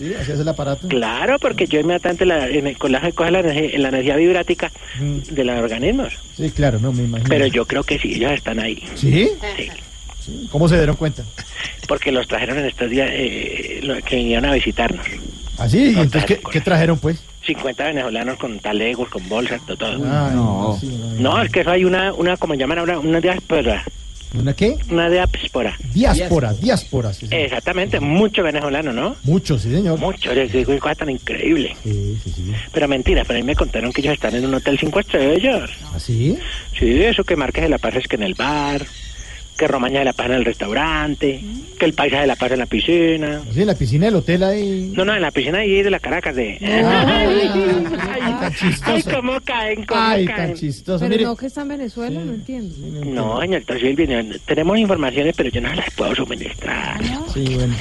Sí, 0.00 0.14
así 0.14 0.32
es 0.32 0.40
el 0.40 0.48
aparato. 0.48 0.88
Claro, 0.88 1.38
porque 1.38 1.66
yo 1.66 1.78
inmediatamente 1.78 2.24
la, 2.24 2.48
en 2.48 2.66
el 2.66 2.78
colágeno 2.78 3.14
coge 3.14 3.30
la 3.32 3.40
energía, 3.40 3.78
la 3.78 3.88
energía 3.90 4.16
vibrática 4.16 4.72
de 4.98 5.44
los 5.44 5.58
organismos. 5.58 6.14
Sí, 6.36 6.50
claro, 6.52 6.78
no 6.78 6.90
me 6.90 7.02
imagino. 7.02 7.28
Pero 7.28 7.46
yo 7.48 7.66
creo 7.66 7.84
que 7.84 7.98
sí, 7.98 8.14
ellos 8.14 8.32
están 8.32 8.58
ahí. 8.60 8.82
¿Sí? 8.94 9.28
Sí. 9.56 9.68
¿Cómo 10.50 10.68
se 10.70 10.76
dieron 10.78 10.96
cuenta? 10.96 11.22
Porque 11.86 12.12
los 12.12 12.26
trajeron 12.26 12.58
en 12.58 12.64
estos 12.66 12.88
días 12.88 13.10
eh, 13.12 13.80
lo- 13.82 14.00
que 14.00 14.16
vinieron 14.16 14.46
a 14.46 14.54
visitarnos. 14.54 15.04
¿Así? 15.58 15.78
¿Y 15.90 15.98
entonces 15.98 16.24
qué, 16.24 16.40
qué 16.50 16.60
trajeron, 16.62 16.98
pues? 16.98 17.22
50 17.44 17.84
venezolanos 17.84 18.38
con 18.38 18.58
talegos, 18.60 19.08
con 19.10 19.28
bolsas, 19.28 19.60
todo. 19.66 19.76
todo. 19.76 19.92
Ay, 20.04 20.34
no. 20.34 20.78
sí, 20.80 20.86
no. 21.18 21.34
No, 21.36 21.42
es 21.42 21.50
que 21.52 21.60
eso 21.60 21.70
hay 21.70 21.84
una, 21.84 22.14
una 22.14 22.38
como 22.38 22.54
llaman 22.54 22.78
ahora, 22.78 22.98
una 22.98 23.20
diáspora. 23.20 23.84
¿Una 24.34 24.54
qué? 24.54 24.76
Una 24.90 25.10
diáspora. 25.10 25.76
Diáspora, 25.92 26.52
diáspora. 26.54 27.12
sí, 27.12 27.26
sí. 27.26 27.34
Exactamente, 27.34 27.98
mucho 27.98 28.42
venezolano, 28.42 28.92
¿no? 28.92 29.16
Mucho, 29.24 29.58
sí, 29.58 29.70
señor. 29.72 29.98
Mucho, 29.98 30.32
les 30.32 30.52
digo, 30.52 30.78
cosa 30.78 30.94
tan 30.94 31.10
increíble. 31.10 31.76
Sí, 31.82 32.16
sí, 32.22 32.32
sí. 32.36 32.52
Pero 32.72 32.86
mentira, 32.88 33.24
pero 33.24 33.38
a 33.38 33.42
mí 33.42 33.46
me 33.46 33.56
contaron 33.56 33.92
que 33.92 34.00
ellos 34.00 34.14
están 34.14 34.34
en 34.36 34.46
un 34.46 34.54
hotel 34.54 34.78
cinco 34.78 35.00
estrellas. 35.00 35.70
¿Así? 35.94 36.38
Sí, 36.78 37.02
eso 37.02 37.24
que 37.24 37.36
Marques 37.36 37.62
de 37.62 37.68
la 37.68 37.78
Paz 37.78 37.96
es 37.96 38.06
que 38.06 38.16
en 38.16 38.22
el 38.22 38.34
bar, 38.34 38.86
que 39.60 39.68
Romaña 39.68 39.98
de 39.98 40.06
la 40.06 40.14
Paz 40.14 40.28
en 40.28 40.32
el 40.32 40.44
restaurante, 40.46 41.38
que 41.78 41.84
el 41.84 41.92
Paisa 41.92 42.22
de 42.22 42.26
la 42.26 42.34
Paz 42.34 42.50
en 42.52 42.60
la 42.60 42.64
piscina. 42.66 43.42
Sí, 43.52 43.60
en 43.60 43.66
la 43.66 43.74
piscina 43.74 44.06
del 44.06 44.14
hotel 44.14 44.42
ahí. 44.42 44.90
No, 44.96 45.04
no, 45.04 45.14
en 45.14 45.20
la 45.20 45.30
piscina 45.30 45.58
ahí 45.58 45.82
de 45.82 45.90
la 45.90 46.00
Caracas 46.00 46.34
de... 46.34 46.56
Ay, 46.62 48.32
tan 48.40 48.54
chistoso. 48.54 48.90
Ay, 48.90 49.02
cómo 49.02 49.38
caen, 49.42 49.84
cómo 49.84 50.00
Ay, 50.00 50.24
caen. 50.24 50.48
tan 50.48 50.54
chistoso. 50.56 51.00
Pero 51.00 51.10
Mire, 51.10 51.24
no 51.24 51.36
que 51.36 51.44
está 51.44 51.60
en 51.60 51.68
Venezuela, 51.68 52.20
no 52.24 52.32
entiendo. 52.32 52.74
No, 53.04 53.38
señorita 53.42 53.78
Silvia, 53.78 54.22
no, 54.22 54.34
tenemos 54.46 54.78
informaciones, 54.78 55.34
pero 55.36 55.50
yo 55.50 55.60
no 55.60 55.74
las 55.74 55.90
puedo 55.90 56.14
suministrar. 56.14 56.98
sí, 57.34 57.54
bueno. 57.54 57.76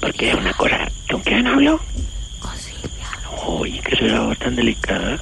Porque 0.00 0.28
es 0.28 0.34
una 0.36 0.52
cosa... 0.52 0.88
¿Con 1.10 1.22
quién 1.22 1.44
hablo? 1.44 1.80
Con 2.38 2.52
Silvia. 2.56 3.08
Uy, 3.48 3.80
que 3.80 3.96
será 3.96 4.20
voz 4.20 4.38
tan 4.38 4.54
delicada. 4.54 5.18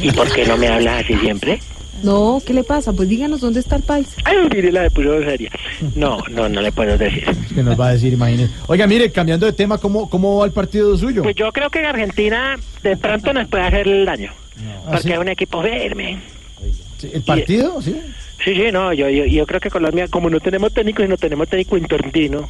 ¿Y 0.00 0.10
por 0.12 0.32
qué 0.32 0.46
no 0.46 0.56
me 0.56 0.68
hablas 0.68 1.04
así 1.04 1.14
siempre? 1.18 1.60
No, 2.02 2.42
¿qué 2.44 2.54
le 2.54 2.64
pasa? 2.64 2.92
Pues 2.92 3.08
díganos 3.08 3.40
dónde 3.40 3.60
está 3.60 3.76
el 3.76 3.82
país. 3.82 4.08
Ay, 4.24 4.36
mire 4.52 4.72
la 4.72 4.82
de 4.82 4.90
puro 4.90 5.22
seria. 5.22 5.50
No, 5.94 6.18
no, 6.30 6.48
no 6.48 6.60
le 6.60 6.72
puedo 6.72 6.96
decir. 6.96 7.24
Es 7.28 7.52
que 7.52 7.62
nos 7.62 7.78
va 7.78 7.88
a 7.88 7.92
decir, 7.92 8.12
imagínese. 8.12 8.52
Oiga, 8.66 8.86
mire, 8.86 9.10
cambiando 9.10 9.46
de 9.46 9.52
tema, 9.52 9.78
¿cómo, 9.78 10.08
cómo 10.08 10.38
va 10.38 10.46
el 10.46 10.52
partido 10.52 10.96
suyo? 10.96 11.22
Pues 11.22 11.34
yo 11.36 11.52
creo 11.52 11.70
que 11.70 11.80
Argentina 11.80 12.58
de 12.82 12.96
pronto 12.96 13.32
nos 13.32 13.48
puede 13.48 13.64
hacer 13.64 13.88
el 13.88 14.04
daño. 14.04 14.32
¿Ah, 14.86 14.90
Porque 14.92 15.02
sí? 15.08 15.12
es 15.12 15.18
un 15.18 15.28
equipo 15.28 15.62
firme. 15.62 16.20
Sí, 16.98 17.10
¿El 17.12 17.22
partido? 17.22 17.80
Sí. 17.80 17.96
Sí, 18.44 18.54
sí, 18.54 18.72
no, 18.72 18.92
yo, 18.92 19.08
yo, 19.10 19.26
yo 19.26 19.46
creo 19.46 19.60
que 19.60 19.68
Colombia, 19.68 20.08
como 20.08 20.30
no 20.30 20.40
tenemos 20.40 20.72
técnico 20.72 21.02
y 21.02 21.08
no 21.08 21.18
tenemos 21.18 21.46
técnico 21.48 21.76
interno, 21.76 22.48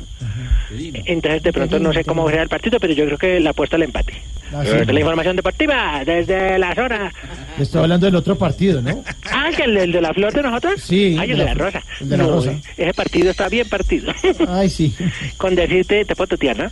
entonces 1.04 1.42
de 1.42 1.52
pronto 1.52 1.80
no 1.80 1.92
sé 1.92 2.04
cómo 2.04 2.28
será 2.30 2.42
el 2.42 2.48
partido, 2.48 2.78
pero 2.78 2.92
yo 2.92 3.04
creo 3.06 3.18
que 3.18 3.40
la 3.40 3.50
apuesta 3.50 3.74
al 3.76 3.82
empate. 3.82 4.12
Ah, 4.52 4.64
sí. 4.64 4.92
La 4.92 5.00
información 5.00 5.36
deportiva, 5.36 6.02
desde 6.04 6.58
la 6.58 6.74
zona. 6.74 7.12
Le 7.56 7.62
estoy 7.64 7.82
hablando 7.82 8.06
del 8.06 8.16
otro 8.16 8.36
partido, 8.36 8.82
¿no? 8.82 9.02
Ah, 9.30 9.50
que 9.56 9.62
el, 9.64 9.76
el 9.76 9.92
de 9.92 10.00
la 10.00 10.12
flor 10.12 10.32
de 10.32 10.42
nosotros. 10.42 10.80
Sí, 10.82 11.16
Ay, 11.18 11.30
el 11.30 11.36
de 11.38 11.44
de 11.44 11.48
la 11.50 11.54
la- 11.54 11.64
rosa. 11.64 11.82
el 12.00 12.08
de 12.08 12.16
la 12.16 12.22
No, 12.24 12.30
rosa. 12.30 12.52
Ese 12.76 12.94
partido 12.94 13.30
está 13.30 13.48
bien 13.48 13.68
partido. 13.68 14.12
Ay, 14.48 14.68
sí. 14.70 14.94
Con 15.36 15.54
decirte, 15.54 16.04
te 16.04 16.16
puedo 16.16 16.28
tutear, 16.28 16.58
¿no? 16.58 16.70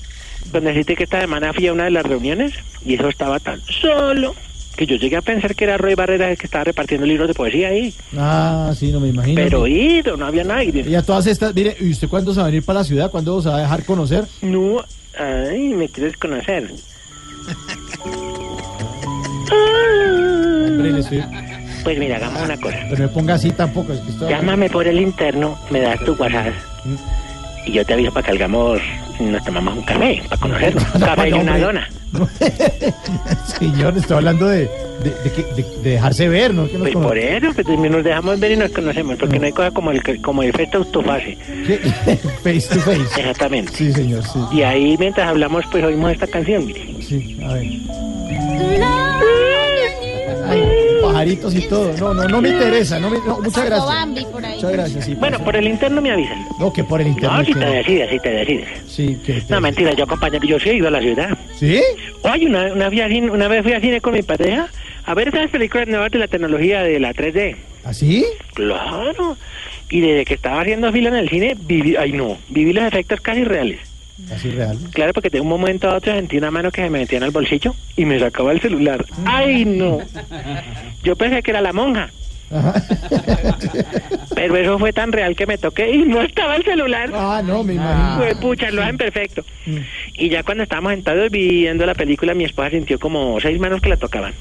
Con 0.50 0.64
decirte 0.64 0.96
que 0.96 1.04
esta 1.04 1.20
semana 1.20 1.52
fui 1.52 1.66
a 1.66 1.72
una 1.72 1.84
de 1.84 1.90
las 1.90 2.04
reuniones 2.04 2.52
y 2.84 2.94
eso 2.94 3.08
estaba 3.08 3.38
tan 3.38 3.60
solo 3.60 4.34
que 4.76 4.86
yo 4.86 4.94
llegué 4.96 5.16
a 5.16 5.22
pensar 5.22 5.56
que 5.56 5.64
era 5.64 5.76
Roy 5.76 5.94
Barrera 5.96 6.30
el 6.30 6.38
que 6.38 6.46
estaba 6.46 6.62
repartiendo 6.64 7.04
libros 7.04 7.26
de 7.26 7.34
poesía 7.34 7.68
ahí. 7.68 7.92
Ah, 8.16 8.72
sí, 8.76 8.92
no 8.92 9.00
me 9.00 9.08
imagino. 9.08 9.34
Pero 9.42 9.66
ido, 9.66 10.16
no 10.16 10.24
había 10.26 10.44
nadie. 10.44 10.84
Y 10.88 10.94
a 10.94 11.02
todas 11.02 11.26
estas, 11.26 11.52
mire, 11.54 11.76
¿y 11.80 11.90
usted 11.90 12.08
cuándo 12.08 12.32
se 12.32 12.38
va 12.40 12.46
a 12.46 12.50
venir 12.50 12.64
para 12.64 12.78
la 12.80 12.84
ciudad? 12.84 13.10
¿Cuándo 13.10 13.42
se 13.42 13.48
va 13.48 13.56
a 13.56 13.60
dejar 13.62 13.84
conocer? 13.84 14.24
No, 14.40 14.76
ay, 15.18 15.74
me 15.74 15.88
quieres 15.88 16.16
conocer. 16.16 16.70
Hombre, 20.68 20.92
le 20.92 21.00
estoy- 21.00 21.24
Pues 21.84 21.98
mira, 21.98 22.16
hagamos 22.16 22.42
una 22.42 22.56
cosa. 22.58 22.76
Pero 22.90 23.02
me 23.02 23.08
ponga 23.08 23.34
así 23.34 23.50
tampoco, 23.52 23.92
es 23.92 24.00
que 24.00 24.10
estoy... 24.10 24.28
Llámame 24.28 24.68
por 24.68 24.86
el 24.86 25.00
interno, 25.00 25.58
me 25.70 25.80
das 25.80 25.98
tu 26.04 26.12
WhatsApp. 26.14 26.52
Y 27.64 27.72
yo 27.72 27.84
te 27.84 27.94
aviso 27.94 28.12
para 28.12 28.24
que 28.24 28.32
salgamos, 28.32 28.80
nos 29.20 29.44
tomamos 29.44 29.76
un 29.78 29.82
café, 29.84 30.22
para 30.28 30.40
conocernos. 30.40 30.84
Un 30.94 31.00
café 31.00 31.28
y 31.28 31.32
una 31.32 31.58
dona. 31.58 31.88
Señor, 33.58 33.96
estoy 33.98 34.16
hablando 34.16 34.46
de, 34.48 34.60
de, 34.60 35.10
de 35.24 35.32
que- 35.34 35.42
de- 35.62 35.82
de 35.82 35.90
dejarse 35.90 36.28
ver, 36.28 36.54
¿no? 36.54 36.66
Que 36.66 36.72
nos 36.74 36.82
Pues 36.82 36.94
cono- 36.94 37.08
por 37.08 37.18
eso, 37.18 37.46
pues 37.54 37.66
nos 37.90 38.02
dejamos 38.04 38.40
ver 38.40 38.52
y 38.52 38.56
nos 38.56 38.70
conocemos, 38.70 39.16
porque 39.16 39.38
no 39.38 39.46
hay 39.46 39.52
cosa 39.52 39.70
como 39.72 39.90
el, 39.90 40.22
como 40.22 40.42
el 40.42 40.48
efecto 40.50 40.78
autofase. 40.78 41.36
¿Qué? 41.66 41.76
Face 42.42 42.68
to 42.74 42.80
face. 42.80 43.02
Exactamente. 43.20 43.72
Sí, 43.74 43.92
señor, 43.92 44.22
sí. 44.24 44.38
Y 44.52 44.62
ahí 44.62 44.96
mientras 44.98 45.28
hablamos, 45.28 45.64
pues 45.70 45.84
oímos 45.84 46.12
esta 46.12 46.26
canción, 46.26 46.64
mire. 46.66 46.86
Sí, 47.02 47.38
a 47.44 47.52
ver. 47.52 47.66
Ay, 50.48 50.62
pajaritos 51.18 51.54
y 51.54 51.60
todo. 51.68 51.92
No, 51.98 52.14
no, 52.14 52.28
no 52.28 52.40
me 52.40 52.48
interesa. 52.50 52.98
No 52.98 53.10
me- 53.10 53.18
no, 53.18 53.40
muchas 53.40 53.64
gracias. 53.66 53.86
Bambi 53.86 54.24
por 54.24 54.44
ahí. 54.44 54.54
Muchas 54.56 54.72
gracias. 54.72 55.04
Sí, 55.04 55.14
Bueno, 55.14 55.38
por 55.44 55.56
el 55.56 55.66
interno 55.68 56.00
me 56.00 56.10
avisan. 56.10 56.46
No, 56.58 56.72
que 56.72 56.84
por 56.84 57.00
el 57.00 57.08
No, 57.08 57.12
internet. 57.14 57.46
si 57.46 57.52
te 57.54 57.66
decides, 57.66 58.10
si 58.10 58.18
te 58.20 58.28
decides. 58.30 58.68
Sí, 58.86 59.18
que 59.24 59.42
No, 59.48 59.60
mentira, 59.60 59.92
yo 59.94 60.06
compañero, 60.06 60.44
yo 60.46 60.58
sí 60.58 60.70
he 60.70 60.74
ido 60.76 60.88
a 60.88 60.90
la 60.90 61.00
ciudad. 61.00 61.36
¿Sí? 61.58 61.80
Oye, 62.22 62.46
una, 62.46 62.72
una, 62.72 62.88
fui 62.88 63.00
a 63.00 63.08
cine- 63.08 63.30
una 63.30 63.48
vez 63.48 63.62
fui 63.62 63.72
al 63.72 63.80
cine 63.80 64.00
con 64.00 64.14
mi 64.14 64.22
pareja 64.22 64.68
a 65.04 65.14
ver 65.14 65.28
esas 65.28 65.50
películas 65.50 65.88
nuevas 65.88 66.10
de 66.10 66.18
la 66.18 66.28
tecnología 66.28 66.82
de 66.82 67.00
la 67.00 67.12
3D. 67.14 67.56
¿Así? 67.84 68.24
Claro. 68.54 69.36
Y 69.90 70.00
desde 70.00 70.24
que 70.26 70.34
estaba 70.34 70.60
haciendo 70.60 70.92
fila 70.92 71.08
en 71.08 71.16
el 71.16 71.28
cine, 71.30 71.56
viví, 71.58 71.96
ay 71.96 72.12
no, 72.12 72.36
viví 72.50 72.72
los 72.74 72.84
efectos 72.84 73.20
casi 73.20 73.44
reales. 73.44 73.80
Así 74.32 74.50
real. 74.50 74.78
Claro, 74.92 75.12
porque 75.12 75.30
de 75.30 75.40
un 75.40 75.48
momento 75.48 75.88
a 75.88 75.96
otro 75.96 76.12
sentí 76.12 76.36
una 76.38 76.50
mano 76.50 76.70
que 76.70 76.82
se 76.82 76.90
me 76.90 77.00
metía 77.00 77.18
en 77.18 77.24
el 77.24 77.30
bolsillo 77.30 77.74
y 77.96 78.04
me 78.04 78.18
sacaba 78.18 78.52
el 78.52 78.60
celular. 78.60 79.04
¡Ay, 79.24 79.64
no! 79.64 79.98
Yo 81.02 81.16
pensé 81.16 81.42
que 81.42 81.50
era 81.50 81.60
la 81.60 81.72
monja. 81.72 82.10
Pero 84.34 84.56
eso 84.56 84.78
fue 84.78 84.92
tan 84.92 85.12
real 85.12 85.36
que 85.36 85.46
me 85.46 85.58
toqué 85.58 85.90
y 85.90 85.98
no 85.98 86.22
estaba 86.22 86.56
el 86.56 86.64
celular. 86.64 87.10
Ah, 87.12 87.42
no, 87.44 87.62
me 87.62 87.74
imagino. 87.74 88.16
Fue 88.16 88.34
pucha, 88.36 88.70
lo 88.70 88.82
hacen 88.82 88.96
perfecto. 88.96 89.44
Y 90.14 90.28
ya 90.28 90.42
cuando 90.42 90.62
estábamos 90.62 90.92
sentados 90.92 91.30
viendo 91.30 91.84
la 91.86 91.94
película, 91.94 92.34
mi 92.34 92.44
esposa 92.44 92.70
sintió 92.70 92.98
como 92.98 93.38
seis 93.40 93.58
manos 93.60 93.80
que 93.80 93.90
la 93.90 93.96
tocaban. 93.96 94.34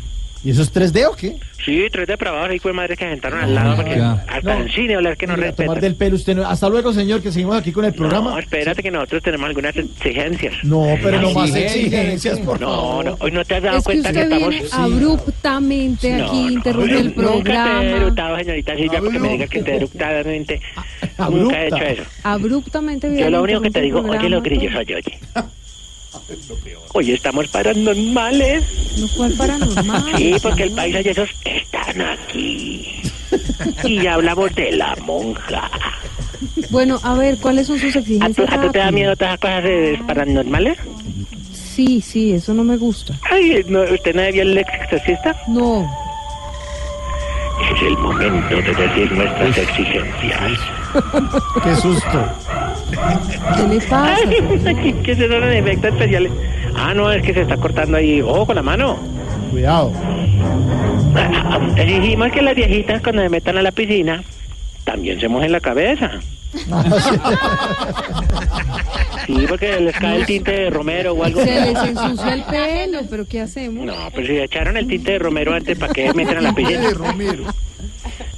¿Y 0.47 0.51
eso 0.51 0.61
es 0.61 0.71
3D 0.73 1.05
o 1.07 1.13
qué? 1.13 1.35
Sí, 1.65 1.87
tres 1.91 2.07
depravados 2.07 2.49
ahí 2.49 2.57
fue 2.59 2.71
madre 2.71 2.95
que 2.95 3.03
se 3.03 3.09
sentaron 3.11 3.41
al 3.41 3.53
lado 3.53 3.75
porque 3.75 3.95
hasta 3.99 4.39
No. 4.55 4.61
en 4.61 4.69
cine 4.69 4.95
hablar 4.95 5.17
que 5.17 5.27
no 5.27 5.35
Mira, 5.35 5.51
tomar 5.51 5.81
del 5.81 5.95
pelo 5.95 6.15
usted 6.15 6.37
no- 6.37 6.47
Hasta 6.47 6.69
luego, 6.69 6.93
señor, 6.93 7.21
que 7.21 7.33
seguimos 7.33 7.57
aquí 7.57 7.73
con 7.73 7.83
el 7.83 7.93
programa. 7.93 8.31
No, 8.31 8.39
espérate 8.39 8.81
que 8.81 8.89
nosotros 8.89 9.21
tenemos 9.23 9.45
algunas 9.49 9.75
exigencias. 9.75 10.53
No, 10.63 10.85
pero 11.03 11.19
no 11.19 11.31
más 11.33 11.53
exigencias, 11.53 12.39
por 12.39 12.61
No, 12.61 12.67
favor. 12.69 13.05
no, 13.05 13.17
hoy 13.19 13.31
no 13.31 13.43
te 13.43 13.55
has 13.55 13.63
dado 13.63 13.77
Es 13.79 13.83
que 13.83 13.91
cuenta 13.91 14.13
que, 14.13 14.19
usted 14.19 14.31
estamos... 14.31 14.49
viene 14.49 14.67
abruptamente 14.71 16.17
No, 16.17 16.25
aquí, 16.27 16.43
no, 16.45 16.49
interrumpe 16.51 16.91
el 16.97 17.03
Nunca 17.07 17.13
te 17.13 17.19
he 17.19 17.43
programa. 17.43 17.81
eructado, 17.83 18.37
señorita 18.37 18.75
Silvia, 18.77 18.99
porque 19.01 19.19
me 19.19 19.29
digas 19.29 19.49
que 19.49 19.63
te 19.63 19.75
eructadamente. 19.75 20.61
Nunca 21.29 21.61
he 21.61 21.67
hecho 21.67 21.75
eso. 21.83 22.03
Abruptamente 22.23 23.09
viene 23.09 23.23
Yo 23.23 23.29
lo 23.31 23.43
único 23.43 23.59
que 23.59 23.71
te 23.71 23.81
digo, 23.81 23.99
oye 23.99 24.07
el 24.27 24.31
los 24.31 24.41
programa. 24.41 24.43
grillos, 24.45 24.75
oye, 24.75 24.95
oye. 24.95 25.19
Oye, 26.93 27.13
estamos 27.13 27.47
paranormales. 27.49 28.63
No 28.99 29.07
fue 29.09 29.29
paranormal. 29.31 30.03
Sí, 30.17 30.35
porque 30.41 30.63
el 30.63 30.71
país 30.71 30.95
y 31.05 31.09
esos 31.09 31.29
están 31.45 32.01
aquí. 32.01 33.01
Y 33.83 34.01
ya 34.01 34.13
hablamos 34.15 34.53
de 34.55 34.71
la 34.71 34.95
monja. 35.05 35.69
Bueno, 36.69 36.99
a 37.03 37.13
ver, 37.15 37.37
¿cuáles 37.37 37.67
son 37.67 37.79
sus 37.79 37.89
¿A 37.89 37.93
tú, 37.93 37.99
exigencias? 37.99 38.51
a 38.51 38.61
tú 38.61 38.71
te 38.71 38.79
da 38.79 38.91
miedo 38.91 39.15
todas 39.15 39.39
cosas 39.39 39.63
eh, 39.65 39.99
paranormales? 40.05 40.77
Sí, 41.53 42.01
sí, 42.01 42.31
eso 42.33 42.53
no 42.53 42.63
me 42.63 42.77
gusta. 42.77 43.13
Ay, 43.29 43.63
¿no, 43.67 43.81
¿usted 43.83 44.15
no 44.15 44.21
vio 44.31 44.41
el 44.41 44.57
ex 44.57 44.69
exorcista? 44.83 45.35
No. 45.47 45.87
Es 47.61 47.81
el 47.81 47.97
momento 47.97 48.55
de 48.55 48.73
decir 48.73 49.11
nuestras 49.11 49.57
exigencias. 49.57 50.59
Qué 51.63 51.75
susto. 51.75 52.25
¿Qué 53.55 53.67
le 53.67 53.79
pasa? 53.81 54.17
Ay, 54.25 54.95
¿Qué 55.03 55.15
se 55.15 55.27
dan 55.27 55.43
efectos 55.43 55.91
especiales? 55.91 56.31
Ah, 56.75 56.93
no, 56.93 57.11
es 57.11 57.23
que 57.23 57.33
se 57.33 57.41
está 57.41 57.57
cortando 57.57 57.97
ahí. 57.97 58.21
Ojo 58.21 58.45
con 58.45 58.55
la 58.55 58.63
mano. 58.63 58.97
Cuidado. 59.51 59.91
Exigimos 61.75 62.31
que 62.31 62.41
las 62.41 62.55
viejitas 62.55 63.01
cuando 63.01 63.21
se 63.23 63.29
metan 63.29 63.57
a 63.57 63.61
la 63.61 63.71
piscina 63.71 64.23
también 64.83 65.19
se 65.19 65.27
mojen 65.27 65.51
la 65.51 65.59
cabeza. 65.59 66.11
Sí, 69.25 69.45
porque 69.47 69.79
les 69.79 69.95
cae 69.95 70.17
el 70.17 70.25
tinte 70.25 70.51
de 70.51 70.69
romero 70.69 71.13
o 71.13 71.23
algo. 71.23 71.43
Se 71.43 71.61
les 71.61 71.77
ensucia 71.77 72.33
el 72.33 72.43
pelo, 72.43 73.01
pero 73.09 73.25
¿qué 73.25 73.41
hacemos? 73.41 73.85
No, 73.85 73.95
pero 74.15 74.27
si 74.27 74.37
echaron 74.37 74.77
el 74.77 74.87
tinte 74.87 75.13
de 75.13 75.19
romero 75.19 75.53
antes, 75.53 75.77
¿para 75.77 75.93
qué 75.93 76.13
meten 76.13 76.37
a 76.37 76.41
la 76.41 76.53
piscina? 76.53 76.89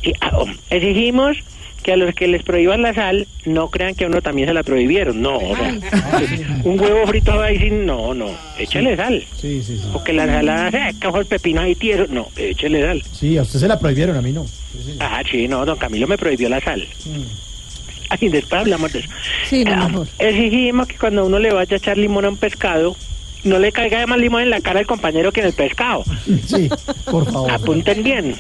Y, 0.02 0.14
ah, 0.22 0.32
oh, 0.34 0.46
exigimos 0.70 1.38
que 1.84 1.94
a 1.94 1.98
los 1.98 2.14
que 2.14 2.28
les 2.28 2.44
prohíban 2.44 2.82
la 2.82 2.94
sal 2.94 3.28
no 3.46 3.70
crean 3.70 3.96
que 3.96 4.04
a 4.04 4.08
uno 4.08 4.22
también 4.22 4.48
se 4.48 4.54
la 4.54 4.64
prohibieron. 4.64 5.22
No, 5.22 5.38
o 5.38 5.56
sea, 5.56 5.80
un 6.64 6.80
huevo 6.80 7.08
frito 7.08 7.42
ahí 7.42 7.58
sin... 7.58 7.86
No, 7.86 8.14
no, 8.14 8.32
échale 8.58 8.96
sal. 8.98 9.24
Sí, 9.38 9.62
sí, 9.64 9.78
sí. 9.78 9.84
O 9.94 10.04
que 10.04 10.14
la 10.14 10.24
ensalada 10.24 10.72
seca, 10.72 11.10
o 11.10 11.20
el 11.20 11.26
pepino 11.26 11.62
ahí 11.62 11.76
tieso. 11.76 12.06
No, 12.10 12.28
échale 12.36 12.86
sal. 12.86 13.04
Sí, 13.12 13.38
a 13.38 13.44
usted 13.44 13.60
se 13.60 13.68
la 13.68 13.80
prohibieron, 13.80 14.18
a 14.18 14.22
mí 14.22 14.32
no. 14.32 14.46
Ah, 15.00 15.22
sí, 15.30 15.48
no, 15.48 15.66
don 15.66 15.78
Camilo 15.78 16.08
me 16.08 16.18
prohibió 16.18 16.50
la 16.50 16.60
sal. 16.60 16.88
Ay, 18.10 18.30
después 18.30 18.62
hablamos 18.62 18.92
de 18.92 19.00
eso. 19.00 19.10
Sí, 19.50 19.64
no, 19.64 19.74
Ah, 19.74 19.88
mejor. 19.88 20.08
Exigimos 20.18 20.88
que 20.88 20.98
cuando 20.98 21.26
uno 21.26 21.38
le 21.40 21.54
vaya 21.54 21.76
a 21.76 21.78
echar 21.78 21.98
limón 21.98 22.26
a 22.26 22.30
un 22.30 22.38
pescado, 22.38 22.96
no 23.44 23.60
le 23.60 23.72
caiga 23.72 24.06
más 24.08 24.18
limón 24.20 24.42
en 24.42 24.50
la 24.50 24.62
cara 24.62 24.80
al 24.80 24.88
compañero 24.88 25.32
que 25.32 25.42
en 25.42 25.48
el 25.48 25.54
pescado. 25.54 26.04
Sí, 26.46 26.70
por 27.06 27.26
favor. 27.32 27.52
Apunten 27.52 28.04
bien. 28.04 28.36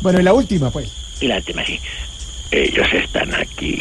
Bueno, 0.00 0.20
y 0.20 0.22
la 0.24 0.32
última, 0.34 0.70
pues. 0.70 0.90
Y 1.20 1.26
la 1.28 1.36
última 1.36 1.64
sí. 1.64 1.78
Ellos 2.50 2.86
están 2.92 3.34
aquí. 3.34 3.78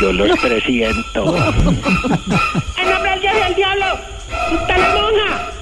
Yo 0.00 0.12
los 0.12 0.38
presiento. 0.38 1.36
¡En 1.36 2.90
nombre 2.90 3.10
del 3.10 3.20
Dios 3.20 3.34
del 3.34 3.54
diablo! 3.56 3.86
¡Está 4.60 4.78
la 4.78 4.94
monja! 4.94 5.52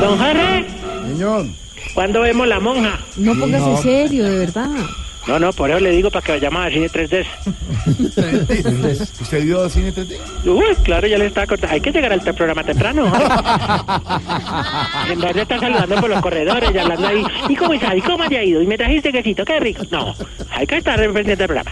Don 0.00 0.18
Jorge, 0.18 0.64
Señor. 1.08 1.46
¿Cuándo 1.94 2.20
vemos 2.20 2.46
la 2.48 2.60
monja? 2.60 2.98
No 3.16 3.34
póngase 3.38 3.64
No. 3.70 3.76
serio, 3.82 4.24
de 4.24 4.38
verdad. 4.38 4.68
No, 5.26 5.38
no, 5.38 5.54
por 5.54 5.70
eso 5.70 5.80
le 5.80 5.90
digo 5.92 6.10
para 6.10 6.22
que 6.26 6.32
vayamos 6.32 6.60
al 6.66 6.72
cine 6.72 6.90
3D. 6.90 7.24
¿Usted 9.22 9.42
vio 9.44 9.68
cine 9.70 9.90
3D? 9.94 10.18
Uy, 10.44 10.76
claro, 10.82 11.06
ya 11.06 11.16
le 11.16 11.26
estaba 11.26 11.46
contando. 11.46 11.74
Hay 11.74 11.80
que 11.80 11.92
llegar 11.92 12.12
al 12.12 12.22
te- 12.22 12.34
programa 12.34 12.62
temprano. 12.62 13.06
en 15.10 15.20
vez 15.20 15.34
de 15.34 15.42
estar 15.42 15.60
saludando 15.60 15.94
por 15.96 16.10
los 16.10 16.20
corredores 16.20 16.70
y 16.74 16.78
hablando 16.78 17.06
ahí. 17.06 17.24
¿Y 17.48 17.56
cómo 17.56 17.72
está? 17.72 17.96
¿Y 17.96 18.02
cómo 18.02 18.28
te 18.28 18.36
ha 18.36 18.44
ido? 18.44 18.60
¿Y 18.60 18.66
me 18.66 18.76
trajiste 18.76 19.12
quesito? 19.12 19.46
¡Qué 19.46 19.58
rico! 19.60 19.82
No, 19.90 20.14
hay 20.50 20.66
que 20.66 20.76
estar 20.76 20.98
pendiente 20.98 21.36
del 21.36 21.46
programa. 21.46 21.70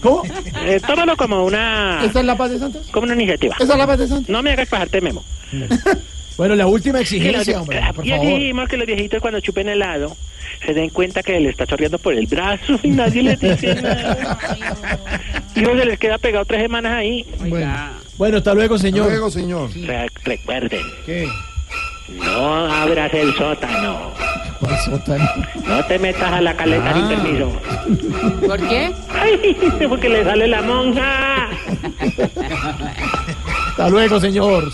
¿Cómo? 0.00 0.22
Eh, 0.64 0.80
tómalo 0.86 1.14
como 1.16 1.44
una... 1.44 2.02
¿Esta 2.04 2.20
es 2.20 2.26
la 2.26 2.36
paz 2.36 2.50
de 2.52 2.58
Santos? 2.58 2.86
Como 2.90 3.04
una 3.04 3.14
iniciativa. 3.14 3.54
¿Esa 3.58 3.72
es 3.72 3.78
la 3.78 3.86
paz 3.86 3.98
de 3.98 4.08
Santos? 4.08 4.28
No 4.30 4.42
me 4.42 4.52
hagas 4.52 4.68
bajarte 4.70 5.00
memo. 5.02 5.22
Bueno, 6.36 6.54
la 6.56 6.66
última 6.66 7.00
exigencia, 7.00 7.60
hombre, 7.60 7.80
por 7.94 8.04
y 8.06 8.10
favor. 8.10 8.26
exigimos 8.26 8.68
que 8.68 8.76
los 8.76 8.86
viejitos 8.86 9.20
cuando 9.20 9.40
chupen 9.40 9.68
helado 9.68 10.16
se 10.66 10.74
den 10.74 10.90
cuenta 10.90 11.22
que 11.22 11.38
le 11.38 11.50
está 11.50 11.66
chorreando 11.66 11.98
por 11.98 12.14
el 12.14 12.26
brazo 12.26 12.78
y 12.82 12.88
nadie 12.90 13.22
les 13.22 13.38
dice 13.40 13.74
nada. 13.82 14.38
Y 15.54 15.60
luego 15.60 15.78
se 15.78 15.84
les 15.86 15.98
queda 15.98 16.18
pegado 16.18 16.44
tres 16.44 16.62
semanas 16.62 16.92
ahí. 16.92 17.24
Bueno, 18.18 18.36
hasta 18.38 18.54
luego, 18.54 18.78
señor. 18.78 19.06
Luego, 19.08 19.30
señor. 19.30 19.70
Re- 19.74 20.08
recuerden, 20.24 20.82
¿Qué? 21.06 21.28
no 22.08 22.66
abras 22.72 23.12
el 23.14 23.32
sótano. 23.34 24.10
¿Cuál 24.60 24.78
sótano? 24.80 25.28
No 25.66 25.84
te 25.86 25.98
metas 25.98 26.32
a 26.32 26.40
la 26.40 26.56
caleta 26.56 26.90
Ah. 26.90 26.94
sin 26.94 27.08
permiso. 27.08 27.52
¿Por 28.46 28.68
qué? 28.68 28.92
Ay, 29.10 29.56
porque 29.88 30.08
le 30.08 30.24
sale 30.24 30.46
la 30.48 30.62
monja. 30.62 31.48
Hasta 33.70 33.88
luego, 33.88 34.20
señor. 34.20 34.72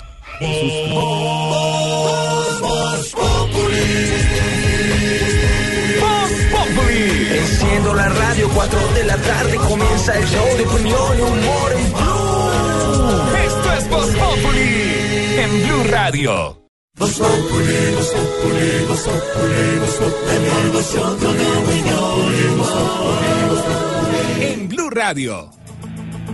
Enciendo 7.33 7.95
la 7.95 8.09
radio, 8.09 8.49
4 8.55 8.79
de 8.95 9.05
la 9.05 9.17
tarde 9.19 9.57
comienza 9.57 10.19
el 10.19 10.27
show 10.27 10.47
de 10.57 10.65
opinión 10.65 11.19
y 11.19 11.21
humor 11.21 11.73
en 11.73 11.93
Blue. 11.93 13.21
Esto 13.45 13.73
es 13.75 13.89
Voz 13.91 14.07
Populi 14.07 15.01
en 15.39 15.62
Blue 15.67 15.85
Radio. 15.91 16.69
Voz 16.97 17.19
Populi, 17.19 17.95
Voz 17.97 18.09
Populi, 18.09 18.85
Voz 18.89 19.01
Populi, 19.01 19.79
Voz 19.79 19.95
Populi, 19.97 20.49
la 20.49 20.61
emoción 20.69 21.21
de 21.21 21.27
una 21.27 21.59
opinión, 21.59 22.59
Voz 22.59 22.71
Populi, 22.71 23.49
Voz 23.49 23.61
Populi. 23.61 24.45
En 24.45 24.69
Blue 24.69 24.91
Radio. 24.91 25.51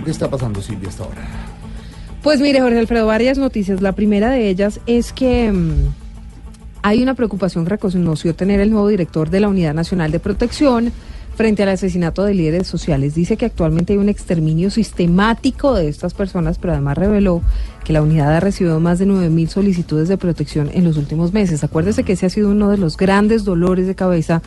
¿Qué 0.04 0.10
está 0.12 0.30
pasando, 0.30 0.62
Silvia, 0.62 0.90
hasta 0.90 1.02
ahora? 1.04 1.45
Pues 2.22 2.40
mire, 2.40 2.60
Jorge 2.60 2.78
Alfredo, 2.78 3.06
varias 3.06 3.38
noticias. 3.38 3.80
La 3.80 3.92
primera 3.92 4.30
de 4.30 4.48
ellas 4.48 4.80
es 4.86 5.12
que 5.12 5.52
mm, 5.52 5.72
hay 6.82 7.02
una 7.02 7.14
preocupación 7.14 7.64
que 7.64 7.70
reconoció 7.70 8.34
tener 8.34 8.60
el 8.60 8.70
nuevo 8.70 8.88
director 8.88 9.30
de 9.30 9.40
la 9.40 9.48
Unidad 9.48 9.74
Nacional 9.74 10.10
de 10.10 10.20
Protección 10.20 10.92
frente 11.36 11.62
al 11.62 11.68
asesinato 11.68 12.24
de 12.24 12.34
líderes 12.34 12.66
sociales. 12.66 13.14
Dice 13.14 13.36
que 13.36 13.44
actualmente 13.44 13.92
hay 13.92 13.98
un 13.98 14.08
exterminio 14.08 14.70
sistemático 14.70 15.74
de 15.74 15.88
estas 15.88 16.14
personas, 16.14 16.58
pero 16.58 16.72
además 16.72 16.96
reveló 16.96 17.42
que 17.84 17.92
la 17.92 18.02
unidad 18.02 18.34
ha 18.34 18.40
recibido 18.40 18.80
más 18.80 18.98
de 18.98 19.06
9.000 19.06 19.48
solicitudes 19.48 20.08
de 20.08 20.16
protección 20.16 20.70
en 20.72 20.84
los 20.84 20.96
últimos 20.96 21.32
meses. 21.32 21.62
Acuérdese 21.62 22.04
que 22.04 22.14
ese 22.14 22.26
ha 22.26 22.30
sido 22.30 22.50
uno 22.50 22.70
de 22.70 22.78
los 22.78 22.96
grandes 22.96 23.44
dolores 23.44 23.86
de 23.86 23.94
cabeza 23.94 24.42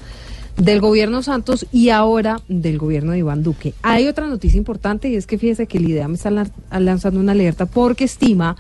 del 0.59 0.81
gobierno 0.81 1.23
Santos 1.23 1.65
y 1.71 1.89
ahora 1.89 2.41
del 2.47 2.77
gobierno 2.77 3.13
de 3.13 3.19
Iván 3.19 3.43
Duque. 3.43 3.73
Hay 3.81 4.07
otra 4.07 4.27
noticia 4.27 4.57
importante 4.57 5.09
y 5.09 5.15
es 5.15 5.25
que 5.25 5.37
fíjese 5.37 5.67
que 5.67 5.77
el 5.77 5.89
IDEAM 5.89 6.13
está 6.15 6.29
lan- 6.29 6.51
lanzando 6.71 7.19
una 7.19 7.31
alerta 7.31 7.65
porque 7.65 8.03
estima 8.03 8.55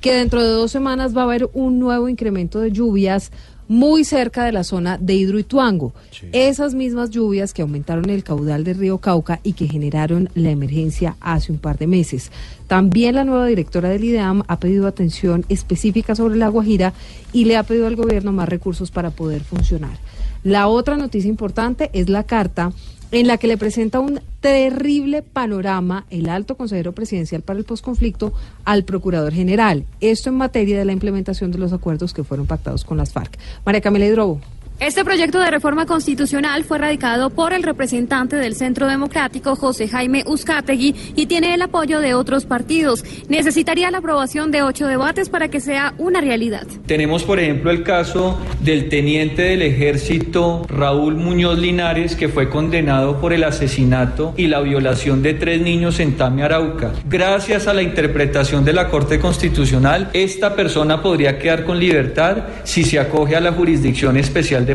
que 0.00 0.14
dentro 0.14 0.42
de 0.42 0.48
dos 0.48 0.72
semanas 0.72 1.16
va 1.16 1.20
a 1.20 1.24
haber 1.24 1.48
un 1.52 1.78
nuevo 1.78 2.08
incremento 2.08 2.58
de 2.58 2.72
lluvias 2.72 3.30
muy 3.68 4.04
cerca 4.04 4.44
de 4.44 4.52
la 4.52 4.64
zona 4.64 4.98
de 4.98 5.14
Hidroituango. 5.14 5.94
Esas 6.32 6.74
mismas 6.74 7.10
lluvias 7.10 7.54
que 7.54 7.62
aumentaron 7.62 8.10
el 8.10 8.24
caudal 8.24 8.64
del 8.64 8.76
río 8.78 8.98
Cauca 8.98 9.38
y 9.44 9.52
que 9.52 9.68
generaron 9.68 10.28
la 10.34 10.50
emergencia 10.50 11.16
hace 11.20 11.52
un 11.52 11.58
par 11.58 11.78
de 11.78 11.86
meses. 11.86 12.32
También 12.66 13.14
la 13.14 13.24
nueva 13.24 13.46
directora 13.46 13.88
del 13.88 14.02
IDEAM 14.04 14.42
ha 14.48 14.58
pedido 14.58 14.86
atención 14.88 15.44
específica 15.48 16.14
sobre 16.16 16.36
la 16.36 16.48
Guajira 16.48 16.92
y 17.32 17.44
le 17.44 17.56
ha 17.56 17.62
pedido 17.62 17.86
al 17.86 17.96
gobierno 17.96 18.32
más 18.32 18.48
recursos 18.48 18.90
para 18.90 19.10
poder 19.10 19.42
funcionar. 19.42 19.96
La 20.44 20.66
otra 20.66 20.96
noticia 20.96 21.28
importante 21.28 21.90
es 21.92 22.08
la 22.08 22.24
carta 22.24 22.72
en 23.12 23.26
la 23.26 23.36
que 23.36 23.46
le 23.46 23.58
presenta 23.58 24.00
un 24.00 24.20
terrible 24.40 25.22
panorama 25.22 26.06
el 26.10 26.28
alto 26.28 26.56
consejero 26.56 26.92
presidencial 26.92 27.42
para 27.42 27.58
el 27.58 27.64
posconflicto 27.64 28.32
al 28.64 28.84
procurador 28.84 29.32
general. 29.32 29.84
Esto 30.00 30.30
en 30.30 30.36
materia 30.36 30.78
de 30.78 30.84
la 30.84 30.92
implementación 30.92 31.52
de 31.52 31.58
los 31.58 31.72
acuerdos 31.72 32.12
que 32.12 32.24
fueron 32.24 32.46
pactados 32.46 32.84
con 32.84 32.96
las 32.96 33.12
FARC. 33.12 33.38
María 33.64 33.82
Camila 33.82 34.06
Hidrobo. 34.06 34.40
Este 34.82 35.04
proyecto 35.04 35.38
de 35.38 35.48
reforma 35.48 35.86
constitucional 35.86 36.64
fue 36.64 36.76
radicado 36.76 37.30
por 37.30 37.52
el 37.52 37.62
representante 37.62 38.34
del 38.34 38.56
Centro 38.56 38.88
Democrático, 38.88 39.54
José 39.54 39.86
Jaime 39.86 40.24
Uzcategui, 40.26 40.96
y 41.14 41.26
tiene 41.26 41.54
el 41.54 41.62
apoyo 41.62 42.00
de 42.00 42.14
otros 42.14 42.46
partidos. 42.46 43.04
Necesitaría 43.28 43.92
la 43.92 43.98
aprobación 43.98 44.50
de 44.50 44.64
ocho 44.64 44.88
debates 44.88 45.28
para 45.28 45.46
que 45.46 45.60
sea 45.60 45.94
una 45.98 46.20
realidad. 46.20 46.66
Tenemos, 46.84 47.22
por 47.22 47.38
ejemplo, 47.38 47.70
el 47.70 47.84
caso 47.84 48.36
del 48.58 48.88
teniente 48.88 49.42
del 49.42 49.62
ejército 49.62 50.66
Raúl 50.68 51.14
Muñoz 51.14 51.60
Linares, 51.60 52.16
que 52.16 52.28
fue 52.28 52.50
condenado 52.50 53.20
por 53.20 53.32
el 53.32 53.44
asesinato 53.44 54.34
y 54.36 54.48
la 54.48 54.62
violación 54.62 55.22
de 55.22 55.34
tres 55.34 55.60
niños 55.62 56.00
en 56.00 56.16
Tame, 56.16 56.42
Arauca. 56.42 56.90
Gracias 57.08 57.68
a 57.68 57.72
la 57.72 57.82
interpretación 57.82 58.64
de 58.64 58.72
la 58.72 58.88
Corte 58.88 59.20
Constitucional, 59.20 60.10
esta 60.12 60.56
persona 60.56 61.00
podría 61.00 61.38
quedar 61.38 61.62
con 61.62 61.78
libertad 61.78 62.38
si 62.64 62.82
se 62.82 62.98
acoge 62.98 63.36
a 63.36 63.40
la 63.40 63.52
Jurisdicción 63.52 64.16
Especial 64.16 64.66
de 64.66 64.71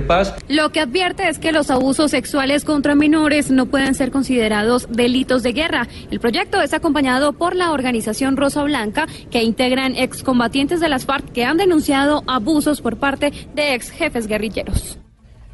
Lo 0.47 0.71
que 0.71 0.81
advierte 0.81 1.29
es 1.29 1.39
que 1.39 1.51
los 1.51 1.69
abusos 1.71 2.11
sexuales 2.11 2.65
contra 2.65 2.95
menores 2.95 3.51
no 3.51 3.65
pueden 3.67 3.95
ser 3.95 4.11
considerados 4.11 4.87
delitos 4.89 5.43
de 5.43 5.53
guerra. 5.53 5.87
El 6.11 6.19
proyecto 6.19 6.61
es 6.61 6.73
acompañado 6.73 7.33
por 7.33 7.55
la 7.55 7.71
organización 7.71 8.37
Rosa 8.37 8.63
Blanca, 8.63 9.07
que 9.31 9.43
integran 9.43 9.95
excombatientes 9.95 10.79
de 10.79 10.89
las 10.89 11.05
FARC 11.05 11.31
que 11.31 11.45
han 11.45 11.57
denunciado 11.57 12.23
abusos 12.27 12.81
por 12.81 12.97
parte 12.97 13.31
de 13.55 13.73
ex 13.73 13.89
jefes 13.89 14.27
guerrilleros. 14.27 14.97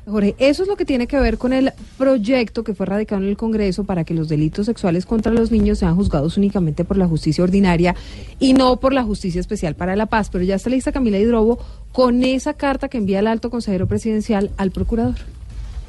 Jorge, 0.06 0.36
eso 0.38 0.64
es 0.64 0.70
lo 0.70 0.76
que 0.76 0.84
tiene 0.84 1.08
que 1.08 1.18
ver 1.18 1.38
con 1.38 1.54
el 1.54 1.72
proyecto 1.98 2.64
que 2.64 2.74
fue 2.74 2.86
radicado 2.86 3.22
en 3.22 3.30
el 3.30 3.38
Congreso 3.38 3.86
para 3.86 4.04
que 4.04 4.14
los 4.14 4.28
delitos 4.28 4.66
sexuales 4.66 5.06
contra 5.06 5.32
los 5.32 5.50
niños 5.50 5.80
sean 5.80 5.96
juzgados 5.96 6.36
únicamente 6.36 6.84
por 6.84 6.98
la 6.98 7.08
justicia 7.08 7.44
ordinaria 7.44 7.96
y 8.38 8.54
no 8.54 8.80
por 8.82 8.92
la 8.92 9.04
justicia 9.04 9.40
especial 9.40 9.76
para 9.76 9.96
la 9.96 10.08
paz. 10.08 10.30
Pero 10.30 10.44
ya 10.44 10.56
está 10.56 10.70
lista 10.70 10.92
Camila 10.92 11.20
Hidrobo 11.20 11.58
con 11.94 12.24
esa 12.24 12.54
carta 12.54 12.90
que 12.90 12.98
envía 12.98 13.20
el 13.20 13.28
alto 13.28 13.50
consejero 13.50 13.88
presidencial 13.88 14.52
al 14.58 14.72
procurador. 14.72 15.16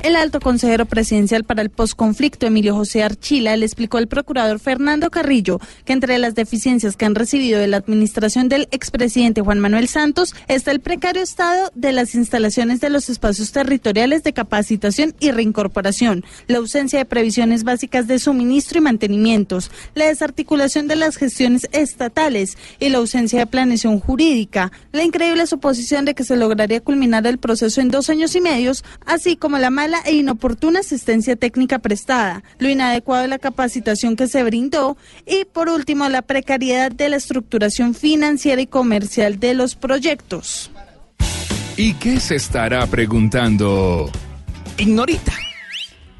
El 0.04 0.16
alto 0.16 0.38
consejero 0.38 0.84
presidencial 0.84 1.44
para 1.44 1.62
el 1.62 1.70
posconflicto, 1.70 2.46
Emilio 2.46 2.74
José 2.74 3.02
Archila, 3.02 3.56
le 3.56 3.64
explicó 3.64 3.96
al 3.96 4.06
procurador 4.06 4.60
Fernando 4.60 5.10
Carrillo 5.10 5.60
que 5.86 5.94
entre 5.94 6.18
las 6.18 6.34
deficiencias 6.34 6.98
que 6.98 7.06
han 7.06 7.14
recibido 7.14 7.58
de 7.58 7.68
la 7.68 7.78
administración 7.78 8.50
del 8.50 8.68
expresidente 8.70 9.40
Juan 9.40 9.60
Manuel 9.60 9.88
Santos 9.88 10.34
está 10.46 10.72
el 10.72 10.80
precario 10.80 11.22
estado 11.22 11.70
de 11.74 11.92
las 11.92 12.14
instalaciones 12.14 12.82
de 12.82 12.90
los 12.90 13.08
espacios 13.08 13.50
territoriales 13.52 14.22
de 14.24 14.34
capacitación 14.34 15.14
y 15.20 15.30
reincorporación, 15.30 16.22
la 16.48 16.58
ausencia 16.58 16.98
de 16.98 17.06
previsiones 17.06 17.64
básicas 17.64 18.06
de 18.06 18.18
suministro 18.18 18.80
y 18.80 18.82
mantenimientos, 18.82 19.70
la 19.94 20.08
desarticulación 20.08 20.86
de 20.86 20.96
las 20.96 21.16
gestiones 21.16 21.66
estatales 21.72 22.58
y 22.78 22.90
la 22.90 22.98
ausencia 22.98 23.38
de 23.38 23.46
planeación 23.46 24.00
jurídica, 24.00 24.70
la 24.92 25.02
increíble 25.02 25.46
suposición 25.46 26.04
de 26.04 26.14
que 26.14 26.24
se 26.24 26.36
lograría 26.36 26.82
culminar 26.82 27.26
el 27.26 27.38
proceso 27.38 27.80
en 27.80 27.88
dos 27.88 28.10
años 28.10 28.36
y 28.36 28.42
medios, 28.42 28.84
así 29.06 29.36
como 29.36 29.58
la 29.58 29.70
mala 29.70 29.93
e 30.04 30.14
inoportuna 30.14 30.80
asistencia 30.80 31.36
técnica 31.36 31.78
prestada, 31.78 32.42
lo 32.58 32.68
inadecuado 32.68 33.22
de 33.22 33.28
la 33.28 33.38
capacitación 33.38 34.16
que 34.16 34.28
se 34.28 34.42
brindó 34.42 34.96
y, 35.26 35.44
por 35.44 35.68
último, 35.68 36.08
la 36.08 36.22
precariedad 36.22 36.90
de 36.90 37.08
la 37.08 37.16
estructuración 37.16 37.94
financiera 37.94 38.60
y 38.60 38.66
comercial 38.66 39.38
de 39.38 39.54
los 39.54 39.74
proyectos. 39.74 40.70
¿Y 41.76 41.94
qué 41.94 42.20
se 42.20 42.36
estará 42.36 42.86
preguntando? 42.86 44.10
Ignorita. 44.78 45.32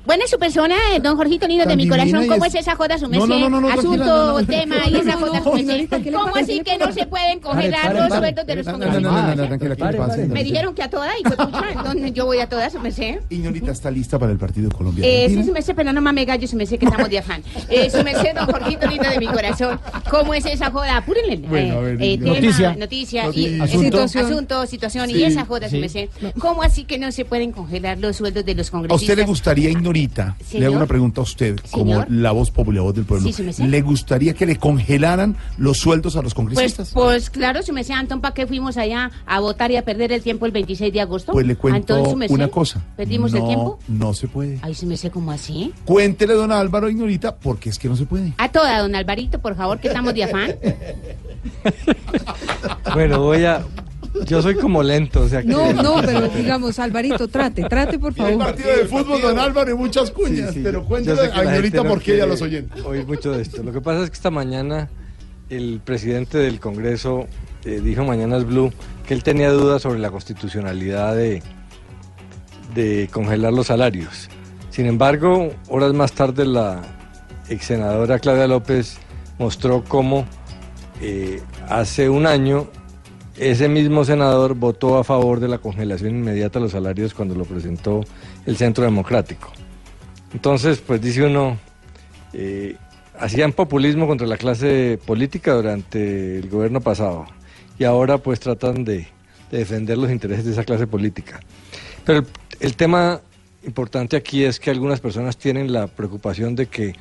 Buena 0.06 0.26
su 0.26 0.38
persona, 0.38 0.74
eh, 0.94 1.00
don 1.00 1.16
Jorgito 1.16 1.48
Nido 1.48 1.64
de 1.64 1.76
mi 1.76 1.88
corazón. 1.88 2.26
¿Cómo 2.26 2.44
es- 2.44 2.54
es 2.54 2.60
esa 2.60 2.76
joda 2.76 2.98
su 2.98 3.08
No, 3.08 3.26
no, 3.26 3.38
no, 3.38 3.48
no, 3.48 3.60
no, 3.62 3.68
Asunto, 3.68 3.88
tranquila, 3.96 4.06
no, 4.06 4.32
no, 4.34 4.40
no. 4.40 4.46
tema 4.46 4.76
y 4.86 4.96
esa 4.96 5.12
joda 5.16 5.42
su 5.42 5.50
merced. 5.52 5.66
señorita, 5.66 5.98
¿qué 6.00 6.10
le 6.10 6.16
¿Cómo 6.18 6.36
así 6.36 6.60
que 6.60 6.78
no 6.78 6.92
se 6.92 7.06
pueden 7.06 7.40
congelar 7.40 7.82
Pare, 7.86 7.98
los 8.00 8.08
sueldos 8.18 8.46
de 8.46 8.56
los 8.56 8.66
No, 8.66 8.72
no, 8.72 8.86
no, 8.86 9.00
no, 9.00 9.34
no, 9.34 9.48
congresistas? 9.48 10.28
Me 10.28 10.44
dijeron 10.44 10.74
que 10.74 10.82
a 10.82 10.90
todas, 10.90 11.14
y 11.18 11.22
fue 11.24 11.36
pucha, 11.36 11.62
¿dónde 11.84 12.12
yo 12.12 12.26
voy 12.26 12.38
a 12.38 12.48
todas, 12.48 12.72
su 12.72 12.80
merced? 12.80 13.20
Ignorita 13.30 13.72
está 13.72 13.90
lista 13.90 14.18
para 14.18 14.32
el 14.32 14.38
partido 14.38 14.68
de 14.68 14.74
Colombia. 14.76 15.06
Eh, 15.06 15.28
sí, 15.30 15.42
su 15.42 15.52
merced, 15.52 15.74
pero 15.74 15.90
no 15.92 16.02
mames 16.02 16.26
gallo, 16.26 16.46
su 16.46 16.56
merced, 16.56 16.78
que 16.78 16.84
estamos 16.84 17.08
de 17.08 17.18
afán. 17.18 17.42
Eh, 17.70 17.88
su 17.90 18.04
merced, 18.04 18.34
don 18.34 18.46
Jorgito 18.46 18.86
Nido 18.86 19.10
de 19.10 19.18
mi 19.18 19.26
corazón. 19.26 19.80
¿Cómo 20.10 20.34
es 20.34 20.44
esa 20.44 20.70
joda? 20.70 20.98
Apúrenle. 20.98 21.36
Bueno, 21.48 21.78
a 21.78 21.80
ver, 21.80 22.20
Noticia. 22.20 22.76
noticia, 22.76 23.24
asunto, 23.62 24.66
Situación. 24.66 25.08
y 25.10 25.22
esa 25.24 25.46
joda, 25.46 25.68
su 25.70 25.76
merced. 25.78 26.08
¿Cómo 26.38 26.62
así 26.62 26.84
que 26.84 26.98
no 26.98 27.10
se 27.10 27.24
pueden 27.24 27.52
congelar 27.52 27.98
los 27.98 28.16
sueldos 28.16 28.44
de 28.44 28.54
los 28.54 28.68
¿A 28.68 28.70
congresistas? 28.70 29.02
usted 29.02 29.16
le 29.16 29.24
gustaría, 29.24 29.70
Ignorita, 29.70 29.93
le 29.94 30.44
Señor. 30.44 30.66
hago 30.66 30.76
una 30.76 30.86
pregunta 30.86 31.20
a 31.20 31.24
usted, 31.24 31.58
como 31.70 32.04
la 32.08 32.32
voz 32.32 32.50
popular, 32.50 32.82
voz 32.82 32.94
del 32.94 33.04
pueblo, 33.04 33.30
Sí. 33.32 33.62
¿le 33.66 33.80
gustaría 33.82 34.34
que 34.34 34.44
le 34.46 34.56
congelaran 34.56 35.36
los 35.56 35.78
sueldos 35.78 36.16
a 36.16 36.22
los 36.22 36.34
Pues, 36.34 36.34
congresistas? 36.34 36.90
pues 36.92 37.30
claro, 37.30 37.62
su 37.62 37.72
merced, 37.72 37.94
Antón, 37.94 38.20
¿para 38.20 38.34
qué 38.34 38.46
fuimos 38.46 38.76
allá 38.76 39.10
a 39.26 39.40
votar 39.40 39.70
y 39.70 39.76
a 39.76 39.84
perder 39.84 40.12
el 40.12 40.22
tiempo 40.22 40.46
el 40.46 40.52
26 40.52 40.92
de 40.92 41.00
agosto? 41.00 41.32
Pues 41.32 41.46
le 41.46 41.56
cuento 41.56 41.94
Antón, 41.94 42.10
su 42.10 42.16
merced, 42.16 42.34
una 42.34 42.48
cosa. 42.48 42.82
¿Perdimos 42.96 43.32
el 43.34 43.44
tiempo? 43.46 43.78
No 43.88 44.12
se 44.14 44.28
puede. 44.28 44.58
Ay, 44.62 44.74
su 44.74 44.86
merced, 44.86 45.10
¿cómo 45.12 45.30
así? 45.30 45.72
Cuéntele, 45.84 46.34
don 46.34 46.50
Álvaro, 46.52 46.88
Ignorita, 46.90 47.36
porque 47.36 47.70
es 47.70 47.78
que 47.78 47.88
no 47.88 47.96
se 47.96 48.06
puede. 48.06 48.34
A 48.38 48.48
toda, 48.50 48.78
don 48.80 48.94
Alvarito, 48.94 49.38
por 49.40 49.54
favor, 49.56 49.78
que 49.78 49.88
estamos 49.88 50.14
de 50.14 50.24
afán. 50.24 50.54
Bueno, 52.94 53.20
voy 53.20 53.44
a. 53.44 53.64
Yo 54.26 54.42
soy 54.42 54.54
como 54.54 54.82
lento, 54.82 55.22
o 55.22 55.28
sea 55.28 55.42
que. 55.42 55.48
No, 55.48 55.72
no, 55.82 55.96
pero 56.04 56.28
digamos, 56.28 56.78
Alvarito, 56.78 57.28
trate, 57.28 57.64
trate, 57.64 57.98
por 57.98 58.14
favor. 58.14 58.38
partido 58.38 58.70
de 58.70 58.86
fútbol, 58.86 59.20
don 59.20 59.38
Álvaro, 59.38 59.70
y 59.70 59.74
muchas 59.74 60.10
cuñas, 60.10 60.54
pero 60.62 60.80
Yo 60.80 60.86
cuéntele 60.86 61.16
sé 61.16 61.30
que 61.30 61.32
a 61.32 61.44
la 61.44 61.50
Ignorita 61.50 61.78
gente 61.78 61.88
no 61.88 61.94
por 61.94 62.02
qué 62.02 62.10
y 62.10 62.14
a 62.14 62.16
quiere 62.16 62.30
los 62.30 62.42
oyentes. 62.42 62.84
Oír 62.84 63.06
mucho 63.06 63.32
de 63.32 63.42
esto. 63.42 63.62
Lo 63.62 63.72
que 63.72 63.80
pasa 63.80 64.02
es 64.02 64.10
que 64.10 64.14
esta 64.14 64.30
mañana 64.30 64.88
el 65.50 65.80
presidente 65.84 66.38
del 66.38 66.60
Congreso 66.60 67.26
eh, 67.64 67.80
dijo 67.82 68.04
Mañanas 68.04 68.44
Blue 68.46 68.72
que 69.06 69.14
él 69.14 69.22
tenía 69.22 69.50
dudas 69.50 69.82
sobre 69.82 69.98
la 69.98 70.10
constitucionalidad 70.10 71.14
de, 71.14 71.42
de 72.74 73.08
congelar 73.12 73.52
los 73.52 73.66
salarios. 73.66 74.28
Sin 74.70 74.86
embargo, 74.86 75.50
horas 75.68 75.92
más 75.92 76.12
tarde 76.12 76.46
la 76.46 76.82
ex 77.48 77.66
senadora 77.66 78.18
Claudia 78.18 78.46
López 78.46 78.98
mostró 79.38 79.84
cómo 79.84 80.24
eh, 81.00 81.42
hace 81.68 82.08
un 82.08 82.26
año 82.26 82.68
ese 83.36 83.68
mismo 83.68 84.04
senador 84.04 84.54
votó 84.54 84.98
a 84.98 85.04
favor 85.04 85.40
de 85.40 85.48
la 85.48 85.58
congelación 85.58 86.10
inmediata 86.10 86.58
de 86.58 86.64
los 86.64 86.72
salarios 86.72 87.14
cuando 87.14 87.34
lo 87.34 87.44
presentó 87.44 88.02
el 88.46 88.56
Centro 88.56 88.84
Democrático. 88.84 89.52
Entonces, 90.32 90.78
pues 90.78 91.00
dice 91.00 91.24
uno, 91.24 91.58
eh, 92.32 92.76
hacían 93.18 93.52
populismo 93.52 94.06
contra 94.06 94.26
la 94.26 94.36
clase 94.36 94.98
política 95.04 95.54
durante 95.54 96.38
el 96.38 96.48
gobierno 96.48 96.80
pasado 96.80 97.26
y 97.78 97.84
ahora 97.84 98.18
pues 98.18 98.40
tratan 98.40 98.84
de, 98.84 99.08
de 99.50 99.58
defender 99.58 99.98
los 99.98 100.10
intereses 100.10 100.44
de 100.44 100.52
esa 100.52 100.64
clase 100.64 100.86
política. 100.86 101.40
Pero 102.04 102.20
el, 102.20 102.26
el 102.60 102.76
tema 102.76 103.20
importante 103.64 104.16
aquí 104.16 104.44
es 104.44 104.60
que 104.60 104.70
algunas 104.70 105.00
personas 105.00 105.36
tienen 105.36 105.72
la 105.72 105.86
preocupación 105.86 106.54
de 106.54 106.66
que 106.66 106.94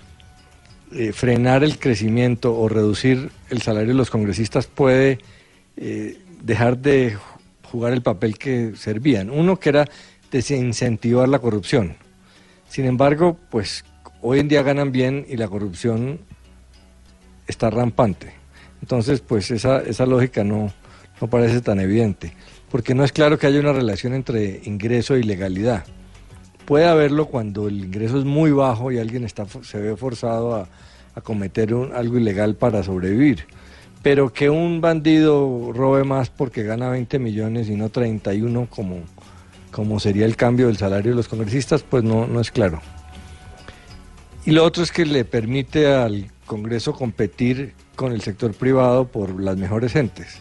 eh, 0.95 1.11
frenar 1.11 1.63
el 1.63 1.79
crecimiento 1.79 2.55
o 2.55 2.69
reducir 2.69 3.31
el 3.49 3.61
salario 3.63 3.89
de 3.89 3.95
los 3.95 4.11
congresistas 4.11 4.67
puede 4.67 5.17
eh, 5.75 6.19
dejar 6.43 6.77
de 6.77 7.15
ju- 7.15 7.19
jugar 7.71 7.93
el 7.93 8.03
papel 8.03 8.37
que 8.37 8.73
servían. 8.75 9.31
Uno 9.31 9.59
que 9.59 9.69
era 9.69 9.85
desincentivar 10.31 11.27
la 11.27 11.39
corrupción. 11.39 11.95
Sin 12.69 12.85
embargo, 12.85 13.37
pues 13.49 13.83
hoy 14.21 14.39
en 14.39 14.47
día 14.47 14.61
ganan 14.61 14.91
bien 14.91 15.25
y 15.27 15.37
la 15.37 15.47
corrupción 15.47 16.19
está 17.47 17.69
rampante. 17.69 18.33
Entonces, 18.81 19.21
pues 19.21 19.49
esa, 19.51 19.79
esa 19.81 20.05
lógica 20.05 20.43
no, 20.43 20.71
no 21.21 21.29
parece 21.29 21.61
tan 21.61 21.79
evidente, 21.79 22.33
porque 22.69 22.93
no 22.93 23.03
es 23.03 23.11
claro 23.11 23.37
que 23.39 23.47
haya 23.47 23.59
una 23.59 23.73
relación 23.73 24.13
entre 24.13 24.61
ingreso 24.65 25.15
y 25.17 25.23
legalidad. 25.23 25.85
Puede 26.65 26.85
haberlo 26.85 27.27
cuando 27.27 27.67
el 27.67 27.85
ingreso 27.85 28.17
es 28.19 28.25
muy 28.25 28.51
bajo 28.51 28.91
y 28.91 28.97
alguien 28.97 29.23
está, 29.23 29.45
se 29.63 29.79
ve 29.79 29.95
forzado 29.95 30.55
a, 30.55 30.67
a 31.15 31.21
cometer 31.21 31.73
un- 31.73 31.93
algo 31.93 32.17
ilegal 32.17 32.55
para 32.55 32.83
sobrevivir. 32.83 33.45
Pero 34.03 34.31
que 34.31 34.49
un 34.49 34.81
bandido 34.81 35.71
robe 35.73 36.03
más 36.03 36.29
porque 36.29 36.63
gana 36.63 36.89
20 36.89 37.17
millones 37.17 37.69
y 37.69 37.75
no 37.75 37.89
31 37.89 38.67
como, 38.69 38.97
como 39.71 39.99
sería 39.99 40.25
el 40.25 40.35
cambio 40.35 40.67
del 40.67 40.77
salario 40.77 41.11
de 41.11 41.15
los 41.15 41.27
congresistas, 41.27 41.81
pues 41.81 42.03
no, 42.03 42.27
no 42.27 42.39
es 42.39 42.51
claro. 42.51 42.81
Y 44.45 44.51
lo 44.51 44.63
otro 44.65 44.83
es 44.83 44.91
que 44.91 45.05
le 45.05 45.23
permite 45.23 45.87
al 45.87 46.29
Congreso 46.45 46.93
competir 46.93 47.73
con 47.95 48.11
el 48.11 48.21
sector 48.21 48.53
privado 48.53 49.07
por 49.07 49.39
las 49.41 49.55
mejores 49.55 49.93
gentes. 49.93 50.39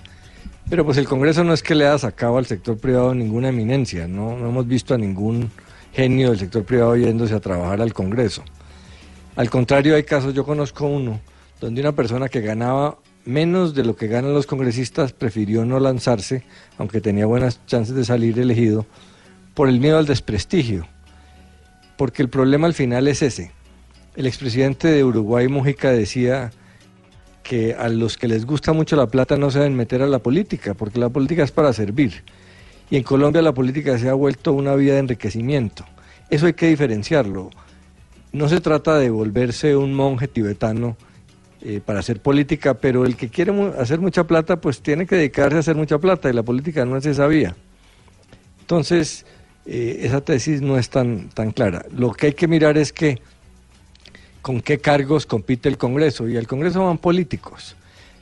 Pero 0.68 0.84
pues 0.84 0.96
el 0.98 1.06
Congreso 1.06 1.44
no 1.44 1.52
es 1.52 1.62
que 1.62 1.74
le 1.76 1.86
haya 1.86 1.98
sacado 1.98 2.38
al 2.38 2.46
sector 2.46 2.78
privado 2.78 3.14
ninguna 3.14 3.50
eminencia, 3.50 4.08
no 4.08 4.36
hemos 4.38 4.66
visto 4.66 4.94
a 4.94 4.98
ningún 4.98 5.50
genio 5.92 6.30
del 6.30 6.38
sector 6.38 6.64
privado 6.64 6.96
yéndose 6.96 7.34
a 7.34 7.40
trabajar 7.40 7.80
al 7.80 7.92
Congreso. 7.92 8.42
Al 9.36 9.50
contrario, 9.50 9.94
hay 9.94 10.02
casos, 10.02 10.34
yo 10.34 10.44
conozco 10.44 10.86
uno, 10.86 11.20
donde 11.60 11.80
una 11.80 11.92
persona 11.92 12.28
que 12.28 12.40
ganaba 12.40 12.98
menos 13.24 13.74
de 13.74 13.84
lo 13.84 13.96
que 13.96 14.08
ganan 14.08 14.34
los 14.34 14.46
congresistas 14.46 15.12
prefirió 15.12 15.64
no 15.64 15.78
lanzarse, 15.80 16.42
aunque 16.78 17.00
tenía 17.00 17.26
buenas 17.26 17.64
chances 17.66 17.94
de 17.94 18.04
salir 18.04 18.38
elegido, 18.38 18.86
por 19.54 19.68
el 19.68 19.80
miedo 19.80 19.98
al 19.98 20.06
desprestigio. 20.06 20.86
Porque 21.96 22.22
el 22.22 22.28
problema 22.28 22.66
al 22.66 22.74
final 22.74 23.06
es 23.08 23.22
ese. 23.22 23.52
El 24.16 24.26
expresidente 24.26 24.88
de 24.88 25.04
Uruguay, 25.04 25.48
Mujica, 25.48 25.90
decía 25.90 26.50
que 27.42 27.74
a 27.74 27.88
los 27.88 28.16
que 28.16 28.28
les 28.28 28.46
gusta 28.46 28.72
mucho 28.72 28.96
la 28.96 29.08
plata 29.08 29.36
no 29.36 29.50
se 29.50 29.58
deben 29.58 29.76
meter 29.76 30.02
a 30.02 30.06
la 30.06 30.20
política, 30.20 30.74
porque 30.74 30.98
la 30.98 31.08
política 31.08 31.42
es 31.42 31.50
para 31.50 31.72
servir. 31.72 32.24
Y 32.90 32.96
en 32.96 33.02
Colombia 33.02 33.42
la 33.42 33.54
política 33.54 33.98
se 33.98 34.08
ha 34.08 34.14
vuelto 34.14 34.52
una 34.52 34.74
vía 34.74 34.94
de 34.94 35.00
enriquecimiento. 35.00 35.84
Eso 36.30 36.46
hay 36.46 36.52
que 36.54 36.68
diferenciarlo. 36.68 37.50
No 38.32 38.48
se 38.48 38.60
trata 38.60 38.98
de 38.98 39.10
volverse 39.10 39.76
un 39.76 39.94
monje 39.94 40.28
tibetano 40.28 40.96
eh, 41.64 41.80
para 41.84 42.00
hacer 42.00 42.20
política, 42.20 42.74
pero 42.74 43.04
el 43.04 43.16
que 43.16 43.28
quiere 43.28 43.52
mu- 43.52 43.72
hacer 43.78 44.00
mucha 44.00 44.24
plata, 44.26 44.60
pues 44.60 44.80
tiene 44.82 45.06
que 45.06 45.16
dedicarse 45.16 45.56
a 45.56 45.60
hacer 45.60 45.76
mucha 45.76 45.98
plata 45.98 46.28
y 46.28 46.32
la 46.32 46.42
política 46.42 46.84
no 46.84 46.96
es 46.96 47.06
esa 47.06 47.26
vía. 47.26 47.54
Entonces, 48.60 49.26
eh, 49.66 50.00
esa 50.02 50.20
tesis 50.20 50.60
no 50.60 50.78
es 50.78 50.90
tan, 50.90 51.28
tan 51.30 51.50
clara. 51.52 51.84
Lo 51.94 52.12
que 52.12 52.26
hay 52.26 52.32
que 52.32 52.48
mirar 52.48 52.78
es 52.78 52.92
que 52.92 53.20
con 54.40 54.60
qué 54.60 54.78
cargos 54.78 55.26
compite 55.26 55.68
el 55.68 55.78
Congreso. 55.78 56.28
Y 56.28 56.36
al 56.36 56.46
Congreso 56.46 56.84
van 56.84 56.98
políticos. 56.98 57.76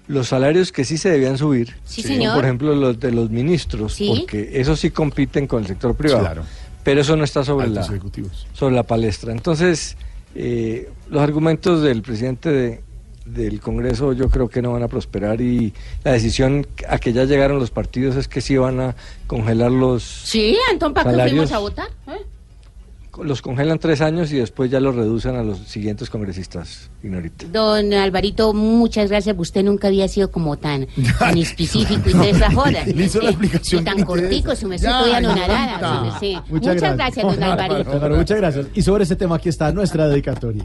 Los 0.06 0.28
salarios 0.28 0.72
que 0.72 0.84
sí 0.84 0.98
se 0.98 1.08
debían 1.08 1.38
subir, 1.38 1.76
Sí, 1.84 2.02
son, 2.02 2.10
señor. 2.12 2.34
por 2.34 2.44
ejemplo, 2.44 2.74
los 2.74 2.98
de 2.98 3.12
los 3.12 3.30
ministros, 3.30 3.94
Sí. 3.94 4.12
porque 4.18 4.50
esos 4.60 4.80
sí 4.80 4.90
compiten 4.90 5.46
con 5.46 5.62
el 5.62 5.68
sector 5.68 5.94
privado. 5.94 6.20
Claro. 6.24 6.42
Pero 6.82 7.00
eso 7.02 7.14
no 7.16 7.24
está 7.24 7.44
sobre 7.44 7.68
la, 7.68 7.82
Altos 7.82 8.46
sobre 8.54 8.74
la 8.74 8.82
palestra. 8.82 9.32
Entonces, 9.32 9.96
eh, 10.34 10.90
los 11.08 11.22
argumentos 11.22 11.82
del 11.82 12.02
presidente 12.02 12.50
de- 12.50 12.80
del 13.26 13.60
Congreso 13.60 14.12
yo 14.12 14.28
creo 14.28 14.48
que 14.48 14.62
no 14.62 14.72
van 14.72 14.82
a 14.82 14.88
prosperar 14.88 15.40
y 15.40 15.72
la 16.04 16.12
decisión 16.12 16.66
a 16.88 16.98
que 16.98 17.12
ya 17.12 17.24
llegaron 17.24 17.58
los 17.58 17.70
partidos 17.70 18.16
es 18.16 18.28
que 18.28 18.40
sí 18.40 18.56
van 18.56 18.80
a 18.80 18.96
congelar 19.26 19.70
los... 19.70 20.02
Sí, 20.02 20.56
Antón, 20.70 20.92
¿para 20.94 21.04
qué 21.04 21.10
Salarios. 21.12 21.34
fuimos 21.48 21.52
a 21.52 21.58
votar? 21.58 21.88
¿Eh? 22.08 22.26
Los 23.22 23.42
congelan 23.42 23.78
tres 23.78 24.00
años 24.00 24.32
y 24.32 24.36
después 24.36 24.70
ya 24.70 24.80
los 24.80 24.94
reducen 24.94 25.34
a 25.36 25.42
los 25.42 25.58
siguientes 25.58 26.08
congresistas, 26.08 26.90
Ignorita. 27.02 27.44
Don 27.52 27.92
Alvarito, 27.92 28.54
muchas 28.54 29.10
gracias. 29.10 29.36
Usted 29.38 29.62
nunca 29.62 29.88
había 29.88 30.08
sido 30.08 30.30
como 30.30 30.56
tan, 30.56 30.86
tan 31.18 31.36
específico 31.38 32.08
y 32.08 32.12
toda 32.12 32.28
esa 32.28 32.50
joda. 32.52 32.84
Le 32.86 33.04
hizo 33.04 33.20
la 33.20 33.28
Sí, 33.30 33.34
explicación 33.34 33.82
Y 33.82 33.84
tan 33.84 34.04
cortico, 34.04 34.56
su 34.56 34.68
merced 34.68 34.88
podía 34.88 35.20
no 35.20 35.34
merced. 35.34 36.36
Muchas, 36.48 36.80
gracias, 36.80 37.26
don 37.26 37.42
Alvarito. 37.42 38.10
Muchas 38.16 38.38
gracias. 38.38 38.66
Y 38.74 38.82
sobre 38.82 39.02
este 39.02 39.16
tema 39.16 39.36
aquí 39.36 39.50
está 39.50 39.70
nuestra 39.72 40.08
dedicatoria. 40.08 40.64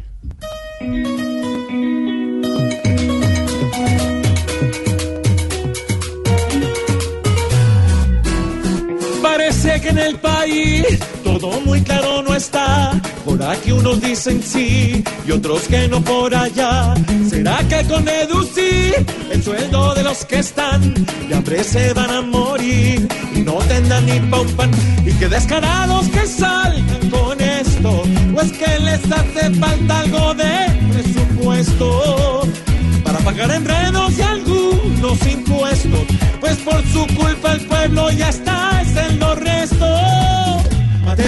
Que 9.85 9.89
en 9.91 9.99
el 9.99 10.15
país 10.15 10.83
todo 11.23 11.61
muy 11.61 11.79
claro 11.81 12.23
no 12.23 12.33
está. 12.33 12.99
Por 13.23 13.41
aquí 13.43 13.71
unos 13.71 14.01
dicen 14.01 14.41
sí 14.41 15.03
y 15.27 15.31
otros 15.31 15.61
que 15.67 15.87
no 15.87 16.01
por 16.01 16.33
allá. 16.33 16.95
¿Será 17.29 17.57
que 17.69 17.83
con 17.87 18.03
reducir 18.03 19.05
el 19.31 19.43
sueldo 19.43 19.93
de 19.93 20.03
los 20.03 20.25
que 20.25 20.39
están 20.39 20.81
de 21.27 21.35
hambre 21.35 21.63
se 21.63 21.93
van 21.93 22.09
a 22.09 22.21
morir 22.21 23.07
y 23.35 23.39
no 23.41 23.53
tendrán 23.71 24.07
ni 24.07 24.19
pa' 24.31 24.43
pan? 24.57 24.71
Y 25.05 25.11
que 25.19 25.29
descarados 25.29 26.07
que 26.07 26.25
salgan 26.25 27.09
con 27.11 27.39
esto, 27.39 27.89
o 28.35 28.41
es 28.41 28.51
que 28.53 28.79
les 28.79 29.01
hace 29.11 29.43
falta 29.59 29.99
algo 29.99 30.33
de 30.33 30.55
presupuesto 30.93 32.41
para 33.03 33.19
pagar 33.19 33.51
enredos 33.51 34.17
y 34.17 34.21
algunos 34.23 35.27
impuestos, 35.27 36.05
pues 36.39 36.55
por 36.57 36.83
su 36.87 37.05
culpa 37.15 37.53
el 37.53 37.61
pueblo 37.67 38.09
ya 38.11 38.29
está 38.29 38.74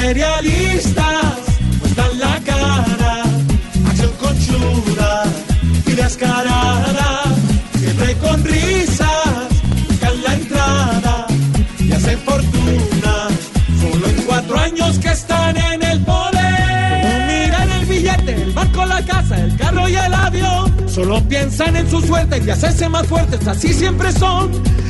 Materialistas 0.07 1.35
muestran 1.81 2.17
la 2.17 2.39
cara, 2.45 3.23
acción 3.89 4.11
conchuda 4.17 5.23
y 5.85 5.91
descarada, 5.91 7.23
siempre 7.77 8.15
con 8.15 8.41
risas, 8.45 9.49
buscan 9.85 10.23
la 10.23 10.34
entrada 10.34 11.27
y 11.77 11.91
hacen 11.91 12.19
fortuna, 12.19 13.27
solo 13.81 14.07
en 14.07 14.21
cuatro 14.25 14.57
años 14.57 14.97
que 14.97 15.09
están 15.09 15.57
en 15.57 15.84
el 15.84 15.99
poder. 15.99 17.27
Miran 17.27 17.69
el 17.69 17.85
billete, 17.85 18.43
el 18.43 18.53
barco, 18.53 18.85
la 18.85 19.01
casa, 19.01 19.35
el 19.35 19.57
carro 19.57 19.89
y 19.89 19.95
el. 19.97 20.16
Solo 20.97 21.21
piensan 21.29 21.75
en 21.75 21.87
su 21.91 22.01
suerte 22.01 22.41
y 22.43 22.49
hacerse 22.49 22.89
más 22.89 23.05
fuertes, 23.05 23.47
así 23.47 23.71
siempre 23.71 24.11
son. 24.11 24.49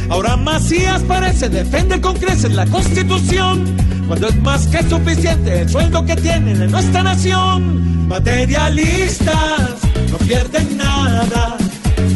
Ahora 0.10 0.38
Macías 0.38 1.02
parece 1.02 1.50
defender 1.50 2.00
con 2.00 2.16
creces 2.16 2.54
la 2.54 2.66
constitución. 2.66 3.76
Cuando 4.08 4.30
es 4.30 4.42
más 4.42 4.68
que 4.68 4.82
suficiente 4.84 5.64
el 5.64 5.70
sueldo 5.70 6.06
que 6.06 6.16
tienen 6.16 6.62
en 6.62 6.72
nuestra 6.72 7.04
nación. 7.04 8.08
Materialistas 8.08 9.60
no 10.10 10.18
pierden 10.20 10.78
nada. 10.78 11.58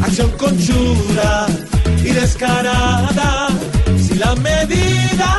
Acción 0.02 0.30
conchuda 0.38 1.46
y 2.02 2.12
descarada. 2.12 3.48
Si 3.98 4.14
la 4.14 4.34
medida 4.36 5.36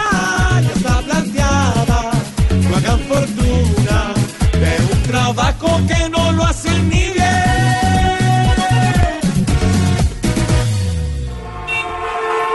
ya 0.61 0.71
está 0.75 1.01
planteada, 1.01 2.11
no 2.69 2.77
hagan 2.77 2.99
fortuna 2.99 4.13
de 4.51 4.93
un 4.93 5.03
trabajo 5.07 5.81
que 5.87 6.07
no 6.11 6.31
lo 6.33 6.45
hacen 6.45 6.87
ni 6.87 7.12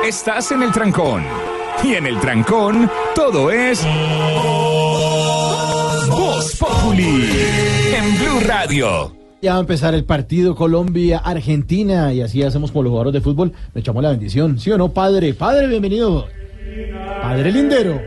Estás 0.08 0.52
en 0.52 0.62
el 0.62 0.72
trancón. 0.72 1.22
Y 1.84 1.92
en 1.92 2.06
el 2.06 2.18
trancón, 2.18 2.90
todo 3.14 3.50
es. 3.50 3.86
Voz 6.08 6.56
Populi. 6.56 7.28
En 7.94 8.16
Blue 8.16 8.40
Radio. 8.46 9.14
Ya 9.42 9.52
va 9.52 9.58
a 9.58 9.60
empezar 9.60 9.92
el 9.92 10.06
partido 10.06 10.54
Colombia-Argentina 10.54 12.14
y 12.14 12.22
así 12.22 12.42
hacemos 12.42 12.72
como 12.72 12.84
los 12.84 12.90
jugadores 12.90 13.12
de 13.12 13.20
fútbol. 13.20 13.52
Le 13.74 13.82
echamos 13.82 14.02
la 14.02 14.08
bendición. 14.08 14.58
¿Sí 14.58 14.70
o 14.70 14.78
no, 14.78 14.94
padre? 14.94 15.34
Padre, 15.34 15.66
bienvenido. 15.66 16.26
Padre 17.20 17.52
Lindero. 17.52 18.00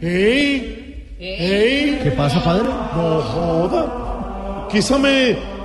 ¡Ey! 0.00 1.16
¡Ey! 1.20 2.00
¿Qué 2.02 2.12
pasa, 2.16 2.42
padre? 2.42 2.64
No 2.64 3.20
joda. 3.20 4.68
Quizá 4.72 4.96
me. 4.96 5.59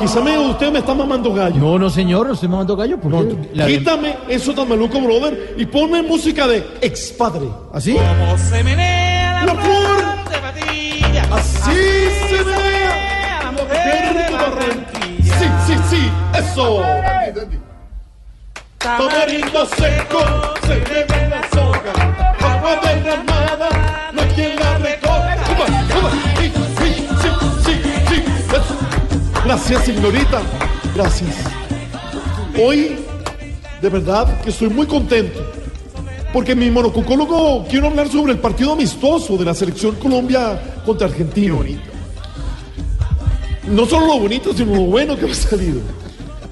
Quizá 0.00 0.20
me, 0.20 0.38
usted 0.38 0.70
me 0.72 0.78
está 0.78 0.94
mamando 0.94 1.32
gallo. 1.34 1.56
No, 1.60 1.78
no, 1.78 1.90
señor, 1.90 2.26
no 2.28 2.34
estoy 2.34 2.48
mamando 2.48 2.76
gallo. 2.76 2.98
¿por 3.00 3.12
qué? 3.28 3.48
La- 3.54 3.66
Quítame 3.66 4.16
eso 4.28 4.54
tan 4.54 4.68
maluco, 4.68 5.00
brother, 5.00 5.54
y 5.58 5.66
ponme 5.66 6.02
música 6.02 6.46
de 6.46 6.64
ex 6.80 7.10
padre. 7.12 7.48
¿Así? 7.72 7.94
Cómo 7.94 8.38
se 8.38 8.62
menea 8.62 9.44
La 9.44 9.54
la 9.54 9.60
flor. 9.60 9.98
flor 9.98 10.30
de 10.30 10.38
patilla. 10.38 11.22
Así 11.32 11.70
se 12.28 12.42
ve. 12.44 12.54
la 13.42 13.52
mujer 13.52 14.14
de 14.14 14.32
Barranquilla. 14.36 15.38
Sí, 15.38 15.46
sí, 15.66 15.74
sí, 15.90 16.10
eso. 16.38 16.82
Tamarindo 18.78 19.66
seco, 19.66 20.20
se 20.66 20.74
le 20.76 21.04
ve 21.04 21.28
la. 21.28 21.42
Gracias, 29.68 29.96
señorita. 29.96 30.40
Gracias. 30.94 31.36
Hoy, 32.58 32.96
de 33.82 33.88
verdad, 33.90 34.40
que 34.40 34.48
estoy 34.48 34.70
muy 34.70 34.86
contento. 34.86 35.40
Porque 36.32 36.54
mi 36.54 36.70
monocucólogo 36.70 37.66
quiero 37.68 37.88
hablar 37.88 38.08
sobre 38.08 38.32
el 38.32 38.38
partido 38.38 38.72
amistoso 38.72 39.36
de 39.36 39.44
la 39.44 39.52
selección 39.52 39.96
Colombia 39.96 40.80
contra 40.86 41.08
Argentina. 41.08 41.58
No 43.66 43.84
solo 43.84 44.06
lo 44.06 44.18
bonito, 44.20 44.54
sino 44.54 44.74
lo 44.74 44.82
bueno 44.84 45.18
que 45.18 45.30
ha 45.30 45.34
salido. 45.34 45.80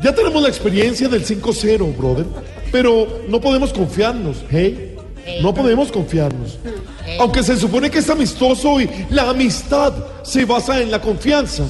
Ya 0.03 0.15
tenemos 0.15 0.43
la 0.43 0.51
experiencia 0.51 1.09
del 1.09 1.25
5-0, 1.25 1.97
brother. 1.97 2.27
Pero 2.71 3.23
no 3.31 3.41
podemos 3.41 3.73
confiarnos, 3.73 4.45
¿hey? 4.51 4.95
No 5.41 5.55
podemos 5.55 5.91
confiarnos. 5.91 6.59
Aunque 7.19 7.43
se 7.43 7.57
supone 7.57 7.91
que 7.91 8.01
es 8.01 8.11
amistoso 8.11 8.79
y 8.79 8.91
la 9.09 9.31
amistad 9.31 9.95
se 10.23 10.45
basa 10.45 10.83
en 10.83 10.91
la 10.91 11.01
confianza. 11.01 11.65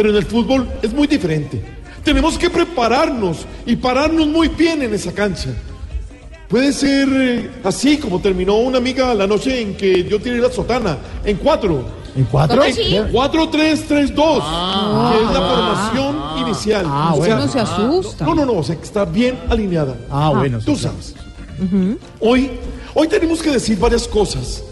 Pero 0.00 0.12
en 0.12 0.16
el 0.16 0.24
fútbol 0.24 0.66
es 0.80 0.94
muy 0.94 1.06
diferente. 1.06 1.62
Tenemos 2.02 2.38
que 2.38 2.48
prepararnos 2.48 3.44
y 3.66 3.76
pararnos 3.76 4.26
muy 4.28 4.48
bien 4.48 4.80
en 4.80 4.94
esa 4.94 5.12
cancha. 5.12 5.50
Puede 6.48 6.72
ser 6.72 7.06
eh, 7.12 7.50
así 7.62 7.98
como 7.98 8.18
terminó 8.18 8.56
una 8.56 8.78
amiga 8.78 9.12
la 9.12 9.26
noche 9.26 9.60
en 9.60 9.76
que 9.76 10.04
yo 10.04 10.18
tiré 10.18 10.38
la 10.38 10.50
sotana, 10.50 10.96
en 11.22 11.36
cuatro. 11.36 11.84
¿En 12.16 12.24
cuatro? 12.24 12.56
¿Cómo 12.56 12.70
así? 12.70 12.96
En 12.96 13.12
4-3-3-2, 13.12 13.84
que 13.90 15.22
es 15.22 15.32
la 15.34 15.48
formación 15.50 16.16
inicial. 16.46 16.86
Ah, 16.88 17.10
O 17.12 17.18
bueno. 17.18 17.34
sea, 17.34 17.42
Uno 17.44 17.52
se 17.52 17.60
asusta. 17.60 18.24
No, 18.24 18.34
no, 18.34 18.46
no, 18.46 18.52
o 18.54 18.62
sea, 18.64 18.76
que 18.76 18.84
está 18.84 19.04
bien 19.04 19.38
alineada. 19.50 19.96
Ah, 20.10 20.32
bueno, 20.34 20.60
sí, 20.60 20.64
Tú 20.64 20.76
sabes. 20.76 21.14
Hoy, 22.20 22.52
hoy 22.94 23.06
tenemos 23.06 23.42
que 23.42 23.50
decir 23.50 23.78
varias 23.78 24.08
cosas. 24.08 24.62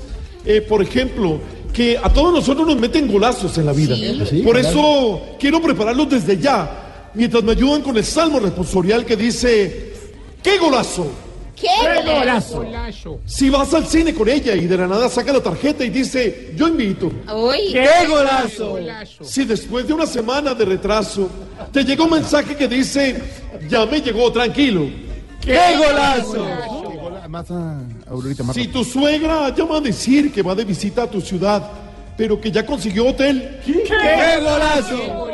Eh, 0.46 0.62
por 0.62 0.80
ejemplo, 0.80 1.38
que 1.72 1.98
a 1.98 2.12
todos 2.12 2.32
nosotros 2.32 2.66
nos 2.66 2.76
meten 2.76 3.10
golazos 3.10 3.56
en 3.58 3.66
la 3.66 3.72
vida. 3.72 3.94
Sí. 3.94 4.18
Sí, 4.28 4.42
por 4.42 4.58
claro. 4.58 4.68
eso 4.68 5.22
quiero 5.38 5.60
prepararlos 5.60 6.10
desde 6.10 6.38
ya, 6.38 7.10
mientras 7.14 7.42
me 7.42 7.52
ayudan 7.52 7.82
con 7.82 7.96
el 7.96 8.04
salmo 8.04 8.40
responsorial 8.40 9.04
que 9.04 9.16
dice, 9.16 9.92
¡qué 10.42 10.58
golazo! 10.58 11.10
¿Qué? 11.60 11.68
Golazo. 12.04 12.64
Si 13.26 13.50
vas 13.50 13.74
al 13.74 13.86
cine 13.86 14.14
con 14.14 14.28
ella 14.28 14.54
y 14.54 14.66
de 14.66 14.76
la 14.76 14.86
nada 14.86 15.08
saca 15.08 15.32
la 15.32 15.42
tarjeta 15.42 15.84
y 15.84 15.90
dice, 15.90 16.52
yo 16.54 16.68
invito. 16.68 17.10
Uy. 17.34 17.72
¡Qué 17.72 18.06
golazo! 18.06 18.78
Si 19.22 19.44
después 19.44 19.86
de 19.86 19.94
una 19.94 20.06
semana 20.06 20.54
de 20.54 20.64
retraso 20.64 21.28
te 21.72 21.82
llega 21.84 22.04
un 22.04 22.10
mensaje 22.10 22.54
que 22.54 22.68
dice, 22.68 23.20
ya 23.68 23.86
me 23.86 24.00
llegó, 24.00 24.30
tranquilo. 24.30 24.88
¡Qué 25.40 25.58
golazo! 25.76 26.46
Más 27.28 27.50
a 27.50 27.78
Aurorita, 28.08 28.42
más 28.42 28.56
Si 28.56 28.68
tu 28.68 28.82
suegra 28.82 29.54
llama 29.54 29.76
a 29.76 29.80
decir 29.80 30.32
que 30.32 30.40
va 30.40 30.54
de 30.54 30.64
visita 30.64 31.02
a 31.02 31.10
tu 31.10 31.20
ciudad, 31.20 31.70
pero 32.16 32.40
que 32.40 32.50
ya 32.50 32.64
consiguió 32.64 33.08
hotel. 33.08 33.60
¡Qué, 33.64 34.40
golazo! 34.40 35.28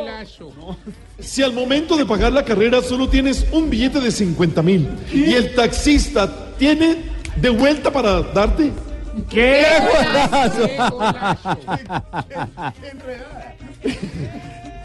Si 1.20 1.42
al 1.42 1.52
momento 1.52 1.96
de 1.96 2.04
pagar 2.04 2.32
la 2.32 2.44
carrera 2.44 2.82
solo 2.82 3.08
tienes 3.08 3.46
un 3.52 3.70
billete 3.70 4.00
de 4.00 4.10
50 4.10 4.62
mil 4.62 4.88
y 5.12 5.34
el 5.34 5.54
taxista 5.54 6.56
tiene 6.58 6.96
de 7.36 7.50
vuelta 7.50 7.92
para 7.92 8.22
darte. 8.22 8.72
¡Qué 9.30 9.64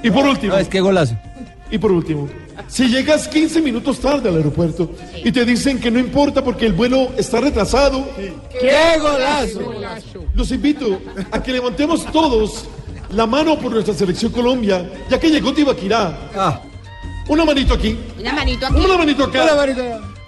Y 0.04 0.12
por 0.12 0.28
último. 0.28 0.56
es 0.58 0.68
que 0.68 0.80
golazo. 0.80 1.18
Y 1.72 1.78
por 1.80 1.92
último, 1.92 2.30
si 2.68 2.88
llegas 2.88 3.28
15 3.28 3.62
minutos 3.62 4.00
tarde 4.00 4.30
al 4.30 4.38
aeropuerto 4.38 4.92
y 5.24 5.32
te 5.32 5.46
dicen 5.46 5.80
que 5.80 5.90
no 5.92 6.00
importa 6.00 6.44
porque 6.44 6.66
el 6.66 6.74
vuelo 6.74 7.12
está 7.18 7.40
retrasado, 7.42 8.08
¡Qué 8.60 9.00
golazo! 9.00 9.74
los 10.34 10.52
invito 10.52 11.00
a 11.32 11.42
que 11.42 11.52
levantemos 11.54 12.06
todos 12.12 12.66
la 13.12 13.26
mano 13.26 13.58
por 13.58 13.72
nuestra 13.72 13.94
selección 13.94 14.32
Colombia, 14.32 14.88
ya 15.10 15.20
que 15.20 15.30
llegó 15.30 15.52
Tibaquirá. 15.54 16.58
Una 17.28 17.46
manito 17.46 17.74
aquí, 17.76 17.98
Una 18.20 18.34
manito 18.34 18.66
aquí. 18.66 18.76
una 18.76 18.98
manito 18.98 19.24
acá. 19.24 19.44
Una 19.44 19.56
manito. 19.56 19.82
Una 19.84 20.19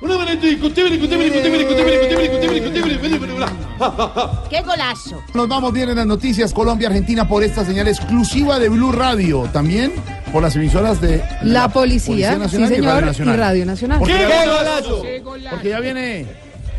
¡Qué 4.49 4.61
golazo! 4.61 5.21
Nos 5.33 5.47
vamos 5.47 5.71
bien 5.73 5.89
en 5.89 5.97
las 5.97 6.07
noticias 6.07 6.53
Colombia-Argentina 6.53 7.27
por 7.27 7.43
esta 7.43 7.63
señal 7.63 7.87
exclusiva 7.87 8.57
de 8.57 8.69
Blue 8.69 8.91
Radio. 8.91 9.47
También 9.53 9.93
por 10.31 10.41
las 10.41 10.55
emisoras 10.55 10.99
de 11.01 11.23
La, 11.43 11.69
Policía, 11.69 12.35
Nacional 12.37 12.69
sí, 12.69 12.75
señor, 12.75 12.83
y 12.83 12.87
Radio 12.87 13.05
Nacional. 13.05 13.35
Y 13.35 13.39
Radio 13.39 13.99
Porque 13.99 14.13
¡Qué 14.13 15.19
golazo! 15.19 15.49
Porque 15.51 15.69
ya 15.69 15.79
viene 15.79 16.25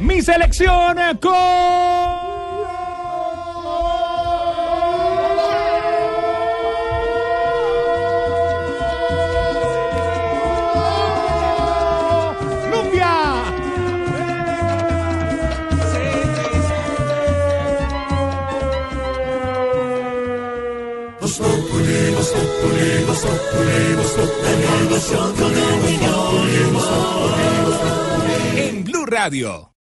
mi 0.01 0.21
selección 0.21 0.97
con... 1.21 2.42
En 28.57 28.85
Blue 28.85 29.05
Radio. 29.07 29.72